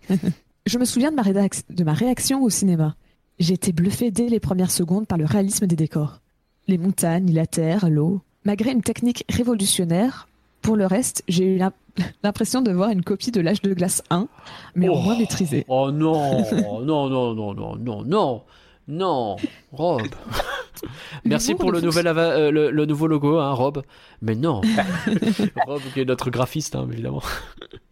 Je 0.68 0.78
me 0.78 0.86
souviens 0.86 1.12
de 1.12 1.16
ma, 1.16 1.22
rédac- 1.24 1.64
de 1.70 1.84
ma 1.84 1.94
réaction 1.94 2.44
au 2.44 2.50
cinéma. 2.50 2.96
J'ai 3.40 3.54
été 3.54 3.72
bluffée 3.72 4.12
dès 4.12 4.28
les 4.30 4.40
premières 4.40 4.72
secondes 4.72 5.08
par 5.08 5.18
le 5.18 5.26
réalisme 5.26 5.68
des 5.68 5.76
décors. 5.76 6.20
Les 6.68 6.78
montagnes, 6.78 7.32
la 7.34 7.46
terre, 7.48 7.90
l'eau. 7.90 8.22
Malgré 8.46 8.72
une 8.72 8.82
technique 8.82 9.24
révolutionnaire, 9.30 10.28
pour 10.62 10.76
le 10.76 10.86
reste, 10.86 11.24
j'ai 11.28 11.46
eu 11.46 11.58
l'im- 11.58 11.72
l'impression 12.24 12.62
de 12.62 12.72
voir 12.72 12.90
une 12.90 13.04
copie 13.04 13.32
de 13.32 13.42
l'âge 13.42 13.62
de 13.62 13.74
glace 13.74 14.02
1, 14.10 14.28
mais 14.76 14.90
Oh. 14.90 14.98
moins 14.98 15.18
maîtrisée. 15.18 15.66
Oh 15.68 15.92
non, 15.92 16.44
non, 16.84 17.10
non, 17.10 17.34
non, 17.36 17.54
non, 17.54 17.76
non, 17.78 18.04
non, 18.06 18.42
non, 18.88 19.36
Rob. 19.72 20.02
Merci 21.26 21.56
pour 21.56 21.72
le, 21.72 21.82
nouvel 21.82 22.08
euh, 22.08 22.52
le, 22.52 22.70
le 22.72 22.86
nouveau 22.86 23.08
logo, 23.08 23.38
hein, 23.40 23.52
Rob. 23.52 23.84
Mais 24.22 24.36
non. 24.36 24.62
Rob, 25.68 25.82
qui 25.94 26.02
est 26.02 26.06
notre 26.06 26.30
graphiste, 26.30 26.76
hein, 26.76 26.88
évidemment. 26.92 27.22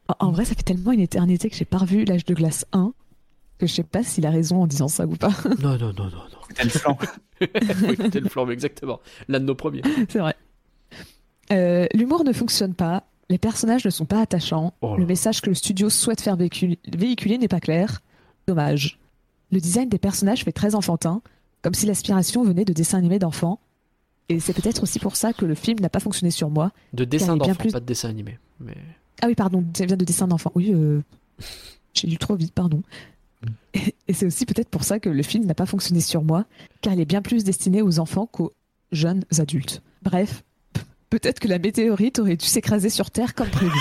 En- 0.08 0.28
En 0.28 0.32
vrai, 0.32 0.46
ça 0.46 0.56
fait 0.56 0.64
tellement 0.64 0.92
une 0.92 1.00
éternité 1.00 1.50
que 1.50 1.56
j'ai 1.56 1.66
pas 1.66 1.78
revu 1.80 2.06
l'âge 2.06 2.26
de 2.26 2.34
glace 2.34 2.66
1 2.74 2.94
que 3.58 3.68
je 3.68 3.74
sais 3.74 3.84
pas 3.84 4.04
s'il 4.04 4.26
a 4.26 4.32
raison 4.32 4.62
en 4.64 4.68
disant 4.68 4.88
ça 4.90 5.06
ou 5.06 5.16
pas. 5.16 5.30
Non, 5.62 5.78
non, 5.78 5.94
non, 5.94 6.06
non, 6.06 6.10
non. 6.12 6.40
C'était 6.50 6.64
le 6.66 6.70
flan. 6.70 6.98
oui, 7.42 7.96
c'était 7.98 8.20
le 8.20 8.30
flambe, 8.30 8.52
exactement. 8.52 9.00
L'un 9.30 9.40
de 9.40 9.46
nos 9.46 9.56
premiers. 9.56 9.82
C'est 10.10 10.20
vrai. 10.20 10.36
Euh, 11.52 11.86
L'humour 11.94 12.24
ne 12.24 12.34
fonctionne 12.34 12.74
pas, 12.74 13.04
les 13.30 13.38
personnages 13.38 13.86
ne 13.86 13.90
sont 13.90 14.06
pas 14.06 14.22
attachants, 14.22 14.74
Oh 14.82 14.96
le 14.98 15.06
message 15.06 15.42
que 15.42 15.50
le 15.50 15.56
studio 15.56 15.90
souhaite 15.90 16.22
faire 16.22 16.36
véhicul- 16.38 16.78
véhiculer 16.88 17.38
n'est 17.38 17.48
pas 17.48 17.60
clair. 17.60 18.02
Dommage. 18.48 19.00
Le 19.52 19.60
design 19.60 19.90
des 19.90 19.98
personnages 19.98 20.44
fait 20.44 20.52
très 20.52 20.76
enfantin, 20.76 21.22
comme 21.62 21.74
si 21.74 21.86
l'aspiration 21.86 22.44
venait 22.44 22.66
de 22.66 22.74
dessins 22.74 22.98
animés 22.98 23.20
d'enfants. 23.20 23.60
Et 24.30 24.40
c'est 24.40 24.54
peut-être 24.54 24.82
aussi 24.84 25.00
pour 25.00 25.16
ça 25.16 25.34
que 25.34 25.46
le 25.46 25.56
film 25.56 25.80
n'a 25.80 25.90
pas 25.90 26.00
fonctionné 26.00 26.32
sur 26.32 26.50
moi. 26.50 26.72
De 26.94 27.04
il 27.04 27.10
dessin 27.10 27.28
y 27.28 27.30
a 27.30 27.36
bien 27.36 27.48
d'enfant, 27.48 27.60
plus- 27.62 27.72
pas 27.72 27.80
de 27.80 27.86
dessin 27.86 28.10
animé. 28.10 28.38
Mais... 28.60 28.76
Ah 29.22 29.28
oui, 29.28 29.36
pardon, 29.36 29.64
ça 29.76 29.86
vient 29.86 29.98
de 29.98 30.06
dessins 30.06 30.28
d'enfants. 30.28 30.52
Oui, 30.56 30.72
euh, 30.74 31.02
j'ai 31.94 32.08
lu 32.08 32.18
trop 32.18 32.36
vite, 32.36 32.54
pardon. 32.54 32.82
Et, 33.74 34.14
c'est 34.14 34.26
aussi 34.26 34.46
peut-être 34.46 34.70
pour 34.70 34.84
ça 34.84 35.00
que 35.00 35.10
le 35.10 35.22
film 35.24 35.46
n'a 35.46 35.54
pas 35.54 35.66
fonctionné 35.66 36.02
sur 36.02 36.24
moi, 36.24 36.46
car 36.82 36.94
il 36.94 37.00
est 37.00 37.06
bien 37.06 37.22
plus 37.22 37.44
destiné 37.44 37.82
aux 37.82 38.00
enfants 38.00 38.26
qu'aux 38.26 38.54
jeunes 38.92 39.24
adultes. 39.38 39.82
Bref, 40.02 40.44
peut-être 41.10 41.40
que 41.40 41.48
la 41.48 41.60
météorite 41.60 42.20
aurait 42.20 42.38
dû 42.38 42.46
s'écraser 42.46 42.90
sur 42.90 43.12
Terre 43.12 43.36
comme 43.36 43.50
prévu. 43.50 43.78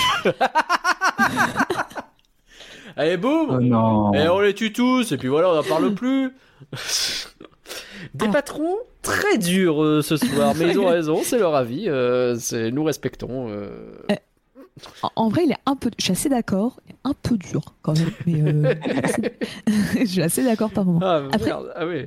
Allez, 2.96 3.16
boum 3.18 3.48
Oh 3.50 3.60
non. 3.60 4.12
Et 4.14 4.28
on 4.28 4.40
les 4.40 4.54
tue 4.54 4.72
tous, 4.72 5.12
et 5.12 5.16
puis 5.16 5.28
voilà, 5.28 5.50
on 5.50 5.54
n'en 5.56 5.62
parle 5.62 5.94
plus. 5.94 6.30
Des 8.14 8.24
Alors- 8.24 8.34
patrons 8.34 8.76
très 9.02 9.38
durs 9.38 9.82
euh, 9.82 10.02
ce 10.02 10.16
soir, 10.16 10.54
mais 10.58 10.70
ils 10.70 10.78
ont 10.78 10.86
raison, 10.86 11.22
c'est 11.24 11.38
leur 11.38 11.54
avis, 11.54 11.84
euh, 11.88 12.36
nous 12.72 12.84
respectons. 12.84 13.48
euh. 13.48 13.96
En, 15.14 15.28
vrai, 15.28 15.44
il 15.44 15.52
est 15.52 15.56
un 15.66 15.76
peu, 15.76 15.90
je 15.98 16.04
suis 16.04 16.12
assez 16.12 16.28
d'accord, 16.28 16.80
un 17.04 17.14
peu 17.14 17.36
dur 17.38 17.74
quand 17.82 17.96
même, 17.96 18.10
mais 18.26 18.40
euh, 18.42 18.74
assez- 19.02 19.32
je 20.00 20.04
suis 20.04 20.22
assez 20.22 20.44
d'accord 20.44 20.70
par 20.72 20.84
moment. 20.84 21.00
Ah, 21.02 21.22
Après- 21.32 21.46
merde, 21.46 21.72
ah 21.76 21.86
oui. 21.86 22.06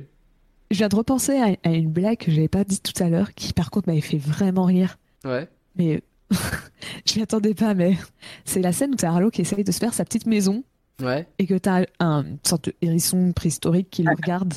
Je 0.70 0.76
viens 0.76 0.88
de 0.88 0.96
repenser 0.96 1.38
à, 1.38 1.56
à 1.66 1.72
une 1.72 1.90
blague 1.90 2.18
que 2.18 2.30
j'avais 2.30 2.48
pas 2.48 2.64
dit 2.64 2.80
tout 2.80 3.02
à 3.02 3.08
l'heure, 3.08 3.32
qui 3.34 3.54
par 3.54 3.70
contre 3.70 3.88
m'avait 3.88 4.02
fait 4.02 4.18
vraiment 4.18 4.64
rire. 4.64 4.98
Ouais. 5.24 5.48
Mais 5.76 6.02
je 7.06 7.16
m'y 7.16 7.22
attendais 7.22 7.54
pas, 7.54 7.72
mais 7.72 7.96
c'est 8.44 8.60
la 8.60 8.72
scène 8.72 8.92
où 8.92 8.96
t'as 8.96 9.08
Arlo 9.08 9.30
qui 9.30 9.40
essaye 9.40 9.64
de 9.64 9.72
se 9.72 9.78
faire 9.78 9.94
sa 9.94 10.04
petite 10.04 10.26
maison 10.26 10.62
Ouais. 11.00 11.28
et 11.38 11.46
que 11.46 11.54
t'as 11.54 11.84
un 12.00 12.24
une 12.24 12.38
sorte 12.42 12.64
de 12.66 12.74
hérisson 12.82 13.32
préhistorique 13.32 13.88
qui 13.88 14.02
le 14.02 14.10
regarde 14.16 14.54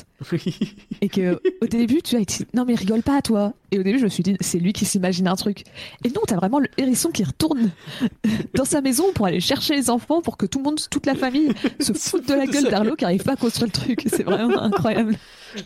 et 1.00 1.08
que 1.08 1.40
au 1.62 1.66
début 1.66 2.02
tu 2.02 2.16
as 2.16 2.18
été 2.18 2.44
non 2.52 2.64
mais 2.64 2.74
rigole 2.74 3.02
pas 3.02 3.22
toi 3.22 3.52
et 3.70 3.78
au 3.78 3.84
début 3.84 4.00
je 4.00 4.04
me 4.04 4.08
suis 4.08 4.24
dit 4.24 4.36
c'est 4.40 4.58
lui 4.58 4.72
qui 4.72 4.84
s'imagine 4.84 5.28
un 5.28 5.36
truc 5.36 5.62
et 6.04 6.08
non 6.08 6.20
t'as 6.26 6.34
vraiment 6.34 6.58
le 6.58 6.66
hérisson 6.78 7.10
qui 7.10 7.22
retourne 7.22 7.70
dans 8.56 8.64
sa 8.64 8.80
maison 8.80 9.12
pour 9.14 9.26
aller 9.26 9.38
chercher 9.38 9.76
les 9.76 9.88
enfants 9.88 10.20
pour 10.20 10.36
que 10.36 10.46
tout 10.46 10.58
le 10.58 10.64
monde 10.64 10.80
toute 10.90 11.06
la 11.06 11.14
famille 11.14 11.52
se 11.78 11.92
foute 11.94 12.26
de 12.28 12.34
la 12.34 12.46
gueule 12.46 12.64
d'Arlo 12.68 12.96
qui 12.96 13.04
arrive 13.04 13.22
pas 13.22 13.34
à 13.34 13.36
construire 13.36 13.66
le 13.68 13.72
truc 13.72 14.02
c'est 14.08 14.24
vraiment 14.24 14.60
incroyable 14.62 15.14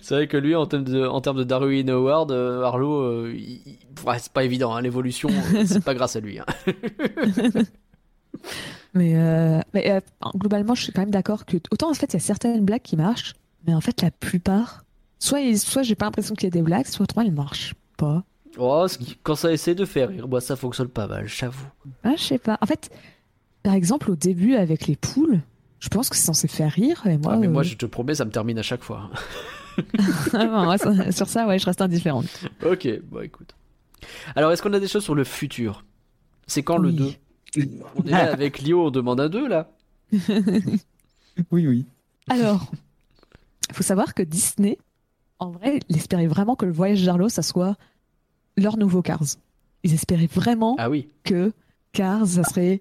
C'est 0.03 0.15
vrai 0.15 0.27
que 0.29 0.37
lui, 0.37 0.55
en 0.57 0.67
termes 0.67 0.85
de, 0.85 1.07
en 1.07 1.21
termes 1.21 1.39
de 1.39 1.45
Darwin 1.45 1.89
Award, 1.91 2.33
euh, 2.33 2.63
Arlo, 2.65 3.01
euh, 3.03 3.33
il- 3.35 3.61
il- 3.65 3.79
ouais, 4.05 4.19
c'est 4.19 4.33
pas 4.33 4.43
évident. 4.45 4.75
hein, 4.75 4.81
L'évolution, 4.83 5.29
euh, 5.55 5.63
c'est 5.65 5.85
pas 5.85 5.95
grâce 5.95 6.17
à 6.17 6.21
lui. 6.21 6.41
hein. 6.41 6.45
mais, 8.97 9.13
euh, 9.15 9.61
mais, 9.75 9.91
euh, 9.91 10.01
globalement 10.37 10.75
je 10.75 10.83
suis 10.83 10.93
quand 10.93 11.03
même 11.03 11.11
d'accord 11.11 11.45
que 11.47 11.57
autant 11.71 11.91
en 11.91 11.95
fait 11.95 12.07
il 12.13 12.15
y 12.15 12.17
a 12.17 12.21
certaines 12.21 12.65
blagues 12.65 12.83
qui 12.83 12.97
marchent 12.97 13.35
mais 13.67 13.75
en 13.75 13.81
fait 13.81 14.03
la 14.03 14.11
plupart 14.11 14.85
soit 15.19 15.41
ils- 15.41 15.59
soit 15.59 15.83
j'ai 15.83 15.95
pas 15.95 16.07
l'impression 16.07 16.35
qu'il 16.35 16.45
y 16.45 16.49
a 16.49 16.51
des 16.51 16.63
blagues 16.63 16.87
soit 16.87 17.05
autrement 17.05 17.25
elles 17.27 17.33
marchent 17.33 17.75
pas 17.97 18.25
Oh, 18.59 18.87
quand 19.23 19.35
ça 19.37 19.53
essaie 19.53 19.75
de 19.75 19.85
faire 19.85 20.09
rire, 20.09 20.27
moi, 20.27 20.41
ça 20.41 20.57
fonctionne 20.57 20.89
pas 20.89 21.07
mal, 21.07 21.29
j'avoue. 21.29 21.67
Ah, 22.05 22.15
je 22.17 22.23
sais 22.23 22.39
pas. 22.39 22.57
En 22.63 22.65
fait, 22.67 22.89
par 23.63 23.75
exemple, 23.75 24.11
au 24.11 24.17
début, 24.17 24.55
avec 24.55 24.87
les 24.87 24.97
poules, 24.97 25.41
je 25.79 25.89
pense 25.91 26.09
que 26.09 26.17
c'est 26.17 26.25
censé 26.25 26.49
faire 26.49 26.73
rire. 26.73 27.03
Et 27.07 27.19
moi, 27.19 27.33
Ah, 27.35 27.37
mais 27.37 27.49
moi, 27.49 27.61
euh, 27.61 27.65
je 27.67 27.75
te 27.77 27.85
promets, 27.85 28.15
ça 28.15 28.25
me 28.25 28.31
termine 28.31 28.59
à 28.59 28.63
chaque 28.63 28.83
fois. 28.83 29.11
ah, 30.33 30.47
bon, 30.47 30.65
moi, 30.65 30.79
ça- 30.79 31.13
sur 31.13 31.29
ça, 31.29 31.47
ouais, 31.47 31.59
je 31.59 31.67
reste 31.67 31.83
indifférente. 31.83 32.29
ok, 32.65 32.89
bon, 33.03 33.21
écoute. 33.21 33.55
Alors, 34.35 34.51
est-ce 34.53 34.63
qu'on 34.63 34.73
a 34.73 34.81
des 34.81 34.89
choses 34.89 35.05
sur 35.05 35.15
le 35.15 35.25
futur? 35.25 35.85
C'est 36.47 36.63
quand 36.63 36.79
le 36.79 36.89
Oui. 36.89 36.97
2 36.97 37.13
On 37.57 38.03
est 38.07 38.11
là 38.11 38.33
avec 38.33 38.61
Lio, 38.61 38.87
on 38.87 38.91
demande 38.91 39.21
un 39.21 39.29
2 39.29 39.49
là 39.49 39.71
Oui, 41.51 41.67
oui. 41.67 41.85
Alors, 42.29 42.71
il 43.69 43.75
faut 43.75 43.83
savoir 43.83 44.15
que 44.15 44.23
Disney, 44.23 44.79
en 45.39 45.51
vrai, 45.51 45.81
il 45.89 45.97
espérait 45.97 46.27
vraiment 46.27 46.57
que 46.57 46.65
le 46.67 46.73
voyage 46.73 47.05
d'Arlo, 47.05 47.29
ça 47.29 47.43
soit 47.43 47.77
leur 48.57 48.77
nouveau 48.79 49.03
Cars. 49.03 49.23
Ils 49.85 49.95
espéraient 49.95 50.29
vraiment 50.33 50.77
Ah 50.79 50.89
oui. 50.91 51.09
que 51.25 51.53
Cars, 51.93 52.27
ça 52.27 52.45
serait. 52.45 52.81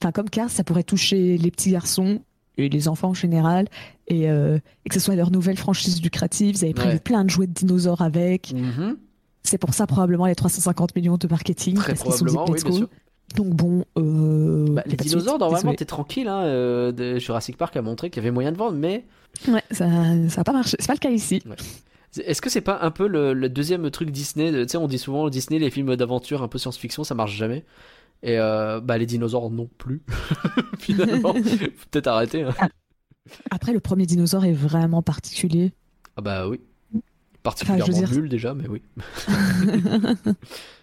Enfin, 0.00 0.12
comme 0.12 0.30
Cars, 0.30 0.50
ça 0.50 0.62
pourrait 0.64 0.82
toucher 0.84 1.36
les 1.38 1.50
petits 1.50 1.70
garçons 1.70 2.20
et 2.58 2.68
les 2.68 2.88
enfants 2.88 3.08
en 3.10 3.14
général, 3.14 3.68
et, 4.08 4.30
euh, 4.30 4.58
et 4.84 4.88
que 4.88 4.94
ce 4.94 5.00
soit 5.00 5.14
leur 5.16 5.30
nouvelle 5.30 5.58
franchise 5.58 6.00
lucrative. 6.02 6.56
Ils 6.56 6.64
avaient 6.64 6.74
prévu 6.74 6.92
Ouais. 6.94 7.00
plein 7.00 7.24
de 7.24 7.30
jouets 7.30 7.46
de 7.46 7.52
dinosaures 7.52 8.00
avec. 8.02 8.52
Mhm. 8.54 8.96
C'est 9.42 9.58
pour 9.58 9.74
ça 9.74 9.86
probablement 9.86 10.26
les 10.26 10.34
350 10.34 10.94
millions 10.96 11.16
de 11.18 11.28
marketing. 11.28 11.74
Très 11.74 11.94
parce 11.94 12.02
qu'ils 12.02 12.12
sont 12.12 12.24
dit, 12.24 12.34
probablement, 12.34 12.76
oui, 12.80 12.86
Donc 13.34 13.48
bon, 13.48 13.84
euh, 13.98 14.66
Bah, 14.70 14.82
les 14.86 14.96
dinosaures, 14.96 15.38
normalement, 15.38 15.74
t'es 15.74 15.84
tranquille. 15.84 16.28
Hein, 16.28 16.42
euh, 16.44 16.92
de- 16.92 17.18
Jurassic 17.18 17.56
Park 17.56 17.76
a 17.76 17.82
montré 17.82 18.08
qu'il 18.10 18.22
y 18.22 18.24
avait 18.26 18.32
moyen 18.32 18.52
de 18.52 18.56
vendre, 18.56 18.76
mais 18.76 19.04
Ouais, 19.48 19.62
ça, 19.70 19.86
ça 20.28 20.40
a 20.40 20.44
pas 20.44 20.52
marché. 20.52 20.76
C'est 20.80 20.86
pas 20.86 20.94
le 20.94 20.98
cas 20.98 21.10
ici. 21.10 21.42
est-ce 22.24 22.40
que 22.40 22.48
c'est 22.48 22.60
pas 22.62 22.78
un 22.82 22.90
peu 22.90 23.06
le, 23.08 23.34
le 23.34 23.48
deuxième 23.48 23.90
truc 23.90 24.10
Disney 24.10 24.50
Tu 24.52 24.68
sais, 24.70 24.76
on 24.78 24.86
dit 24.86 24.98
souvent 24.98 25.28
Disney, 25.28 25.58
les 25.58 25.70
films 25.70 25.96
d'aventure 25.96 26.42
un 26.42 26.48
peu 26.48 26.56
science-fiction, 26.58 27.04
ça 27.04 27.14
marche 27.14 27.34
jamais. 27.34 27.64
Et 28.22 28.38
euh, 28.38 28.80
bah, 28.80 28.96
les 28.96 29.04
dinosaures 29.06 29.50
non 29.50 29.68
plus. 29.76 30.02
Finalement, 30.78 31.34
faut 31.34 31.40
peut-être 31.90 32.06
arrêter. 32.06 32.42
hein. 32.44 32.54
Après, 33.50 33.72
le 33.72 33.80
premier 33.80 34.06
dinosaure 34.06 34.44
est 34.44 34.52
vraiment 34.52 35.02
particulier. 35.02 35.72
Ah 36.16 36.22
bah 36.22 36.48
oui. 36.48 36.60
Particulièrement 37.42 37.92
Enfin, 37.92 38.06
dire- 38.06 38.10
nul 38.18 38.28
déjà, 38.28 38.54
mais 38.54 38.68
oui. 38.68 38.80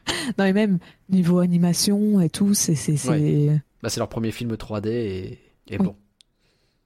Non, 0.38 0.46
et 0.46 0.54
même 0.54 0.80
niveau 1.10 1.40
animation 1.40 2.20
et 2.22 2.30
tout, 2.30 2.54
c'est. 2.54 2.76
c'est, 2.76 2.98
c'est... 2.98 3.62
Bah, 3.84 3.90
leur 3.98 4.08
premier 4.10 4.32
film 4.32 4.54
3D 4.54 4.88
et, 4.88 5.40
et 5.68 5.78
Oui. 5.78 5.86
bon. 5.86 5.96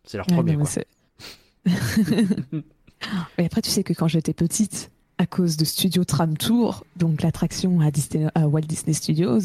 C'est 0.04 0.18
leur 0.18 0.28
Ouais, 0.30 0.36
premier 0.36 0.54
non, 0.54 0.60
mais 0.60 0.64
quoi. 0.66 0.72
c'est- 0.72 0.88
Et 3.38 3.46
après, 3.46 3.62
tu 3.62 3.70
sais 3.70 3.84
que 3.84 3.94
quand 3.94 4.08
j'étais 4.08 4.34
petite, 4.34 4.90
à 5.20 5.26
cause 5.26 5.58
de 5.58 5.66
Studio 5.66 6.04
Tram 6.04 6.38
Tour, 6.38 6.86
donc 6.96 7.22
l'attraction 7.22 7.80
à, 7.82 7.92
Disney- 7.92 8.30
à 8.36 8.48
Walt 8.48 8.62
Disney 8.62 8.94
Studios, 8.94 9.40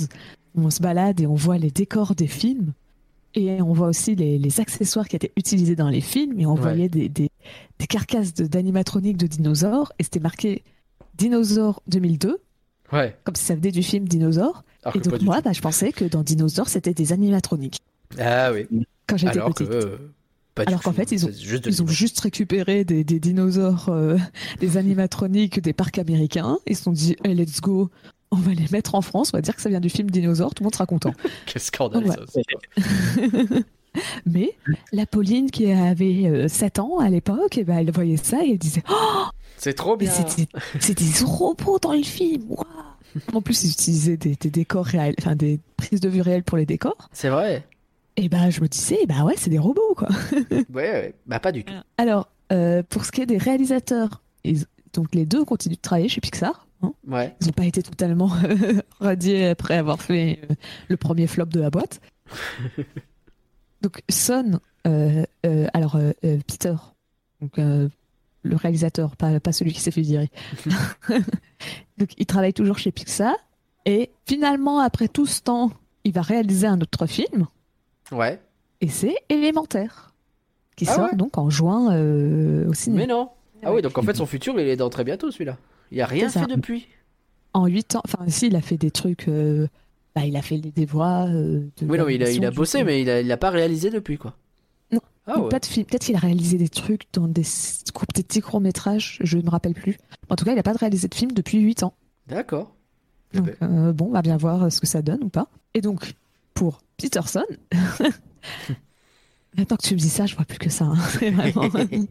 on 0.54 0.70
se 0.70 0.80
balade 0.82 1.20
et 1.20 1.26
on 1.26 1.34
voit 1.34 1.58
les 1.58 1.70
décors 1.70 2.14
des 2.14 2.26
films. 2.26 2.72
Et 3.34 3.62
on 3.62 3.72
voit 3.72 3.88
aussi 3.88 4.14
les, 4.14 4.38
les 4.38 4.60
accessoires 4.60 5.08
qui 5.08 5.16
étaient 5.16 5.32
utilisés 5.36 5.74
dans 5.76 5.88
les 5.88 6.02
films. 6.02 6.38
Et 6.40 6.46
on 6.46 6.54
Ouais. 6.54 6.60
voyait 6.60 6.88
des, 6.90 7.08
des, 7.08 7.30
des 7.78 7.86
carcasses 7.86 8.34
de- 8.34 8.46
d'animatroniques 8.46 9.16
de, 9.16 9.26
dinosaures. 9.26 9.92
Et 9.98 10.02
c'était 10.04 10.20
marqué 10.20 10.62
Dinosaure 11.16 11.82
2002, 11.88 12.38
Ouais. 12.92 13.16
comme 13.24 13.34
si 13.36 13.44
ça 13.44 13.54
venait 13.54 13.70
du 13.72 13.82
film 13.82 14.06
Dinosaure. 14.06 14.64
Alors 14.84 14.96
Et 14.96 15.00
donc 15.00 15.20
moi, 15.22 15.40
bah, 15.40 15.52
je 15.52 15.60
pensais 15.60 15.92
que 15.92 16.04
dans 16.04 16.22
Dinosaure, 16.22 16.68
c'était 16.68 16.94
des 16.94 17.12
animatroniques 17.12 17.78
Ah 18.18 18.50
oui. 18.52 18.66
quand 19.06 19.16
j'étais 19.16 19.32
Alors 19.32 19.54
que. 19.54 19.64
petite. 19.64 19.72
euh, 19.84 19.96
pas 20.54 20.64
Alors 20.66 20.82
qu'en 20.82 20.92
fait, 20.92 21.10
ils 21.12 21.24
ont- 21.24 21.30
juste 21.32 21.64
de 21.64 21.70
Ils 21.70 21.80
ont 21.80 21.84
l'image. 21.86 21.96
juste 21.96 22.20
récupéré 22.20 22.84
des, 22.84 23.04
des 23.04 23.18
dinosaures, 23.20 23.86
euh, 23.88 24.18
des 24.60 24.76
animatroniques 24.76 25.60
des 25.60 25.72
parcs 25.72 25.98
américains. 25.98 26.58
Ils 26.66 26.76
se 26.76 26.82
sont 26.82 26.92
dit, 26.92 27.16
hey, 27.24 27.34
let's 27.34 27.60
go, 27.62 27.88
on 28.30 28.36
va 28.36 28.52
les 28.52 28.66
mettre 28.70 28.94
en 28.94 29.00
France, 29.00 29.30
on 29.32 29.38
va 29.38 29.40
dire 29.42 29.56
que 29.56 29.62
ça 29.62 29.70
vient 29.70 29.80
du 29.80 29.88
film 29.88 30.10
Dinosaure, 30.10 30.54
tout 30.54 30.62
le 30.62 30.66
monde 30.66 30.74
sera 30.74 30.84
content. 30.86 31.14
Quel 31.46 31.62
scandale 31.62 32.06
ça. 32.06 32.40
Mais 34.26 34.50
la 34.92 35.04
Pauline 35.06 35.50
qui 35.50 35.70
avait 35.70 36.26
euh, 36.26 36.48
7 36.48 36.78
ans 36.78 36.98
à 36.98 37.10
l'époque, 37.10 37.58
eh 37.58 37.64
ben, 37.64 37.76
elle 37.78 37.90
voyait 37.90 38.16
ça 38.16 38.42
et 38.44 38.52
elle 38.52 38.58
disait, 38.58 38.82
oh, 38.90 39.24
C'est 39.62 39.74
trop 39.74 39.96
bien. 39.96 40.10
c'était 40.10 40.48
c'était 40.80 41.04
des 41.04 41.24
robots 41.24 41.78
dans 41.78 41.92
le 41.92 42.02
film, 42.02 42.42
En 43.32 43.40
plus, 43.42 43.62
ils 43.64 43.70
utilisaient 43.70 44.16
des, 44.16 44.34
des 44.34 44.50
décors 44.50 44.84
réels, 44.86 45.14
enfin 45.20 45.36
des 45.36 45.60
prises 45.76 46.00
de 46.00 46.08
vue 46.08 46.20
réelles 46.20 46.42
pour 46.42 46.58
les 46.58 46.66
décors. 46.66 47.08
C'est 47.12 47.28
vrai. 47.28 47.64
Et 48.16 48.28
ben, 48.28 48.50
je 48.50 48.60
me 48.60 48.66
disais, 48.68 49.06
bah 49.06 49.22
ouais, 49.24 49.34
c'est 49.36 49.50
des 49.50 49.58
robots, 49.60 49.94
quoi. 49.96 50.08
Ouais, 50.50 50.90
ouais. 50.90 51.14
Bah 51.26 51.38
pas 51.38 51.52
du 51.52 51.62
tout. 51.64 51.72
Alors, 51.96 52.28
euh, 52.50 52.82
pour 52.88 53.04
ce 53.04 53.12
qui 53.12 53.20
est 53.22 53.26
des 53.26 53.38
réalisateurs, 53.38 54.20
ils- 54.44 54.64
donc 54.94 55.14
les 55.14 55.24
deux 55.26 55.44
continuent 55.44 55.76
de 55.76 55.80
travailler 55.80 56.08
chez 56.08 56.20
Pixar. 56.20 56.66
hein. 56.82 56.92
Ouais. 57.06 57.34
Ils 57.40 57.46
n'ont 57.46 57.52
pas 57.52 57.64
été 57.64 57.82
totalement 57.84 58.30
radiés 59.00 59.46
après 59.46 59.76
avoir 59.76 60.02
fait 60.02 60.40
euh, 60.50 60.54
le 60.88 60.96
premier 60.96 61.26
flop 61.28 61.46
de 61.46 61.60
la 61.60 61.70
boîte. 61.70 62.00
donc 63.82 64.02
Son, 64.10 64.60
euh, 64.86 65.24
euh, 65.46 65.66
alors 65.72 65.96
euh, 65.96 66.12
euh, 66.24 66.38
Peter, 66.46 66.74
donc 67.40 67.58
euh, 67.58 67.88
le 68.42 68.56
réalisateur, 68.56 69.16
pas, 69.16 69.38
pas 69.40 69.52
celui 69.52 69.72
qui 69.72 69.80
s'est 69.80 69.90
fait 69.90 70.00
virer. 70.00 70.30
donc 71.98 72.10
il 72.18 72.26
travaille 72.26 72.52
toujours 72.52 72.78
chez 72.78 72.90
Pixar 72.92 73.34
et 73.86 74.10
finalement 74.26 74.80
après 74.80 75.08
tout 75.08 75.26
ce 75.26 75.40
temps, 75.42 75.70
il 76.04 76.12
va 76.12 76.22
réaliser 76.22 76.66
un 76.66 76.80
autre 76.80 77.06
film 77.06 77.46
Ouais. 78.10 78.40
et 78.80 78.88
c'est 78.88 79.14
Élémentaire 79.28 80.12
qui 80.76 80.86
Ah 80.88 80.94
sort 80.94 81.04
ouais 81.10 81.16
donc 81.16 81.38
en 81.38 81.50
juin 81.50 81.94
euh, 81.94 82.68
au 82.68 82.74
cinéma. 82.74 83.02
Mais 83.02 83.06
non. 83.12 83.30
Ah 83.64 83.72
oui, 83.72 83.80
donc 83.82 83.96
en 83.96 84.02
fait, 84.02 84.14
son 84.16 84.26
futur, 84.26 84.58
il 84.58 84.66
est 84.66 84.76
dans 84.76 84.90
très 84.90 85.04
bientôt 85.04 85.30
celui-là. 85.30 85.56
Il 85.92 86.00
a 86.00 86.06
rien 86.06 86.28
ça. 86.28 86.40
fait 86.40 86.46
depuis. 86.56 86.88
En 87.54 87.66
8 87.66 87.96
ans, 87.96 88.02
enfin 88.04 88.24
si, 88.28 88.48
il 88.48 88.56
a 88.56 88.60
fait 88.60 88.76
des 88.78 88.90
trucs, 88.90 89.28
euh, 89.28 89.68
bah, 90.16 90.24
il 90.24 90.36
a 90.36 90.42
fait 90.42 90.58
des 90.58 90.84
voix. 90.86 91.26
euh, 91.28 91.60
de 91.76 91.86
Oui, 91.86 91.96
non, 91.98 92.06
mais 92.06 92.16
il 92.16 92.22
a, 92.24 92.30
il 92.30 92.44
a 92.44 92.50
bossé, 92.50 92.82
mais 92.82 93.02
il 93.02 93.08
a, 93.10 93.20
il 93.20 93.30
a 93.30 93.36
pas 93.36 93.50
réalisé 93.50 93.90
depuis, 93.90 94.18
quoi. 94.18 94.34
Ah 95.26 95.38
ouais. 95.40 95.48
Peut-être 95.48 95.68
qu'il 96.00 96.16
a 96.16 96.18
réalisé 96.18 96.58
des 96.58 96.68
trucs 96.68 97.02
dans 97.12 97.28
des 97.28 97.42
petits 97.42 98.40
courts 98.40 98.60
métrages, 98.60 99.18
je 99.22 99.38
ne 99.38 99.42
me 99.42 99.50
rappelle 99.50 99.74
plus. 99.74 99.98
En 100.28 100.36
tout 100.36 100.44
cas, 100.44 100.52
il 100.52 100.56
n'a 100.56 100.62
pas 100.64 100.72
réalisé 100.72 101.06
de 101.08 101.14
film 101.14 101.30
depuis 101.32 101.58
8 101.60 101.82
ans. 101.84 101.94
D'accord. 102.26 102.74
Eh 103.32 103.38
Donc 103.38 103.46
ben, 103.60 103.86
euh, 103.88 103.92
bon, 103.92 104.06
on 104.06 104.10
va 104.12 104.22
bien 104.22 104.36
voir 104.36 104.64
euh, 104.64 104.70
ce 104.70 104.80
que 104.80 104.86
ça 104.86 105.00
donne 105.02 105.22
ou 105.22 105.28
pas. 105.28 105.48
Et 105.74 105.80
donc, 105.80 106.14
pour 106.54 106.80
Peterson, 106.96 107.44
maintenant 109.56 109.76
que 109.76 109.86
tu 109.86 109.94
me 109.94 109.98
dis 109.98 110.08
ça, 110.08 110.26
je 110.26 110.34
vois 110.34 110.44
plus 110.44 110.58
que 110.58 110.70
ça. 110.70 110.84
hein. 110.86 110.94
Vraiment- 111.20 111.68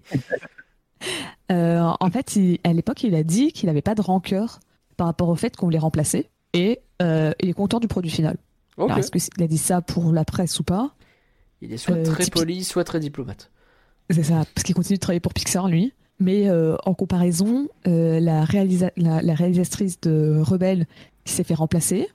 Euh, 1.51 1.81
en 1.99 2.09
fait, 2.11 2.35
il- 2.35 2.59
à 2.63 2.71
l'époque, 2.73 3.03
il 3.03 3.15
a 3.15 3.23
dit 3.23 3.51
qu'il 3.51 3.67
n'avait 3.67 3.81
pas 3.81 3.95
de 3.95 4.01
rancœur 4.01 4.59
par 4.97 5.07
rapport 5.07 5.27
au 5.29 5.35
fait 5.35 5.55
qu'on 5.57 5.67
l'ait 5.67 5.79
remplacé 5.79 6.29
et 6.53 6.79
euh, 7.01 7.31
il 7.41 7.49
est 7.49 7.53
content 7.53 7.79
du 7.79 7.87
produit 7.87 8.11
final. 8.11 8.37
Alors, 8.77 8.99
est-ce 8.99 9.11
qu'il 9.11 9.43
a 9.43 9.47
dit 9.47 9.57
ça 9.57 9.81
pour 9.81 10.11
la 10.13 10.23
presse 10.23 10.59
ou 10.59 10.63
pas? 10.63 10.93
Il 11.61 11.71
est 11.73 11.77
soit 11.77 11.95
euh, 11.95 12.03
très 12.03 12.23
typique- 12.23 12.33
poli, 12.41 12.63
soit 12.63 12.83
très 12.83 12.99
diplomate. 12.99 13.51
C'est 14.09 14.23
ça, 14.23 14.43
parce 14.53 14.63
qu'il 14.63 14.75
continue 14.75 14.97
de 14.97 15.01
travailler 15.01 15.19
pour 15.19 15.33
Pixar, 15.33 15.67
lui. 15.67 15.93
Mais 16.19 16.49
euh, 16.49 16.75
en 16.85 16.93
comparaison, 16.93 17.67
euh, 17.87 18.19
la, 18.19 18.43
réalisa- 18.45 18.91
la, 18.97 19.21
la 19.21 19.33
réalisatrice 19.33 19.99
de 20.01 20.39
Rebelle 20.41 20.85
qui 21.25 21.33
s'est 21.33 21.43
fait 21.43 21.53
remplacer 21.55 22.07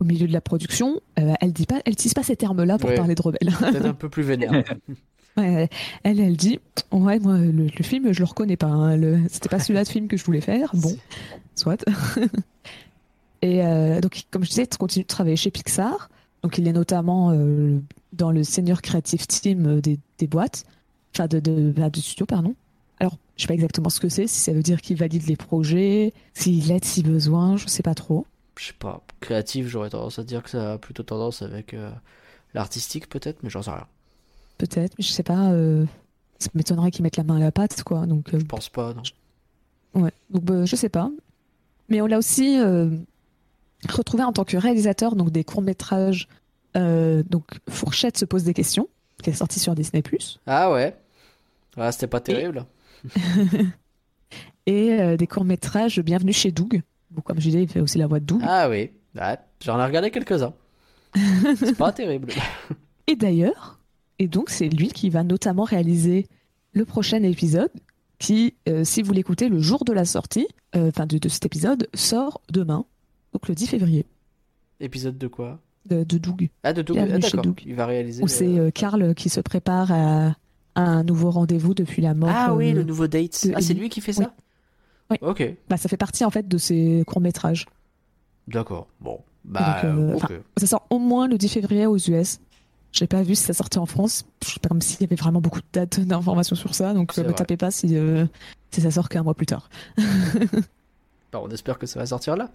au 0.00 0.04
milieu 0.04 0.26
de 0.26 0.32
la 0.32 0.40
production, 0.40 1.00
euh, 1.18 1.32
elle 1.40 1.52
dit 1.52 1.64
pas, 1.66 1.80
elle 1.86 1.92
utilise 1.92 2.12
pas 2.14 2.22
ces 2.24 2.36
termes-là 2.36 2.76
pour 2.78 2.90
Ouais. 2.90 2.96
parler 2.96 3.14
de 3.14 3.22
Rebelle. 3.22 3.50
Peut-être 3.58 3.86
un 3.86 3.94
peu 3.94 4.08
plus 4.08 4.22
vénère. 4.22 4.64
Ouais, 5.36 5.68
elle, 6.04 6.20
elle 6.20 6.36
dit, 6.36 6.60
ouais, 6.92 7.18
moi, 7.18 7.36
le, 7.38 7.50
le 7.66 7.82
film, 7.82 8.12
je 8.12 8.20
le 8.20 8.24
reconnais 8.24 8.56
pas. 8.56 8.68
hein, 8.68 8.96
le- 8.96 9.18
C'était 9.28 9.48
pas 9.48 9.58
celui-là 9.58 9.82
de 9.82 9.88
film 9.88 10.06
que 10.06 10.16
je 10.16 10.22
voulais 10.24 10.40
faire. 10.40 10.70
Bon, 10.74 10.96
soit. 11.56 11.84
Et 13.42 13.64
euh, 13.64 14.00
donc, 14.00 14.22
comme 14.30 14.44
je 14.44 14.50
disais, 14.50 14.62
il 14.70 14.78
continue 14.78 15.02
de 15.02 15.08
travailler 15.08 15.34
chez 15.36 15.50
Pixar. 15.50 16.08
Donc, 16.42 16.56
il 16.58 16.68
est 16.68 16.72
notamment 16.72 17.32
euh, 17.32 17.80
dans 18.14 18.30
le 18.30 18.44
senior 18.44 18.82
creative 18.82 19.26
team 19.26 19.66
euh, 19.66 19.80
des, 19.80 19.98
des 20.18 20.26
boîtes, 20.26 20.64
enfin, 21.14 21.26
de, 21.28 21.40
de, 21.40 21.72
bah, 21.72 21.90
du 21.90 22.00
studio, 22.00 22.26
pardon. 22.26 22.54
Alors, 23.00 23.18
je 23.36 23.42
sais 23.42 23.48
pas 23.48 23.54
exactement 23.54 23.90
ce 23.90 24.00
que 24.00 24.08
c'est, 24.08 24.26
si 24.26 24.38
ça 24.40 24.52
veut 24.52 24.62
dire 24.62 24.80
qu'il 24.80 24.96
valide 24.96 25.26
les 25.26 25.36
projets, 25.36 26.12
s'il 26.34 26.70
aide 26.70 26.84
si 26.84 27.02
besoin, 27.02 27.56
je 27.56 27.66
sais 27.68 27.82
pas 27.82 27.94
trop. 27.94 28.26
je 28.58 28.66
sais 28.66 28.72
pas, 28.78 29.02
créatif, 29.20 29.66
j'aurais 29.68 29.90
tendance 29.90 30.18
à 30.18 30.24
dire 30.24 30.42
que 30.42 30.50
ça 30.50 30.74
a 30.74 30.78
plutôt 30.78 31.02
tendance 31.02 31.42
avec 31.42 31.74
euh, 31.74 31.90
l'artistique 32.54 33.08
peut-être, 33.08 33.42
mais 33.42 33.50
j'en 33.50 33.62
sais 33.62 33.70
rien. 33.72 33.86
Peut-être, 34.58 34.94
mais 34.98 35.04
je 35.04 35.10
sais 35.12 35.22
pas. 35.22 35.52
euh, 35.52 35.86
Ça 36.38 36.48
m'étonnerait 36.54 36.90
qu'ils 36.90 37.02
mettent 37.02 37.16
la 37.16 37.24
main 37.24 37.36
à 37.36 37.40
la 37.40 37.52
pâte, 37.52 37.82
quoi. 37.84 38.06
Donc, 38.06 38.34
euh, 38.34 38.38
Je 38.40 38.44
pense 38.44 38.68
pas, 38.68 38.94
non. 38.94 39.02
ouais. 39.94 40.12
Donc, 40.30 40.44
bah, 40.44 40.64
je 40.64 40.76
sais 40.76 40.88
pas. 40.88 41.10
Mais 41.88 42.00
on 42.00 42.06
l'a 42.06 42.18
aussi 42.18 42.58
retrouvé 43.88 44.22
en 44.24 44.32
tant 44.32 44.44
que 44.44 44.56
réalisateur, 44.56 45.16
donc 45.16 45.30
des 45.30 45.44
courts 45.44 45.62
métrages. 45.62 46.28
Donc, 46.74 47.44
Fourchette 47.68 48.18
se 48.18 48.24
pose 48.24 48.44
des 48.44 48.54
questions, 48.54 48.88
qui 49.22 49.30
est 49.30 49.34
sorti 49.34 49.60
sur 49.60 49.74
Disney+. 49.74 50.02
Ah 50.46 50.70
ouais. 50.70 50.96
Ah, 51.76 51.92
c'était 51.92 52.06
pas 52.06 52.20
terrible. 52.20 52.66
Et 54.66 54.92
euh, 55.00 55.16
des 55.16 55.26
courts 55.26 55.44
métrages 55.44 56.00
Bienvenue 56.00 56.32
chez 56.32 56.52
Doug. 56.52 56.82
Bon, 57.10 57.20
comme 57.20 57.38
je 57.38 57.44
disais, 57.44 57.62
il 57.62 57.68
fait 57.68 57.80
aussi 57.80 57.98
la 57.98 58.06
voix 58.06 58.20
de 58.20 58.24
Doug. 58.24 58.40
Ah 58.44 58.68
oui. 58.68 58.90
Ouais, 59.14 59.36
j'en 59.64 59.78
ai 59.80 59.84
regardé 59.84 60.10
quelques-uns. 60.10 60.54
C'est 61.56 61.76
pas 61.76 61.92
terrible. 61.92 62.32
Et 63.06 63.16
d'ailleurs, 63.16 63.78
et 64.18 64.28
donc 64.28 64.48
c'est 64.48 64.70
lui 64.70 64.88
qui 64.88 65.10
va 65.10 65.22
notamment 65.22 65.64
réaliser 65.64 66.26
le 66.72 66.86
prochain 66.86 67.22
épisode 67.22 67.70
qui, 68.18 68.54
euh, 68.66 68.82
si 68.82 69.02
vous 69.02 69.12
l'écoutez 69.12 69.50
le 69.50 69.58
jour 69.58 69.84
de 69.84 69.92
la 69.92 70.06
sortie, 70.06 70.48
euh, 70.74 70.88
enfin 70.88 71.04
de, 71.04 71.18
de 71.18 71.28
cet 71.28 71.44
épisode, 71.44 71.86
sort 71.92 72.40
demain, 72.48 72.86
donc 73.34 73.46
le 73.46 73.54
10 73.54 73.66
février, 73.66 74.06
Épisode 74.80 75.18
de 75.18 75.26
quoi? 75.26 75.60
De, 75.86 76.04
de 76.04 76.18
Doug. 76.18 76.48
Ah, 76.62 76.72
de 76.72 76.82
Doug. 76.82 76.98
Ah, 76.98 77.20
chez. 77.20 77.36
Doug. 77.36 77.60
Il 77.66 77.74
va 77.74 77.86
réaliser. 77.86 78.22
Où 78.22 78.26
le- 78.26 78.30
c'est 78.30 78.46
euh, 78.58 78.70
Karl 78.70 79.14
qui 79.14 79.28
se 79.28 79.40
prépare 79.40 79.92
à, 79.92 80.26
à 80.74 80.80
un 80.82 81.04
nouveau 81.04 81.30
rendez-vous 81.30 81.74
depuis 81.74 82.02
la 82.02 82.14
mort. 82.14 82.30
Ah 82.32 82.54
oui, 82.54 82.70
euh, 82.70 82.74
le 82.74 82.82
nouveau 82.84 83.06
date. 83.06 83.46
de 83.46 83.52
Ah, 83.54 83.60
c'est 83.60 83.74
lui 83.74 83.88
qui 83.88 84.00
fait 84.00 84.12
ça 84.12 84.32
Oui. 85.10 85.16
Ok, 85.20 85.42
bah, 85.68 85.76
ça 85.76 85.88
fait 85.88 85.96
partie 85.96 86.24
en 86.24 86.30
fait 86.30 86.48
de 86.48 86.58
ses 86.58 87.04
courts 87.06 87.20
métrages. 87.20 87.66
d'accord. 88.48 88.86
Bon. 89.00 89.20
Bah, 89.44 89.82
Donc, 89.84 90.30
euh, 90.30 90.40
Ça 90.56 90.66
sort 90.66 90.86
au 90.88 90.98
moins 90.98 91.28
le 91.28 91.36
10 91.36 91.48
février 91.48 91.84
aux 91.86 91.98
US. 91.98 92.40
J'ai 92.92 93.06
pas 93.06 93.22
vu 93.22 93.34
si 93.34 93.42
ça 93.42 93.52
sortait 93.52 93.76
en 93.78 93.84
France. 93.86 94.24
Je 94.42 94.50
sais 94.52 94.60
pas 94.60 94.68
comme 94.70 94.80
s'il 94.80 95.00
y 95.00 95.04
avait 95.04 95.16
vraiment 95.16 95.40
beaucoup 95.42 95.60
de 95.60 95.66
dates 95.72 96.00
d'informations 96.06 96.56
sur 96.56 96.74
ça, 96.74 96.94
donc 96.94 97.12
C'est 97.12 97.20
euh, 97.20 97.24
me 97.24 97.28
vrai. 97.28 97.36
tapez 97.36 97.56
pas 97.58 97.70
si, 97.70 97.88
euh, 97.96 98.24
si 98.70 98.80
ça 98.80 98.90
sort 98.90 99.08
qu'un 99.10 99.22
mois 99.22 99.34
plus 99.34 99.46
tard. 99.46 99.68
Bah, 101.32 101.40
on 101.42 101.48
espère 101.50 101.78
que 101.78 101.86
ça 101.86 101.98
va 101.98 102.06
sortir 102.06 102.36
là. 102.36 102.50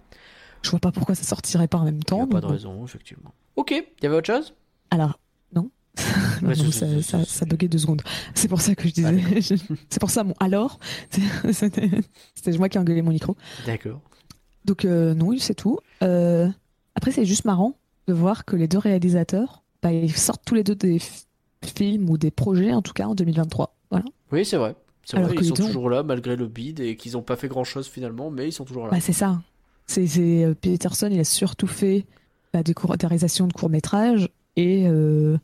Je 0.62 0.70
vois 0.70 0.80
pas 0.80 0.92
pourquoi 0.92 1.14
ça 1.14 1.24
sortirait 1.24 1.68
pas 1.68 1.78
en 1.78 1.84
même 1.84 1.98
Il 1.98 2.04
temps. 2.04 2.16
n'y 2.18 2.22
a 2.22 2.26
pas 2.26 2.40
de 2.40 2.46
bon. 2.46 2.52
raison, 2.52 2.84
effectivement. 2.84 3.32
Ok, 3.56 3.70
il 3.72 3.84
y 4.02 4.06
avait 4.06 4.16
autre 4.16 4.26
chose? 4.26 4.54
Alors, 4.90 5.18
non. 5.54 5.70
Non, 6.42 6.48
Ouais, 6.48 6.56
non, 6.56 6.70
c'est- 6.70 7.02
ça, 7.02 7.18
ça, 7.18 7.24
ça 7.24 7.44
buguait 7.46 7.68
deux 7.68 7.78
secondes. 7.78 8.02
C'est 8.34 8.48
pour 8.48 8.60
ça 8.60 8.74
que 8.74 8.88
je 8.88 8.94
disais. 8.94 9.22
c'est 9.90 9.98
pour 10.00 10.10
ça 10.10 10.24
mon 10.24 10.34
alors. 10.40 10.78
C'était 11.52 12.58
moi 12.58 12.68
qui 12.68 12.78
ai 12.78 12.80
engueulé 12.80 13.02
mon 13.02 13.10
micro. 13.10 13.36
D'accord. 13.66 14.00
Donc, 14.64 14.84
euh, 14.84 15.14
non, 15.14 15.36
c'est 15.38 15.54
tout. 15.54 15.78
Euh, 16.02 16.48
après, 16.94 17.10
c'est 17.12 17.24
juste 17.24 17.44
marrant 17.44 17.76
de 18.08 18.12
voir 18.12 18.44
que 18.44 18.56
les 18.56 18.68
deux 18.68 18.78
réalisateurs, 18.78 19.62
bah, 19.82 19.92
ils 19.92 20.14
sortent 20.16 20.42
tous 20.44 20.54
les 20.54 20.64
deux 20.64 20.74
des 20.74 21.00
films 21.64 22.08
ou 22.10 22.18
des 22.18 22.30
projets, 22.30 22.72
en 22.72 22.82
tout 22.82 22.92
cas, 22.92 23.06
en 23.06 23.14
2023. 23.14 23.76
Voilà. 23.90 24.04
Oui, 24.32 24.44
c'est 24.44 24.56
vrai. 24.56 24.74
C'est 25.04 25.16
Alors 25.16 25.28
vrai, 25.30 25.36
que 25.36 25.42
ils 25.44 25.48
sont 25.48 25.54
toujours 25.54 25.90
là 25.90 26.02
malgré 26.02 26.36
le 26.36 26.46
bid 26.46 26.78
et 26.80 26.96
qu'ils 26.96 27.12
n'ont 27.12 27.22
pas 27.22 27.36
fait 27.36 27.48
grand 27.48 27.64
chose 27.64 27.88
finalement, 27.88 28.30
mais 28.30 28.48
ils 28.48 28.52
sont 28.52 28.64
toujours 28.64 28.84
là. 28.84 28.90
Bah, 28.92 29.00
c'est 29.00 29.12
ça. 29.14 29.40
C'est 29.90 30.44
euh, 30.44 30.54
Peterson, 30.54 31.08
il 31.10 31.18
a 31.18 31.24
surtout 31.24 31.66
fait 31.66 32.06
des 32.54 32.74
réalisations 33.02 33.48
de 33.48 33.52
courts-métrages 33.52 34.28
et, 34.54 34.86
euh, 34.86 35.36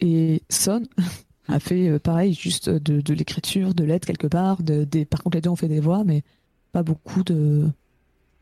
et 0.00 0.42
Son 0.50 0.82
a 1.48 1.58
fait 1.58 1.88
euh, 1.88 1.98
pareil, 1.98 2.34
juste 2.34 2.68
de, 2.68 3.00
de 3.00 3.14
l'écriture, 3.14 3.72
de 3.72 3.84
l'aide 3.84 4.04
quelque 4.04 4.26
part. 4.26 4.62
De, 4.62 4.84
des, 4.84 5.06
par 5.06 5.22
contre, 5.22 5.38
les 5.38 5.40
deux 5.40 5.48
ont 5.48 5.56
fait 5.56 5.68
des 5.68 5.80
voix, 5.80 6.04
mais 6.04 6.22
pas 6.72 6.82
beaucoup 6.82 7.22
de, 7.24 7.66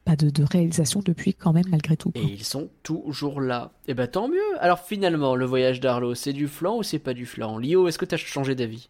pas 0.04 0.16
de, 0.16 0.30
de 0.30 0.42
réalisation 0.42 1.00
depuis 1.04 1.32
quand 1.32 1.52
même, 1.52 1.68
malgré 1.68 1.96
tout. 1.96 2.10
Et 2.16 2.24
ils 2.24 2.44
sont 2.44 2.68
toujours 2.82 3.40
là. 3.40 3.70
Et 3.86 3.94
bah 3.94 4.08
tant 4.08 4.26
mieux. 4.26 4.40
Alors 4.58 4.80
finalement, 4.80 5.36
le 5.36 5.44
voyage 5.44 5.78
d'Arlo, 5.78 6.16
c'est 6.16 6.32
du 6.32 6.48
flan 6.48 6.78
ou 6.78 6.82
c'est 6.82 6.98
pas 6.98 7.14
du 7.14 7.24
flan? 7.24 7.58
Lio, 7.58 7.86
est-ce 7.86 7.98
que 7.98 8.04
t'as 8.04 8.16
changé 8.16 8.56
d'avis? 8.56 8.88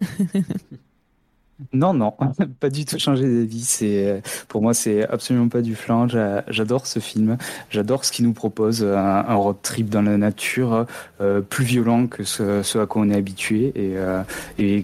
Non, 1.72 1.94
non, 1.94 2.12
pas 2.60 2.70
du 2.70 2.84
tout 2.84 2.98
changé 2.98 3.22
d'avis. 3.22 3.60
C'est 3.62 4.06
euh, 4.10 4.20
pour 4.48 4.62
moi, 4.62 4.74
c'est 4.74 5.06
absolument 5.08 5.48
pas 5.48 5.60
du 5.62 5.76
flan. 5.76 6.08
J'a- 6.08 6.42
J'adore 6.48 6.86
ce 6.86 6.98
film. 6.98 7.36
J'adore 7.70 8.04
ce 8.04 8.10
qu'il 8.10 8.24
nous 8.24 8.32
propose, 8.32 8.82
un, 8.82 8.96
un 8.96 9.34
road 9.34 9.56
trip 9.62 9.88
dans 9.88 10.02
la 10.02 10.16
nature, 10.16 10.86
euh, 11.20 11.40
plus 11.40 11.64
violent 11.64 12.08
que 12.08 12.24
ce, 12.24 12.78
à 12.78 12.86
quoi 12.86 13.02
on 13.02 13.10
est 13.10 13.16
habitué. 13.16 13.72
Et, 13.76 13.92
euh, 13.96 14.22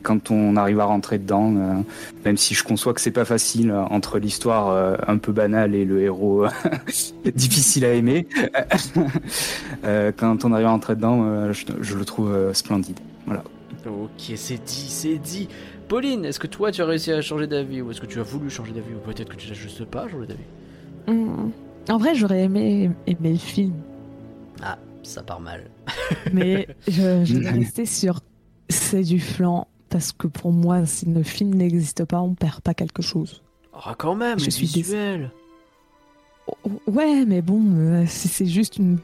quand 0.03 0.31
on 0.31 0.55
arrive 0.57 0.79
à 0.79 0.85
rentrer 0.85 1.19
dedans, 1.19 1.53
euh, 1.57 1.75
même 2.25 2.37
si 2.37 2.55
je 2.55 2.63
conçois 2.63 2.95
que 2.95 3.01
c'est 3.01 3.11
pas 3.11 3.25
facile 3.25 3.71
euh, 3.73 3.83
entre 3.87 4.19
l'histoire 4.21 4.69
euh, 4.69 4.97
un 5.09 5.19
peu 5.19 5.33
banale 5.33 5.75
et 5.75 5.85
le 5.85 6.01
héros 6.03 6.45
euh, 6.45 6.51
difficile 7.35 7.87
à 7.87 7.93
aimer, 7.95 8.29
euh, 9.85 10.13
quand 10.17 10.45
on 10.45 10.53
arrive 10.53 10.67
à 10.67 10.71
rentrer 10.71 10.95
dedans, 10.95 11.23
euh, 11.25 11.53
je, 11.53 11.65
je 11.81 11.95
le 11.97 12.05
trouve 12.05 12.31
euh, 12.33 12.53
splendide. 12.55 13.01
Voilà. 13.27 13.43
Ok, 13.87 14.33
c'est 14.37 14.63
dit, 14.65 14.87
c'est 14.89 15.19
dit. 15.19 15.49
Pauline, 15.89 16.25
est-ce 16.25 16.39
que 16.39 16.47
toi 16.47 16.71
tu 16.71 16.83
as 16.83 16.87
réussi 16.87 17.13
à 17.13 17.21
changer 17.23 17.47
d'avis 17.47 17.81
ou 17.81 17.91
est-ce 17.91 18.01
que 18.01 18.07
tu 18.07 18.21
as 18.21 18.23
voulu 18.23 18.51
changer 18.51 18.73
d'avis 18.73 18.95
ou 18.95 18.99
peut-être 18.99 19.29
que 19.31 19.37
tu 19.37 19.49
n'as 19.49 19.55
juste 19.55 19.85
pas 19.85 20.09
changé 20.09 20.27
d'avis 20.27 20.41
Mm. 21.07 21.51
En 21.89 21.97
vrai, 21.97 22.15
j'aurais 22.15 22.43
aimé 22.43 22.91
aimer 23.07 23.33
le 23.33 23.39
film, 23.39 23.73
Ah, 24.63 24.77
ça 25.03 25.23
part 25.23 25.41
mal. 25.41 25.71
mais 26.35 26.69
je, 26.87 27.25
je 27.25 27.39
vais 27.39 27.51
rester 27.61 27.87
sur 27.87 28.21
c'est 28.69 29.03
du 29.03 29.19
flan. 29.21 29.67
Parce 29.89 30.13
que 30.13 30.27
pour 30.27 30.53
moi, 30.53 30.85
si 30.85 31.07
le 31.07 31.23
film 31.23 31.55
n'existe 31.55 32.05
pas, 32.05 32.21
on 32.21 32.35
perd 32.35 32.61
pas 32.61 32.75
quelque 32.75 33.01
chose. 33.01 33.43
Ah 33.73 33.95
quand 33.97 34.15
même, 34.15 34.39
Je 34.39 34.45
le 34.45 34.51
suis 34.51 34.67
visuel. 34.67 35.31
Oh, 36.47 36.53
Ouais, 36.87 37.25
mais 37.27 37.41
bon, 37.41 37.63
euh, 37.79 38.05
si 38.07 38.29
c'est 38.29 38.45
juste 38.45 38.77
une, 38.77 38.99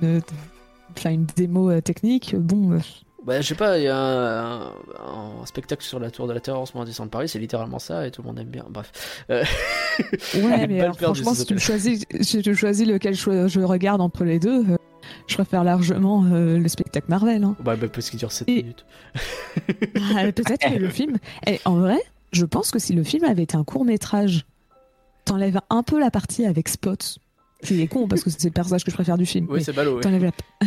une 0.00 1.26
démo 1.36 1.70
euh, 1.70 1.82
technique, 1.82 2.34
bon, 2.36 2.72
euh, 2.72 2.78
Bah 3.26 3.40
je 3.40 3.46
sais 3.46 3.54
pas, 3.54 3.78
il 3.78 3.84
y 3.84 3.88
a 3.88 3.96
un, 3.96 4.60
un- 4.66 5.40
un 5.42 5.46
spectacle 5.46 5.82
sur 5.82 5.98
la 5.98 6.10
tour 6.10 6.26
de 6.26 6.32
la 6.34 6.40
terreur 6.40 6.60
en 6.60 6.66
ce 6.66 6.74
moment 6.74 6.82
à 6.82 6.86
Disneyland 6.86 7.08
Paris, 7.08 7.28
c'est 7.28 7.38
littéralement 7.38 7.78
ça 7.78 8.06
et 8.06 8.10
tout 8.10 8.20
le 8.22 8.28
monde 8.28 8.38
aime 8.38 8.48
bien. 8.48 8.66
Bref. 8.68 9.24
Euh, 9.30 9.42
ouais, 10.34 10.66
mais 10.68 10.80
alors, 10.80 10.96
franchement, 10.98 11.34
si 11.34 11.46
tu 11.46 11.54
me 11.54 11.58
choisis, 11.58 12.04
si 12.20 12.42
tu 12.42 12.54
choisis 12.54 12.86
lequel 12.86 13.14
je, 13.14 13.48
je 13.48 13.60
regarde 13.60 14.00
entre 14.02 14.24
les 14.24 14.38
deux, 14.38 14.62
euh, 14.70 14.76
je 15.26 15.34
préfère 15.36 15.64
largement 15.64 16.24
euh, 16.26 16.58
le 16.58 16.68
spectacle 16.68 17.06
Marvel. 17.08 17.44
Hein. 17.44 17.56
Bah, 17.60 17.76
bah 17.76 17.88
parce 17.88 18.10
qu'il 18.10 18.18
dure 18.18 18.30
7 18.32 18.48
Et- 18.48 18.56
minutes. 18.62 18.84
Ah, 20.16 20.30
Peut-être 20.32 20.68
que 20.74 20.78
le 20.78 20.88
film. 20.90 21.16
Et 21.46 21.60
en 21.64 21.76
vrai, 21.76 21.98
je 22.32 22.44
pense 22.44 22.70
que 22.70 22.78
si 22.78 22.92
le 22.92 23.04
film 23.04 23.24
avait 23.24 23.44
été 23.44 23.56
un 23.56 23.64
court 23.64 23.84
métrage, 23.84 24.44
t'enlèves 25.24 25.60
un 25.70 25.82
peu 25.82 25.98
la 25.98 26.10
partie 26.10 26.44
avec 26.44 26.68
Spot. 26.68 27.18
qui 27.62 27.80
est 27.80 27.86
con 27.86 28.06
parce 28.08 28.22
que 28.22 28.28
c'est 28.30 28.44
le 28.44 28.50
personnage 28.50 28.84
que 28.84 28.90
je 28.90 28.96
préfère 28.96 29.16
du 29.16 29.24
film. 29.24 29.46
Oui, 29.48 29.62
c'est 29.64 29.72
ballot. 29.72 30.00
t'enlèves 30.00 30.24
la- 30.24 30.66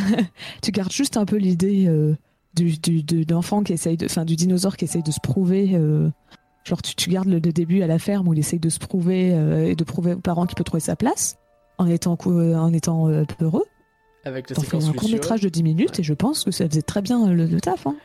tu 0.64 0.72
gardes 0.72 0.92
juste 0.92 1.18
un 1.18 1.26
peu 1.26 1.36
l'idée 1.36 1.86
euh, 1.88 2.16
du, 2.58 2.78
du, 2.78 3.04
de- 3.04 3.24
d'enfant 3.24 3.64
qui 3.64 3.74
essaye 3.74 3.96
de, 3.98 4.06
enfin 4.06 4.26
du 4.26 4.36
dinosaure 4.36 4.76
qui 4.78 4.86
essaye 4.86 5.04
de 5.04 5.12
se 5.12 5.20
prouver. 5.22 5.72
euh, 5.76 6.10
genre 6.66 6.82
tu, 6.82 6.96
tu 6.96 7.10
gardes 7.10 7.28
le, 7.30 7.36
le 7.40 7.52
début 7.54 7.82
à 7.82 7.88
la 7.88 8.00
ferme 8.00 8.28
où 8.28 8.34
il 8.34 8.40
essaye 8.40 8.60
de 8.60 8.70
se 8.70 8.80
prouver 8.80 9.34
euh, 9.34 9.68
et 9.70 9.76
de 9.76 9.84
prouver 9.84 10.14
aux 10.14 10.20
parents 10.20 10.46
qu'il 10.46 10.56
peut 10.56 10.64
trouver 10.66 10.82
sa 10.82 10.96
place 10.96 11.38
en 11.78 11.88
étant 11.88 12.18
euh, 12.28 12.56
en 12.56 12.74
étant 12.74 13.08
euh, 13.08 13.24
heureux. 13.42 13.64
Avec 14.26 14.50
la 14.50 14.56
séquence 14.58 14.90
un 14.90 14.94
court 14.94 15.10
métrage 15.10 15.42
de 15.42 15.48
10 15.50 15.64
minutes 15.64 16.00
et 16.00 16.04
je 16.04 16.14
pense 16.14 16.44
que 16.44 16.52
ça 16.52 16.68
faisait 16.68 16.82
très 16.82 17.02
bien 17.02 17.32
le, 17.32 17.46
le 17.46 17.62
taf. 17.62 17.88
Hein. 17.88 17.96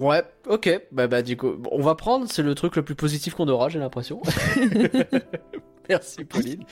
Ouais, 0.00 0.22
ok. 0.48 0.80
Bah, 0.92 1.06
bah, 1.08 1.20
du 1.20 1.36
coup, 1.36 1.50
on 1.70 1.82
va 1.82 1.94
prendre, 1.94 2.26
c'est 2.30 2.42
le 2.42 2.54
truc 2.54 2.76
le 2.76 2.82
plus 2.82 2.94
positif 2.94 3.34
qu'on 3.34 3.48
aura, 3.48 3.68
j'ai 3.68 3.78
l'impression. 3.78 4.22
Merci, 5.88 6.24
Pauline. 6.24 6.64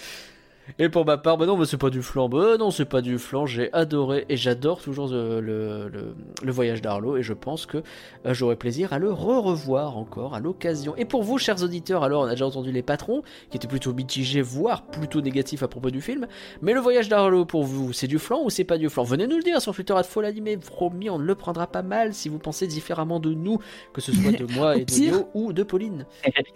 Et 0.78 0.88
pour 0.88 1.05
ma 1.05 1.18
part, 1.18 1.36
bah 1.36 1.47
non, 1.47 1.56
mais 1.56 1.64
c'est 1.66 1.76
pas 1.76 1.90
du 1.90 2.02
flan. 2.02 2.28
Bah 2.28 2.56
non, 2.59 2.70
c'est 2.70 2.84
pas 2.84 3.01
du 3.02 3.18
flan. 3.18 3.47
J'ai 3.47 3.72
adoré 3.72 4.24
et 4.28 4.36
j'adore 4.36 4.80
toujours 4.80 5.10
euh, 5.12 5.40
le, 5.40 5.88
le, 5.88 6.14
le 6.42 6.52
voyage 6.52 6.80
d'Arlo 6.82 7.16
et 7.16 7.22
je 7.22 7.32
pense 7.32 7.66
que 7.66 7.78
euh, 8.26 8.34
j'aurai 8.34 8.56
plaisir 8.56 8.92
à 8.92 8.98
le 8.98 9.12
re-revoir 9.12 9.97
encore 9.97 10.34
à 10.34 10.40
l'occasion. 10.40 10.94
Et 10.97 11.05
pour 11.05 11.22
vous, 11.22 11.38
chers 11.38 11.62
auditeurs, 11.62 12.02
alors 12.05 12.22
on 12.22 12.26
a 12.26 12.30
déjà 12.30 12.47
entendu 12.47 12.72
les 12.72 12.82
patrons 12.82 13.22
qui 13.51 13.56
étaient 13.56 13.68
plutôt 13.68 13.92
mitigés, 13.92 14.42
voire 14.42 14.82
plutôt 14.86 15.20
négatifs 15.20 15.62
à 15.62 15.68
propos 15.68 15.90
du 15.90 16.01
film. 16.01 16.26
Mais 16.62 16.72
le 16.72 16.80
voyage 16.80 17.09
d'Arlo, 17.09 17.44
pour 17.44 17.64
vous, 17.64 17.92
c'est 17.92 18.06
du 18.06 18.18
flan 18.18 18.40
ou 18.44 18.51
c'est 18.51 18.64
pas 18.64 18.78
du 18.78 18.88
flan? 18.88 19.05
Venez 19.05 19.26
nous 19.26 19.36
le 19.36 19.42
dire 19.42 19.60
sur 19.60 19.74
Twitter 19.74 19.94
à 19.94 20.02
Folanimé. 20.02 20.56
Promis, 20.56 21.10
on 21.10 21.18
ne 21.18 21.24
le 21.24 21.34
prendra 21.34 21.66
pas 21.66 21.82
mal 21.82 22.14
si 22.14 22.28
vous 22.28 22.38
pensez 22.38 22.66
différemment 22.66 23.20
de 23.20 23.32
nous, 23.34 23.59
que 23.92 24.01
ce 24.01 24.12
soit 24.12 24.32
de 24.32 24.44
moi 24.55 24.76
et 24.76 24.84
de 24.84 24.92
Lio 24.94 25.28
ou 25.34 25.52
de 25.52 25.62
Pauline. 25.62 26.06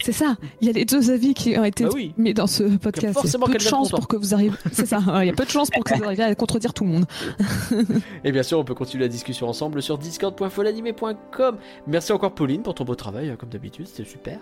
C'est 0.00 0.12
ça. 0.12 0.36
Il 0.60 0.66
y 0.66 0.70
a 0.70 0.72
les 0.72 0.84
deux 0.84 1.10
avis 1.10 1.34
qui 1.34 1.56
ont 1.58 1.64
été 1.64 1.84
Bah 1.84 1.90
oui. 1.94 2.12
mis 2.16 2.34
dans 2.34 2.46
ce 2.46 2.64
podcast. 2.76 3.14
Forcément 3.14 3.46
quelqu'un. 3.46 3.68
Pour 4.04 4.08
que 4.08 4.16
vous 4.16 4.34
arriviez. 4.34 4.52
C'est 4.72 4.86
ça. 4.86 5.00
Il 5.22 5.26
y 5.26 5.30
a 5.30 5.32
peu 5.32 5.44
de 5.46 5.50
chance 5.50 5.70
pour 5.70 5.82
que 5.82 5.94
vous 5.96 6.04
arriviez 6.04 6.24
à 6.24 6.34
contredire 6.34 6.74
tout 6.74 6.84
le 6.84 6.90
monde. 6.90 7.06
Et 8.22 8.32
bien 8.32 8.42
sûr, 8.42 8.58
on 8.58 8.64
peut 8.64 8.74
continuer 8.74 9.04
la 9.04 9.08
discussion 9.08 9.48
ensemble 9.48 9.82
sur 9.82 9.96
discord.folanimé.com. 9.96 11.56
Merci 11.86 12.12
encore 12.12 12.32
Pauline 12.34 12.62
pour 12.62 12.74
ton 12.74 12.84
beau 12.84 12.94
travail, 12.94 13.30
euh, 13.30 13.36
comme 13.36 13.48
d'habitude, 13.48 13.86
c'était 13.86 14.08
super. 14.08 14.38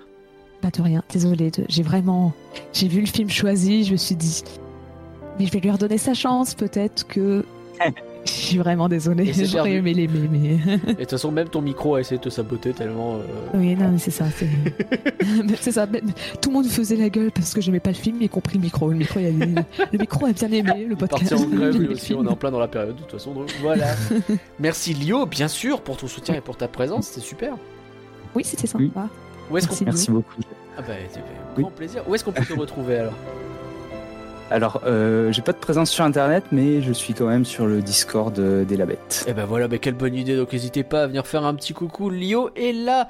Pas 0.61 0.71
de 0.71 0.83
rien. 0.83 1.03
Désolée. 1.13 1.51
de- 1.51 1.65
J'ai 1.69 1.83
vraiment. 1.83 2.33
J'ai 2.73 2.89
vu 2.89 3.01
le 3.01 3.07
film 3.07 3.31
choisi. 3.31 3.85
Je 3.85 3.93
me 3.93 3.97
suis 3.97 4.15
dit. 4.17 4.43
Mais 5.39 5.47
je 5.47 5.53
vais 5.53 5.61
lui 5.61 5.71
redonner 5.71 5.99
sa 5.99 6.15
chance. 6.15 6.55
Peut-être 6.55 7.07
que. 7.07 7.45
Je 8.25 8.31
suis 8.31 8.59
vraiment 8.59 8.89
désolée. 8.89 9.33
J'aurais 9.33 9.73
aimé 9.75 9.95
l'aimer, 9.95 10.29
mais. 10.31 10.39
Et 10.49 10.93
de 10.93 10.95
toute 11.01 11.11
façon, 11.11 11.33
même 11.33 11.49
ton 11.49 11.61
micro 11.61 11.97
a 11.97 12.01
essayé 12.01 12.19
de 12.19 12.23
te 12.23 12.29
saboter 12.29 12.73
tellement. 12.73 13.17
euh, 13.17 13.21
Oui, 13.55 13.75
non, 13.75 13.89
mais 13.91 13.99
c'est 13.99 14.11
ça. 14.13 14.27
C'est 14.31 15.73
ça. 15.73 15.87
mais 15.91 16.01
Tout 16.41 16.51
le 16.51 16.55
monde 16.55 16.67
faisait 16.67 16.97
la 16.97 17.09
gueule 17.09 17.33
parce 17.33 17.53
que 17.53 17.61
j'aimais 17.61 17.81
pas 17.81 17.91
le 17.91 17.97
film, 17.97 18.23
y 18.23 18.29
compris 18.29 18.59
le 18.59 18.63
micro. 18.65 18.91
Le 18.91 18.97
micro, 18.97 19.19
il 19.19 19.27
a, 19.59 19.65
le 19.93 19.99
micro 19.99 20.27
a 20.27 20.33
bien 20.33 20.53
aimé 20.53 20.87
le 20.89 20.95
podcast. 20.95 21.33
En 21.33 21.45
grève 21.47 21.77
lui 21.77 21.89
aussi, 21.95 22.07
film. 22.07 22.21
on 22.21 22.27
est 22.27 22.31
en 22.31 22.37
plein 22.37 22.51
dans 22.53 22.61
la 22.61 22.69
période 22.69 22.95
de 22.95 23.01
toute 23.01 23.11
façon. 23.11 23.33
Donc 23.33 23.53
voilà. 23.61 23.87
Merci 24.61 24.95
Lio, 24.95 25.27
bien 25.27 25.49
sûr, 25.49 25.81
pour 25.81 25.97
ton 25.97 26.07
soutien 26.07 26.35
et 26.37 26.41
pour 26.41 26.57
ta 26.57 26.69
présence, 26.69 27.09
c'était 27.09 27.27
super. 27.27 27.55
Oui, 28.37 28.45
c'était 28.45 28.67
sympa. 28.69 28.85
Oui. 28.85 29.01
Où 29.51 29.57
est-ce 29.59 29.67
qu'on 29.67 29.73
Merci. 29.73 29.85
Merci 29.85 30.11
beaucoup. 30.13 30.35
ah 30.79 30.83
bah, 30.83 30.95
c'était 31.09 31.21
un 31.21 31.57
Oui. 31.57 31.63
grand 31.63 31.73
plaisir. 31.73 32.03
Où 32.09 32.15
est-ce 32.15 32.23
qu'on 32.25 32.33
peut 32.33 32.45
te 32.45 32.53
retrouver 32.55 32.99
alors? 32.99 33.15
Alors, 34.53 34.83
euh, 34.85 35.33
j'ai 35.33 35.41
pas 35.41 35.53
de 35.53 35.59
présence 35.59 35.91
sur 35.91 36.05
Internet, 36.05 36.45
mais 36.53 36.83
je 36.83 36.93
suis 36.93 37.15
quand 37.15 37.27
même 37.27 37.47
sur 37.47 37.65
le 37.65 37.81
Discord 37.81 38.39
euh, 38.39 38.67
des 38.67 38.77
Labettes. 38.77 39.25
Eh 39.27 39.33
ben 39.33 39.47
voilà, 39.47 39.67
bah 39.67 39.79
quelle 39.79 39.95
bonne 39.95 40.15
idée. 40.15 40.37
Donc 40.37 40.53
n'hésitez 40.53 40.83
pas 40.83 41.05
à 41.05 41.07
venir 41.07 41.27
faire 41.27 41.45
un 41.45 41.55
petit 41.55 41.73
coucou. 41.73 42.11
Lio 42.11 42.51
est 42.55 42.73
là. 42.73 43.09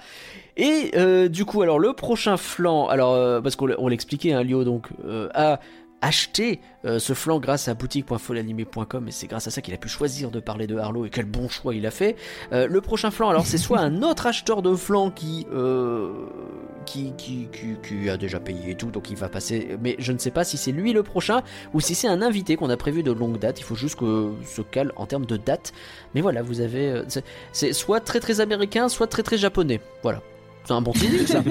Et 0.56 0.92
euh, 0.94 1.28
du 1.28 1.44
coup, 1.44 1.62
alors 1.62 1.80
le 1.80 1.94
prochain 1.94 2.36
flanc, 2.36 2.86
alors 2.86 3.42
parce 3.42 3.56
qu'on 3.56 3.88
l'expliquait, 3.88 4.32
hein, 4.32 4.44
Lio 4.44 4.62
donc 4.62 4.90
a 5.34 5.58
acheté 6.02 6.60
euh, 6.84 6.98
ce 6.98 7.14
flanc 7.14 7.38
grâce 7.38 7.68
à 7.68 7.74
boutique.folanimé.com 7.74 9.08
et 9.08 9.12
c'est 9.12 9.26
grâce 9.28 9.46
à 9.46 9.50
ça 9.50 9.62
qu'il 9.62 9.72
a 9.72 9.76
pu 9.76 9.88
choisir 9.88 10.30
de 10.30 10.40
parler 10.40 10.66
de 10.66 10.76
Harlow 10.76 11.06
et 11.06 11.10
quel 11.10 11.24
bon 11.26 11.48
choix 11.48 11.74
il 11.74 11.86
a 11.86 11.90
fait. 11.90 12.16
Euh, 12.52 12.66
le 12.66 12.80
prochain 12.80 13.10
flanc, 13.10 13.30
alors 13.30 13.46
c'est 13.46 13.56
soit 13.58 13.78
un 13.78 14.02
autre 14.02 14.26
acheteur 14.26 14.62
de 14.62 14.74
flanc 14.74 15.10
qui, 15.10 15.46
euh, 15.52 16.12
qui, 16.86 17.12
qui, 17.16 17.48
qui, 17.52 17.76
qui 17.86 18.10
a 18.10 18.16
déjà 18.16 18.40
payé 18.40 18.70
et 18.70 18.74
tout, 18.74 18.90
donc 18.90 19.10
il 19.10 19.16
va 19.16 19.28
passer, 19.28 19.78
mais 19.80 19.94
je 19.98 20.12
ne 20.12 20.18
sais 20.18 20.30
pas 20.32 20.44
si 20.44 20.56
c'est 20.56 20.72
lui 20.72 20.92
le 20.92 21.02
prochain 21.02 21.42
ou 21.72 21.80
si 21.80 21.94
c'est 21.94 22.08
un 22.08 22.20
invité 22.20 22.56
qu'on 22.56 22.70
a 22.70 22.76
prévu 22.76 23.02
de 23.02 23.12
longue 23.12 23.38
date. 23.38 23.60
Il 23.60 23.64
faut 23.64 23.76
juste 23.76 23.96
que 23.96 24.32
se 24.44 24.62
cale 24.62 24.92
en 24.96 25.06
termes 25.06 25.26
de 25.26 25.36
date. 25.36 25.72
Mais 26.14 26.20
voilà, 26.20 26.42
vous 26.42 26.60
avez. 26.60 26.88
euh, 26.90 27.04
c'est- 27.52 27.72
soit 27.72 28.00
très 28.00 28.18
très 28.20 28.40
américain, 28.40 28.88
soit 28.88 29.06
très 29.06 29.22
très 29.22 29.38
japonais. 29.38 29.80
Voilà. 30.02 30.20
C'est 30.64 30.72
un 30.74 30.82
bon 30.82 30.92
teasing 30.92 31.26
ça. 31.26 31.42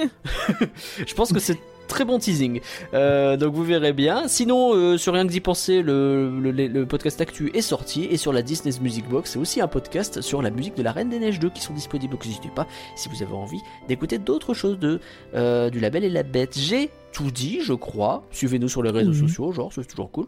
Je 1.05 1.13
pense 1.15 1.31
que 1.33 1.39
c'est 1.39 1.57
très 1.91 2.05
bon 2.05 2.17
teasing. 2.17 2.59
Euh, 2.93 3.37
donc 3.37 3.53
vous 3.53 3.63
verrez 3.63 3.93
bien. 3.93 4.27
Sinon, 4.27 4.73
euh, 4.73 4.97
sur 4.97 5.13
rien 5.13 5.25
que 5.27 5.31
d'y 5.31 5.41
penser, 5.41 5.81
le, 5.83 6.29
le, 6.39 6.51
le 6.51 6.85
podcast 6.85 7.21
Actu 7.21 7.51
est 7.53 7.61
sorti. 7.61 8.05
Et 8.09 8.17
sur 8.17 8.33
la 8.33 8.41
Disney's 8.41 8.81
Music 8.81 9.07
Box, 9.07 9.31
c'est 9.31 9.39
aussi 9.39 9.61
un 9.61 9.67
podcast 9.67 10.21
sur 10.21 10.41
la 10.41 10.49
musique 10.49 10.75
de 10.75 10.83
la 10.83 10.91
Reine 10.91 11.09
des 11.09 11.19
Neiges 11.19 11.39
2 11.39 11.49
qui 11.49 11.61
sont 11.61 11.73
disponibles. 11.73 12.11
Donc 12.13 12.25
n'hésitez 12.25 12.49
pas, 12.49 12.65
si 12.95 13.09
vous 13.09 13.21
avez 13.21 13.33
envie, 13.33 13.61
d'écouter 13.87 14.17
d'autres 14.17 14.53
choses 14.53 14.79
de, 14.79 14.99
euh, 15.35 15.69
du 15.69 15.79
label 15.79 16.03
et 16.03 16.09
la 16.09 16.23
bête. 16.23 16.57
J'ai 16.57 16.89
tout 17.11 17.29
dit, 17.31 17.59
je 17.61 17.73
crois. 17.73 18.23
Suivez-nous 18.31 18.69
sur 18.69 18.81
les 18.83 18.89
réseaux 18.91 19.11
Mhm. 19.11 19.27
sociaux, 19.27 19.51
genre, 19.51 19.71
c'est 19.73 19.85
toujours 19.87 20.09
cool. 20.11 20.27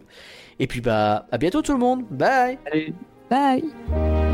Et 0.60 0.68
puis 0.68 0.81
bah, 0.81 1.26
à 1.31 1.38
bientôt 1.38 1.61
tout 1.61 1.73
le 1.73 1.80
monde. 1.80 2.03
Bye 2.11 2.60
Allez, 2.72 2.94
Bye. 3.30 4.32